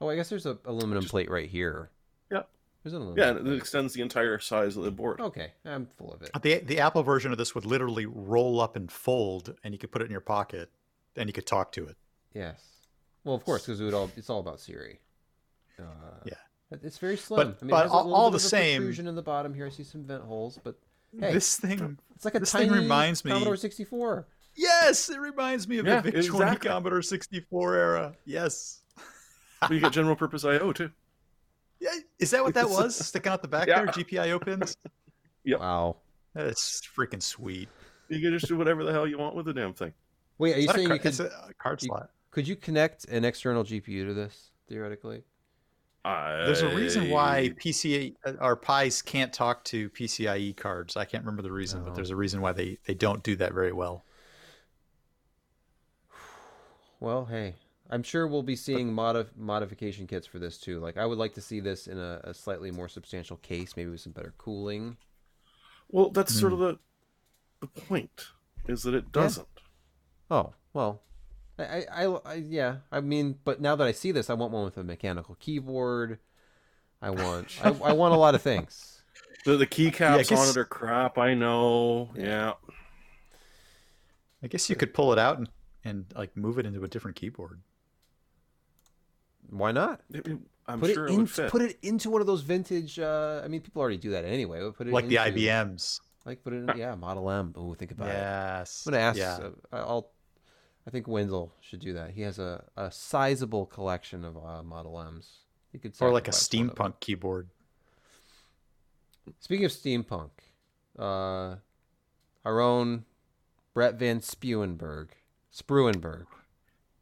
Oh, 0.00 0.08
I 0.08 0.16
guess 0.16 0.28
there's 0.28 0.46
a 0.46 0.58
aluminum 0.64 1.02
Just- 1.02 1.10
plate 1.10 1.30
right 1.30 1.48
here. 1.48 1.90
Yeah. 2.30 2.42
There's 2.82 2.94
an 2.94 3.02
aluminum. 3.02 3.36
Yeah, 3.36 3.40
and 3.40 3.48
it 3.48 3.56
extends 3.56 3.92
the 3.94 4.00
entire 4.02 4.38
size 4.38 4.76
of 4.76 4.84
the 4.84 4.90
board. 4.90 5.20
Okay, 5.20 5.52
I'm 5.64 5.86
full 5.98 6.12
of 6.12 6.22
it. 6.22 6.30
The 6.40 6.60
the 6.60 6.78
Apple 6.80 7.02
version 7.02 7.32
of 7.32 7.38
this 7.38 7.54
would 7.54 7.66
literally 7.66 8.06
roll 8.06 8.60
up 8.60 8.76
and 8.76 8.90
fold, 8.90 9.56
and 9.64 9.74
you 9.74 9.78
could 9.78 9.90
put 9.90 10.02
it 10.02 10.04
in 10.06 10.10
your 10.12 10.20
pocket, 10.20 10.70
and 11.16 11.28
you 11.28 11.32
could 11.32 11.46
talk 11.46 11.72
to 11.72 11.86
it. 11.86 11.96
Yes. 12.32 12.62
Well, 13.24 13.34
of 13.34 13.44
course, 13.44 13.66
because 13.66 13.80
it 13.80 13.84
would 13.84 13.94
all 13.94 14.10
it's 14.16 14.30
all 14.30 14.38
about 14.40 14.60
Siri. 14.60 15.00
Uh, 15.78 15.82
Yeah. 16.24 16.34
It- 16.70 16.80
It's 16.82 16.98
very 16.98 17.16
slim. 17.16 17.48
But- 17.52 17.58
I 17.60 17.64
mean, 17.64 17.70
but 17.70 17.76
it 17.76 17.82
has 17.84 17.90
all- 17.92 18.04
little 18.04 18.14
all 18.14 18.30
bit 18.30 18.38
the 18.40 18.44
of 18.44 18.50
same- 18.50 18.80
protrusion 18.82 19.06
in 19.06 19.14
the 19.14 19.22
bottom 19.22 19.54
here. 19.54 19.66
I 19.66 19.70
see 19.70 19.84
some 19.84 20.04
vent 20.04 20.22
holes, 20.24 20.58
but 20.62 20.76
hmm. 21.12 21.20
hey, 21.22 21.32
this 21.32 21.56
thing, 21.58 21.98
it's 22.14 22.24
like 22.24 22.34
a 22.34 22.40
this 22.40 22.50
tiny 22.52 22.68
thing 22.68 22.78
reminds 22.78 23.24
me- 23.24 23.30
Commodore 23.30 23.56
64. 23.56 24.26
yes, 24.54 25.08
it 25.10 25.18
reminds 25.20 25.68
me 25.68 25.78
of 25.78 25.86
Yeah, 25.86 26.00
the 26.00 26.10
VIC 26.10 26.26
20 26.26 26.44
exactly. 26.50 26.68
Commodore 26.70 27.02
64 27.02 27.74
era. 27.74 28.14
Yes. 28.24 28.82
But 29.60 29.70
you 29.70 29.80
get 29.80 29.92
general 29.92 30.16
purpose 30.16 30.44
I/O 30.44 30.72
too. 30.72 30.90
Yeah, 31.80 31.90
is 32.18 32.30
that 32.30 32.42
what 32.44 32.54
that 32.54 32.68
was? 32.70 32.96
Sticking 32.96 33.30
out 33.32 33.42
the 33.42 33.48
back 33.48 33.68
Yeah. 33.68 33.84
there, 33.84 33.86
GPIO 33.88 34.38
pins. 34.44 34.76
Yep. 35.44 35.60
Wow. 35.60 35.96
That's 36.34 36.82
freaking 36.98 37.22
sweet. 37.22 37.68
You 38.08 38.20
can 38.20 38.32
just 38.36 38.48
do 38.48 38.56
whatever 38.56 38.82
the 38.82 38.92
hell 38.92 39.06
you 39.06 39.16
want 39.16 39.36
with 39.36 39.46
the 39.46 39.52
damn 39.54 39.74
thing. 39.74 39.92
Wait, 40.38 40.54
are 40.56 40.58
you 40.58 40.62
Is 40.62 40.66
that 40.66 40.72
a 40.72 40.78
saying 40.78 40.88
car- 40.88 40.96
you 40.96 41.00
could 41.00 41.08
it's 41.08 41.20
a 41.20 41.52
card 41.58 41.82
you- 41.82 41.86
slot? 41.86 42.10
could 42.32 42.48
you 42.48 42.56
connect 42.56 43.04
an 43.06 43.24
external 43.24 43.62
GPU 43.62 44.06
to 44.08 44.12
this 44.14 44.50
theoretically? 44.68 45.22
There's 46.46 46.62
a 46.62 46.74
reason 46.74 47.10
why 47.10 47.36
I- 47.38 47.48
PCA 47.50 48.14
uh, 48.24 48.32
or 48.40 48.56
Pies 48.56 49.02
can't 49.02 49.32
talk 49.32 49.64
to 49.64 49.90
PCIe 49.90 50.56
cards. 50.56 50.96
I 50.96 51.04
can't 51.04 51.24
remember 51.24 51.42
the 51.42 51.52
reason, 51.52 51.80
Oh. 51.80 51.84
but 51.86 51.94
there's 51.94 52.10
a 52.10 52.16
reason 52.16 52.40
why 52.40 52.52
they, 52.52 52.78
they 52.86 52.94
don't 52.94 53.22
do 53.22 53.34
that 53.36 53.52
very 53.52 53.72
well. 53.72 54.04
Well, 57.00 57.26
hey, 57.26 57.54
I'm 57.90 58.02
sure 58.02 58.26
we'll 58.26 58.42
be 58.42 58.56
seeing 58.56 58.90
modif- 58.92 59.36
modification 59.36 60.06
kits 60.06 60.26
for 60.26 60.38
this 60.38 60.58
too. 60.58 60.80
Like, 60.80 60.96
I 60.96 61.04
would 61.06 61.18
like 61.18 61.34
to 61.34 61.40
see 61.42 61.60
this 61.60 61.86
in 61.86 61.98
a, 61.98 62.20
a 62.24 62.32
slightly 62.34 62.70
more 62.70 62.88
substantial 62.88 63.36
case, 63.38 63.74
maybe 63.76 63.90
with 63.90 64.00
some 64.00 64.12
better 64.12 64.32
cooling. 64.38 64.96
Well, 65.90 66.10
that's 66.10 66.34
sort 66.38 66.52
Hmm. 66.52 66.62
of 66.62 66.68
the 66.68 66.78
the 67.60 67.66
point 67.82 68.26
is 68.68 68.82
that 68.82 68.94
it 68.94 69.12
doesn't. 69.12 69.46
Oh 70.30 70.52
well, 70.72 71.02
I, 71.58 71.64
I, 71.64 72.04
I, 72.04 72.18
I 72.24 72.34
yeah. 72.34 72.76
I 72.92 73.00
mean, 73.00 73.38
but 73.44 73.60
now 73.60 73.76
that 73.76 73.86
I 73.86 73.92
see 73.92 74.12
this, 74.12 74.28
I 74.30 74.34
want 74.34 74.52
one 74.52 74.64
with 74.64 74.76
a 74.76 74.84
mechanical 74.84 75.36
keyboard. 75.40 76.18
I 77.02 77.10
want, 77.10 77.48
I, 77.62 77.68
I 77.68 77.92
want 77.92 78.14
a 78.14 78.16
lot 78.18 78.34
of 78.34 78.42
things. 78.42 78.92
The, 79.44 79.56
the 79.56 79.66
keycaps 79.66 80.28
guess- 80.28 80.32
on 80.32 80.48
it 80.48 80.56
are 80.56 80.64
crap. 80.64 81.18
I 81.18 81.34
know. 81.34 82.10
Yeah. 82.16 82.24
Yeah. 82.24 82.52
I 84.42 84.48
guess 84.48 84.68
you 84.68 84.74
could 84.74 84.92
pull 84.92 85.12
it 85.12 85.20
out 85.20 85.38
and, 85.38 85.48
and 85.84 86.06
like 86.16 86.36
move 86.36 86.58
it 86.58 86.66
into 86.66 86.82
a 86.82 86.88
different 86.88 87.16
keyboard. 87.16 87.60
Why 89.48 89.70
not? 89.70 90.00
It- 90.12 90.26
it- 90.26 90.38
I'm 90.66 90.80
put 90.80 90.92
sure 90.92 91.06
it 91.06 91.10
it 91.10 91.14
in, 91.14 91.20
would 91.20 91.30
fit. 91.30 91.50
put 91.52 91.62
it 91.62 91.78
into 91.82 92.10
one 92.10 92.20
of 92.20 92.26
those 92.26 92.40
vintage. 92.42 92.98
Uh, 92.98 93.40
I 93.44 93.46
mean, 93.46 93.60
people 93.60 93.80
already 93.80 93.98
do 93.98 94.10
that 94.10 94.24
anyway. 94.24 94.58
But 94.62 94.76
put 94.76 94.88
it 94.88 94.92
Like 94.92 95.06
the 95.06 95.14
IBMs. 95.14 96.00
Like 96.24 96.42
put 96.42 96.52
it 96.52 96.68
in, 96.68 96.76
yeah, 96.76 96.96
Model 96.96 97.30
M. 97.30 97.54
Oh, 97.56 97.72
think 97.74 97.92
about 97.92 98.08
it. 98.08 98.14
Yes. 98.14 98.82
I'm 98.84 98.94
gonna 98.94 99.02
ask. 99.04 99.16
Yeah. 99.16 99.38
Uh, 99.72 99.76
I'll. 99.76 100.10
I 100.86 100.90
think 100.90 101.08
Wendell 101.08 101.52
should 101.60 101.80
do 101.80 101.92
that. 101.94 102.10
He 102.10 102.22
has 102.22 102.38
a, 102.38 102.64
a 102.76 102.90
sizable 102.92 103.66
collection 103.66 104.24
of 104.24 104.36
uh, 104.36 104.62
Model 104.62 105.00
M's. 105.00 105.38
You 105.72 105.80
could 105.80 105.94
or 106.00 106.12
like 106.12 106.28
a 106.28 106.32
sacrifice 106.32 106.60
one 106.60 106.70
of 106.70 106.76
them. 106.76 106.92
steampunk 106.92 107.00
keyboard. 107.00 107.48
Speaking 109.40 109.64
of 109.64 109.72
steampunk, 109.72 110.30
uh, 110.98 111.56
our 112.44 112.60
own 112.60 113.04
Brett 113.74 113.96
Van 113.96 114.20
Spuenberg, 114.20 115.08
Spruenberg. 115.52 116.26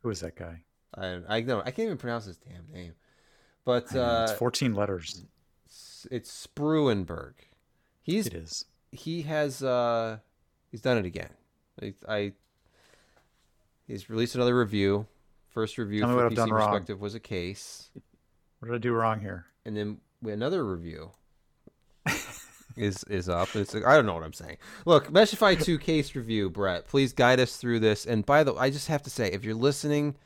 Who 0.03 0.11
is 0.11 0.21
that 0.21 0.37
guy? 0.37 0.63
I 0.97 1.21
I 1.29 1.41
know 1.43 1.61
I 1.61 1.71
can't 1.71 1.87
even 1.87 1.99
pronounce 1.99 2.25
his 2.25 2.39
damn 2.39 2.67
name, 2.73 2.95
but 3.65 3.95
uh, 3.95 4.27
it's 4.29 4.39
14 4.39 4.75
letters. 4.75 5.25
it's, 5.67 6.07
it's 6.11 6.31
Spruenberg. 6.31 7.35
He's 8.03 8.27
It 8.27 8.35
is. 8.35 8.65
he 8.91 9.23
has 9.23 9.63
uh 9.63 10.19
he's 10.71 10.81
done 10.81 10.99
it 10.99 11.05
again. 11.05 11.31
I, 11.81 11.95
I 12.09 12.33
he's 13.87 14.09
released 14.11 14.35
another 14.35 14.59
review. 14.59 15.07
First 15.49 15.79
review 15.79 16.01
Tell 16.01 16.11
for 16.17 16.31
PC 16.31 16.35
done 16.35 16.51
wrong. 16.51 16.69
Perspective 16.71 17.01
was 17.01 17.15
a 17.15 17.21
case, 17.21 17.91
What 18.59 18.69
did 18.69 18.75
I 18.75 18.79
do 18.79 18.93
wrong 18.93 19.21
here? 19.21 19.47
and 19.65 19.77
then 19.77 19.99
we 20.21 20.33
another 20.33 20.65
review 20.65 21.11
is 22.77 23.05
is 23.05 23.29
up. 23.29 23.55
It's 23.55 23.75
I 23.75 23.81
don't 23.95 24.07
know 24.07 24.15
what 24.15 24.25
I'm 24.25 24.33
saying. 24.33 24.57
Look, 24.85 25.11
Meshify 25.13 25.63
2 25.63 25.79
case 25.91 26.15
review, 26.15 26.51
Brett. 26.51 26.89
Please 26.89 27.13
guide 27.13 27.39
us 27.41 27.57
through 27.57 27.81
this. 27.81 28.05
And 28.05 28.27
by 28.27 28.43
the 28.43 28.53
way, 28.55 28.61
I 28.61 28.71
just 28.71 28.89
have 28.89 29.03
to 29.05 29.11
say, 29.11 29.31
if 29.31 29.45
you're 29.45 29.55
listening, 29.55 30.17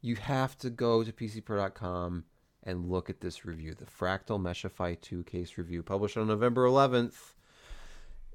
you 0.00 0.14
have 0.16 0.56
to 0.58 0.70
go 0.70 1.02
to 1.02 1.12
PCPer.com 1.12 2.24
and 2.62 2.88
look 2.88 3.10
at 3.10 3.20
this 3.20 3.44
review, 3.44 3.74
the 3.74 3.84
Fractal 3.86 4.40
Meshify 4.40 5.00
2 5.00 5.24
case 5.24 5.58
review, 5.58 5.82
published 5.82 6.16
on 6.16 6.28
November 6.28 6.66
11th. 6.66 7.34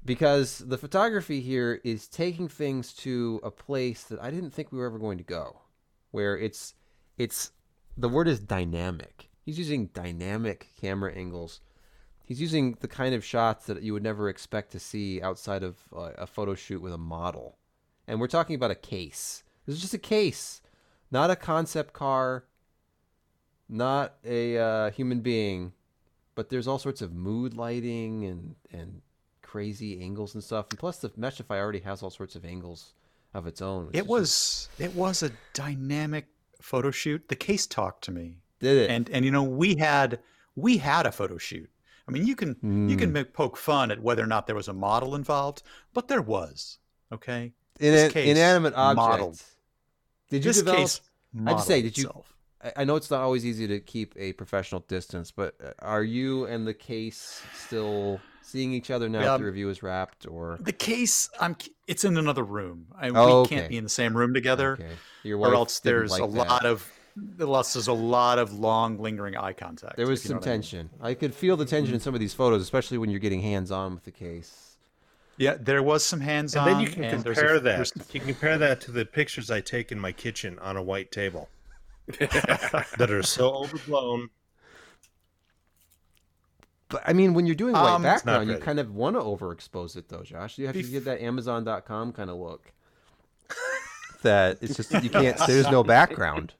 Because 0.04 0.58
the 0.58 0.76
photography 0.76 1.40
here 1.40 1.80
is 1.82 2.08
taking 2.08 2.48
things 2.48 2.92
to 2.94 3.40
a 3.42 3.50
place 3.50 4.04
that 4.04 4.20
I 4.20 4.30
didn't 4.30 4.50
think 4.50 4.70
we 4.70 4.78
were 4.78 4.86
ever 4.86 4.98
going 4.98 5.18
to 5.18 5.24
go, 5.24 5.60
where 6.10 6.36
it's 6.36 6.74
it's 7.16 7.52
the 7.96 8.08
word 8.08 8.28
is 8.28 8.40
dynamic. 8.40 9.30
He's 9.44 9.58
using 9.58 9.86
dynamic 9.88 10.68
camera 10.80 11.12
angles. 11.14 11.60
He's 12.22 12.40
using 12.40 12.76
the 12.80 12.88
kind 12.88 13.14
of 13.14 13.24
shots 13.24 13.66
that 13.66 13.82
you 13.82 13.92
would 13.92 14.02
never 14.02 14.28
expect 14.28 14.72
to 14.72 14.80
see 14.80 15.22
outside 15.22 15.62
of 15.62 15.76
a 15.94 16.26
photo 16.26 16.54
shoot 16.54 16.80
with 16.80 16.92
a 16.92 16.98
model. 16.98 17.58
And 18.06 18.18
we're 18.18 18.26
talking 18.26 18.56
about 18.56 18.70
a 18.70 18.76
case. 18.76 19.42
This 19.66 19.76
is 19.76 19.82
just 19.82 19.94
a 19.94 19.98
case, 19.98 20.62
not 21.10 21.30
a 21.30 21.36
concept 21.36 21.92
car, 21.92 22.44
not 23.68 24.14
a 24.24 24.58
uh, 24.58 24.90
human 24.90 25.20
being, 25.20 25.72
but 26.34 26.48
there's 26.48 26.66
all 26.66 26.78
sorts 26.78 27.00
of 27.00 27.14
mood 27.14 27.54
lighting 27.54 28.24
and 28.24 28.54
and 28.70 29.02
crazy 29.58 30.00
angles 30.02 30.34
and 30.34 30.42
stuff. 30.42 30.66
And 30.70 30.78
plus, 30.80 30.98
the 30.98 31.10
Meshify 31.10 31.58
already 31.60 31.78
has 31.80 32.02
all 32.02 32.10
sorts 32.10 32.34
of 32.34 32.44
angles 32.44 32.92
of 33.34 33.46
its 33.46 33.62
own. 33.62 33.88
It 33.92 33.98
just- 33.98 34.08
was 34.08 34.68
it 34.80 34.92
was 34.96 35.22
a 35.22 35.30
dynamic 35.52 36.26
photo 36.60 36.90
shoot. 36.90 37.28
The 37.28 37.36
case 37.36 37.64
talked 37.66 38.02
to 38.04 38.10
me. 38.10 38.26
did 38.60 38.76
it 38.82 38.90
And 38.90 39.08
and 39.10 39.24
you 39.24 39.30
know, 39.30 39.44
we 39.44 39.76
had 39.76 40.18
we 40.56 40.78
had 40.78 41.06
a 41.06 41.12
photo 41.12 41.36
shoot. 41.38 41.70
I 42.08 42.10
mean, 42.10 42.26
you 42.26 42.34
can 42.34 42.50
you 42.90 42.96
can 42.96 43.10
Hmm. 43.10 43.12
make, 43.18 43.32
poke 43.32 43.56
fun 43.56 43.90
at 43.92 44.00
whether 44.02 44.22
or 44.24 44.26
not 44.34 44.46
there 44.48 44.56
was 44.56 44.68
a 44.68 44.72
model 44.72 45.14
involved, 45.14 45.62
but 45.92 46.08
there 46.08 46.22
was. 46.22 46.78
Okay? 47.12 47.52
in 47.80 47.92
this 47.92 48.04
an 48.06 48.10
case 48.12 48.30
inanimate 48.30 48.74
object. 48.74 48.96
modeled. 48.96 49.42
Did 50.30 50.44
you 50.44 50.50
this 50.50 50.58
develop? 50.58 50.78
case 50.80 51.00
I 51.46 51.52
just 51.52 51.66
say, 51.66 51.80
did 51.82 51.96
you- 51.98 52.06
itself. 52.06 52.26
I- 52.62 52.72
I 52.80 52.84
know 52.84 52.96
it's 52.96 53.10
not 53.10 53.20
always 53.20 53.44
easy 53.44 53.66
to 53.68 53.78
keep 53.80 54.14
a 54.16 54.32
professional 54.34 54.80
distance, 54.88 55.30
but 55.32 55.54
uh, 55.62 55.72
are 55.94 56.02
you 56.04 56.46
and 56.46 56.66
the 56.66 56.74
case 56.74 57.42
still 57.66 58.20
seeing 58.44 58.72
each 58.72 58.90
other 58.90 59.08
now 59.08 59.18
Yeah, 59.20 59.24
that 59.26 59.34
um, 59.34 59.40
the 59.40 59.46
review 59.46 59.68
is 59.70 59.82
wrapped? 59.82 60.26
Or 60.26 60.58
The 60.60 60.72
case, 60.72 61.28
I'm. 61.40 61.56
It's 61.86 62.04
in 62.04 62.16
another 62.16 62.44
room. 62.44 62.86
I, 62.98 63.08
Oh, 63.10 63.42
we 63.42 63.48
can't 63.48 63.62
okay. 63.62 63.68
be 63.68 63.76
in 63.78 63.84
the 63.84 63.90
same 63.90 64.16
room 64.16 64.32
together, 64.34 64.74
okay, 64.74 64.88
your 65.22 65.38
or 65.38 65.42
wife 65.42 65.54
else 65.54 65.80
didn't 65.80 65.96
there's 65.98 66.10
like 66.12 66.22
a 66.22 66.26
that. 66.26 66.48
lot 66.48 66.66
of 66.66 66.90
else 67.40 67.74
there's 67.74 67.88
a 67.88 67.92
lot 67.92 68.38
of 68.38 68.52
long, 68.52 68.98
lingering 68.98 69.36
eye 69.36 69.52
contact. 69.52 69.96
There 69.96 70.06
was 70.06 70.22
some 70.22 70.32
know 70.32 70.36
what 70.38 70.46
I 70.46 70.50
mean. 70.50 70.60
tension. 70.62 70.90
I 71.00 71.14
could 71.14 71.34
feel 71.34 71.56
the 71.56 71.64
tension 71.66 71.94
in 71.94 72.00
some 72.00 72.14
of 72.14 72.20
these 72.20 72.34
photos, 72.34 72.60
especially 72.62 72.98
when 72.98 73.10
you're 73.10 73.20
getting 73.20 73.40
hands 73.42 73.70
on 73.70 73.94
with 73.94 74.04
the 74.04 74.10
case. 74.10 74.76
Yeah, 75.36 75.56
there 75.60 75.82
was 75.82 76.04
some 76.04 76.20
hands 76.20 76.54
And 76.54 76.62
on. 76.62 76.66
then 76.72 76.80
you 76.80 76.88
can 76.88 77.04
and 77.04 77.22
there's 77.24 77.38
a- 77.38 77.40
compare 77.40 77.60
that. 77.60 77.76
there's- 77.76 77.92
You 78.12 78.20
can 78.20 78.28
compare 78.28 78.56
that 78.58 78.80
to 78.82 78.92
the 78.92 79.04
pictures 79.04 79.50
I 79.50 79.60
take 79.60 79.90
in 79.92 79.98
my 79.98 80.12
kitchen 80.12 80.58
on 80.60 80.76
a 80.76 80.82
white 80.82 81.10
table 81.12 81.48
that 82.18 83.08
are 83.10 83.22
so 83.22 83.54
overblown. 83.54 84.30
But 86.94 87.02
I 87.08 87.12
mean, 87.12 87.34
when 87.34 87.44
you're 87.44 87.56
doing 87.56 87.72
white 87.74 87.94
Um, 87.94 88.02
background, 88.04 88.48
you 88.48 88.56
kind 88.58 88.78
of 88.78 88.94
want 88.94 89.16
to 89.16 89.20
overexpose 89.20 89.96
it, 89.96 90.08
though, 90.08 90.22
Josh. 90.22 90.58
You 90.58 90.66
have 90.66 90.76
to 90.76 90.82
Bef- 90.82 90.90
get 90.92 91.04
that 91.06 91.20
Amazon.com 91.20 92.12
kind 92.12 92.30
of 92.30 92.36
look. 92.36 92.72
that 94.22 94.58
it's 94.60 94.76
just 94.76 94.92
you 95.02 95.10
can't. 95.10 95.36
There's 95.48 95.68
no 95.68 95.82
background. 95.82 96.54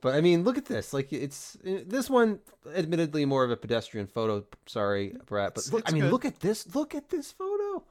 But 0.00 0.14
I 0.14 0.22
mean, 0.22 0.42
look 0.42 0.56
at 0.56 0.64
this. 0.64 0.94
Like 0.94 1.12
it's 1.12 1.58
this 1.62 2.08
one, 2.08 2.40
admittedly 2.74 3.26
more 3.26 3.44
of 3.44 3.50
a 3.50 3.56
pedestrian 3.58 4.06
photo. 4.06 4.46
Sorry, 4.64 5.14
Brett, 5.26 5.54
but 5.54 5.70
look. 5.70 5.84
I 5.86 5.92
mean, 5.92 6.04
good. 6.04 6.12
look 6.12 6.24
at 6.24 6.40
this. 6.40 6.74
Look 6.74 6.94
at 6.94 7.10
this 7.10 7.30
photo. 7.30 7.84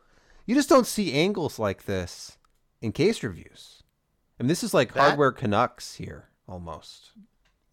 You 0.48 0.56
just 0.56 0.70
don't 0.70 0.88
see 0.88 1.14
angles 1.14 1.60
like 1.60 1.86
this 1.86 2.38
in 2.82 2.91
case 2.91 3.22
reviews. 3.22 3.84
And 4.40 4.49
this 4.49 4.64
is 4.64 4.74
like 4.74 4.94
That- 4.94 4.99
hardware 5.02 5.32
Canucks 5.32 5.95
here 5.95 6.30
almost. 6.48 7.11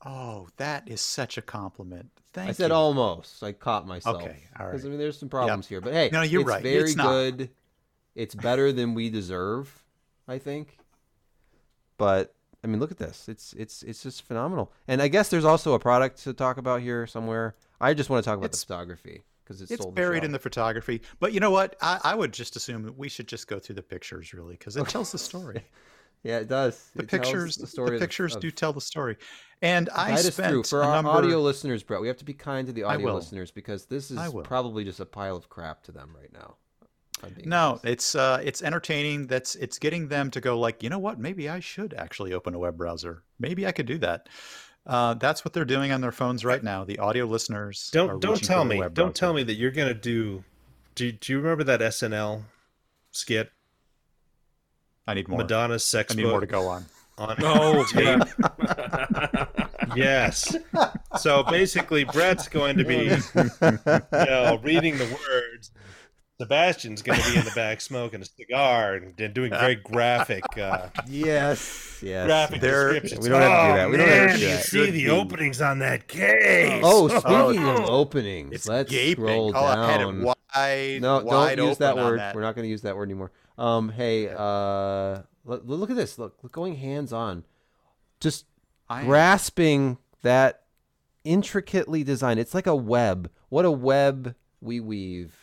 Oh, 0.05 0.49
that 0.57 0.89
is 0.89 1.01
such 1.01 1.37
a 1.37 1.43
compliment. 1.43 2.11
Thank 2.33 2.51
I 2.51 2.53
said 2.53 2.69
you. 2.71 2.75
almost. 2.75 3.43
I 3.43 3.53
caught 3.53 3.87
myself. 3.87 4.23
Okay, 4.23 4.45
all 4.59 4.67
Because. 4.67 4.85
I 4.85 4.89
mean, 4.89 4.99
there's 4.99 5.19
some 5.19 5.29
problems 5.29 5.67
here, 5.67 5.81
but 5.81 5.93
hey, 5.93 6.09
No, 6.13 6.23
you're 6.23 6.41
it's 6.43 6.49
right. 6.49 6.63
Very 6.63 6.83
It's 6.85 6.95
good. 6.95 7.51
It's 8.15 8.35
better 8.35 8.73
than 8.73 8.95
we 8.95 9.11
deserve, 9.11 9.85
I 10.27 10.39
think. 10.39 10.79
But 11.99 12.35
I 12.65 12.67
mean, 12.67 12.81
look 12.81 12.91
at 12.91 12.99
this. 12.99 13.29
It's 13.29 13.53
it's 13.55 13.83
it's 13.83 14.03
just 14.03 14.23
phenomenal. 14.23 14.73
And 14.89 15.03
I 15.03 15.09
guess 15.09 15.29
there's 15.29 15.45
also 15.45 15.75
a 15.75 15.79
product 15.79 16.23
to 16.25 16.33
talk 16.33 16.57
about 16.57 16.81
here 16.81 17.07
somewhere. 17.07 17.55
I 17.81 17.95
just 17.95 18.11
want 18.11 18.23
to 18.25 18.29
talk 18.29 18.39
about 18.39 18.47
It's- 18.47 18.61
the 18.61 18.67
photography 18.67 19.23
because 19.45 19.61
it's, 19.63 19.71
It's 19.73 19.87
buried 19.87 20.21
show. 20.23 20.27
in 20.27 20.33
the 20.33 20.39
photography. 20.39 21.03
But 21.19 21.33
you 21.33 21.41
know 21.41 21.51
what? 21.51 21.75
I, 21.83 21.99
I 22.05 22.15
would 22.15 22.33
just 22.33 22.55
assume 22.57 22.95
we 22.97 23.09
should 23.09 23.27
just 23.27 23.49
go 23.49 23.59
through 23.59 23.75
the 23.75 23.83
pictures, 23.83 24.33
really, 24.33 24.55
because 24.55 24.77
it 24.77 24.87
tells 24.89 25.11
the 25.13 25.19
story. 25.19 25.65
Yeah, 26.23 26.39
it 26.39 26.49
does. 26.49 26.91
The 26.95 27.03
It 27.05 27.09
pictures, 27.09 27.57
the 27.57 27.63
the, 27.63 27.67
story 27.69 27.97
of- 27.97 28.01
pictures 28.01 28.35
of- 28.37 28.43
do 28.43 28.51
tell 28.51 28.73
the 28.73 28.81
story. 28.81 29.17
And 29.63 29.89
I 29.91 30.11
Guide 30.11 30.19
us 30.27 30.35
spent 30.35 30.51
through 30.53 30.63
for 30.65 30.81
a 30.83 30.87
our 30.87 30.95
number, 30.97 31.11
audio 31.11 31.41
listeners, 31.41 31.83
Brett. 31.83 32.01
We 32.01 32.09
have 32.09 32.17
to 32.19 32.25
be 32.25 32.33
kind 32.35 32.67
to 32.67 32.73
the 32.73 32.83
audio 32.85 33.15
listeners 33.15 33.51
because 33.51 33.87
this 33.87 34.11
is 34.11 34.19
probably 34.45 34.85
just 34.85 35.01
a 35.01 35.07
pile 35.07 35.37
of 35.37 35.49
crap 35.49 35.83
to 35.85 35.93
them 35.93 36.15
right 36.19 36.33
now. 36.33 36.57
if 37.19 37.25
I'm 37.25 37.35
being 37.35 37.49
No, 37.49 37.71
honest. 37.73 37.85
it's 37.85 38.15
uh, 38.15 38.41
it's 38.43 38.63
entertaining. 38.63 39.27
That's 39.27 39.55
it's 39.57 39.79
getting 39.79 40.09
them 40.09 40.31
to 40.31 40.41
go 40.41 40.59
like, 40.59 40.83
you 40.83 40.89
know 40.89 40.99
what? 40.99 41.19
Maybe 41.19 41.49
I 41.49 41.61
should 41.61 41.93
actually 41.95 42.33
open 42.33 42.55
a 42.55 42.59
web 42.59 42.77
browser. 42.79 43.23
Maybe 43.39 43.67
I 43.67 43.73
could 43.73 43.87
do 43.87 43.99
that. 43.99 44.29
Uh, 44.87 45.13
that's 45.15 45.45
what 45.45 45.53
they're 45.53 45.67
doing 45.67 45.93
on 45.93 46.01
their 46.01 46.11
phones 46.13 46.43
right 46.43 46.63
now. 46.65 46.85
The 46.85 46.99
audio 46.99 47.27
listeners 47.27 47.91
Don't 47.93 48.21
don't 48.21 48.43
tell 48.43 48.65
me. 48.65 48.79
Don't 48.81 48.95
browser. 48.95 49.13
tell 49.13 49.35
me 49.35 49.43
that 49.43 49.55
you're 49.55 49.71
gonna 49.73 49.93
do. 49.95 50.43
Do 50.95 51.13
Do 51.13 51.33
you 51.33 51.41
remember 51.41 51.65
that 51.65 51.81
SNL 51.81 52.45
skit? 53.11 53.53
I 55.07 55.15
need 55.15 55.29
more. 55.29 55.39
Madonna's 55.39 55.85
sex 55.85 56.13
I 56.13 56.17
need 56.17 56.23
book 56.25 56.31
more 56.33 56.41
to 56.41 56.47
go 56.47 56.67
on. 56.69 56.87
on 57.19 57.37
Oh, 57.43 57.85
tape. 57.91 58.23
yes. 59.97 60.57
So 61.19 61.43
basically, 61.45 62.05
Brett's 62.05 62.49
going 62.49 62.77
to 62.79 62.85
be, 62.85 63.05
you 63.05 63.19
know, 64.13 64.59
reading 64.63 64.99
the 64.99 65.05
words. 65.29 65.71
Sebastian's 66.41 67.03
going 67.03 67.21
to 67.21 67.31
be 67.33 67.37
in 67.39 67.45
the 67.45 67.51
back 67.51 67.83
smoking 67.83 68.23
a 68.23 68.25
cigar 68.25 68.95
and, 68.95 69.19
and 69.21 69.35
doing 69.35 69.51
very 69.51 69.75
graphic, 69.75 70.43
uh, 70.57 70.89
yes, 71.07 72.01
yes. 72.03 72.25
graphic 72.25 72.63
There- 72.63 72.93
descriptions. 72.95 73.23
we 73.25 73.29
don't 73.29 73.43
have 73.43 73.51
to 73.51 73.67
do 73.67 73.73
Oh, 73.73 73.77
that. 73.77 73.91
We 73.91 73.97
don't 73.99 74.09
have 74.09 74.17
to 74.21 74.27
man, 74.29 74.37
do 74.39 74.43
you 74.43 74.49
that. 74.53 74.65
see 74.65 74.85
Should 74.87 74.95
the 74.95 75.05
be. 75.05 75.11
openings 75.11 75.61
on 75.61 75.81
that 75.81 76.09
case. 76.09 76.81
Oh, 76.83 77.09
speaking 77.09 77.69
of 77.69 77.81
oh. 77.81 77.87
openings, 77.89 78.67
let's 78.67 78.91
gaping. 78.91 79.23
scroll 79.23 79.53
oh, 79.55 79.65
I 79.67 79.91
had 79.93 79.99
down. 79.99 80.23
wide, 80.23 81.03
no, 81.03 81.23
wide 81.23 81.57
don't 81.59 81.69
use 81.69 81.77
that 81.77 81.91
open 81.93 82.05
on 82.05 82.11
word. 82.13 82.21
that. 82.21 82.35
We're 82.35 82.41
not 82.41 82.55
going 82.55 82.65
to 82.65 82.71
use 82.71 82.81
that 82.83 82.97
word 82.97 83.05
anymore. 83.11 83.33
Um, 83.61 83.91
hey, 83.91 84.29
uh, 84.29 85.23
look, 85.45 85.63
look 85.67 85.91
at 85.91 85.97
this. 85.97 86.19
Look, 86.19 86.39
look, 86.43 86.51
going 86.51 86.77
hands 86.77 87.13
on, 87.13 87.45
just 88.19 88.47
I- 88.89 89.05
grasping 89.05 89.99
that 90.23 90.63
intricately 91.25 92.03
designed. 92.03 92.41
It's 92.41 92.55
like 92.55 92.67
a 92.67 92.75
web. 92.75 93.31
What 93.51 93.65
a 93.67 93.71
web 93.71 94.35
we 94.63 94.81
weave. 94.81 95.35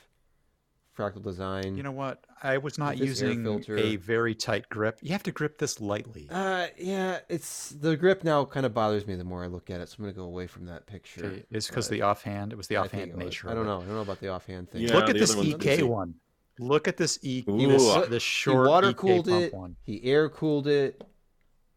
Fractal 0.98 1.22
design. 1.22 1.78
You 1.78 1.84
know 1.84 1.92
what? 1.92 2.24
I 2.42 2.58
was 2.58 2.80
not 2.80 2.98
With 2.98 3.08
this 3.10 3.22
air 3.22 3.30
using 3.30 3.78
a 3.78 3.98
very 3.98 4.34
tight 4.34 4.68
grip. 4.70 4.98
You 5.04 5.12
have 5.12 5.22
to 5.24 5.32
grip 5.32 5.60
this 5.60 5.80
lightly. 5.80 6.28
Uh, 6.32 6.68
yeah, 6.76 7.20
it's 7.30 7.70
the 7.70 7.96
grip 7.96 8.24
now 8.24 8.46
kind 8.46 8.66
of 8.66 8.74
bothers 8.74 9.06
me 9.06 9.14
the 9.16 9.24
more 9.24 9.44
I 9.44 9.48
look 9.48 9.70
at 9.70 9.80
it. 9.80 9.90
So 9.90 9.98
I'm 10.00 10.06
gonna 10.06 10.14
go 10.14 10.24
away 10.24 10.48
from 10.48 10.66
that 10.66 10.88
picture. 10.88 11.26
Okay, 11.28 11.44
It's 11.52 11.68
because 11.68 11.88
the 11.88 12.02
offhand. 12.02 12.52
It 12.52 12.56
was 12.56 12.66
the 12.68 12.78
I 12.78 12.88
think 12.88 12.94
offhand 13.04 13.14
was. 13.14 13.24
nature. 13.26 13.50
I 13.50 13.54
don't 13.54 13.68
know. 13.68 13.78
I 13.78 13.86
don't 13.86 13.94
know 13.94 14.02
about 14.02 14.20
the 14.20 14.30
offhand 14.30 14.72
thing. 14.72 14.82
Yeah, 14.82 14.96
Look 14.96 15.10
at 15.10 15.16
this 15.20 15.36
EK 15.36 15.74
easy. 15.76 15.84
one. 15.84 16.16
Look 16.60 16.88
at 16.88 16.98
this 16.98 17.20
E. 17.22 17.44
Ooh. 17.48 17.68
This, 17.68 17.84
He 17.96 18.02
this 18.10 18.24
he 18.24 18.28
short 18.30 18.68
water 18.70 18.90
EK 18.90 18.98
cooled 18.98 19.28
it. 19.28 19.54
one. 19.54 19.76
He 19.84 20.04
air 20.04 20.30
cooled 20.30 20.68
it. 20.68 21.04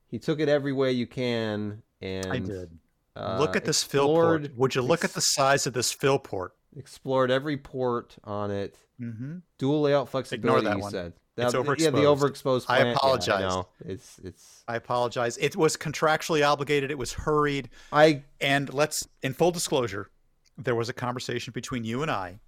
He 0.07 0.19
took 0.19 0.41
it 0.41 0.49
every 0.49 0.73
way 0.73 0.93
you 0.93 1.07
can, 1.07 1.83
and 2.01 2.27
I 2.33 2.39
did. 2.39 2.71
Uh, 3.15 3.39
look 3.39 3.57
at 3.57 3.65
this 3.65 3.83
fill 3.83 4.07
port. 4.07 4.57
Would 4.57 4.75
you 4.75 4.83
look 4.83 5.05
at 5.05 5.13
the 5.13 5.21
size 5.21 5.67
of 5.67 5.73
this 5.75 5.93
fill 5.93 6.19
port? 6.19 6.53
Explored 6.77 7.31
every 7.31 7.57
port 7.57 8.17
on 8.25 8.51
it. 8.51 8.77
Mm-hmm. 9.01 9.39
Dual 9.59 9.83
layout 9.83 10.09
flexibility. 10.09 10.59
Ignore 10.59 10.71
that 10.71 10.77
you 10.77 10.83
one. 10.83 10.91
said. 10.91 11.13
It's 11.37 11.55
Now, 11.55 11.63
Yeah, 11.79 11.91
the 11.91 11.99
overexposed. 12.03 12.65
I 12.69 12.81
Plant, 12.81 12.87
yeah, 12.89 12.93
apologize. 12.95 13.41
know. 13.41 13.69
It's 13.85 14.19
it's. 14.23 14.65
I 14.69 14.77
apologize. 14.77 15.37
It 15.39 15.57
was 15.57 15.77
contractually 15.77 16.47
obligated. 16.47 16.91
It 16.91 16.99
was 16.99 17.13
hurried. 17.13 17.71
I 17.93 18.23
And 18.41 18.73
let's, 18.75 19.09
in 19.23 19.33
full 19.33 19.51
disclosure, 19.51 20.11
there 20.59 20.75
was 20.75 20.89
a 20.89 20.93
conversation 20.93 21.53
between 21.53 21.85
you 21.85 22.03
and 22.03 22.11
I, 22.11 22.41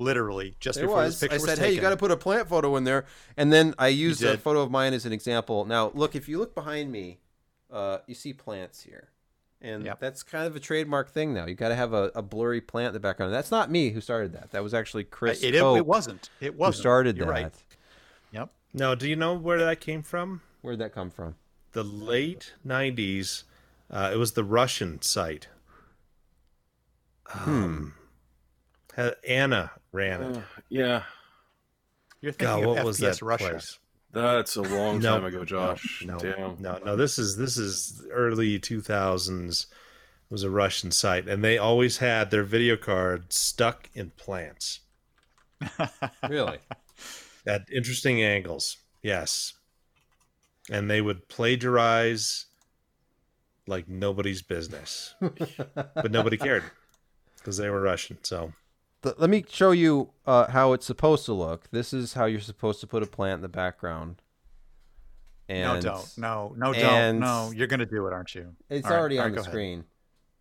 literally 0.00 0.56
just 0.58 0.76
There 0.78 0.86
before 0.86 1.02
was. 1.02 1.20
this 1.20 1.20
picture 1.20 1.34
I 1.34 1.36
was 1.36 1.44
said, 1.44 1.54
taken. 1.56 1.64
"Hey, 1.70 1.74
you 1.76 1.80
got 1.80 1.90
to 1.90 1.96
put 1.96 2.10
a 2.10 2.16
plant 2.16 2.48
photo 2.48 2.74
in 2.76 2.84
there," 2.84 3.04
and 3.36 3.52
then 3.52 3.74
I 3.78 3.88
used 3.88 4.22
a 4.24 4.36
photo 4.38 4.60
of 4.62 4.70
mine 4.70 4.94
as 4.94 5.06
an 5.06 5.12
example. 5.12 5.64
Now, 5.64 5.92
look, 5.94 6.16
if 6.16 6.28
you 6.28 6.38
look 6.38 6.54
behind 6.54 6.90
me, 6.90 7.18
uh, 7.70 7.98
you 8.06 8.14
see 8.14 8.32
plants 8.32 8.82
here, 8.82 9.10
and 9.60 9.84
Yep. 9.84 10.00
that's 10.00 10.22
kind 10.22 10.46
of 10.46 10.56
a 10.56 10.60
trademark 10.60 11.10
thing 11.10 11.32
now. 11.34 11.46
You 11.46 11.54
got 11.54 11.68
to 11.68 11.76
have 11.76 11.92
a, 11.92 12.10
a 12.14 12.22
blurry 12.22 12.60
plant 12.60 12.88
in 12.88 12.94
the 12.94 13.00
background. 13.00 13.32
That's 13.32 13.50
not 13.50 13.70
me 13.70 13.90
who 13.90 14.00
started 14.00 14.32
that. 14.32 14.50
That 14.50 14.62
was 14.62 14.74
actually 14.74 15.04
Chris 15.04 15.42
It, 15.42 15.54
it, 15.54 15.60
Cope 15.60 15.76
it 15.76 15.86
wasn't. 15.86 16.30
It 16.40 16.52
who 16.52 16.58
wasn't. 16.58 16.80
started 16.80 17.16
You're 17.16 17.26
that. 17.26 17.32
right. 17.32 17.52
Yep. 18.32 18.50
No, 18.72 18.94
do 18.94 19.08
you 19.08 19.16
know 19.16 19.34
where 19.34 19.58
that 19.64 19.80
came 19.80 20.02
from? 20.02 20.40
Where'd 20.62 20.78
that 20.78 20.92
come 20.94 21.10
from? 21.10 21.36
The 21.72 21.84
late 21.84 22.54
'90s. 22.66 23.44
Uh, 23.90 24.10
it 24.12 24.16
was 24.16 24.32
the 24.32 24.44
Russian 24.44 25.02
site. 25.02 25.48
Um, 27.34 27.94
had- 27.96 27.99
Anna 29.26 29.70
ran 29.92 30.22
it. 30.22 30.36
Uh, 30.36 30.40
yeah, 30.68 31.02
You're 32.20 32.32
thinking 32.32 32.62
God, 32.62 32.70
of 32.70 32.76
what 32.76 32.84
was 32.84 32.98
FPS 32.98 33.18
that 33.18 33.22
Russia. 33.22 33.50
place? 33.50 33.78
that's 34.12 34.56
a 34.56 34.62
long 34.62 34.98
No, 35.00 35.16
time 35.20 35.24
ago, 35.26 35.44
Josh. 35.44 36.02
No, 36.06 36.18
Damn. 36.18 36.56
no, 36.60 36.78
no. 36.84 36.96
This 36.96 37.18
is 37.18 37.36
this 37.36 37.56
is 37.56 38.04
early 38.10 38.58
2000s. 38.58 39.66
It 39.66 40.32
was 40.32 40.42
a 40.44 40.50
Russian 40.50 40.90
site, 40.92 41.28
and 41.28 41.42
they 41.42 41.58
always 41.58 41.98
had 41.98 42.30
their 42.30 42.44
video 42.44 42.76
card 42.76 43.32
stuck 43.32 43.88
in 43.94 44.10
plants 44.10 44.80
Really? 46.28 46.58
at 47.46 47.62
interesting 47.72 48.22
angles. 48.22 48.76
Yes, 49.02 49.54
and 50.70 50.90
they 50.90 51.00
would 51.00 51.28
plagiarize 51.28 52.46
like 53.66 53.88
nobody's 53.88 54.42
business, 54.42 55.14
but 55.20 56.10
nobody 56.10 56.36
cared 56.36 56.64
because 57.38 57.56
they 57.56 57.68
were 57.70 57.80
Russian. 57.80 58.18
So 58.22 58.52
Th- 59.02 59.14
Let 59.18 59.30
me 59.30 59.44
show 59.48 59.70
you 59.70 60.10
uh, 60.26 60.50
how 60.50 60.72
it's 60.72 60.86
supposed 60.86 61.24
to 61.26 61.32
look. 61.32 61.70
This 61.70 61.92
is 61.92 62.14
how 62.14 62.26
you're 62.26 62.40
supposed 62.40 62.80
to 62.80 62.86
put 62.86 63.02
a 63.02 63.06
plant 63.06 63.36
in 63.36 63.42
the 63.42 63.48
background. 63.48 64.22
No, 65.48 65.80
don't. 65.80 66.06
No, 66.18 66.54
no, 66.56 66.72
don't. 66.72 67.18
No, 67.18 67.50
you're 67.54 67.66
going 67.66 67.80
to 67.80 67.86
do 67.86 68.06
it, 68.06 68.12
aren't 68.12 68.34
you? 68.36 68.54
It's 68.68 68.86
All 68.86 68.92
right, 68.92 68.98
already 69.00 69.18
all 69.18 69.24
on 69.24 69.30
right, 69.30 69.36
the 69.36 69.36
go 69.36 69.42
ahead. 69.42 69.52
screen. 69.52 69.84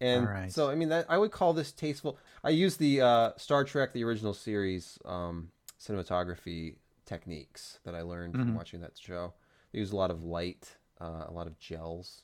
And 0.02 0.28
All 0.28 0.32
right. 0.32 0.52
so, 0.52 0.70
I 0.70 0.76
mean, 0.76 0.90
that 0.90 1.08
I 1.10 1.18
would 1.18 1.32
call 1.32 1.54
this 1.54 1.72
tasteful. 1.72 2.20
I 2.44 2.50
use 2.52 2.78
the 2.78 3.02
uh, 3.02 3.32
Star 3.36 3.64
Trek, 3.64 3.92
the 3.92 4.04
original 4.04 4.34
series, 4.36 5.00
um, 5.06 5.50
cinematography 5.82 6.76
techniques 7.06 7.80
that 7.86 7.96
I 7.96 8.02
learned 8.04 8.36
from 8.36 8.52
Mhm. 8.52 8.56
watching 8.56 8.82
that 8.82 8.98
show. 8.98 9.34
They 9.74 9.80
use 9.80 9.92
a 9.92 9.96
lot 9.96 10.12
of 10.12 10.24
light, 10.24 10.78
uh, 11.02 11.26
a 11.28 11.32
lot 11.32 11.48
of 11.48 11.58
gels. 11.58 12.22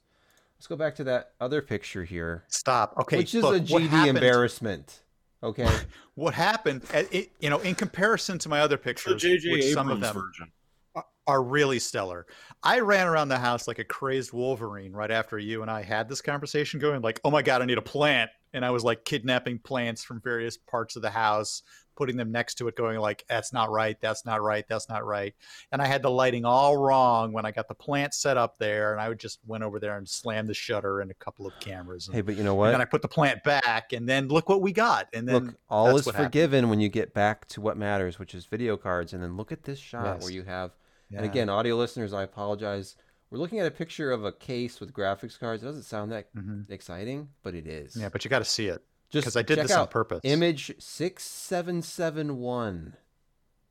Let's 0.57 0.67
go 0.67 0.75
back 0.75 0.95
to 0.95 1.03
that 1.05 1.31
other 1.41 1.61
picture 1.61 2.03
here, 2.05 2.43
Stop. 2.47 2.93
Okay. 2.99 3.17
which 3.17 3.33
is 3.35 3.43
look, 3.43 3.55
a 3.55 3.59
GD 3.59 4.07
embarrassment. 4.07 5.01
Okay. 5.45 5.69
What 6.17 6.33
happened, 6.33 6.81
uh, 6.93 7.03
it, 7.11 7.31
you 7.41 7.49
know, 7.49 7.59
in 7.59 7.75
comparison 7.75 8.39
to 8.39 8.47
my 8.47 8.61
other 8.61 8.77
The 8.77 8.83
pictures, 8.83 9.21
J.J. 9.21 9.51
which 9.51 9.65
some 9.73 9.89
of 9.91 9.99
them 9.99 10.13
version. 10.13 10.49
are- 10.95 11.05
are 11.27 11.43
really 11.43 11.77
stellar. 11.77 12.25
I 12.63 12.79
ran 12.79 13.05
around 13.05 13.27
the 13.27 13.37
house 13.37 13.67
like 13.67 13.77
a 13.79 13.83
crazed 13.83 14.31
Wolverine 14.31 14.93
right 14.93 15.11
after 15.11 15.37
you 15.37 15.61
and 15.61 15.69
I 15.69 15.81
had 15.81 16.07
this 16.07 16.21
conversation 16.21 16.79
going, 16.79 17.01
like, 17.01 17.19
oh 17.25 17.31
my 17.31 17.41
God, 17.41 17.61
I 17.61 17.65
need 17.65 17.77
a 17.77 17.81
plant. 17.81 18.31
And 18.53 18.63
I 18.63 18.69
was 18.69 18.85
like 18.85 19.03
kidnapping 19.03 19.59
plants 19.59 20.05
from 20.05 20.21
various 20.21 20.55
parts 20.55 20.95
of 20.95 21.01
the 21.01 21.09
house, 21.09 21.63
putting 21.95 22.17
them 22.17 22.31
next 22.31 22.55
to 22.55 22.67
it, 22.67 22.75
going 22.75 22.97
like, 22.99 23.23
that's 23.27 23.53
not 23.53 23.71
right, 23.71 23.99
that's 24.01 24.25
not 24.25 24.41
right, 24.41 24.65
that's 24.67 24.89
not 24.89 25.05
right. 25.05 25.33
And 25.71 25.81
I 25.81 25.85
had 25.85 26.01
the 26.01 26.09
lighting 26.11 26.45
all 26.45 26.77
wrong 26.77 27.31
when 27.31 27.45
I 27.45 27.51
got 27.51 27.67
the 27.67 27.75
plant 27.75 28.13
set 28.13 28.37
up 28.37 28.57
there. 28.57 28.91
And 28.91 29.01
I 29.01 29.09
would 29.09 29.19
just 29.19 29.39
went 29.45 29.63
over 29.63 29.79
there 29.79 29.97
and 29.97 30.07
slammed 30.07 30.49
the 30.49 30.53
shutter 30.53 31.01
and 31.01 31.09
a 31.11 31.15
couple 31.15 31.47
of 31.47 31.53
cameras. 31.59 32.07
And, 32.07 32.15
hey, 32.15 32.21
but 32.21 32.35
you 32.35 32.43
know 32.43 32.51
and 32.51 32.57
what? 32.59 32.71
then 32.71 32.81
I 32.81 32.85
put 32.85 33.01
the 33.01 33.07
plant 33.07 33.43
back, 33.43 33.93
and 33.93 34.07
then 34.07 34.27
look 34.27 34.49
what 34.49 34.61
we 34.61 34.71
got. 34.71 35.07
And 35.13 35.27
then 35.27 35.45
look, 35.45 35.55
all 35.69 35.95
is 35.97 36.05
what 36.05 36.15
happened. 36.15 36.31
forgiven 36.33 36.69
when 36.69 36.79
you 36.79 36.89
get 36.89 37.13
back 37.13 37.47
to 37.49 37.61
what 37.61 37.77
matters, 37.77 38.19
which 38.19 38.35
is 38.35 38.45
video 38.45 38.77
cards. 38.77 39.13
And 39.13 39.21
then 39.23 39.37
look 39.37 39.51
at 39.51 39.63
this 39.63 39.79
shot 39.79 40.15
Yes. 40.15 40.23
where 40.23 40.31
you 40.31 40.43
have 40.43 40.71
Yeah. 41.09 41.17
And 41.19 41.25
again, 41.27 41.49
audio 41.49 41.75
listeners, 41.75 42.13
I 42.13 42.23
apologize. 42.23 42.95
We're 43.29 43.37
looking 43.39 43.59
at 43.59 43.67
a 43.67 43.71
picture 43.71 44.11
of 44.11 44.23
a 44.25 44.31
case 44.31 44.79
with 44.79 44.91
graphics 44.93 45.37
cards. 45.39 45.61
It 45.61 45.65
doesn't 45.65 45.83
sound 45.83 46.11
that 46.11 46.33
Mhm. 46.35 46.69
exciting, 46.69 47.29
but 47.43 47.53
it 47.53 47.67
is. 47.67 47.95
yeah, 47.95 48.09
but 48.09 48.23
you 48.23 48.29
got 48.29 48.39
to 48.39 48.45
see 48.45 48.67
it 48.67 48.81
just 49.09 49.25
because 49.25 49.35
I 49.37 49.41
did 49.41 49.55
check 49.57 49.67
this 49.67 49.77
on 49.77 49.87
purpose. 49.87 50.21
Image 50.23 50.73
six 50.79 51.23
seven 51.23 51.81
seven 51.81 52.37
one 52.37 52.95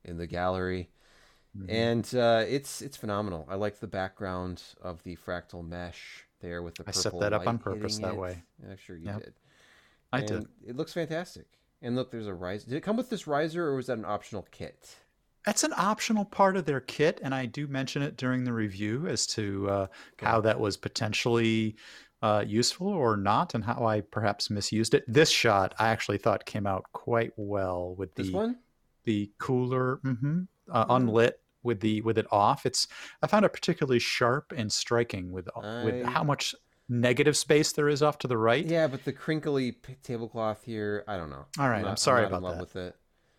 in 0.04 0.18
the 0.18 0.26
gallery, 0.26 0.90
Mhm. 1.56 1.66
and 1.70 2.14
uh, 2.14 2.44
it's 2.48 2.82
it's 2.82 2.96
phenomenal. 2.96 3.46
I 3.48 3.54
like 3.54 3.80
the 3.80 3.86
background 3.86 4.62
of 4.82 5.02
the 5.02 5.16
fractal 5.16 5.66
mesh 5.66 6.24
there 6.40 6.62
with 6.62 6.74
the. 6.76 6.84
I 6.86 6.90
set 6.90 7.18
that 7.20 7.32
up 7.32 7.46
on 7.46 7.58
purpose 7.58 7.98
that 7.98 8.14
it. 8.14 8.16
way. 8.18 8.42
I'm 8.68 8.76
sure 8.76 8.96
you 8.96 9.06
Yep. 9.06 9.22
did. 9.24 9.34
I 10.12 10.18
And 10.20 10.28
did. 10.28 10.46
It 10.66 10.76
looks 10.76 10.92
fantastic. 10.92 11.46
And 11.82 11.96
look, 11.96 12.10
there's 12.10 12.26
a 12.26 12.34
riser. 12.34 12.68
Did 12.70 12.76
it 12.76 12.80
come 12.82 12.96
with 12.96 13.10
this 13.10 13.26
riser, 13.26 13.66
or 13.66 13.76
was 13.76 13.86
that 13.88 13.98
an 13.98 14.04
optional 14.04 14.46
kit? 14.50 14.96
That's 15.44 15.62
an 15.64 15.74
optional 15.76 16.24
part 16.24 16.56
of 16.56 16.64
their 16.64 16.80
kit, 16.80 17.20
and 17.22 17.34
I 17.34 17.44
do 17.44 17.66
mention 17.66 18.00
it 18.00 18.16
during 18.16 18.44
the 18.44 18.52
review 18.54 19.06
as 19.06 19.26
to 19.28 19.68
uh, 19.68 19.86
how 20.18 20.40
that 20.40 20.58
was 20.58 20.78
potentially 20.78 21.76
uh, 22.22 22.44
useful 22.46 22.88
or 22.88 23.16
not, 23.16 23.54
and 23.54 23.64
how 23.64 23.86
I 23.86 24.00
perhaps 24.00 24.50
misused 24.50 24.94
it. 24.94 25.04
This 25.06 25.30
shot 25.30 25.74
I 25.78 25.88
actually 25.88 26.18
thought 26.18 26.46
came 26.46 26.66
out 26.66 26.84
quite 26.92 27.32
well 27.36 27.94
with 27.96 28.14
This 28.14 28.28
the 28.28 28.32
one? 28.32 28.56
the 29.04 29.30
cooler 29.38 29.98
mhm, 30.04 30.46
uh, 30.70 30.86
unlit 30.88 31.40
with 31.62 31.80
the 31.80 32.00
with 32.02 32.16
it 32.18 32.26
off. 32.30 32.64
It's 32.66 32.88
I 33.22 33.26
found 33.26 33.44
it 33.44 33.52
particularly 33.52 33.98
sharp 33.98 34.52
and 34.56 34.72
striking 34.72 35.32
with 35.32 35.48
with 35.84 36.04
how 36.04 36.24
much 36.24 36.54
negative 36.88 37.36
space 37.36 37.72
there 37.72 37.88
is 37.88 38.02
off 38.02 38.18
to 38.18 38.28
the 38.28 38.36
right. 38.38 38.64
Yeah, 38.64 38.86
but 38.86 39.04
the 39.04 39.12
crinkly 39.12 39.72
p- 39.72 39.96
tablecloth 40.02 40.64
here, 40.64 41.02
I 41.08 41.16
don't 41.16 41.30
know. 41.30 41.46
All 41.58 41.68
right, 41.68 41.84
I'm 41.84 41.96
sorry 41.96 42.22
not 42.22 42.28
in 42.28 42.32
about 42.34 42.42
love 42.42 42.54
that. 42.56 42.60
with 42.60 42.76
it. 42.76 42.96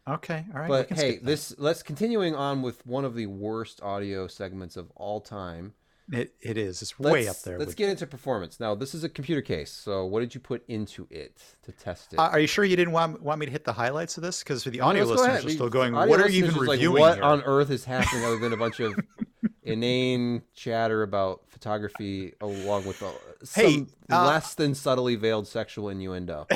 Okay, 0.07 0.45
all 0.53 0.59
right. 0.59 0.67
But 0.67 0.91
hey, 0.91 1.17
this 1.17 1.55
let's 1.57 1.81
continuing 1.81 2.35
on 2.35 2.61
with 2.61 2.85
one 2.85 3.05
of 3.05 3.15
the 3.15 3.25
worst 3.27 3.81
audio 3.81 4.27
segments 4.27 4.77
of 4.77 4.91
all 4.95 5.21
time. 5.21 5.73
It, 6.11 6.35
it 6.39 6.57
is. 6.57 6.81
It's 6.81 6.93
Let's, 6.99 7.13
way 7.13 7.27
up 7.27 7.41
there. 7.41 7.57
Let's 7.57 7.69
with- 7.69 7.77
get 7.77 7.89
into 7.89 8.05
performance. 8.05 8.59
Now, 8.59 8.75
this 8.75 8.93
is 8.93 9.03
a 9.03 9.09
computer 9.09 9.41
case. 9.41 9.71
So, 9.71 10.05
what 10.05 10.19
did 10.19 10.35
you 10.35 10.39
put 10.39 10.63
into 10.67 11.07
it 11.09 11.41
to 11.63 11.71
test 11.71 12.13
it? 12.13 12.19
Uh, 12.19 12.29
are 12.29 12.39
you 12.39 12.47
sure 12.47 12.63
you 12.63 12.75
didn't 12.75 12.93
want, 12.93 13.21
want 13.21 13.39
me 13.39 13.45
to 13.45 13.51
hit 13.51 13.63
the 13.63 13.73
highlights 13.73 14.17
of 14.17 14.23
this? 14.23 14.43
Because 14.43 14.63
for 14.63 14.69
the 14.69 14.81
audio 14.81 15.03
let's 15.03 15.21
go 15.21 15.27
listeners 15.27 15.45
are 15.45 15.55
still 15.55 15.69
going, 15.69 15.93
what 15.93 16.19
are 16.19 16.29
you 16.29 16.45
even 16.45 16.51
is 16.51 16.57
like, 16.57 16.69
reviewing 16.69 17.01
what 17.01 17.15
here? 17.15 17.23
on 17.23 17.41
earth 17.43 17.71
is 17.71 17.85
happening 17.85 18.23
other 18.23 18.37
than 18.37 18.53
a 18.53 18.57
bunch 18.57 18.79
of 18.79 18.95
inane 19.63 20.43
chatter 20.53 21.01
about 21.01 21.41
photography 21.47 22.33
along 22.39 22.85
with 22.85 23.01
uh, 23.01 23.09
some 23.43 23.63
Hey, 23.63 23.85
uh, 24.11 24.27
less 24.27 24.53
than 24.53 24.75
subtly 24.75 25.15
veiled 25.15 25.47
sexual 25.47 25.89
innuendo? 25.89 26.45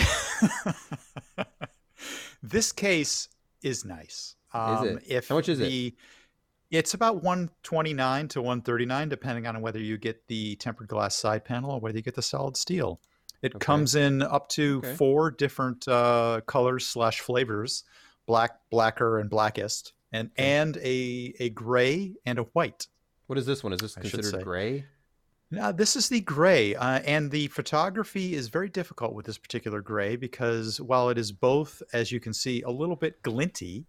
this 2.43 2.71
case 2.71 3.29
is 3.63 3.83
nice. 3.83 4.35
Um, 4.53 4.87
it? 4.87 5.03
If 5.07 5.27
How 5.29 5.35
much 5.35 5.49
is 5.49 5.59
it? 5.59 5.93
It's 6.71 6.93
about 6.93 7.23
129 7.23 8.27
to 8.29 8.41
139, 8.41 9.09
depending 9.09 9.47
on 9.47 9.59
whether 9.61 9.79
you 9.79 9.97
get 9.97 10.27
the 10.27 10.55
tempered 10.57 10.87
glass 10.87 11.15
side 11.15 11.43
panel 11.43 11.71
or 11.71 11.79
whether 11.79 11.97
you 11.97 12.03
get 12.03 12.15
the 12.15 12.21
solid 12.21 12.55
steel. 12.57 12.99
It 13.41 13.55
Okay. 13.55 13.65
comes 13.65 13.95
in 13.95 14.21
up 14.21 14.49
to 14.49 14.77
Okay. 14.79 14.95
four 14.95 15.31
different 15.31 15.87
uh, 15.87 16.41
colors 16.45 16.85
slash 16.85 17.21
flavors: 17.21 17.83
black, 18.27 18.59
blacker, 18.69 19.17
and 19.17 19.29
blackest, 19.29 19.93
and 20.11 20.29
and 20.37 20.77
a 20.77 21.33
a 21.39 21.49
gray 21.49 22.15
and 22.25 22.37
a 22.37 22.43
white. 22.43 22.87
What 23.27 23.39
is 23.39 23.45
this 23.45 23.63
one? 23.63 23.73
Is 23.73 23.79
this 23.79 23.95
considered 23.95 24.43
gray? 24.43 24.85
Now, 25.51 25.71
this 25.71 25.95
is 25.95 26.09
the 26.09 26.19
gray, 26.21 26.75
uh, 26.75 26.99
and 26.99 27.31
the 27.31 27.47
photography 27.47 28.35
is 28.35 28.49
very 28.49 28.69
difficult 28.69 29.15
with 29.15 29.25
this 29.25 29.39
particular 29.39 29.81
gray 29.81 30.15
because 30.15 30.79
while 30.79 31.09
it 31.09 31.17
is 31.17 31.31
both, 31.31 31.81
as 31.91 32.11
you 32.11 32.19
can 32.19 32.33
see, 32.33 32.61
a 32.61 32.69
little 32.69 32.95
bit 32.95 33.23
glinty 33.23 33.87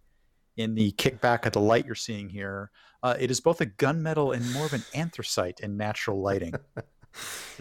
in 0.61 0.75
the 0.75 0.91
kickback 0.93 1.45
of 1.45 1.53
the 1.53 1.59
light 1.59 1.85
you're 1.85 1.95
seeing 1.95 2.29
here, 2.29 2.71
uh, 3.03 3.15
it 3.19 3.31
is 3.31 3.39
both 3.39 3.61
a 3.61 3.65
gunmetal 3.65 4.35
and 4.35 4.51
more 4.53 4.65
of 4.65 4.73
an 4.73 4.83
anthracite 4.93 5.59
in 5.59 5.77
natural 5.77 6.21
lighting. 6.21 6.53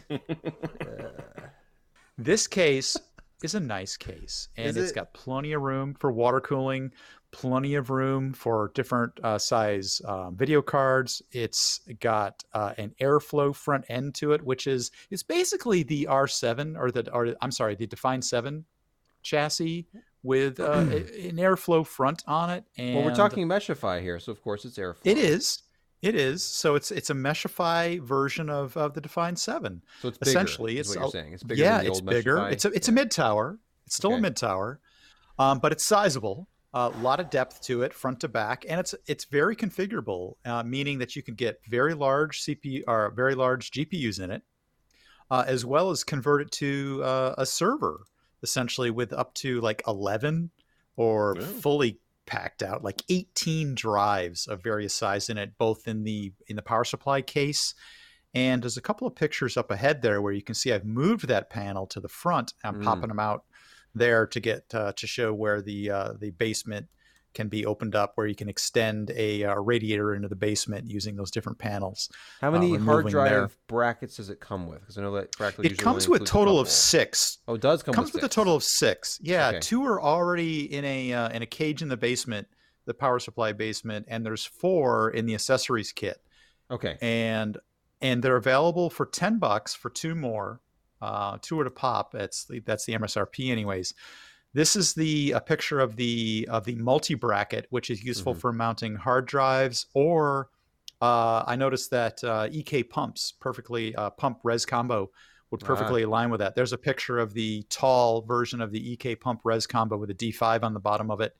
this 2.18 2.46
case 2.46 2.96
is 3.42 3.54
a 3.54 3.60
nice 3.60 3.96
case, 3.96 4.48
and 4.56 4.76
it? 4.76 4.94
got 4.94 5.14
plenty 5.14 5.52
of 5.52 5.62
room 5.62 5.94
for 5.98 6.12
water 6.12 6.40
cooling, 6.40 6.92
plenty 7.32 7.74
of 7.74 7.90
room 7.90 8.32
for 8.32 8.70
different 8.74 9.12
uh, 9.22 9.38
size 9.38 10.02
um, 10.04 10.36
video 10.36 10.60
cards. 10.60 11.22
It's 11.32 11.80
got 12.00 12.44
uh, 12.52 12.74
an 12.76 12.94
airflow 13.00 13.54
front 13.54 13.86
end 13.88 14.14
to 14.16 14.32
it, 14.32 14.42
which 14.42 14.66
is 14.66 14.90
it's 15.10 15.22
basically 15.22 15.82
the 15.82 16.08
R7 16.10 16.78
or 16.78 16.90
the 16.90 17.10
or 17.12 17.34
I'm 17.40 17.52
sorry, 17.52 17.74
the 17.74 17.86
Define 17.86 18.22
7 18.22 18.64
chassis 19.22 19.86
with 20.22 20.60
uh, 20.60 20.86
a- 20.90 21.28
an 21.28 21.36
airflow 21.36 21.86
front 21.86 22.22
on 22.26 22.50
it. 22.50 22.64
And 22.76 22.94
Well, 22.96 23.04
we're 23.04 23.14
talking 23.14 23.46
Meshify 23.48 24.02
here, 24.02 24.18
so 24.20 24.32
of 24.32 24.42
course 24.42 24.64
it's 24.64 24.78
airflow. 24.78 25.00
It 25.04 25.18
is. 25.18 25.62
It 26.02 26.14
is. 26.14 26.42
So 26.42 26.74
it's 26.76 26.90
it's 26.90 27.10
a 27.10 27.14
Meshify 27.14 28.00
version 28.00 28.48
of, 28.48 28.76
of 28.76 28.94
the 28.94 29.00
Define 29.00 29.36
7 29.36 29.82
So 30.00 30.08
it's 30.08 30.18
bigger, 30.18 30.30
essentially 30.30 30.78
it's 30.78 30.88
what 30.88 30.98
you're 31.00 31.10
saying. 31.10 31.32
It's 31.34 31.42
bigger 31.42 31.62
yeah 31.62 31.76
than 31.78 31.84
the 31.84 31.90
it's 31.90 31.98
old 32.00 32.06
bigger 32.10 32.36
Meshify? 32.36 32.52
it's 32.52 32.64
a 32.64 32.68
it's 32.72 32.88
a 32.88 32.92
mid 32.92 33.10
tower 33.10 33.58
it's 33.86 33.96
still 33.96 34.10
Okay. 34.12 34.18
a 34.18 34.22
mid 34.22 34.36
tower 34.36 34.80
um, 35.38 35.58
but 35.58 35.72
it's 35.72 35.84
sizable 35.84 36.48
a 36.72 36.88
lot 36.88 37.18
of 37.20 37.28
depth 37.30 37.60
to 37.62 37.82
it 37.82 37.92
front 37.92 38.20
to 38.20 38.28
back 38.28 38.64
and 38.68 38.78
it's 38.80 38.94
it's 39.08 39.24
very 39.26 39.54
configurable 39.56 40.34
uh, 40.46 40.62
meaning 40.62 40.98
that 41.00 41.16
you 41.16 41.22
can 41.22 41.34
get 41.34 41.58
very 41.68 41.92
large 41.94 42.44
cpu 42.44 42.82
or 42.88 43.12
very 43.14 43.34
large 43.34 43.70
gpus 43.72 44.20
in 44.20 44.30
it 44.30 44.42
uh, 45.30 45.44
as 45.46 45.66
well 45.66 45.90
as 45.90 46.02
convert 46.04 46.40
it 46.40 46.50
to 46.52 47.02
uh, 47.04 47.34
a 47.36 47.44
server 47.44 48.04
essentially 48.42 48.90
with 48.90 49.12
up 49.12 49.34
to 49.34 49.60
like 49.60 49.82
11 49.86 50.50
or 50.96 51.36
Yeah. 51.38 51.46
fully 51.46 51.98
packed 52.26 52.62
out 52.62 52.84
like 52.84 53.02
18 53.08 53.74
drives 53.74 54.46
of 54.46 54.62
various 54.62 54.94
size 54.94 55.28
in 55.28 55.36
it 55.36 55.58
both 55.58 55.88
in 55.88 56.04
the 56.04 56.32
in 56.46 56.54
the 56.54 56.62
power 56.62 56.84
supply 56.84 57.20
case 57.20 57.74
and 58.34 58.62
there's 58.62 58.76
a 58.76 58.80
couple 58.82 59.06
of 59.08 59.16
pictures 59.16 59.56
up 59.56 59.72
ahead 59.72 60.02
there 60.02 60.22
where 60.22 60.32
you 60.32 60.42
can 60.42 60.54
see 60.54 60.72
I've 60.72 60.84
moved 60.84 61.26
that 61.26 61.50
panel 61.50 61.88
to 61.88 61.98
the 61.98 62.08
front. 62.08 62.54
I'm 62.62 62.76
Mm. 62.80 62.84
popping 62.84 63.08
them 63.08 63.18
out 63.18 63.44
there 63.96 64.24
to 64.28 64.38
get 64.38 64.72
uh, 64.72 64.92
to 64.92 65.06
show 65.08 65.34
where 65.34 65.60
the 65.60 65.90
uh, 65.90 66.12
the 66.20 66.30
basement 66.30 66.86
can 67.34 67.48
be 67.48 67.64
opened 67.66 67.94
up, 67.94 68.12
where 68.16 68.26
you 68.26 68.34
can 68.34 68.48
extend 68.48 69.10
a 69.16 69.44
uh, 69.44 69.54
radiator 69.54 70.14
into 70.14 70.28
the 70.28 70.36
basement 70.36 70.90
using 70.90 71.16
those 71.16 71.30
different 71.30 71.58
panels. 71.58 72.08
How 72.40 72.50
many 72.50 72.76
uh, 72.76 72.80
hard 72.80 73.06
drive 73.06 73.56
brackets 73.68 74.16
does 74.16 74.30
it 74.30 74.40
come 74.40 74.66
with? 74.66 74.80
Because 74.80 74.98
I 74.98 75.02
know 75.02 75.12
that 75.12 75.36
bracket 75.36 75.64
It 75.64 75.78
comes 75.78 76.08
with 76.08 76.22
a 76.22 76.24
total 76.24 76.58
of 76.58 76.68
six. 76.68 77.38
Oh, 77.46 77.54
it 77.54 77.60
does 77.60 77.82
come 77.82 77.94
comes 77.94 78.12
with, 78.12 78.22
with 78.22 78.30
a 78.30 78.34
total 78.34 78.56
of 78.56 78.64
six. 78.64 79.18
Yeah, 79.22 79.48
Okay. 79.48 79.60
two 79.60 79.84
are 79.84 80.00
already 80.00 80.72
in 80.72 80.84
a 80.84 81.12
uh, 81.12 81.28
in 81.30 81.42
a 81.42 81.46
cage 81.46 81.82
in 81.82 81.88
the 81.88 81.96
basement, 81.96 82.48
the 82.86 82.94
power 82.94 83.18
supply 83.18 83.52
basement, 83.52 84.06
and 84.08 84.24
there's 84.24 84.44
four 84.44 85.10
in 85.10 85.26
the 85.26 85.34
accessories 85.34 85.92
kit. 85.92 86.18
Okay. 86.70 86.96
and 87.00 87.58
and 88.00 88.22
they're 88.22 88.36
available 88.36 88.90
for 88.90 89.06
10 89.06 89.38
bucks 89.38 89.74
for 89.74 89.90
two 89.90 90.14
more 90.14 90.60
uh 91.02 91.36
two 91.42 91.60
at 91.60 91.66
a 91.66 91.70
pop 91.70 92.12
that's 92.12 92.44
the 92.44 92.60
that's 92.60 92.84
the 92.84 92.92
msrp 92.94 93.50
anyways 93.50 93.94
this 94.52 94.74
is 94.76 94.94
the 94.94 95.32
a 95.32 95.40
picture 95.40 95.80
of 95.80 95.96
the 95.96 96.48
of 96.50 96.64
the 96.64 96.74
multi 96.76 97.14
bracket 97.14 97.66
which 97.70 97.90
is 97.90 98.02
useful 98.02 98.34
Mhm. 98.34 98.40
for 98.40 98.52
mounting 98.52 98.94
hard 98.96 99.26
drives 99.26 99.86
or 99.94 100.48
uh, 101.02 101.44
I 101.46 101.56
noticed 101.56 101.90
that 101.92 102.22
uh, 102.22 102.48
EK 102.50 102.82
pumps 102.82 103.32
perfectly 103.40 103.94
uh, 103.94 104.10
pump 104.10 104.40
res 104.44 104.66
combo 104.66 105.10
would 105.50 105.62
Ah. 105.62 105.66
perfectly 105.66 106.02
align 106.02 106.30
with 106.30 106.40
that. 106.40 106.54
There's 106.54 106.74
a 106.74 106.78
picture 106.78 107.18
of 107.18 107.32
the 107.32 107.62
tall 107.70 108.20
version 108.22 108.60
of 108.60 108.70
the 108.70 108.92
EK 108.92 109.16
pump 109.16 109.40
res 109.44 109.66
combo 109.66 109.96
with 109.96 110.10
a 110.10 110.14
D5 110.14 110.62
on 110.62 110.74
the 110.74 110.80
bottom 110.80 111.10
of 111.10 111.20
it. 111.22 111.34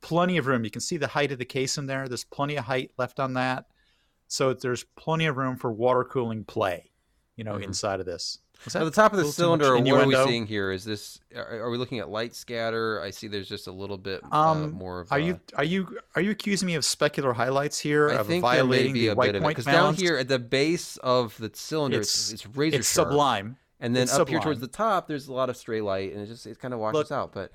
Plenty 0.00 0.38
of 0.38 0.46
room. 0.46 0.64
You 0.64 0.70
can 0.70 0.80
see 0.80 0.96
the 0.96 1.06
height 1.08 1.30
of 1.30 1.38
the 1.38 1.44
case 1.44 1.76
in 1.78 1.86
there. 1.86 2.08
There's 2.08 2.24
plenty 2.24 2.56
of 2.56 2.64
height 2.64 2.90
left 2.96 3.20
on 3.20 3.34
that. 3.34 3.66
So 4.28 4.54
there's 4.54 4.82
plenty 4.96 5.26
of 5.26 5.36
room 5.36 5.56
for 5.56 5.70
water 5.70 6.04
cooling 6.04 6.44
play, 6.44 6.90
you 7.36 7.44
know, 7.44 7.56
Mhm. 7.58 7.64
inside 7.64 8.00
of 8.00 8.06
this. 8.06 8.38
Was 8.64 8.76
At 8.76 8.80
that 8.80 8.84
the 8.84 8.90
top 8.92 9.12
of 9.12 9.18
the 9.18 9.24
cylinder, 9.24 9.74
much 9.76 9.84
what 9.90 10.02
are 10.02 10.06
we 10.06 10.14
seeing 10.30 10.46
here? 10.46 10.70
Is 10.70 10.84
this? 10.84 11.18
Are, 11.34 11.62
are 11.62 11.70
we 11.70 11.78
looking 11.78 11.98
at 11.98 12.08
light 12.08 12.34
scatter? 12.34 13.00
I 13.02 13.10
see. 13.10 13.26
There's 13.26 13.48
just 13.48 13.66
a 13.66 13.72
little 13.72 13.98
bit 13.98 14.20
uh, 14.30 14.36
Um, 14.52 14.70
more 14.72 15.00
of. 15.00 15.10
Are 15.10 15.16
uh, 15.18 15.22
you 15.22 15.40
are 15.56 15.64
you 15.64 15.98
are 16.14 16.22
you 16.22 16.30
accusing 16.30 16.66
me 16.66 16.74
of 16.76 16.82
specular 16.84 17.34
highlights 17.34 17.78
here 17.80 18.10
I 18.10 18.14
of 18.14 18.26
think 18.28 18.42
there 18.44 18.52
may 18.52 18.58
violating 18.58 18.92
be 18.92 19.00
the 19.00 19.08
a 19.08 19.14
white 19.16 19.26
bit 19.28 19.36
of 19.36 19.42
point 19.42 19.56
because 19.56 19.72
down 19.72 19.94
here 19.94 20.16
at 20.16 20.28
the 20.28 20.38
base 20.38 20.96
of 20.98 21.36
the 21.38 21.50
cylinder, 21.54 22.00
it's, 22.00 22.32
It's- 22.32 22.44
it's 22.46 22.56
razor 22.56 22.76
it's 22.78 22.92
sharp, 22.92 23.08
sublime. 23.08 23.56
and 23.80 23.96
then 23.96 24.04
it's 24.04 24.14
up 24.16 24.28
here 24.28 24.38
towards 24.40 24.60
the 24.60 24.68
top, 24.68 25.08
there's 25.08 25.26
a 25.28 25.32
lot 25.32 25.50
of 25.50 25.56
stray 25.56 25.80
light, 25.80 26.12
and 26.12 26.22
it 26.22 26.26
just 26.26 26.46
it 26.46 26.60
kind 26.60 26.72
of 26.72 26.78
washes 26.78 26.94
Look, 27.10 27.12
out. 27.12 27.32
But 27.32 27.50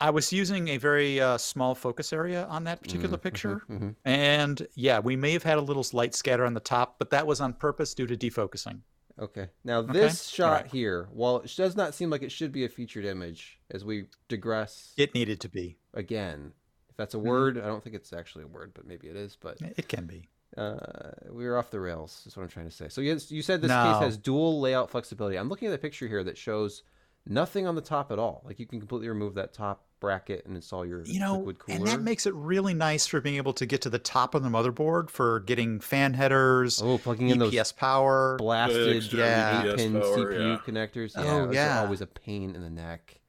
I 0.00 0.10
was 0.10 0.32
using 0.32 0.68
a 0.68 0.76
very 0.76 1.20
uh, 1.20 1.38
small 1.38 1.74
focus 1.76 2.12
area 2.12 2.46
on 2.46 2.64
that 2.64 2.80
particular 2.82 3.16
Mm, 3.16 3.22
picture, 3.22 3.62
mhm. 3.70 3.94
and 4.04 4.66
yeah, 4.74 4.98
we 4.98 5.14
may 5.14 5.32
have 5.32 5.42
had 5.44 5.58
a 5.58 5.60
little 5.60 5.84
light 5.92 6.14
scatter 6.16 6.44
on 6.44 6.54
the 6.54 6.60
top, 6.60 6.96
but 6.98 7.10
that 7.10 7.26
was 7.28 7.40
on 7.40 7.52
purpose 7.52 7.94
due 7.94 8.06
to 8.08 8.16
defocusing. 8.16 8.80
Okay, 9.18 9.48
now 9.64 9.78
Okay, 9.80 9.92
this 9.92 10.28
shot 10.28 10.46
alright. 10.48 10.66
here, 10.66 11.08
while 11.12 11.38
it 11.38 11.52
does 11.56 11.76
not 11.76 11.94
seem 11.94 12.10
like 12.10 12.22
it 12.22 12.32
should 12.32 12.52
be 12.52 12.64
a 12.64 12.68
featured 12.68 13.04
image, 13.04 13.58
as 13.70 13.84
we 13.84 14.06
digress 14.28 14.94
It 14.96 15.14
needed 15.14 15.40
to 15.40 15.48
be. 15.48 15.76
again, 15.94 16.52
if 16.90 16.96
that's 16.96 17.14
a 17.14 17.18
Mhm. 17.18 17.22
word, 17.24 17.58
I 17.58 17.66
don't 17.66 17.82
think 17.82 17.94
it's 17.96 18.12
actually 18.12 18.44
a 18.44 18.48
word, 18.48 18.72
but 18.74 18.86
maybe 18.86 19.08
it 19.08 19.16
is. 19.16 19.36
But 19.36 19.60
It 19.60 19.88
can 19.88 20.06
be. 20.06 20.28
uh, 20.56 21.10
we 21.30 21.44
were 21.44 21.56
off 21.56 21.70
the 21.70 21.80
rails. 21.80 22.24
Is 22.26 22.36
what 22.36 22.42
I'm 22.42 22.48
trying 22.48 22.66
to 22.68 22.74
say. 22.74 22.88
So 22.88 23.00
yes, 23.00 23.30
you 23.30 23.42
said 23.42 23.60
this 23.60 23.70
No. 23.70 23.82
case 23.82 23.98
has 23.98 24.16
dual 24.16 24.60
layout 24.60 24.90
flexibility. 24.90 25.36
I'm 25.38 25.48
looking 25.48 25.68
at 25.68 25.72
the 25.72 25.78
picture 25.78 26.08
here 26.08 26.24
that 26.24 26.38
shows 26.38 26.82
nothing 27.28 27.66
on 27.66 27.74
the 27.74 27.80
top 27.80 28.10
at 28.10 28.18
all. 28.18 28.42
Like 28.44 28.58
you 28.58 28.66
can 28.66 28.78
completely 28.80 29.08
remove 29.08 29.34
that 29.34 29.52
top 29.52 29.84
bracket 30.00 30.46
and 30.46 30.54
install 30.54 30.86
your 30.86 31.02
You 31.04 31.18
know, 31.20 31.38
liquid 31.38 31.58
cooler. 31.58 31.78
and 31.78 31.86
that 31.88 32.00
makes 32.00 32.24
it 32.26 32.34
really 32.34 32.72
nice 32.74 33.06
for 33.06 33.20
being 33.20 33.34
able 33.36 33.52
to 33.54 33.66
get 33.66 33.82
to 33.82 33.90
the 33.90 33.98
top 33.98 34.34
of 34.34 34.42
the 34.44 34.48
motherboard 34.48 35.10
for 35.10 35.40
getting 35.40 35.80
fan 35.80 36.14
headers, 36.14 36.80
oh, 36.82 36.98
plugging 36.98 37.30
in 37.30 37.38
those 37.38 37.52
EPS 37.52 37.76
power. 37.76 38.36
blasted 38.38 39.12
Yeah. 39.12 39.64
eight 39.64 39.76
pin 39.76 39.92
power, 39.94 40.02
CPU 40.32 40.48
yeah. 40.52 40.56
connectors. 40.64 41.12
Oh, 41.16 41.22
Yeah, 41.24 41.38
those 41.46 41.48
are 41.50 41.54
yeah. 41.54 41.80
always 41.80 42.00
a 42.00 42.06
pain 42.06 42.54
in 42.54 42.62
the 42.62 42.70
neck. 42.70 43.20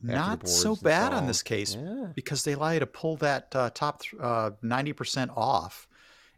after 0.00 0.06
the 0.06 0.12
Not 0.12 0.48
so 0.48 0.68
board's 0.68 0.82
bad 0.82 1.12
on 1.12 1.26
this 1.26 1.42
case 1.42 1.74
Yeah. 1.74 2.06
because 2.14 2.44
they 2.44 2.52
allow 2.52 2.70
you 2.70 2.78
to 2.80 2.86
pull 2.86 3.16
that 3.16 3.56
uh, 3.56 3.70
top 3.70 4.02
th- 4.02 4.14
uh, 4.22 4.50
90% 4.62 5.30
off 5.36 5.87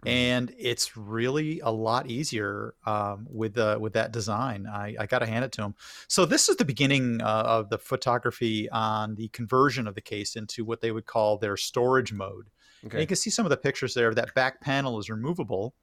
and 0.06 0.54
it's 0.58 0.96
really 0.96 1.60
a 1.60 1.70
lot 1.70 2.08
easier 2.08 2.74
um, 2.86 3.26
with 3.30 3.58
uh, 3.58 3.78
with 3.80 3.92
that 3.94 4.12
design. 4.12 4.66
I, 4.66 4.96
I 4.98 5.06
got 5.06 5.20
to 5.20 5.26
hand 5.26 5.44
it 5.44 5.52
to 5.52 5.62
him. 5.62 5.74
So 6.08 6.24
this 6.24 6.48
is 6.48 6.56
the 6.56 6.64
beginning 6.64 7.20
uh, 7.20 7.42
of 7.46 7.68
the 7.68 7.78
photography 7.78 8.68
on 8.70 9.14
the 9.14 9.28
conversion 9.28 9.86
of 9.86 9.94
the 9.94 10.00
case 10.00 10.36
into 10.36 10.64
what 10.64 10.80
they 10.80 10.90
would 10.90 11.06
call 11.06 11.36
their 11.38 11.56
storage 11.56 12.12
mode. 12.12 12.50
And 12.94 13.00
you 13.00 13.06
can 13.06 13.16
see 13.16 13.30
some 13.30 13.44
of 13.44 13.50
the 13.50 13.56
pictures 13.56 13.94
there. 13.94 14.14
That 14.14 14.34
back 14.34 14.60
panel 14.60 14.98
is 14.98 15.10
removable, 15.10 15.74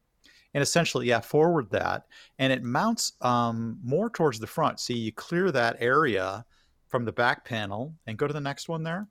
and 0.54 0.64
essentially, 0.64 1.08
yeah, 1.08 1.20
forward 1.20 1.70
that, 1.72 2.08
and 2.40 2.52
it 2.52 2.64
mounts 2.64 3.14
um, 3.22 3.80
more 3.84 4.10
towards 4.10 4.40
the 4.40 4.48
front. 4.48 4.80
See, 4.80 4.98
you 4.98 5.12
clear 5.12 5.52
that 5.52 5.78
area 5.80 6.46
from 6.88 7.06
the 7.06 7.12
back 7.12 7.46
panel, 7.46 7.94
and 8.08 8.18
go 8.18 8.28
to 8.28 8.34
the 8.34 8.42
next 8.42 8.68
one 8.70 8.84
there. 8.84 9.08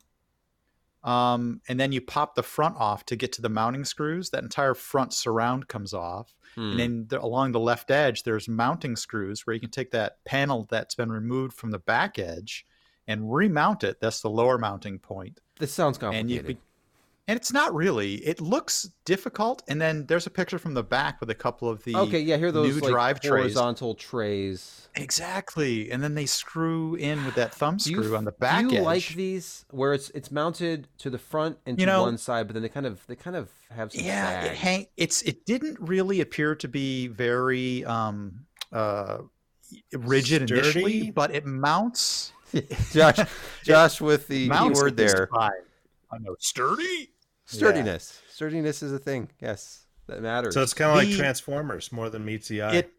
Um, 1.07 1.61
and 1.69 1.79
then 1.79 1.93
you 1.93 2.01
pop 2.01 2.35
the 2.35 2.43
front 2.43 2.77
off 2.79 3.07
to 3.07 3.17
get 3.17 3.33
to 3.35 3.43
the 3.43 3.49
mounting 3.49 3.85
screws. 3.85 4.31
That 4.31 4.43
entire 4.43 4.75
front 4.75 5.15
surround 5.15 5.69
comes 5.69 5.95
off, 5.95 6.35
Hmm. 6.57 6.71
and 6.73 6.81
then 6.81 7.07
the, 7.09 7.23
along 7.23 7.53
the 7.53 7.61
left 7.61 7.91
edge, 7.91 8.25
there's 8.25 8.49
mounting 8.49 8.97
screws 8.97 9.47
where 9.47 9.55
you 9.55 9.61
can 9.61 9.71
take 9.71 9.93
that 9.93 10.25
panel 10.25 10.67
that's 10.71 10.95
been 10.97 11.13
removed 11.13 11.55
from 11.55 11.71
the 11.71 11.79
back 11.79 12.19
edge 12.19 12.67
and 13.07 13.33
remount 13.33 13.85
it. 13.85 14.01
That's 14.01 14.21
the 14.21 14.31
lower 14.31 14.59
mounting 14.59 14.99
point 14.99 15.41
This 15.61 15.73
sounds 15.73 15.97
and 15.99 16.29
you 16.31 16.39
complicated. 16.39 16.59
And 17.29 17.37
it's 17.37 17.53
not 17.53 17.75
really. 17.75 18.15
It 18.17 18.41
looks 18.41 18.89
difficult, 19.05 19.63
and 19.69 19.81
then 19.81 20.07
there's 20.07 20.27
a 20.27 20.31
picture 20.31 20.59
from 20.59 20.75
the 20.75 20.83
back 20.83 21.21
with 21.21 21.29
a 21.31 21.35
couple 21.35 21.69
of 21.69 21.83
the 21.85 21.97
okay, 21.97 22.21
yeah, 22.21 22.37
here 22.37 22.49
are 22.49 22.53
those 22.53 22.75
new 22.77 22.81
like 22.81 22.91
drive 22.91 23.21
trays. 23.21 23.31
horizontal 23.31 23.95
trays. 23.95 24.89
exactly, 24.95 25.91
and 25.91 26.03
then 26.03 26.15
they 26.15 26.27
screw 26.27 26.95
in 26.95 27.25
with 27.25 27.35
that 27.35 27.55
thumb 27.55 27.77
Do 27.79 27.91
you 27.91 28.03
screw 28.03 28.17
on 28.17 28.25
the 28.25 28.33
back 28.33 28.61
Do 28.69 28.75
you 28.75 28.79
edge. 28.81 28.85
like 28.85 29.09
these 29.15 29.65
where 29.71 29.93
it's 29.93 30.11
it's 30.11 30.31
mounted 30.31 30.89
to 30.99 31.11
the 31.11 31.19
front 31.19 31.59
and 31.67 31.77
to 31.79 31.81
You 31.83 31.87
know- 31.87 32.03
one 32.03 32.19
side, 32.19 32.47
but 32.47 32.55
then 32.55 32.63
they 32.63 32.69
kind 32.69 32.87
of 32.87 33.05
they 33.07 33.17
kind 33.17 33.37
of 33.37 33.51
have 33.71 33.93
some 33.93 34.05
yeah, 34.05 34.45
it 34.45 34.57
hang. 34.57 34.87
It's 34.97 35.23
it 35.23 35.45
didn't 35.47 35.79
really 35.81 36.21
appear 36.21 36.55
to 36.55 36.69
be 36.69 37.09
very 37.09 37.85
um 37.85 38.47
uh 38.73 39.19
rigid 39.93 40.49
Sturdy? 40.49 40.61
initially, 40.61 41.11
but 41.11 41.35
it 41.35 41.45
mounts. 41.45 42.33
Josh, 42.93 43.19
Josh 43.65 44.01
with 44.01 44.29
the 44.29 44.49
mounts 44.49 44.79
keyword 44.79 44.97
there. 44.97 45.29
I 45.35 46.19
know 46.21 46.37
sturdy. 46.39 47.11
Sturdiness. 47.47 48.21
Sturdiness 48.31 48.83
is 48.83 48.93
a 48.93 48.99
thing. 48.99 49.29
Yes, 49.41 49.87
that 50.09 50.21
matters. 50.21 50.55
So 50.55 50.63
it's 50.63 50.75
kind 50.75 50.91
of 50.91 50.97
like 50.97 51.11
Transformers 51.17 51.91
more 51.93 52.11
than 52.11 52.25
meets 52.25 52.49
the 52.49 52.63
eye. 52.63 52.75
It 52.77 52.93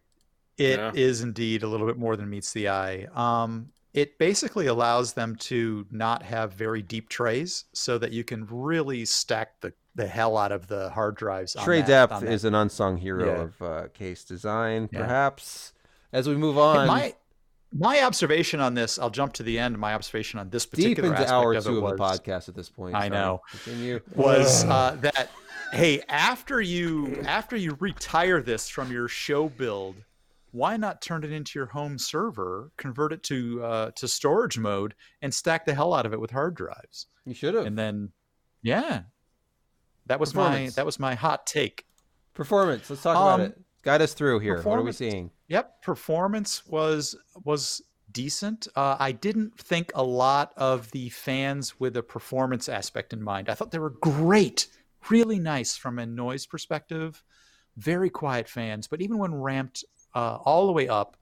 it 0.57 0.79
is 0.95 1.19
Yeah. 1.19 1.27
indeed 1.27 1.61
a 1.63 1.67
little 1.67 1.85
bit 1.85 1.97
more 1.97 2.15
than 2.15 2.29
meets 2.29 2.51
the 2.53 2.69
eye. 2.69 3.07
Um, 3.13 3.69
it 3.93 4.17
basically 4.17 4.65
allows 4.67 5.13
them 5.13 5.35
to 5.35 5.85
not 5.91 6.23
have 6.23 6.53
very 6.53 6.81
deep 6.81 7.09
trays, 7.09 7.65
so 7.73 7.97
that 7.99 8.11
you 8.11 8.23
can 8.23 8.47
really 8.49 9.05
stack 9.05 9.61
the 9.61 9.73
the 9.95 10.07
hell 10.07 10.37
out 10.37 10.51
of 10.51 10.67
the 10.67 10.89
hard 10.91 11.15
drives. 11.15 11.55
on 11.55 11.63
Tray 11.65 11.79
that- 11.81 11.87
depth 11.87 12.13
on 12.13 12.25
that. 12.25 12.31
is 12.31 12.45
an 12.45 12.53
unsung 12.55 12.97
hero 12.97 13.25
Yeah. 13.25 13.41
of 13.41 13.61
uh, 13.61 13.87
case 13.93 14.23
design. 14.23 14.89
Yeah. 14.91 15.01
Perhaps 15.01 15.73
as 16.13 16.27
we 16.29 16.35
move 16.35 16.57
on 16.57 16.85
my 16.87 17.15
my 17.73 18.01
observation 18.03 18.59
on 18.59 18.73
this. 18.73 18.97
I'll 18.97 19.09
jump 19.09 19.33
to 19.33 19.43
the 19.43 19.59
end. 19.59 19.77
My 19.77 19.93
observation 19.93 20.39
on 20.39 20.49
this 20.49 20.65
deep 20.65 20.71
particular 20.97 21.09
into 21.09 21.19
aspect 21.21 21.31
hour 21.31 21.53
of 21.53 21.65
it 21.65 21.69
two 21.69 21.85
of 21.85 21.97
the 21.97 22.03
podcast 22.03 22.47
at 22.49 22.55
this 22.55 22.69
point. 22.69 22.95
I 22.95 23.09
know. 23.09 23.41
Continue. 23.51 23.99
was 24.15 24.63
uh, 24.65 24.95
that 25.01 25.29
hey 25.73 26.01
after 26.07 26.61
you 26.61 27.21
after 27.25 27.55
you 27.57 27.75
retire 27.79 28.41
this 28.41 28.69
from 28.69 28.89
your 28.91 29.09
show 29.09 29.49
build 29.49 29.95
why 30.51 30.77
not 30.77 31.01
turn 31.01 31.25
it 31.25 31.31
into 31.33 31.59
your 31.59 31.65
home 31.65 31.97
server 31.97 32.71
convert 32.77 33.11
it 33.11 33.21
to 33.21 33.61
uh, 33.65 33.91
to 33.91 34.07
storage 34.07 34.57
mode 34.57 34.95
and 35.21 35.33
stack 35.33 35.65
the 35.65 35.73
hell 35.73 35.93
out 35.93 36.05
of 36.05 36.13
it 36.13 36.21
with 36.21 36.31
hard 36.31 36.55
drives 36.55 37.07
You 37.25 37.33
should 37.33 37.53
have. 37.53 37.65
and 37.65 37.77
then 37.77 38.13
yeah 38.61 39.01
that 40.05 40.21
was 40.21 40.33
my 40.33 40.69
that 40.77 40.85
was 40.85 40.99
my 41.01 41.15
hot 41.15 41.45
take 41.45 41.83
Performance. 42.33 42.89
Let's 42.89 43.01
talk 43.03 43.17
Um, 43.17 43.23
about 43.23 43.39
it. 43.41 43.61
Guide 43.87 44.01
us 44.01 44.13
through 44.13 44.39
here. 44.39 44.61
What 44.63 44.79
are 44.79 44.81
we 44.81 44.91
seeing? 44.91 45.31
Yep, 45.47 45.81
performance 45.81 46.67
was 46.67 47.15
was 47.45 47.81
decent. 48.11 48.67
Uh, 48.75 48.97
I 48.99 49.13
didn't 49.13 49.57
think 49.57 49.93
a 49.95 50.03
lot 50.03 50.51
of 50.57 50.91
the 50.91 51.07
fans 51.07 51.79
with 51.79 51.95
a 51.95 52.03
performance 52.03 52.67
aspect 52.67 53.13
in 53.13 53.23
mind. 53.23 53.47
I 53.47 53.53
thought 53.53 53.71
they 53.71 53.79
were 53.79 53.91
great, 54.01 54.67
really 55.09 55.39
nice 55.39 55.77
from 55.77 55.99
a 55.99 56.05
noise 56.05 56.45
perspective. 56.45 57.23
Very 57.77 58.09
quiet 58.09 58.49
fans, 58.49 58.89
but 58.89 59.01
even 59.01 59.19
when 59.19 59.33
ramped 59.33 59.85
uh, 60.13 60.35
all 60.43 60.65
the 60.65 60.73
way 60.73 60.89
up, 60.89 61.15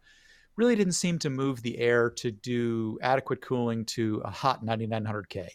really 0.56 0.76
didn't 0.76 0.94
seem 0.94 1.20
to 1.20 1.30
move 1.30 1.62
the 1.62 1.78
air 1.78 2.10
to 2.10 2.32
do 2.32 2.98
adequate 3.00 3.42
cooling 3.42 3.86
to 3.86 4.24
a 4.26 4.32
hot 4.32 4.66
9900K. 4.66 5.50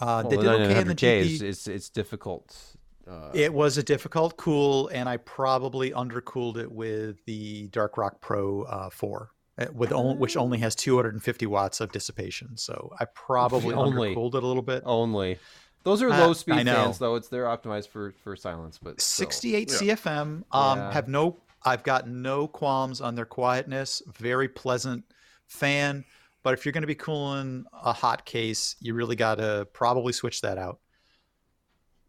Uh, 0.00 0.22
Well, 0.24 0.30
they 0.30 0.36
the 0.36 0.42
did 0.42 0.50
okay 0.50 0.80
in 0.80 0.88
the 0.88 0.94
9900K 0.96 0.96
GP. 0.96 1.20
is 1.20 1.42
it's, 1.42 1.68
it's 1.68 1.88
difficult. 1.90 2.75
Uh, 3.08 3.30
It 3.34 3.52
was 3.52 3.78
a 3.78 3.82
difficult 3.82 4.36
cool, 4.36 4.88
and 4.88 5.08
I 5.08 5.16
probably 5.18 5.90
undercooled 5.92 6.56
it 6.56 6.70
with 6.70 7.24
the 7.24 7.68
Dark 7.68 7.96
Rock 7.96 8.20
Pro 8.20 8.62
uh, 8.62 8.90
4, 8.90 9.30
uh, 9.58 9.66
with 9.72 9.92
on, 9.92 10.18
which 10.18 10.36
only 10.36 10.58
has 10.58 10.74
250 10.74 11.46
watts 11.46 11.80
of 11.80 11.92
dissipation. 11.92 12.56
So 12.56 12.92
I 12.98 13.04
probably 13.06 13.74
Only. 13.74 14.14
undercooled 14.14 14.34
it 14.34 14.42
a 14.42 14.46
little 14.46 14.62
bit. 14.62 14.82
only. 14.84 15.38
Those 15.84 16.02
are 16.02 16.10
Uh, 16.10 16.18
low 16.18 16.32
speed 16.32 16.66
fans 16.66 16.98
though. 16.98 17.14
It's 17.14 17.28
they're 17.28 17.44
optimized 17.44 17.86
for 17.88 18.12
for 18.24 18.34
silence, 18.34 18.76
but 18.82 19.00
still. 19.00 19.26
68 19.28 19.70
Yeah. 19.70 19.76
CFM. 19.76 20.44
Um, 20.50 20.78
Yeah. 20.78 20.92
have 20.92 21.06
no. 21.06 21.36
I've 21.64 21.84
got 21.84 22.08
no 22.08 22.48
qualms 22.48 23.00
on 23.00 23.14
their 23.14 23.24
quietness. 23.24 24.02
Very 24.08 24.48
pleasant 24.48 25.04
fan. 25.46 26.04
But 26.42 26.54
if 26.54 26.64
you're 26.64 26.72
going 26.72 26.82
to 26.82 26.88
be 26.88 26.96
cooling 26.96 27.66
a 27.72 27.92
hot 27.92 28.24
case, 28.24 28.74
you 28.80 28.94
really 28.94 29.14
got 29.16 29.36
to 29.36 29.68
probably 29.72 30.12
switch 30.12 30.40
that 30.40 30.58
out. 30.58 30.80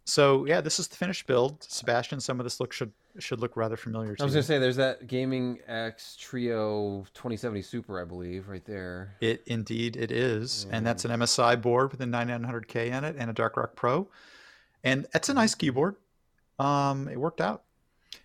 So 0.08 0.46
yeah, 0.46 0.62
this 0.62 0.80
is 0.80 0.88
the 0.88 0.96
finished 0.96 1.28
build. 1.28 1.62
Sebastian, 1.64 2.22
some 2.22 2.40
of 2.40 2.46
this 2.46 2.62
look 2.62 2.72
should 2.72 2.94
should 3.20 3.42
look 3.42 3.58
rather 3.58 3.76
familiar 3.76 4.16
to 4.16 4.22
you. 4.22 4.24
I 4.24 4.26
was 4.26 4.34
gonna 4.34 4.44
say 4.44 4.58
there's 4.58 4.78
that 4.78 5.08
Gaming 5.08 5.60
X 5.68 6.16
Trio 6.18 7.06
2070 7.14 7.62
Super, 7.62 8.02
I 8.02 8.06
believe, 8.06 8.48
right 8.48 8.64
there. 8.64 9.16
It 9.20 9.44
indeed 9.48 9.98
it 9.98 10.10
is, 10.10 10.66
and 10.72 10.88
that's 10.88 11.04
an 11.04 11.12
MSI 11.12 11.62
board 11.62 11.92
with 11.92 12.00
a 12.00 12.06
9900K 12.06 12.88
in 12.88 13.04
it 13.04 13.18
and 13.20 13.30
a 13.30 13.34
Dark 13.34 13.58
Rock 13.58 13.76
Pro, 13.76 14.08
and 14.82 15.08
it's 15.14 15.28
a 15.28 15.34
nice 15.34 15.56
keyboard. 15.56 15.98
Um, 16.58 17.10
it 17.10 17.20
worked 17.20 17.42
out. 17.42 17.64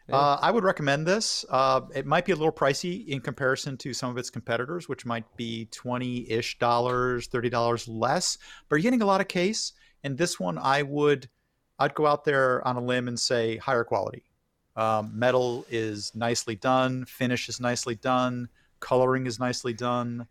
Yeah. 0.09 0.17
Uh, 0.17 0.39
I 0.41 0.53
would 0.53 0.63
recommend 0.63 1.05
this. 1.05 1.45
Uh, 1.51 1.81
it 1.97 2.07
might 2.07 2.25
be 2.25 2.31
a 2.31 2.37
little 2.37 2.53
pricey 2.53 3.09
in 3.09 3.21
comparison 3.21 3.77
to 3.79 3.93
some 3.93 4.09
of 4.09 4.19
its 4.19 4.31
competitors, 4.31 4.89
which 4.89 5.05
might 5.05 5.37
be 5.37 5.67
twenty-ish 5.73 6.61
dollars, 6.61 7.27
thirty 7.27 7.51
dollars 7.51 7.89
less. 7.89 8.39
But 8.69 8.77
you're 8.77 8.83
getting 8.83 9.03
a 9.03 9.07
lot 9.07 9.21
of 9.21 9.27
case, 9.27 9.73
and 10.05 10.17
this 10.17 10.39
one 10.39 10.59
I 10.59 10.83
would, 10.83 11.29
I'd 11.78 11.94
go 11.94 12.07
out 12.07 12.24
there 12.24 12.66
on 12.66 12.77
a 12.77 12.81
limb 12.81 13.09
and 13.09 13.19
say 13.19 13.57
higher 13.57 13.85
quality. 13.85 14.24
Um, 14.77 15.11
metal 15.15 15.66
is 15.70 16.15
nicely 16.15 16.57
done, 16.57 17.05
finish 17.05 17.49
is 17.49 17.61
nicely 17.61 17.94
done, 17.97 18.49
coloring 18.81 19.27
is 19.27 19.39
nicely 19.39 19.73
done. 19.73 20.27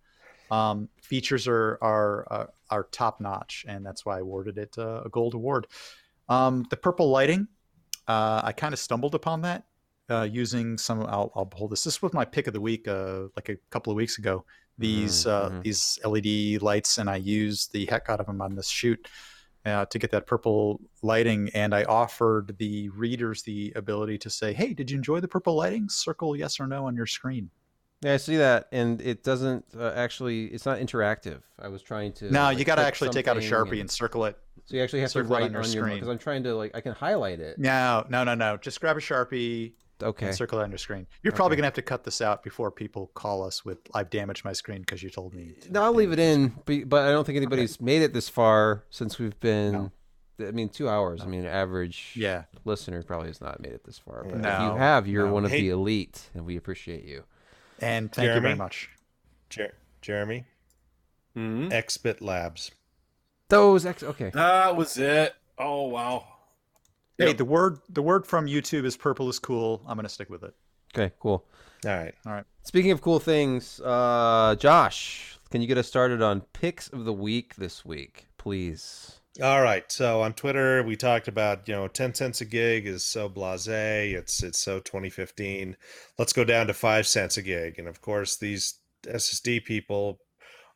Um, 0.49 0.89
features 1.01 1.47
are 1.47 1.77
are 1.81 2.27
uh, 2.31 2.45
are 2.69 2.83
top 2.91 3.21
notch, 3.21 3.65
and 3.67 3.85
that's 3.85 4.05
why 4.05 4.17
I 4.17 4.19
awarded 4.19 4.57
it 4.57 4.77
uh, 4.77 5.03
a 5.05 5.09
gold 5.09 5.33
award. 5.33 5.67
Um, 6.27 6.65
the 6.69 6.77
purple 6.77 7.09
lighting, 7.09 7.47
uh, 8.07 8.41
I 8.43 8.51
kind 8.51 8.73
of 8.73 8.79
stumbled 8.79 9.15
upon 9.15 9.41
that 9.43 9.65
uh, 10.09 10.23
using 10.23 10.77
some. 10.77 11.01
I'll, 11.01 11.31
I'll 11.35 11.49
hold 11.53 11.71
this. 11.71 11.83
This 11.83 12.01
was 12.01 12.13
my 12.13 12.25
pick 12.25 12.47
of 12.47 12.53
the 12.53 12.61
week, 12.61 12.87
uh, 12.87 13.23
like 13.35 13.49
a 13.49 13.55
couple 13.69 13.91
of 13.91 13.97
weeks 13.97 14.17
ago. 14.17 14.43
These 14.77 15.25
uh, 15.27 15.49
mhm. 15.49 15.63
these 15.63 15.99
LED 16.03 16.61
lights, 16.61 16.97
and 16.97 17.09
I 17.09 17.17
used 17.17 17.71
the 17.71 17.85
heck 17.85 18.09
out 18.09 18.19
of 18.19 18.25
them 18.25 18.41
on 18.41 18.55
this 18.55 18.67
shoot 18.67 19.07
uh, 19.65 19.85
to 19.85 19.99
get 19.99 20.11
that 20.11 20.25
purple 20.27 20.81
lighting. 21.01 21.49
And 21.53 21.73
I 21.73 21.83
offered 21.83 22.57
the 22.57 22.89
readers 22.89 23.43
the 23.43 23.73
ability 23.75 24.17
to 24.19 24.29
say, 24.29 24.53
"Hey, 24.53 24.73
did 24.73 24.91
you 24.91 24.97
enjoy 24.97 25.19
the 25.19 25.27
purple 25.27 25.55
lighting? 25.55 25.89
Circle 25.89 26.35
yes 26.35 26.59
or 26.59 26.67
no 26.67 26.85
on 26.87 26.95
your 26.95 27.07
screen." 27.07 27.49
Yeah, 28.03 28.15
I 28.15 28.17
see 28.17 28.37
that, 28.37 28.67
and 28.71 28.99
it 28.99 29.23
doesn't 29.23 29.63
uh, 29.77 29.91
actually. 29.95 30.45
It's 30.45 30.65
not 30.65 30.79
interactive. 30.79 31.41
I 31.59 31.67
was 31.67 31.83
trying 31.83 32.13
to. 32.13 32.31
No, 32.31 32.43
like, 32.43 32.57
you 32.57 32.65
got 32.65 32.75
to 32.75 32.81
actually 32.81 33.11
take 33.11 33.27
out 33.27 33.37
a 33.37 33.41
sharpie 33.41 33.79
and, 33.79 33.89
circle 33.89 34.25
it. 34.25 34.37
so 34.65 34.75
you 34.75 34.81
actually 34.81 35.01
have 35.01 35.09
to 35.09 35.13
circle 35.13 35.31
write 35.31 35.43
on 35.43 35.51
your 35.51 35.61
on 35.61 35.71
your 35.71 35.83
screen. 35.83 35.95
because 35.95 36.09
I'm 36.09 36.17
trying 36.17 36.43
to 36.43 36.55
like 36.55 36.71
I 36.73 36.81
can 36.81 36.93
highlight 36.93 37.39
it. 37.39 37.59
No, 37.59 38.05
no, 38.09 38.23
no, 38.23 38.33
no. 38.33 38.57
Just 38.57 38.81
grab 38.81 38.97
a 38.97 38.99
sharpie 38.99 39.73
Okay. 40.03 40.27
and 40.27 40.35
circle 40.35 40.59
it 40.59 40.63
on 40.63 40.71
your 40.71 40.77
screen. 40.77 41.07
You're 41.23 41.33
probably 41.33 41.57
gonna 41.57 41.67
have 41.67 41.73
to 41.75 41.81
cut 41.81 42.03
this 42.03 42.21
out 42.21 42.43
before 42.43 42.71
people 42.71 43.11
call 43.13 43.43
us 43.43 43.63
with 43.65 43.77
"I've 43.93 44.09
damaged 44.09 44.43
my 44.45 44.53
screen" 44.53 44.79
because 44.81 45.01
you 45.03 45.09
told 45.09 45.33
me. 45.33 45.53
to 45.61 45.71
No, 45.71 45.83
I'll 45.83 45.93
leave 45.93 46.11
it 46.11 46.19
in, 46.19 46.53
but, 46.65 46.87
but 46.89 47.07
I 47.07 47.11
don't 47.11 47.25
think 47.25 47.37
anybody's 47.37 47.79
made 47.81 48.01
it 48.01 48.13
this 48.13 48.29
far 48.29 48.83
since 48.89 49.19
we've 49.19 49.39
been. 49.39 49.71
No. 49.73 49.91
I 50.39 50.51
mean, 50.51 50.69
two 50.69 50.89
hours. 50.89 51.21
I 51.21 51.25
mean, 51.27 51.45
average. 51.45 52.13
Yeah, 52.15 52.45
listener 52.65 53.03
probably 53.03 53.27
has 53.27 53.41
not 53.41 53.59
made 53.61 53.73
it 53.73 53.83
this 53.83 53.99
far. 53.99 54.23
But 54.23 54.35
if 54.35 54.41
No, 54.41 54.71
you 54.73 54.77
have, 54.79 55.07
you're 55.07 55.27
no. 55.27 55.33
one 55.33 55.45
of 55.45 55.51
Hey- 55.51 55.61
the 55.61 55.69
elite, 55.69 56.29
and 56.33 56.45
we 56.45 56.57
appreciate 56.57 57.03
you. 57.05 57.23
and 57.79 58.11
thank 58.11 58.33
you 58.33 58.39
very 58.41 58.55
much. 58.55 58.89
Jer- 59.49 59.75
Jeremy, 60.01 60.45
Mhm. 61.35 61.71
Xbit 61.71 62.21
Labs. 62.21 62.71
Those 63.49 63.85
ex- 63.85 64.01
okay. 64.03 64.29
That 64.33 64.75
was 64.75 64.97
it. 64.97 65.35
Oh 65.57 65.83
wow. 65.87 66.25
Hey, 67.21 67.27
Yep. 67.29 67.37
the 67.37 67.45
word 67.45 67.79
the 67.89 68.01
word 68.01 68.25
from 68.27 68.47
YouTube 68.47 68.85
is 68.85 68.97
"purple 68.97 69.29
is 69.29 69.39
cool." 69.39 69.81
I'm 69.87 69.95
gonna 69.97 70.09
stick 70.09 70.29
with 70.29 70.43
it. 70.43 70.53
Okay, 70.95 71.13
cool. 71.19 71.45
All 71.85 71.91
right, 71.91 72.13
all 72.25 72.33
right. 72.33 72.45
Speaking 72.63 72.91
of 72.91 73.01
cool 73.01 73.19
things, 73.19 73.79
uh, 73.81 74.55
Josh, 74.59 75.39
can 75.49 75.61
you 75.61 75.67
get 75.67 75.77
us 75.77 75.87
started 75.87 76.21
on 76.21 76.41
picks 76.53 76.87
of 76.89 77.05
the 77.05 77.13
week 77.13 77.55
this 77.55 77.83
week? 77.85 78.27
please. 78.37 79.19
All 79.41 79.61
right. 79.61 79.89
So 79.91 80.21
on 80.23 80.33
Twitter, 80.33 80.81
we 80.83 80.95
talked 80.97 81.27
about 81.27 81.67
you 81.67 81.73
know 81.75 81.87
ten 81.87 82.13
cents 82.13 82.41
a 82.41 82.45
gig 82.45 82.85
is 82.87 83.03
so 83.03 83.29
blasé. 83.29 84.13
It's 84.13 84.41
it's 84.43 84.59
so 84.59 84.79
2015. 84.79 85.77
Let's 86.17 86.33
go 86.33 86.43
down 86.43 86.67
to 86.67 86.73
five 86.73 87.05
cents 87.07 87.37
a 87.37 87.41
gig. 87.41 87.77
And 87.79 87.87
of 87.87 88.01
course, 88.01 88.35
these 88.35 88.79
SSD 89.05 89.63
people 89.63 90.19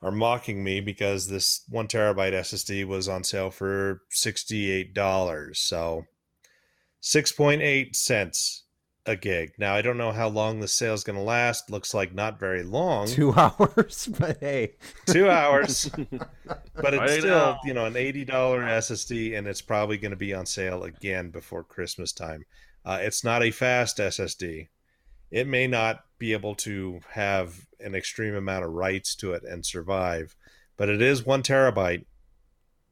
are 0.02 0.12
mocking 0.12 0.64
me 0.64 0.80
because 0.80 1.28
this 1.28 1.64
one 1.70 1.88
terabyte 1.88 2.34
SSD 2.34 2.86
was 2.86 3.10
on 3.10 3.24
sale 3.24 3.50
for 3.52 4.02
sixty 4.10 4.72
eight 4.72 4.94
dollars. 4.94 5.60
So 5.60 6.06
six 7.06 7.32
point 7.32 7.62
eight 7.62 7.96
cents 7.96 8.64
a 9.06 9.16
gig. 9.16 9.52
Now 9.60 9.76
I 9.76 9.84
don't 9.84 10.00
know 10.00 10.12
how 10.12 10.28
long 10.28 10.60
the 10.60 10.68
sale 10.68 10.96
is 10.96 11.04
going 11.04 11.18
to 11.18 11.22
last. 11.22 11.70
Looks 11.70 11.94
like 11.94 12.16
not 12.16 12.40
very 12.40 12.64
long. 12.64 13.06
Two 13.06 13.32
hours, 13.38 14.10
but 14.20 14.40
hey, 14.40 14.74
Two 15.06 15.30
hours. 15.30 15.88
but 15.94 16.94
it's 16.96 16.98
Right 16.98 17.20
still 17.20 17.38
now. 17.38 17.60
you 17.64 17.76
know 17.76 17.86
an 17.86 17.96
eighty 17.96 18.26
dollar 18.26 18.62
SSD, 18.64 19.38
and 19.38 19.46
it's 19.48 19.62
probably 19.62 19.98
going 20.00 20.10
to 20.12 20.18
be 20.18 20.34
on 20.34 20.48
sale 20.48 20.84
again 20.84 21.30
before 21.30 21.64
Christmas 21.64 22.12
time. 22.12 22.44
Uh, 22.84 22.98
it's 23.02 23.24
not 23.24 23.44
a 23.44 23.52
fast 23.52 23.98
SSD. 24.00 24.70
It 25.32 25.48
may 25.48 25.68
not 25.68 26.04
be 26.18 26.34
able 26.34 26.56
to 26.56 27.00
have 27.12 27.68
an 27.80 27.94
extreme 27.94 28.34
amount 28.36 28.66
of 28.66 28.72
writes 28.72 29.16
to 29.18 29.34
it 29.34 29.44
and 29.44 29.64
survive, 29.64 30.36
but 30.78 30.90
it 30.90 31.02
is 31.02 31.24
one 31.26 31.44
terabyte. 31.44 32.06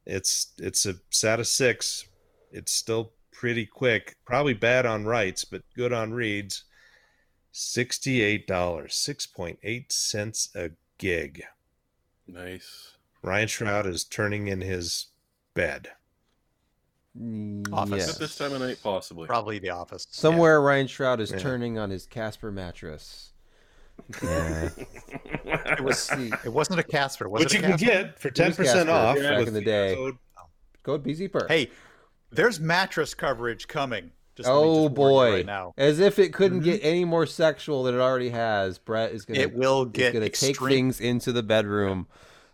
It's 0.06 0.54
it's 0.60 0.86
a 0.86 0.94
SATA 1.12 1.46
six. 1.48 2.06
It's 2.52 2.72
still 2.72 3.14
pretty 3.44 3.66
quick. 3.66 4.16
Probably 4.24 4.54
bad 4.54 4.86
on 4.86 5.04
writes, 5.04 5.44
but 5.44 5.64
good 5.76 5.92
on 5.92 6.14
reads. 6.14 6.64
Sixty-eight 7.52 8.48
dollars, 8.48 8.96
six 8.96 9.26
point 9.26 9.60
eight 9.64 9.92
cents 9.92 10.48
a 10.56 10.70
gig. 10.98 11.44
Nice. 12.26 12.94
Ryan 13.22 13.50
Shrout 13.50 13.86
is 13.86 14.06
turning 14.06 14.48
in 14.48 14.62
his 14.62 15.08
bed. 15.56 15.90
Mm, 17.20 17.72
office. 17.74 17.98
Yes. 18.08 18.14
At 18.14 18.20
this 18.20 18.38
time 18.38 18.54
of 18.54 18.62
night, 18.62 18.80
possibly. 18.82 19.28
Probably 19.28 19.60
the 19.60 19.72
office. 19.72 20.08
Somewhere 20.10 20.62
Ryan 20.62 20.88
Shrout 20.88 21.20
is 21.20 21.32
Yeah. 21.32 21.40
turning 21.40 21.78
on 21.78 21.90
his 21.90 22.06
Casper 22.08 22.50
mattress. 22.50 23.34
Yeah. 24.24 24.70
Yeah. 24.74 24.86
It 25.74 25.82
was 25.82 26.10
it 26.46 26.52
wasn't 26.54 26.80
a 26.80 26.84
Casper. 26.84 27.28
Was 27.28 27.44
Which 27.44 27.56
it 27.56 27.60
you 27.62 27.66
a 27.66 27.70
can 27.72 27.78
get 27.78 28.20
for 28.20 28.30
ten 28.30 28.54
percent 28.54 28.88
Casper 28.88 28.92
off 28.92 29.18
back 29.18 29.40
with 29.40 29.48
in 29.50 29.54
the 29.54 29.62
day. 29.62 29.96
code- 29.96 30.18
code 30.84 31.04
PCPer. 31.04 31.48
Hey, 31.50 31.70
there's 32.36 32.60
mattress 32.60 33.14
coverage 33.14 33.68
coming. 33.68 34.12
Just 34.36 34.50
oh 34.52 34.86
just 34.86 34.96
boy! 34.96 35.32
Right 35.34 35.46
now. 35.46 35.74
As 35.78 36.00
if 36.00 36.18
it 36.18 36.34
couldn't 36.34 36.62
Mhm. 36.62 36.66
get 36.66 36.80
any 36.84 37.06
more 37.06 37.26
sexual 37.28 37.84
than 37.84 37.94
it 37.96 38.00
already 38.00 38.30
has. 38.30 38.80
Brett 38.80 39.12
is 39.12 39.26
gonna 39.26 39.40
It 39.40 39.54
will 39.54 39.86
get 39.86 40.14
gonna 40.14 40.26
take 40.30 40.50
extreme. 40.52 40.70
things 40.72 41.00
into 41.00 41.32
the 41.32 41.44
bedroom. 41.44 42.08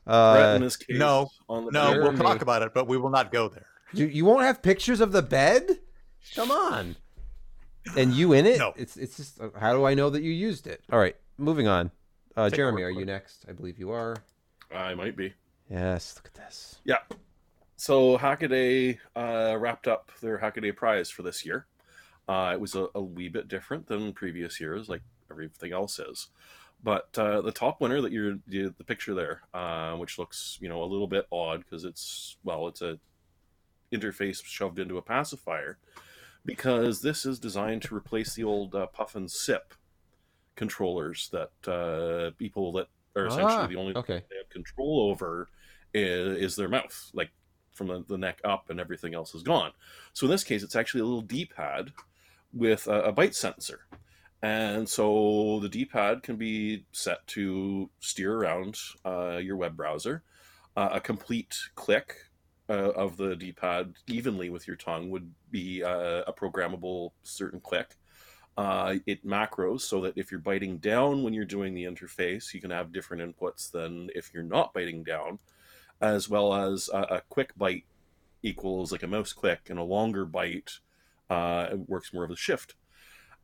Brett, 0.05 0.15
Uh, 0.15 0.55
in 0.55 0.61
this 0.63 0.75
case, 0.75 0.97
no, 0.97 1.29
on 1.47 1.65
the 1.65 1.71
No, 1.71 1.91
bed. 1.93 2.01
we'll 2.01 2.17
talk 2.17 2.41
about 2.41 2.63
it, 2.63 2.73
but 2.73 2.87
we 2.87 2.97
will 2.97 3.09
not 3.11 3.31
go 3.31 3.47
there. 3.47 3.65
you, 3.93 4.07
you 4.07 4.25
won't 4.25 4.41
have 4.43 4.61
pictures 4.61 4.99
of 4.99 5.11
the 5.13 5.21
bed? 5.21 5.79
Come 6.35 6.51
on. 6.51 6.95
And 7.95 8.13
you 8.13 8.33
in 8.33 8.45
it? 8.45 8.59
No. 8.59 8.73
It's 8.75 8.97
it's 8.97 9.15
just 9.17 9.39
uh, 9.39 9.49
how 9.57 9.71
do 9.73 9.85
I 9.85 9.93
know 9.93 10.09
that 10.09 10.21
you 10.21 10.31
used 10.31 10.67
it? 10.67 10.83
All 10.91 10.99
right, 10.99 11.15
moving 11.37 11.67
on. 11.67 11.91
Uh, 12.35 12.49
Jeremy, 12.49 12.83
are 12.83 12.89
you 12.91 13.05
next? 13.05 13.45
I 13.47 13.53
believe 13.53 13.79
you 13.79 13.91
are. 13.91 14.17
I 14.73 14.93
might 14.95 15.15
be. 15.15 15.33
Yes. 15.69 16.13
Look 16.17 16.25
at 16.27 16.33
this. 16.33 16.79
Yeah. 16.83 16.97
So 17.79 18.17
Hackaday 18.17 18.97
uh, 19.15 19.55
wrapped 19.57 19.87
up 19.87 20.11
their 20.21 20.37
Hackaday 20.37 20.75
prize 20.75 21.09
for 21.09 21.23
this 21.23 21.45
year. 21.45 21.65
Uh, 22.27 22.51
it 22.53 22.59
was 22.59 22.75
a, 22.75 22.87
a 22.93 23.01
wee 23.01 23.29
bit 23.29 23.47
different 23.47 23.87
than 23.87 24.11
previous 24.11 24.59
years, 24.59 24.89
like 24.89 25.01
everything 25.31 25.71
else 25.71 25.97
is. 25.97 26.27
But 26.83 27.07
uh, 27.17 27.39
the 27.39 27.53
top 27.53 27.79
winner 27.79 28.01
that 28.01 28.11
you're 28.11 28.37
the, 28.47 28.73
the 28.77 28.83
picture 28.83 29.13
there, 29.13 29.43
uh, 29.53 29.95
which 29.95 30.19
looks 30.19 30.57
you 30.59 30.67
know 30.67 30.83
a 30.83 30.91
little 30.91 31.07
bit 31.07 31.25
odd 31.31 31.63
because 31.63 31.85
it's 31.85 32.35
well, 32.43 32.67
it's 32.67 32.81
a 32.81 32.99
interface 33.93 34.43
shoved 34.43 34.77
into 34.77 34.97
a 34.97 35.01
pacifier, 35.01 35.77
because 36.45 37.01
this 37.01 37.25
is 37.25 37.39
designed 37.39 37.83
to 37.83 37.95
replace 37.95 38.35
the 38.35 38.43
old 38.43 38.75
uh, 38.75 38.87
puff 38.87 39.15
and 39.15 39.31
sip 39.31 39.73
controllers 40.57 41.29
that 41.31 41.71
uh, 41.71 42.31
people 42.37 42.73
that 42.73 42.87
are 43.15 43.27
essentially 43.27 43.53
Ah, 43.53 43.67
the 43.67 43.77
only 43.77 43.95
okay. 43.95 44.21
they 44.29 44.35
have 44.35 44.49
control 44.49 45.09
over 45.09 45.47
is, 45.93 46.37
is 46.37 46.55
their 46.57 46.67
mouth, 46.67 47.09
like 47.13 47.29
from 47.79 47.87
the, 47.87 48.03
the 48.07 48.17
neck 48.17 48.39
up, 48.43 48.69
and 48.69 48.79
everything 48.79 49.13
else 49.15 49.31
is 49.33 49.43
gone. 49.53 49.71
So 50.13 50.25
in 50.27 50.31
this 50.31 50.43
case, 50.43 50.61
it's 50.63 50.75
actually 50.75 51.01
a 51.01 51.05
little 51.05 51.29
D-pad 51.35 51.85
with 52.53 52.87
a, 52.87 52.97
a 53.09 53.11
bite 53.11 53.35
sensor, 53.35 53.79
and 54.41 54.87
so 54.87 55.59
the 55.61 55.69
D-pad 55.69 56.21
can 56.21 56.35
be 56.35 56.85
set 56.91 57.25
to 57.35 57.89
steer 57.99 58.33
around 58.39 58.77
uh, 59.05 59.37
your 59.37 59.57
web 59.57 59.75
browser. 59.75 60.23
Uh, 60.77 60.89
a 60.93 60.99
complete 60.99 61.55
click 61.75 62.09
uh, 62.69 62.91
of 63.03 63.17
the 63.17 63.35
D-pad 63.35 63.93
evenly 64.07 64.49
with 64.49 64.67
your 64.67 64.77
tongue 64.77 65.09
would 65.09 65.27
be 65.49 65.83
uh, 65.83 66.21
a 66.27 66.33
programmable 66.33 67.11
certain 67.23 67.59
click. 67.59 67.97
Uh, 68.57 68.95
it 69.05 69.25
macros 69.25 69.81
so 69.81 70.01
that 70.01 70.17
if 70.17 70.31
you're 70.31 70.39
biting 70.51 70.77
down 70.79 71.23
when 71.23 71.33
you're 71.33 71.45
doing 71.45 71.73
the 71.73 71.85
interface, 71.85 72.53
you 72.53 72.59
can 72.59 72.71
have 72.71 72.91
different 72.91 73.23
inputs 73.23 73.71
than 73.71 74.09
if 74.15 74.31
you're 74.33 74.43
not 74.57 74.73
biting 74.73 75.01
down, 75.03 75.39
as 76.01 76.29
well 76.29 76.53
as 76.53 76.89
a, 76.93 77.01
a 77.01 77.21
quick 77.29 77.57
bite 77.57 77.85
equals 78.41 78.91
like 78.91 79.03
a 79.03 79.07
mouse 79.07 79.33
click, 79.33 79.69
and 79.69 79.79
a 79.79 79.83
longer 79.83 80.25
bite 80.25 80.79
uh, 81.29 81.69
works 81.87 82.13
more 82.13 82.23
of 82.23 82.31
a 82.31 82.35
shift. 82.35 82.75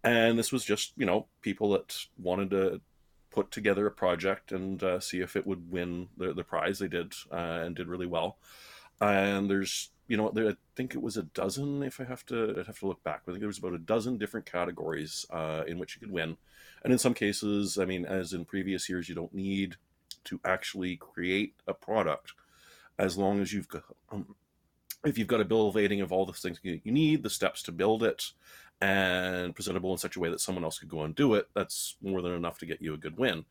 And 0.03 0.37
this 0.37 0.51
was 0.51 0.63
just 0.63 0.93
you 0.97 1.05
know 1.05 1.27
people 1.41 1.71
that 1.71 1.95
wanted 2.17 2.49
to 2.51 2.81
put 3.31 3.51
together 3.51 3.85
a 3.85 3.91
project 3.91 4.53
and 4.53 4.81
uh, 4.81 4.99
see 4.99 5.19
if 5.19 5.35
it 5.35 5.45
would 5.45 5.69
win 5.69 6.07
the, 6.17 6.33
the 6.33 6.43
prize. 6.43 6.79
They 6.79 6.87
did 6.87 7.13
uh, 7.31 7.61
and 7.65 7.75
did 7.75 7.87
really 7.87 8.05
well. 8.05 8.37
And 9.01 9.49
there's 9.49 9.89
you 10.07 10.15
know 10.15 10.31
there, 10.31 10.49
I 10.49 10.55
think 10.75 10.95
it 10.95 11.01
was 11.01 11.17
a 11.17 11.23
dozen. 11.23 11.83
If 11.83 11.99
I 11.99 12.05
have 12.05 12.25
to, 12.27 12.55
I'd 12.59 12.67
have 12.67 12.79
to 12.79 12.87
look 12.87 13.03
back. 13.03 13.23
I 13.23 13.31
think 13.31 13.39
there 13.39 13.47
was 13.47 13.57
about 13.57 13.73
a 13.73 13.79
dozen 13.79 14.17
different 14.17 14.45
categories 14.45 15.25
uh, 15.29 15.63
in 15.67 15.77
which 15.77 15.95
you 15.95 15.99
could 15.99 16.11
win. 16.11 16.37
And 16.83 16.93
in 16.93 16.99
some 16.99 17.15
cases, 17.15 17.77
I 17.77 17.85
mean, 17.85 18.05
as 18.05 18.31
in 18.31 18.45
previous 18.45 18.87
years, 18.87 19.09
you 19.09 19.15
don't 19.15 19.33
need 19.33 19.75
to 20.25 20.39
actually 20.45 20.95
create 20.95 21.55
a 21.67 21.73
product 21.73 22.33
as 22.97 23.17
long 23.17 23.41
as 23.41 23.53
you've 23.53 23.67
got 23.67 23.83
um, 24.11 24.35
if 25.05 25.17
you've 25.17 25.27
got 25.27 25.41
a 25.41 25.45
bill 25.45 25.67
of 25.67 25.75
lading 25.75 26.01
of 26.01 26.11
all 26.11 26.25
the 26.25 26.33
things 26.33 26.59
you 26.63 26.79
need, 26.85 27.23
the 27.23 27.29
steps 27.29 27.61
to 27.63 27.71
build 27.71 28.03
it, 28.03 28.31
and 28.81 29.55
presentable 29.55 29.91
in 29.91 29.97
such 29.97 30.15
a 30.15 30.19
way 30.19 30.29
that 30.29 30.41
someone 30.41 30.63
else 30.63 30.79
could 30.79 30.89
go 30.89 31.03
and 31.03 31.15
do 31.15 31.35
it, 31.35 31.47
that's 31.53 31.95
more 32.01 32.21
than 32.21 32.33
enough 32.33 32.59
to 32.59 32.65
get 32.65 32.81
you 32.81 32.93
a 32.93 32.97
good 32.97 33.17
win. 33.17 33.45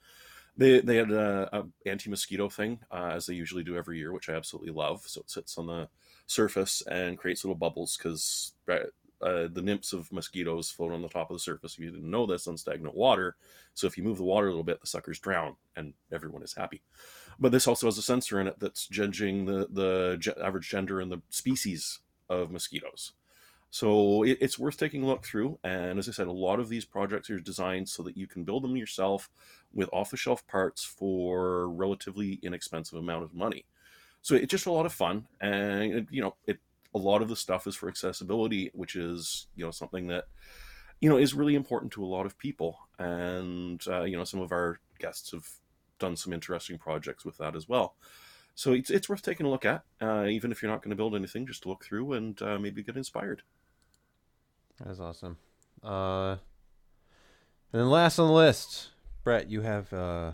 They, 0.57 0.81
they 0.81 0.97
had 0.97 1.11
a, 1.11 1.49
a 1.53 1.89
anti 1.89 2.11
mosquito 2.11 2.49
thing 2.49 2.81
uh, 2.91 3.13
as 3.15 3.27
they 3.27 3.35
usually 3.35 3.65
do 3.65 3.77
every 3.77 3.99
year, 3.99 4.13
which 4.13 4.29
I 4.29 4.35
absolutely 4.35 4.73
love. 4.73 5.03
So 5.07 5.21
it 5.21 5.31
sits 5.31 5.59
on 5.59 5.67
the 5.67 5.89
surface 6.27 6.83
and 6.89 7.19
creates 7.19 7.45
little 7.45 7.57
bubbles 7.57 7.97
because 7.97 8.53
uh, 8.69 9.49
the 9.51 9.63
nymphs 9.63 9.93
of 9.93 10.13
mosquitoes 10.13 10.71
float 10.71 10.93
on 10.93 11.03
the 11.03 11.09
top 11.09 11.31
of 11.31 11.37
the 11.37 11.41
surface. 11.41 11.75
If 11.75 11.81
you 11.81 11.91
didn't 11.91 12.11
know 12.11 12.27
this, 12.27 12.47
on 12.47 12.57
stagnant 12.57 12.95
water. 12.95 13.37
So 13.75 13.87
if 13.87 13.97
you 13.97 14.05
move 14.05 14.19
the 14.19 14.25
water 14.25 14.47
a 14.47 14.51
little 14.51 14.65
bit, 14.65 14.81
the 14.81 14.87
suckers 14.87 15.19
drown, 15.19 15.57
and 15.77 15.95
everyone 16.13 16.43
is 16.43 16.55
happy. 16.55 16.83
But 17.39 17.53
this 17.53 17.67
also 17.67 17.87
has 17.87 17.99
a 17.99 18.03
sensor 18.03 18.41
in 18.41 18.47
it 18.47 18.59
that's 18.59 18.87
judging 18.87 19.47
the 19.47 19.69
the 19.71 20.17
ge- 20.19 20.39
average 20.43 20.69
gender 20.69 21.01
and 21.01 21.11
the 21.11 21.23
species 21.31 22.01
of 22.29 22.51
mosquitoes. 22.51 23.13
So 23.71 24.23
it, 24.23 24.39
it's 24.41 24.59
worth 24.59 24.77
taking 24.77 25.03
a 25.03 25.07
look 25.07 25.25
through. 25.25 25.59
And 25.65 25.99
as 25.99 26.09
I 26.09 26.13
said, 26.13 26.29
a 26.29 26.33
lot 26.33 26.61
of 26.61 26.69
these 26.69 26.85
projects 26.85 27.29
are 27.29 27.41
designed 27.41 27.89
so 27.89 28.05
that 28.05 28.17
you 28.17 28.29
can 28.29 28.45
build 28.45 28.63
them 28.63 28.77
yourself 28.77 29.29
with 29.73 29.89
off-the-shelf 29.93 30.47
parts 30.47 30.85
for 30.85 31.69
relatively 31.69 32.39
inexpensive 32.43 32.97
amount 32.97 33.25
of 33.25 33.35
money. 33.35 33.65
So 34.23 34.37
it's 34.37 34.51
just 34.51 34.67
a 34.67 34.73
lot 34.73 34.87
of 34.87 34.93
fun, 34.93 35.27
and 35.41 36.07
you 36.11 36.23
know, 36.23 36.37
it 36.47 36.59
a 36.95 36.99
lot 36.99 37.21
of 37.21 37.29
the 37.29 37.37
stuff 37.37 37.67
is 37.67 37.75
for 37.75 37.89
accessibility, 37.89 38.71
which 38.73 38.97
is 38.97 39.49
you 39.57 39.65
know 39.65 39.71
something 39.71 40.07
that 40.07 40.25
you 41.01 41.11
know 41.11 41.19
is 41.19 41.35
really 41.35 41.55
important 41.57 41.93
to 41.93 42.05
a 42.05 42.07
lot 42.07 42.25
of 42.25 42.39
people. 42.39 42.79
And 42.99 43.83
uh, 43.87 44.05
you 44.05 44.17
know, 44.17 44.25
some 44.25 44.41
of 44.41 44.53
our 44.53 44.79
guests 44.99 45.33
have 45.33 45.47
done 45.99 46.17
some 46.17 46.33
interesting 46.33 46.79
projects 46.79 47.25
with 47.25 47.39
that 47.39 47.55
as 47.57 47.69
well. 47.69 47.95
So 48.55 48.73
it's 48.73 48.91
it's 48.91 49.09
worth 49.09 49.23
taking 49.23 49.47
a 49.47 49.51
look 49.51 49.65
at, 49.65 49.83
uh, 50.01 50.27
even 50.27 50.53
if 50.53 50.63
you're 50.63 50.71
not 50.71 50.83
going 50.83 50.91
to 50.91 50.97
build 50.97 51.15
anything, 51.15 51.47
just 51.47 51.63
to 51.65 51.69
look 51.69 51.85
through 51.85 52.13
and 52.13 52.41
uh, 52.41 52.59
maybe 52.59 52.83
get 52.83 52.97
inspired. 52.97 53.43
That's 54.85 55.01
awesome. 55.01 55.39
Uh, 55.83 56.37
and 57.73 57.81
then 57.83 57.91
last 57.91 58.19
on 58.19 58.29
the 58.29 58.33
list, 58.33 58.91
Brett, 59.25 59.51
you 59.51 59.63
have 59.63 59.93
uh, 59.93 60.33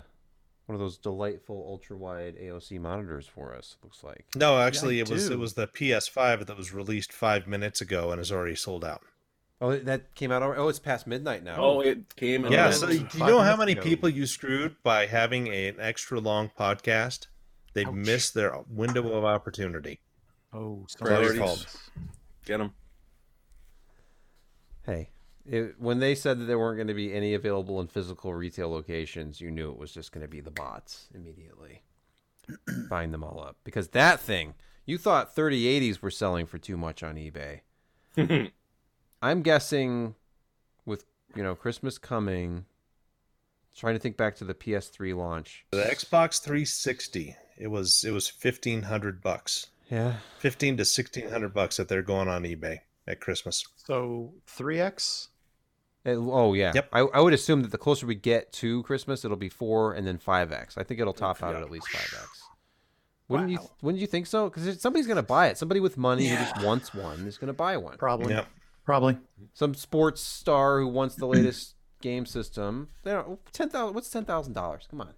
one 0.67 0.75
of 0.75 0.79
those 0.79 0.97
delightful 0.97 1.65
ultra 1.67 1.97
wide 1.97 2.35
AOC 2.37 2.79
monitors 2.79 3.27
for 3.27 3.55
us. 3.55 3.77
Looks 3.83 4.03
like. 4.03 4.25
No, 4.35 4.59
actually, 4.59 4.99
I 4.99 5.01
it 5.01 5.09
was 5.09 5.29
it 5.29 5.39
was 5.39 5.55
the 5.55 5.67
PS5 5.67 6.45
that 6.45 6.57
was 6.57 6.73
released 6.73 7.11
five 7.11 7.47
minutes 7.47 7.81
ago 7.81 8.11
and 8.11 8.21
is 8.21 8.31
already 8.31 8.55
sold 8.55 8.85
out. 8.85 9.01
Oh, 9.63 9.77
that 9.77 10.15
came 10.15 10.31
out. 10.31 10.41
Already? 10.41 10.59
Oh, 10.59 10.69
it's 10.69 10.79
past 10.79 11.05
midnight 11.05 11.43
now. 11.43 11.57
Oh, 11.59 11.81
it 11.81 12.15
came. 12.15 12.45
in 12.45 12.51
yeah. 12.51 12.71
So 12.71 12.87
do 12.87 12.95
you 12.95 13.07
know 13.19 13.39
how 13.41 13.55
many 13.55 13.73
ago. 13.73 13.81
people 13.81 14.09
you 14.09 14.25
screwed 14.25 14.75
by 14.81 15.05
having 15.05 15.47
a- 15.47 15.67
an 15.67 15.75
extra 15.79 16.19
long 16.19 16.49
podcast? 16.59 17.27
They 17.73 17.85
Ouch. 17.85 17.93
missed 17.93 18.33
their 18.33 18.57
window 18.67 19.13
of 19.13 19.23
opportunity. 19.23 19.99
Oh, 20.51 20.85
Priorities. 20.97 21.37
Priorities. 21.37 21.77
Get 22.45 22.57
them. 22.57 22.73
Hey, 24.83 25.11
it, 25.45 25.75
when 25.79 25.99
they 25.99 26.15
said 26.15 26.39
that 26.39 26.45
there 26.45 26.57
weren't 26.59 26.77
going 26.77 26.87
to 26.87 26.93
be 26.93 27.13
any 27.13 27.33
available 27.35 27.79
in 27.79 27.87
physical 27.87 28.33
retail 28.33 28.69
locations, 28.71 29.39
you 29.39 29.51
knew 29.51 29.69
it 29.71 29.77
was 29.77 29.93
just 29.93 30.11
going 30.11 30.23
to 30.23 30.27
be 30.27 30.41
the 30.41 30.51
bots 30.51 31.07
immediately. 31.13 31.83
Buying 32.89 33.11
them 33.11 33.23
all 33.23 33.39
up 33.41 33.57
because 33.63 33.89
that 33.89 34.19
thing. 34.19 34.55
You 34.87 34.97
thought 34.97 35.35
3080s 35.35 36.01
were 36.01 36.09
selling 36.09 36.47
for 36.47 36.57
too 36.57 36.75
much 36.75 37.03
on 37.03 37.15
eBay. 37.15 37.59
I'm 39.21 39.41
guessing 39.41 40.15
with, 40.85 41.05
you 41.35 41.43
know, 41.43 41.55
Christmas 41.55 41.97
coming, 41.97 42.65
trying 43.75 43.93
to 43.95 43.99
think 43.99 44.17
back 44.17 44.35
to 44.37 44.43
the 44.45 44.53
PS3 44.53 45.15
launch. 45.15 45.65
The 45.71 45.83
Xbox 45.83 46.41
360, 46.41 47.35
it 47.57 47.67
was 47.67 48.03
it 48.03 48.11
was 48.11 48.27
fifteen 48.27 48.83
hundred 48.83 49.21
bucks, 49.21 49.67
Yeah. 49.89 50.15
fifteen 50.39 50.77
to 50.77 50.85
sixteen 50.85 51.29
hundred 51.29 51.53
bucks 51.53 51.77
that 51.77 51.87
they're 51.87 52.01
going 52.01 52.27
on 52.27 52.43
eBay 52.43 52.79
at 53.07 53.19
Christmas. 53.21 53.63
So 53.77 54.33
3x. 54.47 55.27
Oh 56.05 56.53
yeah. 56.53 56.71
Yep. 56.73 56.89
I, 56.93 56.99
I 57.01 57.19
would 57.21 57.33
assume 57.33 57.61
that 57.61 57.69
the 57.71 57.77
closer 57.77 58.07
we 58.07 58.15
get 58.15 58.51
to 58.53 58.81
Christmas, 58.83 59.23
it'll 59.23 59.37
be 59.37 59.49
four 59.49 59.93
and 59.93 60.07
then 60.07 60.17
five 60.17 60.51
X. 60.51 60.75
I 60.77 60.83
think 60.83 60.99
it'll 60.99 61.13
top 61.13 61.43
out 61.43 61.51
Yeah. 61.51 61.57
at 61.57 61.63
at 61.63 61.69
least 61.71 61.87
five 61.89 62.19
X. 62.23 62.41
Wouldn't 63.27 63.51
you? 63.51 63.57
Wow. 63.59 63.71
Wouldn't 63.83 64.01
you 64.01 64.07
think 64.07 64.25
so? 64.25 64.49
Because 64.49 64.81
somebody's 64.81 65.05
gonna 65.05 65.21
buy 65.21 65.47
it. 65.49 65.57
Somebody 65.59 65.79
with 65.79 65.97
money 65.97 66.27
who 66.27 66.35
just 66.37 66.63
wants 66.63 66.91
one 66.95 67.27
is 67.27 67.37
gonna 67.37 67.53
buy 67.53 67.77
one. 67.77 67.97
Probably. 67.97 68.33
Yep. 68.33 68.47
Probably. 68.85 69.17
Some 69.53 69.73
sports 69.73 70.21
star 70.21 70.79
who 70.79 70.87
wants 70.87 71.15
the 71.15 71.27
latest 71.27 71.75
game 72.01 72.25
system. 72.25 72.89
They 73.03 73.11
don't. 73.11 73.39
Ten 73.53 73.69
thousand. 73.69 73.95
What's 73.95 74.09
ten 74.09 74.25
thousand 74.25 74.53
dollars? 74.53 74.87
Come 74.89 75.01
on. 75.01 75.13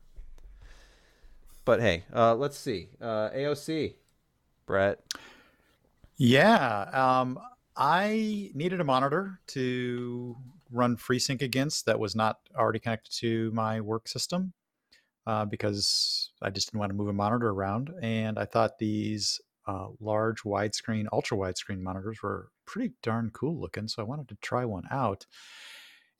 But 1.65 1.79
hey, 1.79 2.03
uh, 2.13 2.35
let's 2.35 2.57
see. 2.57 2.89
Uh, 3.01 3.29
AOC, 3.29 3.95
Brett. 4.65 4.99
Yeah. 6.17 6.89
Um, 6.91 7.39
I 7.75 8.51
needed 8.53 8.81
a 8.81 8.83
monitor 8.83 9.39
to 9.47 10.35
run 10.71 10.97
FreeSync 10.97 11.41
against 11.41 11.85
that 11.85 11.99
was 11.99 12.15
not 12.15 12.39
already 12.55 12.79
connected 12.79 13.13
to 13.19 13.51
my 13.51 13.79
work 13.79 14.07
system 14.07 14.53
uh, 15.25 15.45
because 15.45 16.31
I 16.41 16.49
just 16.49 16.67
didn't 16.67 16.79
want 16.79 16.89
to 16.91 16.95
move 16.95 17.07
a 17.07 17.13
monitor 17.13 17.49
around. 17.49 17.91
And 18.01 18.37
I 18.37 18.45
thought 18.45 18.77
these 18.77 19.39
uh, 19.65 19.87
large 19.99 20.43
widescreen, 20.43 21.05
ultra 21.11 21.37
widescreen 21.37 21.79
monitors 21.79 22.21
were 22.21 22.49
pretty 22.65 22.93
darn 23.01 23.31
cool 23.33 23.59
looking. 23.59 23.87
So 23.87 24.01
I 24.01 24.05
wanted 24.05 24.27
to 24.29 24.37
try 24.41 24.65
one 24.65 24.83
out. 24.91 25.25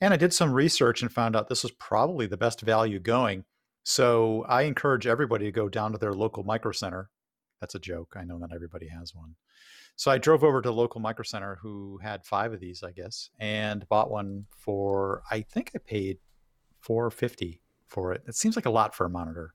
And 0.00 0.12
I 0.12 0.16
did 0.16 0.34
some 0.34 0.52
research 0.52 1.02
and 1.02 1.12
found 1.12 1.36
out 1.36 1.48
this 1.48 1.62
was 1.62 1.72
probably 1.72 2.26
the 2.26 2.36
best 2.36 2.60
value 2.60 2.98
going. 2.98 3.44
So 3.84 4.44
I 4.48 4.62
encourage 4.62 5.06
everybody 5.06 5.46
to 5.46 5.52
go 5.52 5.68
down 5.68 5.92
to 5.92 5.98
their 5.98 6.14
local 6.14 6.42
micro 6.42 6.72
center. 6.72 7.10
That's 7.60 7.74
a 7.74 7.78
joke. 7.78 8.14
I 8.16 8.24
know 8.24 8.36
not 8.38 8.54
everybody 8.54 8.88
has 8.88 9.14
one. 9.14 9.36
So 9.96 10.10
I 10.10 10.18
drove 10.18 10.42
over 10.42 10.60
to 10.60 10.72
local 10.72 11.00
micro 11.00 11.22
center 11.22 11.58
who 11.62 11.98
had 12.02 12.24
five 12.24 12.52
of 12.52 12.60
these, 12.60 12.82
I 12.82 12.90
guess, 12.90 13.30
and 13.38 13.88
bought 13.88 14.10
one 14.10 14.46
for 14.56 15.22
I 15.30 15.42
think 15.42 15.70
I 15.74 15.78
paid 15.78 16.18
four 16.80 17.10
fifty 17.10 17.62
for 17.86 18.12
it. 18.12 18.22
It 18.26 18.34
seems 18.34 18.56
like 18.56 18.66
a 18.66 18.70
lot 18.70 18.94
for 18.94 19.06
a 19.06 19.10
monitor. 19.10 19.54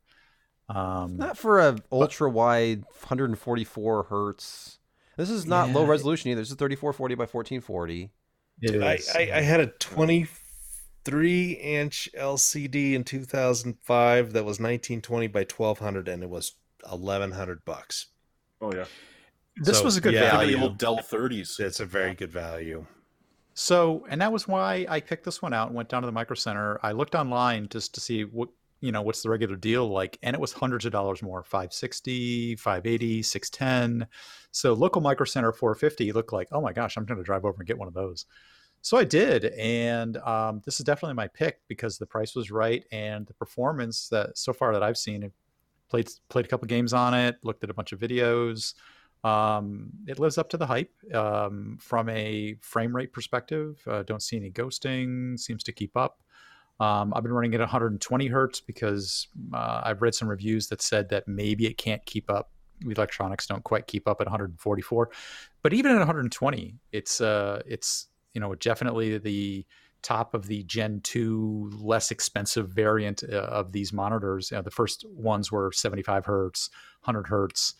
Um, 0.69 1.17
Not 1.17 1.37
for 1.37 1.59
a 1.59 1.77
ultra 1.91 2.29
wide, 2.29 2.83
144 2.83 4.03
hertz. 4.03 4.77
This 5.17 5.29
is 5.29 5.45
not 5.45 5.71
low 5.71 5.83
resolution 5.85 6.31
either. 6.31 6.41
This 6.41 6.51
is 6.51 6.55
3440 6.55 7.15
by 7.15 7.23
1440. 7.23 8.11
it 8.61 8.81
I, 8.81 8.99
I, 9.19 9.39
I 9.39 9.41
had 9.41 9.59
a 9.59 9.67
23 9.67 11.51
inch 11.53 12.09
LCD 12.17 12.93
in 12.93 13.03
2005 13.03 14.33
that 14.33 14.45
was 14.45 14.59
1920 14.59 15.27
by 15.27 15.39
1200 15.39 16.07
and 16.07 16.23
it 16.23 16.29
was 16.29 16.53
1100 16.87 17.65
bucks. 17.65 18.07
oh 18.61 18.71
yeah, 18.73 18.85
this 19.57 19.79
so, 19.79 19.83
was 19.83 19.97
a 19.97 20.01
good 20.01 20.13
yeah, 20.13 20.31
value. 20.31 20.55
the 20.55 20.63
old 20.63 20.77
Dell 20.77 20.99
30s. 20.99 21.59
It's 21.59 21.79
a 21.79 21.85
very 21.85 22.13
good 22.13 22.31
value. 22.31 22.85
So, 23.53 24.05
and 24.09 24.21
that 24.21 24.31
was 24.31 24.47
why 24.47 24.85
I 24.87 25.01
picked 25.01 25.25
this 25.25 25.41
one 25.41 25.53
out 25.53 25.67
and 25.67 25.75
went 25.75 25.89
down 25.89 26.01
to 26.01 26.05
the 26.05 26.13
micro 26.13 26.35
center. 26.35 26.79
I 26.81 26.93
looked 26.93 27.13
online 27.13 27.67
just 27.67 27.93
to 27.95 27.99
see 27.99 28.23
what, 28.23 28.47
you 28.81 28.91
know, 28.91 29.01
what's 29.01 29.21
the 29.21 29.29
regular 29.29 29.55
deal 29.55 29.87
like. 29.89 30.17
And 30.23 30.33
it 30.33 30.39
was 30.39 30.53
hundreds 30.53 30.85
of 30.85 30.91
dollars 30.91 31.21
more 31.21 31.43
560, 31.43 32.55
580, 32.55 33.23
610. 33.23 34.07
So, 34.51 34.73
local 34.73 35.01
micro 35.01 35.25
center 35.25 35.51
450 35.51 36.11
looked 36.11 36.33
like, 36.33 36.47
oh 36.51 36.61
my 36.61 36.73
gosh, 36.73 36.97
I'm 36.97 37.05
going 37.05 37.17
to 37.17 37.23
drive 37.23 37.45
over 37.45 37.57
and 37.59 37.67
get 37.67 37.77
one 37.77 37.87
of 37.87 37.93
those. 37.93 38.25
So 38.81 38.97
I 38.97 39.03
did. 39.03 39.45
And 39.45 40.17
um, 40.17 40.61
this 40.65 40.79
is 40.79 40.85
definitely 40.85 41.15
my 41.15 41.27
pick 41.27 41.59
because 41.67 41.97
the 41.97 42.05
price 42.05 42.33
was 42.33 42.49
right 42.49 42.85
and 42.91 43.27
the 43.27 43.33
performance 43.33 44.07
that 44.09 44.37
so 44.37 44.53
far 44.53 44.71
that 44.73 44.83
I've 44.83 44.97
seen, 44.97 45.29
played, 45.89 46.09
played 46.29 46.45
a 46.45 46.47
couple 46.47 46.67
games 46.67 46.93
on 46.93 47.13
it, 47.13 47.37
looked 47.43 47.63
at 47.63 47.69
a 47.69 47.73
bunch 47.73 47.91
of 47.91 47.99
videos 47.99 48.73
um, 49.23 49.89
it 50.07 50.19
lives 50.19 50.37
up 50.37 50.49
to 50.49 50.57
the 50.57 50.65
hype 50.65 50.93
um, 51.13 51.77
from 51.79 52.09
a 52.09 52.55
frame 52.61 52.95
rate 52.95 53.11
perspective. 53.11 53.81
Uh, 53.85 54.03
don't 54.03 54.21
see 54.21 54.37
any 54.37 54.51
ghosting. 54.51 55.37
Seems 55.39 55.63
to 55.63 55.71
keep 55.71 55.97
up. 55.97 56.23
Um, 56.79 57.13
I've 57.13 57.23
been 57.23 57.33
running 57.33 57.53
at 57.53 57.59
120 57.59 58.27
hertz 58.27 58.61
because 58.61 59.27
uh, 59.53 59.81
I've 59.83 60.01
read 60.01 60.15
some 60.15 60.27
reviews 60.27 60.67
that 60.67 60.81
said 60.81 61.09
that 61.09 61.27
maybe 61.27 61.65
it 61.65 61.77
can't 61.77 62.03
keep 62.05 62.29
up. 62.29 62.51
Electronics 62.85 63.45
don't 63.45 63.63
quite 63.63 63.87
keep 63.87 64.07
up 64.07 64.21
at 64.21 64.27
144, 64.27 65.09
but 65.61 65.73
even 65.73 65.91
at 65.91 65.97
120, 65.97 66.75
it's 66.93 67.19
uh, 67.19 67.61
it's 67.65 68.07
you 68.33 68.39
know 68.39 68.55
definitely 68.55 69.17
the 69.17 69.65
top 70.01 70.33
of 70.33 70.47
the 70.47 70.63
Gen 70.63 71.01
2 71.03 71.71
less 71.81 72.09
expensive 72.09 72.69
variant 72.69 73.21
uh, 73.29 73.35
of 73.35 73.73
these 73.73 73.91
monitors. 73.91 74.47
The 74.49 74.71
first 74.71 75.05
ones 75.09 75.51
were 75.51 75.73
75 75.73 76.25
hertz, 76.25 76.69
100 77.03 77.27
hertz 77.27 77.75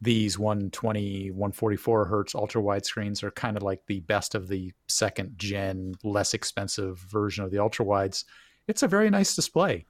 these 0.00 0.38
120 0.38 1.30
144 1.30 2.04
hertz 2.06 2.34
ultra 2.34 2.60
wide 2.60 2.86
screens 2.86 3.22
are 3.22 3.30
kind 3.32 3.56
of 3.56 3.62
like 3.62 3.82
the 3.86 4.00
best 4.00 4.34
of 4.34 4.48
the 4.48 4.72
second 4.88 5.34
gen 5.36 5.94
less 6.02 6.32
expensive 6.32 6.98
version 6.98 7.44
of 7.44 7.50
the 7.50 7.58
ultra 7.58 7.84
wides. 7.84 8.24
It's 8.66 8.82
a 8.82 8.88
very 8.88 9.10
nice 9.10 9.34
display. 9.34 9.86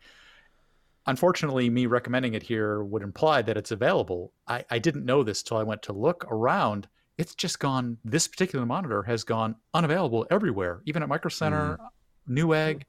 Unfortunately 1.07 1.70
me 1.70 1.87
recommending 1.87 2.35
it 2.35 2.43
here 2.43 2.82
would 2.82 3.03
imply 3.03 3.43
that 3.43 3.57
it's 3.57 3.70
available. 3.70 4.32
I, 4.49 4.65
I 4.70 4.78
didn't 4.78 5.05
know 5.05 5.23
this 5.23 5.43
till 5.43 5.59
i 5.59 5.62
went 5.62 5.82
to 5.82 5.93
look 5.93 6.24
around. 6.28 6.89
It's 7.16 7.35
just 7.35 7.61
gone 7.61 7.99
this 8.05 8.27
particular 8.27 8.66
monitor 8.66 9.03
has 9.05 9.23
gone 9.24 9.55
unavailable 9.74 10.27
everywhere 10.31 10.82
even 10.87 11.03
at 11.03 11.09
micro 11.09 11.28
center 11.28 11.78
mm-hmm. 11.78 12.39
newegg 12.39 12.82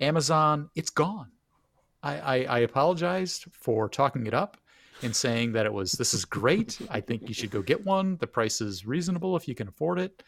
amazon 0.00 0.70
it's 0.74 0.90
gone. 0.90 1.30
I, 2.02 2.18
I, 2.18 2.36
I 2.44 2.58
apologized 2.60 3.46
for 3.52 3.88
talking 3.88 4.26
it 4.26 4.34
up 4.34 4.58
and 5.04 5.14
saying 5.14 5.52
that 5.52 5.66
it 5.66 5.72
was 5.72 5.92
this 5.92 6.14
is 6.14 6.24
great. 6.24 6.78
I 6.90 7.00
think 7.00 7.28
you 7.28 7.34
should 7.34 7.50
go 7.50 7.62
get 7.62 7.84
one. 7.84 8.16
The 8.16 8.26
price 8.26 8.60
is 8.60 8.86
reasonable 8.86 9.36
if 9.36 9.46
you 9.46 9.54
can 9.54 9.68
afford 9.68 9.98
it. 9.98 10.22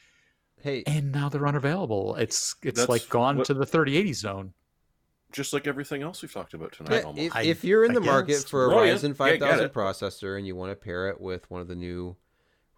Hey, 0.63 0.83
And 0.87 1.13
now 1.13 1.29
they're 1.29 1.47
unavailable. 1.47 2.15
It's 2.17 2.55
it's 2.63 2.89
like 2.89 3.09
gone 3.09 3.39
what- 3.39 3.47
to 3.47 3.55
the 3.55 3.67
3080 3.67 4.13
zone. 4.13 4.53
Just 5.33 5.53
like 5.53 5.67
everything 5.67 6.03
else 6.03 6.23
we've 6.23 6.33
talked 6.33 6.55
about 6.55 6.73
tonight. 6.73 7.05
Almost. 7.05 7.27
if, 7.27 7.37
I- 7.37 7.43
if 7.43 7.65
you're 7.65 7.85
in 7.85 7.91
I 7.91 7.95
the 7.95 8.01
market 8.01 8.29
guess. 8.33 8.45
for 8.45 8.67
a 8.67 8.75
Oh. 8.75 8.79
Ryzen 8.79 9.09
Yeah, 9.09 9.15
5000 9.15 9.59
get 9.65 9.73
processor 9.75 10.39
and 10.39 10.47
you 10.47 10.55
want 10.57 10.71
to 10.71 10.77
pair 10.77 11.09
it 11.09 11.21
with 11.21 11.51
one 11.51 11.61
of 11.61 11.69
the 11.69 11.75
new 11.75 12.17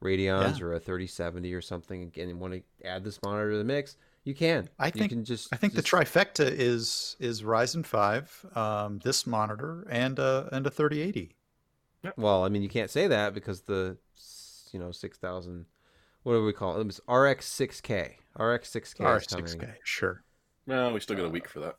Radeons 0.03 0.61
or 0.61 0.73
a 0.75 0.81
3070 0.81 1.53
or 1.55 1.61
something, 1.61 2.03
again, 2.05 2.29
and 2.29 2.41
want 2.41 2.55
to 2.55 2.63
add 2.87 3.05
this 3.05 3.21
monitor 3.23 3.51
to 3.53 3.59
the 3.59 3.65
mix, 3.65 3.97
you 4.25 4.35
can. 4.35 4.69
I 4.79 4.87
You 4.87 4.93
think- 4.93 5.11
can 5.11 5.25
just. 5.25 5.53
I 5.53 5.57
think 5.57 5.75
just- 5.75 5.91
the 5.91 5.97
trifecta 5.97 6.51
is 6.51 7.17
is 7.21 7.43
Ryzen 7.43 7.85
5, 7.85 8.47
um, 8.55 8.99
this 9.01 9.27
monitor, 9.27 9.87
and 9.91 10.19
a 10.19 10.49
and 10.53 10.67
a 10.67 10.71
3080. 10.71 11.35
Well, 12.17 12.45
I 12.45 12.49
mean, 12.49 12.63
you 12.63 12.69
can't 12.69 12.91
say 12.91 13.07
that 13.09 13.35
because 13.35 13.63
the, 13.63 13.97
you 14.73 14.79
know, 14.79 14.91
6000. 14.93 15.67
What 16.23 16.33
do 16.35 16.45
we 16.45 16.53
call 16.53 16.77
it? 16.77 16.81
It 16.81 16.87
was 16.87 17.01
RX 17.09 17.49
6K. 17.49 18.15
RX 18.39 18.71
6K 18.71 19.17
is 19.17 19.27
coming. 19.27 19.45
R6K, 19.47 19.75
sure. 19.85 20.23
no, 20.67 20.93
we 20.93 21.01
still 21.01 21.17
got 21.17 21.25
a 21.27 21.31
week 21.31 21.49
for 21.49 21.61
that. 21.61 21.77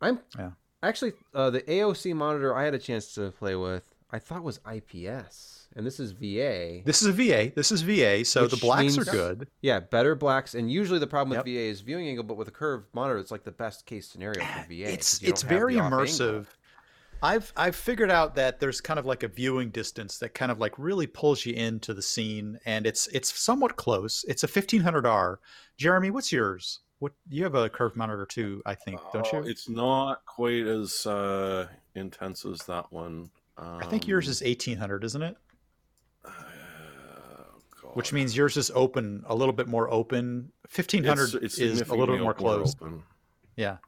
I'm 0.00 0.20
Yeah. 0.38 0.50
actually 0.82 1.12
uh, 1.34 1.50
the 1.50 1.60
AOC 1.62 2.14
monitor 2.14 2.54
I 2.56 2.64
had 2.64 2.74
a 2.74 2.78
chance 2.78 3.14
to 3.14 3.30
play 3.32 3.54
with. 3.56 3.94
I 4.12 4.18
thought 4.18 4.42
was 4.42 4.58
IPS, 4.68 5.68
and 5.76 5.86
this 5.86 6.00
is 6.00 6.10
VA. 6.12 6.80
This 6.84 7.00
is 7.02 7.08
a 7.08 7.12
VA. 7.12 7.52
This 7.54 7.70
is 7.70 7.82
VA, 7.82 8.24
so 8.24 8.46
the 8.48 8.56
Which 8.56 8.60
blacks 8.62 8.98
are 8.98 9.04
good. 9.04 9.48
Yeah, 9.60 9.78
better 9.78 10.16
blacks, 10.16 10.54
and 10.56 10.68
usually 10.70 10.98
the 10.98 11.06
problem 11.06 11.36
with 11.38 11.46
Yep. 11.46 11.54
VA 11.54 11.68
is 11.70 11.80
viewing 11.80 12.08
angle, 12.08 12.24
but 12.24 12.36
with 12.36 12.48
a 12.48 12.50
curved 12.50 12.86
monitor, 12.92 13.18
it's 13.20 13.30
like 13.30 13.44
the 13.44 13.52
best 13.52 13.86
case 13.86 14.08
scenario 14.08 14.40
for 14.44 14.64
VA. 14.68 14.92
It's 14.92 15.22
it's 15.22 15.42
very 15.42 15.74
immersive. 15.76 16.26
angle. 16.38 16.46
I've 17.22 17.52
I've 17.56 17.76
figured 17.76 18.10
out 18.10 18.34
that 18.36 18.60
there's 18.60 18.80
kind 18.80 18.98
of 18.98 19.04
like 19.06 19.22
a 19.22 19.28
viewing 19.28 19.70
distance 19.70 20.18
that 20.18 20.34
kind 20.34 20.50
of 20.50 20.58
like 20.58 20.72
really 20.78 21.06
pulls 21.06 21.44
you 21.44 21.52
into 21.54 21.92
the 21.94 22.02
scene, 22.02 22.58
and 22.64 22.86
it's 22.86 23.06
it's 23.08 23.38
somewhat 23.38 23.76
close. 23.76 24.24
It's 24.28 24.42
a 24.42 24.48
1500R. 24.48 25.36
Jeremy, 25.76 26.10
what's 26.10 26.32
yours? 26.32 26.80
What 26.98 27.12
you 27.28 27.44
have 27.44 27.54
a 27.54 27.68
curved 27.68 27.96
monitor 27.96 28.26
too? 28.26 28.62
I 28.66 28.74
think, 28.74 29.00
don't 29.12 29.26
Oh, 29.32 29.42
you? 29.42 29.48
It's 29.50 29.68
not 29.68 30.24
quite 30.26 30.66
as 30.66 31.06
uh, 31.06 31.68
intense 31.94 32.44
as 32.44 32.58
that 32.66 32.92
one. 32.92 33.30
Um, 33.56 33.78
I 33.82 33.86
think 33.86 34.06
yours 34.06 34.28
is 34.28 34.42
1800, 34.42 35.04
isn't 35.04 35.22
it? 35.22 35.36
uh, 36.24 36.30
God. 37.82 37.94
Which 37.96 38.12
means 38.12 38.36
yours 38.36 38.56
is 38.56 38.70
open, 38.74 39.24
a 39.26 39.34
little 39.34 39.52
bit 39.54 39.66
more 39.66 39.90
open. 39.90 40.52
1500 40.74 41.34
It's- 41.36 41.42
it's 41.44 41.58
is 41.58 41.80
a 41.88 41.94
little 41.94 42.06
bit 42.14 42.20
more 42.22 42.24
more 42.24 42.34
closed. 42.34 42.78
open. 42.82 43.02
Yeah. 43.56 43.78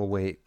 Well, 0.00 0.08
wait. 0.08 0.40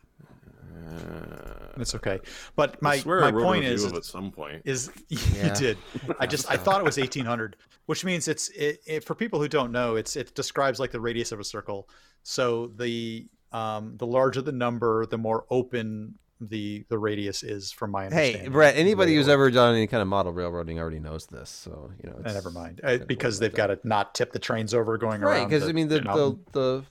Uh, 0.74 1.80
It's 1.82 1.96
okay. 1.96 2.20
But 2.56 2.82
my 2.82 2.94
I 2.94 2.98
swear 3.00 3.22
my 3.22 3.28
I 3.28 3.32
wrote 3.32 3.44
point 3.44 3.62
review 3.62 3.76
is 3.76 3.84
of 3.86 3.94
at 3.94 4.06
some 4.06 4.32
point. 4.32 4.62
is 4.66 4.92
Yeah. 5.10 5.48
you 5.50 5.56
did. 5.56 5.78
I 6.20 6.26
just 6.28 6.50
I 6.50 6.58
thought 6.58 6.80
it 6.80 6.84
was 6.84 6.98
1800, 6.98 7.56
which 7.86 8.04
means 8.06 8.28
it's 8.28 8.50
it, 8.50 8.80
it, 8.86 9.04
for 9.04 9.16
people 9.16 9.40
who 9.40 9.48
don't 9.48 9.72
know, 9.72 9.96
it's 9.96 10.16
it 10.16 10.34
describes 10.36 10.80
like 10.80 10.92
the 10.92 11.00
radius 11.00 11.32
of 11.32 11.40
a 11.40 11.44
circle. 11.44 11.88
So 12.24 12.68
the 12.76 13.28
um, 13.52 13.96
the 13.98 14.08
larger 14.08 14.42
the 14.42 14.52
number, 14.52 15.06
the 15.06 15.18
more 15.18 15.46
open 15.50 16.16
the 16.42 16.84
the 16.90 16.98
radius 16.98 17.44
is 17.44 17.72
from 17.72 17.92
my 17.92 18.10
Hey. 18.10 18.48
Brett. 18.50 18.76
Anybody 18.76 19.12
Way 19.14 19.18
who's 19.18 19.30
ever 19.30 19.50
done 19.50 19.76
any 19.76 19.88
kind 19.88 20.02
of 20.02 20.08
model 20.08 20.34
railroading 20.34 20.80
already 20.80 21.00
knows 21.00 21.28
this. 21.28 21.50
So 21.50 21.92
you 22.04 22.10
know, 22.10 22.18
Uh, 22.26 22.34
never 22.34 22.50
mind, 22.52 22.82
uh, 22.84 22.98
because 23.08 23.40
they've 23.40 23.54
got 23.54 23.68
to 23.68 23.80
not 23.84 24.14
tip 24.16 24.32
the 24.32 24.40
trains 24.40 24.74
over 24.74 24.98
going 24.98 25.22
that. 25.22 25.28
right. 25.28 25.38
around. 25.40 25.50
Because 25.50 25.70
I 25.70 25.72
mean, 25.72 25.88
the, 25.88 26.00
the 26.00 26.38
the 26.52 26.60
the 26.60 26.84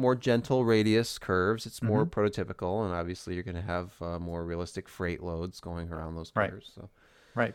more 0.00 0.16
gentle 0.16 0.64
radius 0.64 1.18
curves, 1.18 1.66
it's 1.66 1.82
more 1.82 2.04
Mm-hmm. 2.04 2.20
prototypical, 2.20 2.84
and 2.84 2.94
obviously 2.94 3.34
you're 3.34 3.42
going 3.42 3.54
to 3.56 3.62
have 3.62 3.92
uh, 4.00 4.18
more 4.18 4.44
realistic 4.44 4.88
freight 4.88 5.22
loads 5.22 5.60
going 5.60 5.90
around 5.92 6.14
those 6.16 6.32
Right. 6.34 6.50
curves. 6.50 6.72
So 6.74 6.88
right. 7.34 7.54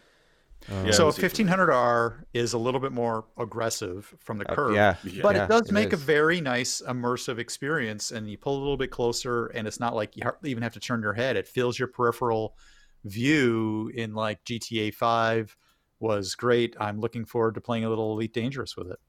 um, 0.69 0.85
Yeah, 0.85 0.91
so 0.91 1.07
a 1.07 1.11
1500R 1.11 2.23
is 2.33 2.53
a 2.53 2.57
little 2.57 2.79
bit 2.79 2.91
more 2.91 3.25
aggressive 3.37 4.13
from 4.19 4.37
the 4.37 4.49
uh, 4.49 4.55
curve. 4.55 4.75
yeah, 4.75 4.95
Yeah. 5.03 5.21
but 5.23 5.35
yeah, 5.35 5.43
it 5.45 5.49
does 5.49 5.71
make 5.71 5.93
a 5.93 5.97
very 5.97 6.41
nice 6.41 6.81
immersive 6.87 7.37
experience 7.39 8.11
and 8.11 8.29
you 8.29 8.37
pull 8.37 8.57
a 8.57 8.59
little 8.59 8.77
bit 8.77 8.91
closer 8.91 9.47
and 9.47 9.67
it's 9.67 9.79
not 9.79 9.95
like 9.95 10.15
you 10.15 10.23
hardly 10.23 10.51
even 10.51 10.63
have 10.63 10.73
to 10.73 10.79
turn 10.79 11.01
your 11.01 11.13
head 11.13 11.35
it 11.35 11.47
fills 11.47 11.77
your 11.77 11.87
peripheral 11.87 12.55
view 13.03 13.91
in 13.93 14.13
like 14.13 14.43
gta 14.45 14.93
5 14.93 15.55
was 15.99 16.33
great 16.35 16.75
i'm 16.79 16.99
looking 16.99 17.25
forward 17.25 17.53
to 17.55 17.61
playing 17.61 17.85
a 17.85 17.89
little 17.89 18.13
elite 18.13 18.33
dangerous 18.33 18.75
with 18.75 18.89
it 18.89 18.99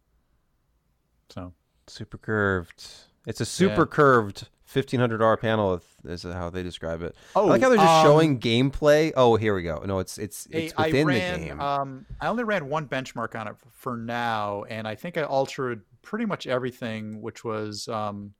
so 1.30 1.52
super 1.86 2.18
curved. 2.18 2.84
It's 3.26 3.40
a 3.40 3.44
super 3.44 3.84
curved 3.86 4.48
1500R 4.72 5.40
panel. 5.40 5.80
Is 6.04 6.22
how 6.22 6.50
they 6.50 6.62
describe 6.62 7.02
it. 7.02 7.16
oh 7.34 7.46
I 7.46 7.50
like 7.50 7.62
how 7.62 7.68
they're 7.68 7.78
just 7.78 7.88
um, 7.88 8.04
showing 8.04 8.38
gameplay. 8.38 9.12
Oh, 9.16 9.34
here 9.36 9.54
we 9.54 9.62
go. 9.62 9.82
No, 9.84 9.98
it's 9.98 10.18
it's 10.18 10.46
it's 10.50 10.76
within 10.76 11.06
ran, 11.06 11.40
the 11.40 11.46
game. 11.46 11.60
Um, 11.60 12.06
I 12.20 12.28
only 12.28 12.44
ran 12.44 12.68
one 12.68 12.86
benchmark 12.86 13.38
on 13.38 13.48
it 13.48 13.56
for 13.72 13.96
now, 13.96 14.64
and 14.68 14.86
I 14.86 14.94
think 14.94 15.18
I 15.18 15.22
altered 15.22 15.82
pretty 16.02 16.24
much 16.24 16.46
everything, 16.46 17.20
which 17.20 17.42
was 17.42 17.88
um, 17.88 18.34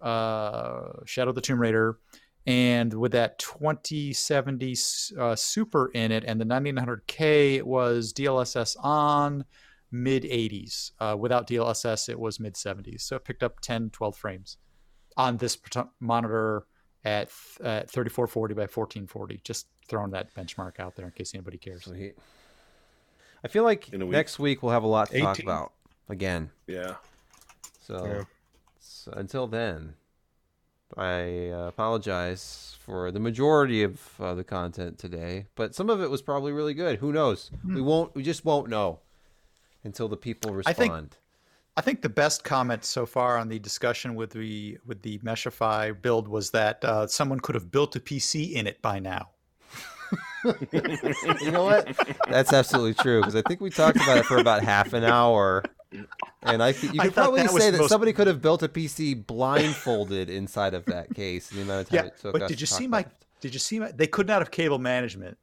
uh, 0.00 0.88
Shadow 1.04 1.30
of 1.30 1.34
the 1.34 1.42
Tomb 1.42 1.60
Raider, 1.60 1.98
and 2.46 2.94
with 2.94 3.12
that 3.12 3.38
2070 3.38 4.72
s- 4.72 5.12
uh, 5.18 5.36
Super 5.36 5.88
in 5.88 6.10
it, 6.10 6.24
and 6.26 6.40
the 6.40 6.46
9900K 6.46 7.56
it 7.56 7.66
was 7.66 8.14
DLSS 8.14 8.76
on 8.82 9.44
mid 9.94 10.24
80s. 10.24 10.90
Uh, 10.98 11.16
without 11.16 11.46
DLSS, 11.46 12.08
it 12.08 12.18
was 12.18 12.40
mid 12.40 12.54
70s. 12.54 13.02
So 13.02 13.16
it 13.16 13.24
picked 13.24 13.42
up 13.42 13.60
10, 13.60 13.90
12 13.90 14.16
frames 14.16 14.56
on 15.16 15.36
this 15.36 15.56
monitor 16.00 16.66
at, 17.04 17.28
th- 17.30 17.66
at 17.66 17.90
3440 17.90 18.54
by 18.54 18.62
1440. 18.62 19.40
Just 19.44 19.68
throwing 19.86 20.10
that 20.10 20.34
benchmark 20.34 20.80
out 20.80 20.96
there 20.96 21.06
in 21.06 21.12
case 21.12 21.32
anybody 21.34 21.58
cares. 21.58 21.84
Sweet. 21.84 22.16
I 23.44 23.48
feel 23.48 23.62
like 23.62 23.88
week. 23.92 24.00
next 24.08 24.38
week 24.38 24.62
we'll 24.62 24.72
have 24.72 24.82
a 24.82 24.88
lot 24.88 25.10
to 25.10 25.20
talk 25.20 25.38
about 25.38 25.72
again. 26.08 26.50
Yeah. 26.66 26.96
So, 27.80 28.04
Yeah. 28.04 28.22
so 28.80 29.12
until 29.12 29.46
then, 29.46 29.94
I 30.96 31.50
uh, 31.50 31.66
apologize 31.68 32.76
for 32.80 33.12
the 33.12 33.20
majority 33.20 33.82
of 33.82 34.00
uh, 34.18 34.34
the 34.34 34.44
content 34.44 34.98
today, 34.98 35.46
but 35.54 35.74
some 35.74 35.90
of 35.90 36.00
it 36.00 36.10
was 36.10 36.22
probably 36.22 36.52
really 36.52 36.74
good. 36.74 36.98
Who 36.98 37.12
knows? 37.12 37.50
We 37.66 37.82
won't. 37.82 38.14
We 38.14 38.22
just 38.22 38.44
won't 38.44 38.68
know 38.68 39.00
until 39.84 40.08
the 40.08 40.16
people 40.16 40.50
Hmm. 40.50 40.54
I 40.54 40.58
respond. 40.70 40.76
think- 41.10 41.20
I 41.76 41.80
think 41.80 42.02
the 42.02 42.08
best 42.08 42.44
comment 42.44 42.84
so 42.84 43.04
far 43.04 43.36
on 43.36 43.48
the 43.48 43.58
discussion 43.58 44.14
with 44.14 44.30
the 44.30 44.78
with 44.86 45.02
the 45.02 45.18
Meshify 45.18 46.00
build 46.00 46.28
was 46.28 46.50
that 46.52 46.84
uh, 46.84 47.06
someone 47.08 47.40
could 47.40 47.56
have 47.56 47.72
built 47.72 47.96
a 47.96 48.00
PC 48.00 48.52
in 48.52 48.68
it 48.68 48.80
by 48.80 49.00
now. 49.00 49.30
you 50.44 51.50
know 51.50 51.64
what? 51.64 51.88
That's 52.28 52.52
absolutely 52.52 52.94
true 52.94 53.20
because 53.20 53.34
I 53.34 53.42
think 53.42 53.60
we 53.60 53.70
talked 53.70 53.96
about 53.96 54.18
it 54.18 54.24
for 54.26 54.38
about 54.38 54.62
half 54.62 54.92
an 54.92 55.02
hour. 55.04 55.64
And 56.42 56.62
I 56.62 56.72
think 56.72 56.94
you 56.94 57.00
could 57.00 57.14
thought 57.14 57.22
probably 57.24 57.42
that 57.42 57.50
say 57.50 57.70
that 57.70 57.78
most- 57.78 57.88
somebody 57.90 58.12
could 58.12 58.26
have 58.26 58.42
built 58.42 58.62
a 58.62 58.68
PC 58.68 59.26
blindfolded 59.26 60.28
inside 60.30 60.74
of 60.74 60.84
that 60.86 61.14
case. 61.14 61.48
The 61.48 61.62
amount 61.62 61.82
of 61.82 61.88
time 61.88 61.96
Yeah, 61.96 62.06
it 62.06 62.18
took 62.20 62.32
but 62.32 62.42
us 62.42 62.48
did 62.50 62.60
you 62.60 62.66
talk 62.66 62.78
see 62.78 62.86
my? 62.86 63.00
it. 63.00 63.08
Did 63.40 63.52
you 63.54 63.58
see 63.60 63.78
my? 63.78 63.90
They 63.92 64.06
could 64.06 64.26
not 64.26 64.40
have 64.40 64.50
cable 64.50 64.78
management 64.78 65.38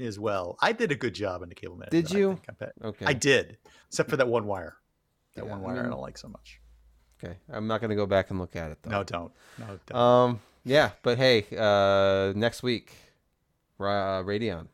as 0.00 0.18
well. 0.18 0.56
I 0.60 0.72
did 0.72 0.92
a 0.92 0.96
good 0.96 1.14
job 1.14 1.42
in 1.42 1.48
the 1.48 1.54
cable 1.54 1.76
management. 1.76 2.08
Did 2.08 2.16
I 2.16 2.18
you? 2.18 2.40
think, 2.58 2.72
I. 2.82 2.86
Okay. 2.88 3.06
I 3.06 3.12
did, 3.12 3.58
except 3.88 4.10
for 4.10 4.16
that 4.16 4.28
one 4.28 4.46
wire. 4.46 4.76
That 5.34 5.44
Yeah, 5.44 5.50
one 5.50 5.62
wire 5.62 5.78
I, 5.78 5.82
mean- 5.82 5.90
don't 5.90 6.00
like 6.00 6.18
so 6.18 6.28
much. 6.28 6.60
Okay. 7.22 7.36
I'm 7.50 7.66
not 7.66 7.80
going 7.80 7.90
to 7.90 7.96
go 7.96 8.06
back 8.06 8.30
and 8.30 8.38
look 8.38 8.54
at 8.54 8.70
it 8.70 8.78
though. 8.82 8.90
No, 8.90 9.02
don't. 9.02 9.32
No, 9.58 9.78
don't. 9.86 9.98
Um. 9.98 10.40
Yeah, 10.64 10.90
but 11.02 11.18
hey, 11.18 11.46
uh, 11.56 12.32
next 12.38 12.62
week, 12.62 12.92
Ra- 13.78 14.18
uh, 14.18 14.22
Radeon. 14.22 14.68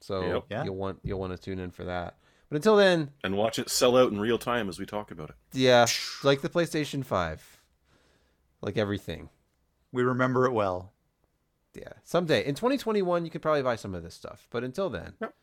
So 0.00 0.22
Yep. 0.22 0.44
Yeah. 0.50 0.64
you'll 0.64 0.76
want 0.76 0.98
you'll 1.04 1.20
want 1.20 1.32
to 1.32 1.38
tune 1.38 1.58
in 1.58 1.70
for 1.70 1.84
that. 1.84 2.16
But 2.48 2.56
until 2.56 2.76
then, 2.76 3.10
And 3.24 3.36
watch 3.36 3.58
it 3.58 3.70
sell 3.70 3.96
out 3.96 4.10
in 4.12 4.20
real 4.20 4.38
time 4.38 4.68
as 4.68 4.78
we 4.78 4.86
talk 4.86 5.10
about 5.10 5.30
it. 5.30 5.36
yeah, 5.52 5.86
like 6.22 6.40
the 6.42 6.48
PlayStation 6.48 7.04
Five, 7.04 7.60
like 8.62 8.76
everything. 8.76 9.28
we 9.92 10.02
remember 10.02 10.46
it 10.46 10.52
well. 10.52 10.92
Yeah, 11.74 11.92
someday 12.04 12.44
in 12.46 12.54
2021 12.54 13.24
you 13.24 13.30
could 13.30 13.42
probably 13.42 13.62
buy 13.62 13.76
some 13.76 13.94
of 13.94 14.02
this 14.02 14.14
stuff. 14.14 14.46
But 14.50 14.64
until 14.64 14.88
then, 14.90 15.14
Yep. 15.20 15.34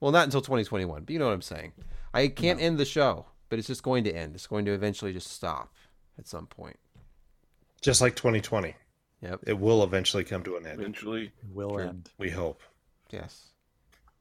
Well, 0.00 0.12
not 0.12 0.24
until 0.24 0.40
2021. 0.40 1.04
But 1.04 1.12
you 1.12 1.18
know 1.18 1.26
what 1.26 1.32
I'm 1.34 1.42
saying. 1.42 1.72
I 2.14 2.28
can't 2.28 2.60
end 2.60 2.78
the 2.78 2.84
show, 2.84 3.26
but 3.48 3.58
it's 3.58 3.68
just 3.68 3.82
going 3.82 4.04
to 4.04 4.12
end. 4.12 4.34
It's 4.34 4.46
going 4.46 4.64
to 4.66 4.72
eventually 4.72 5.12
just 5.12 5.28
stop 5.28 5.72
at 6.18 6.26
some 6.26 6.46
point. 6.46 6.78
Just 7.82 8.00
like 8.00 8.16
2020, 8.16 8.74
Yep. 9.22 9.40
it 9.46 9.58
will 9.58 9.82
eventually 9.82 10.24
come 10.24 10.42
to 10.44 10.56
an 10.56 10.66
end. 10.66 10.80
Eventually. 10.80 11.26
It 11.26 11.54
will 11.54 11.70
Sure. 11.70 11.80
end. 11.82 12.10
We 12.18 12.30
hope. 12.30 12.62
Yes. 13.10 13.50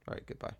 All 0.07 0.13
right. 0.13 0.25
Goodbye. 0.25 0.53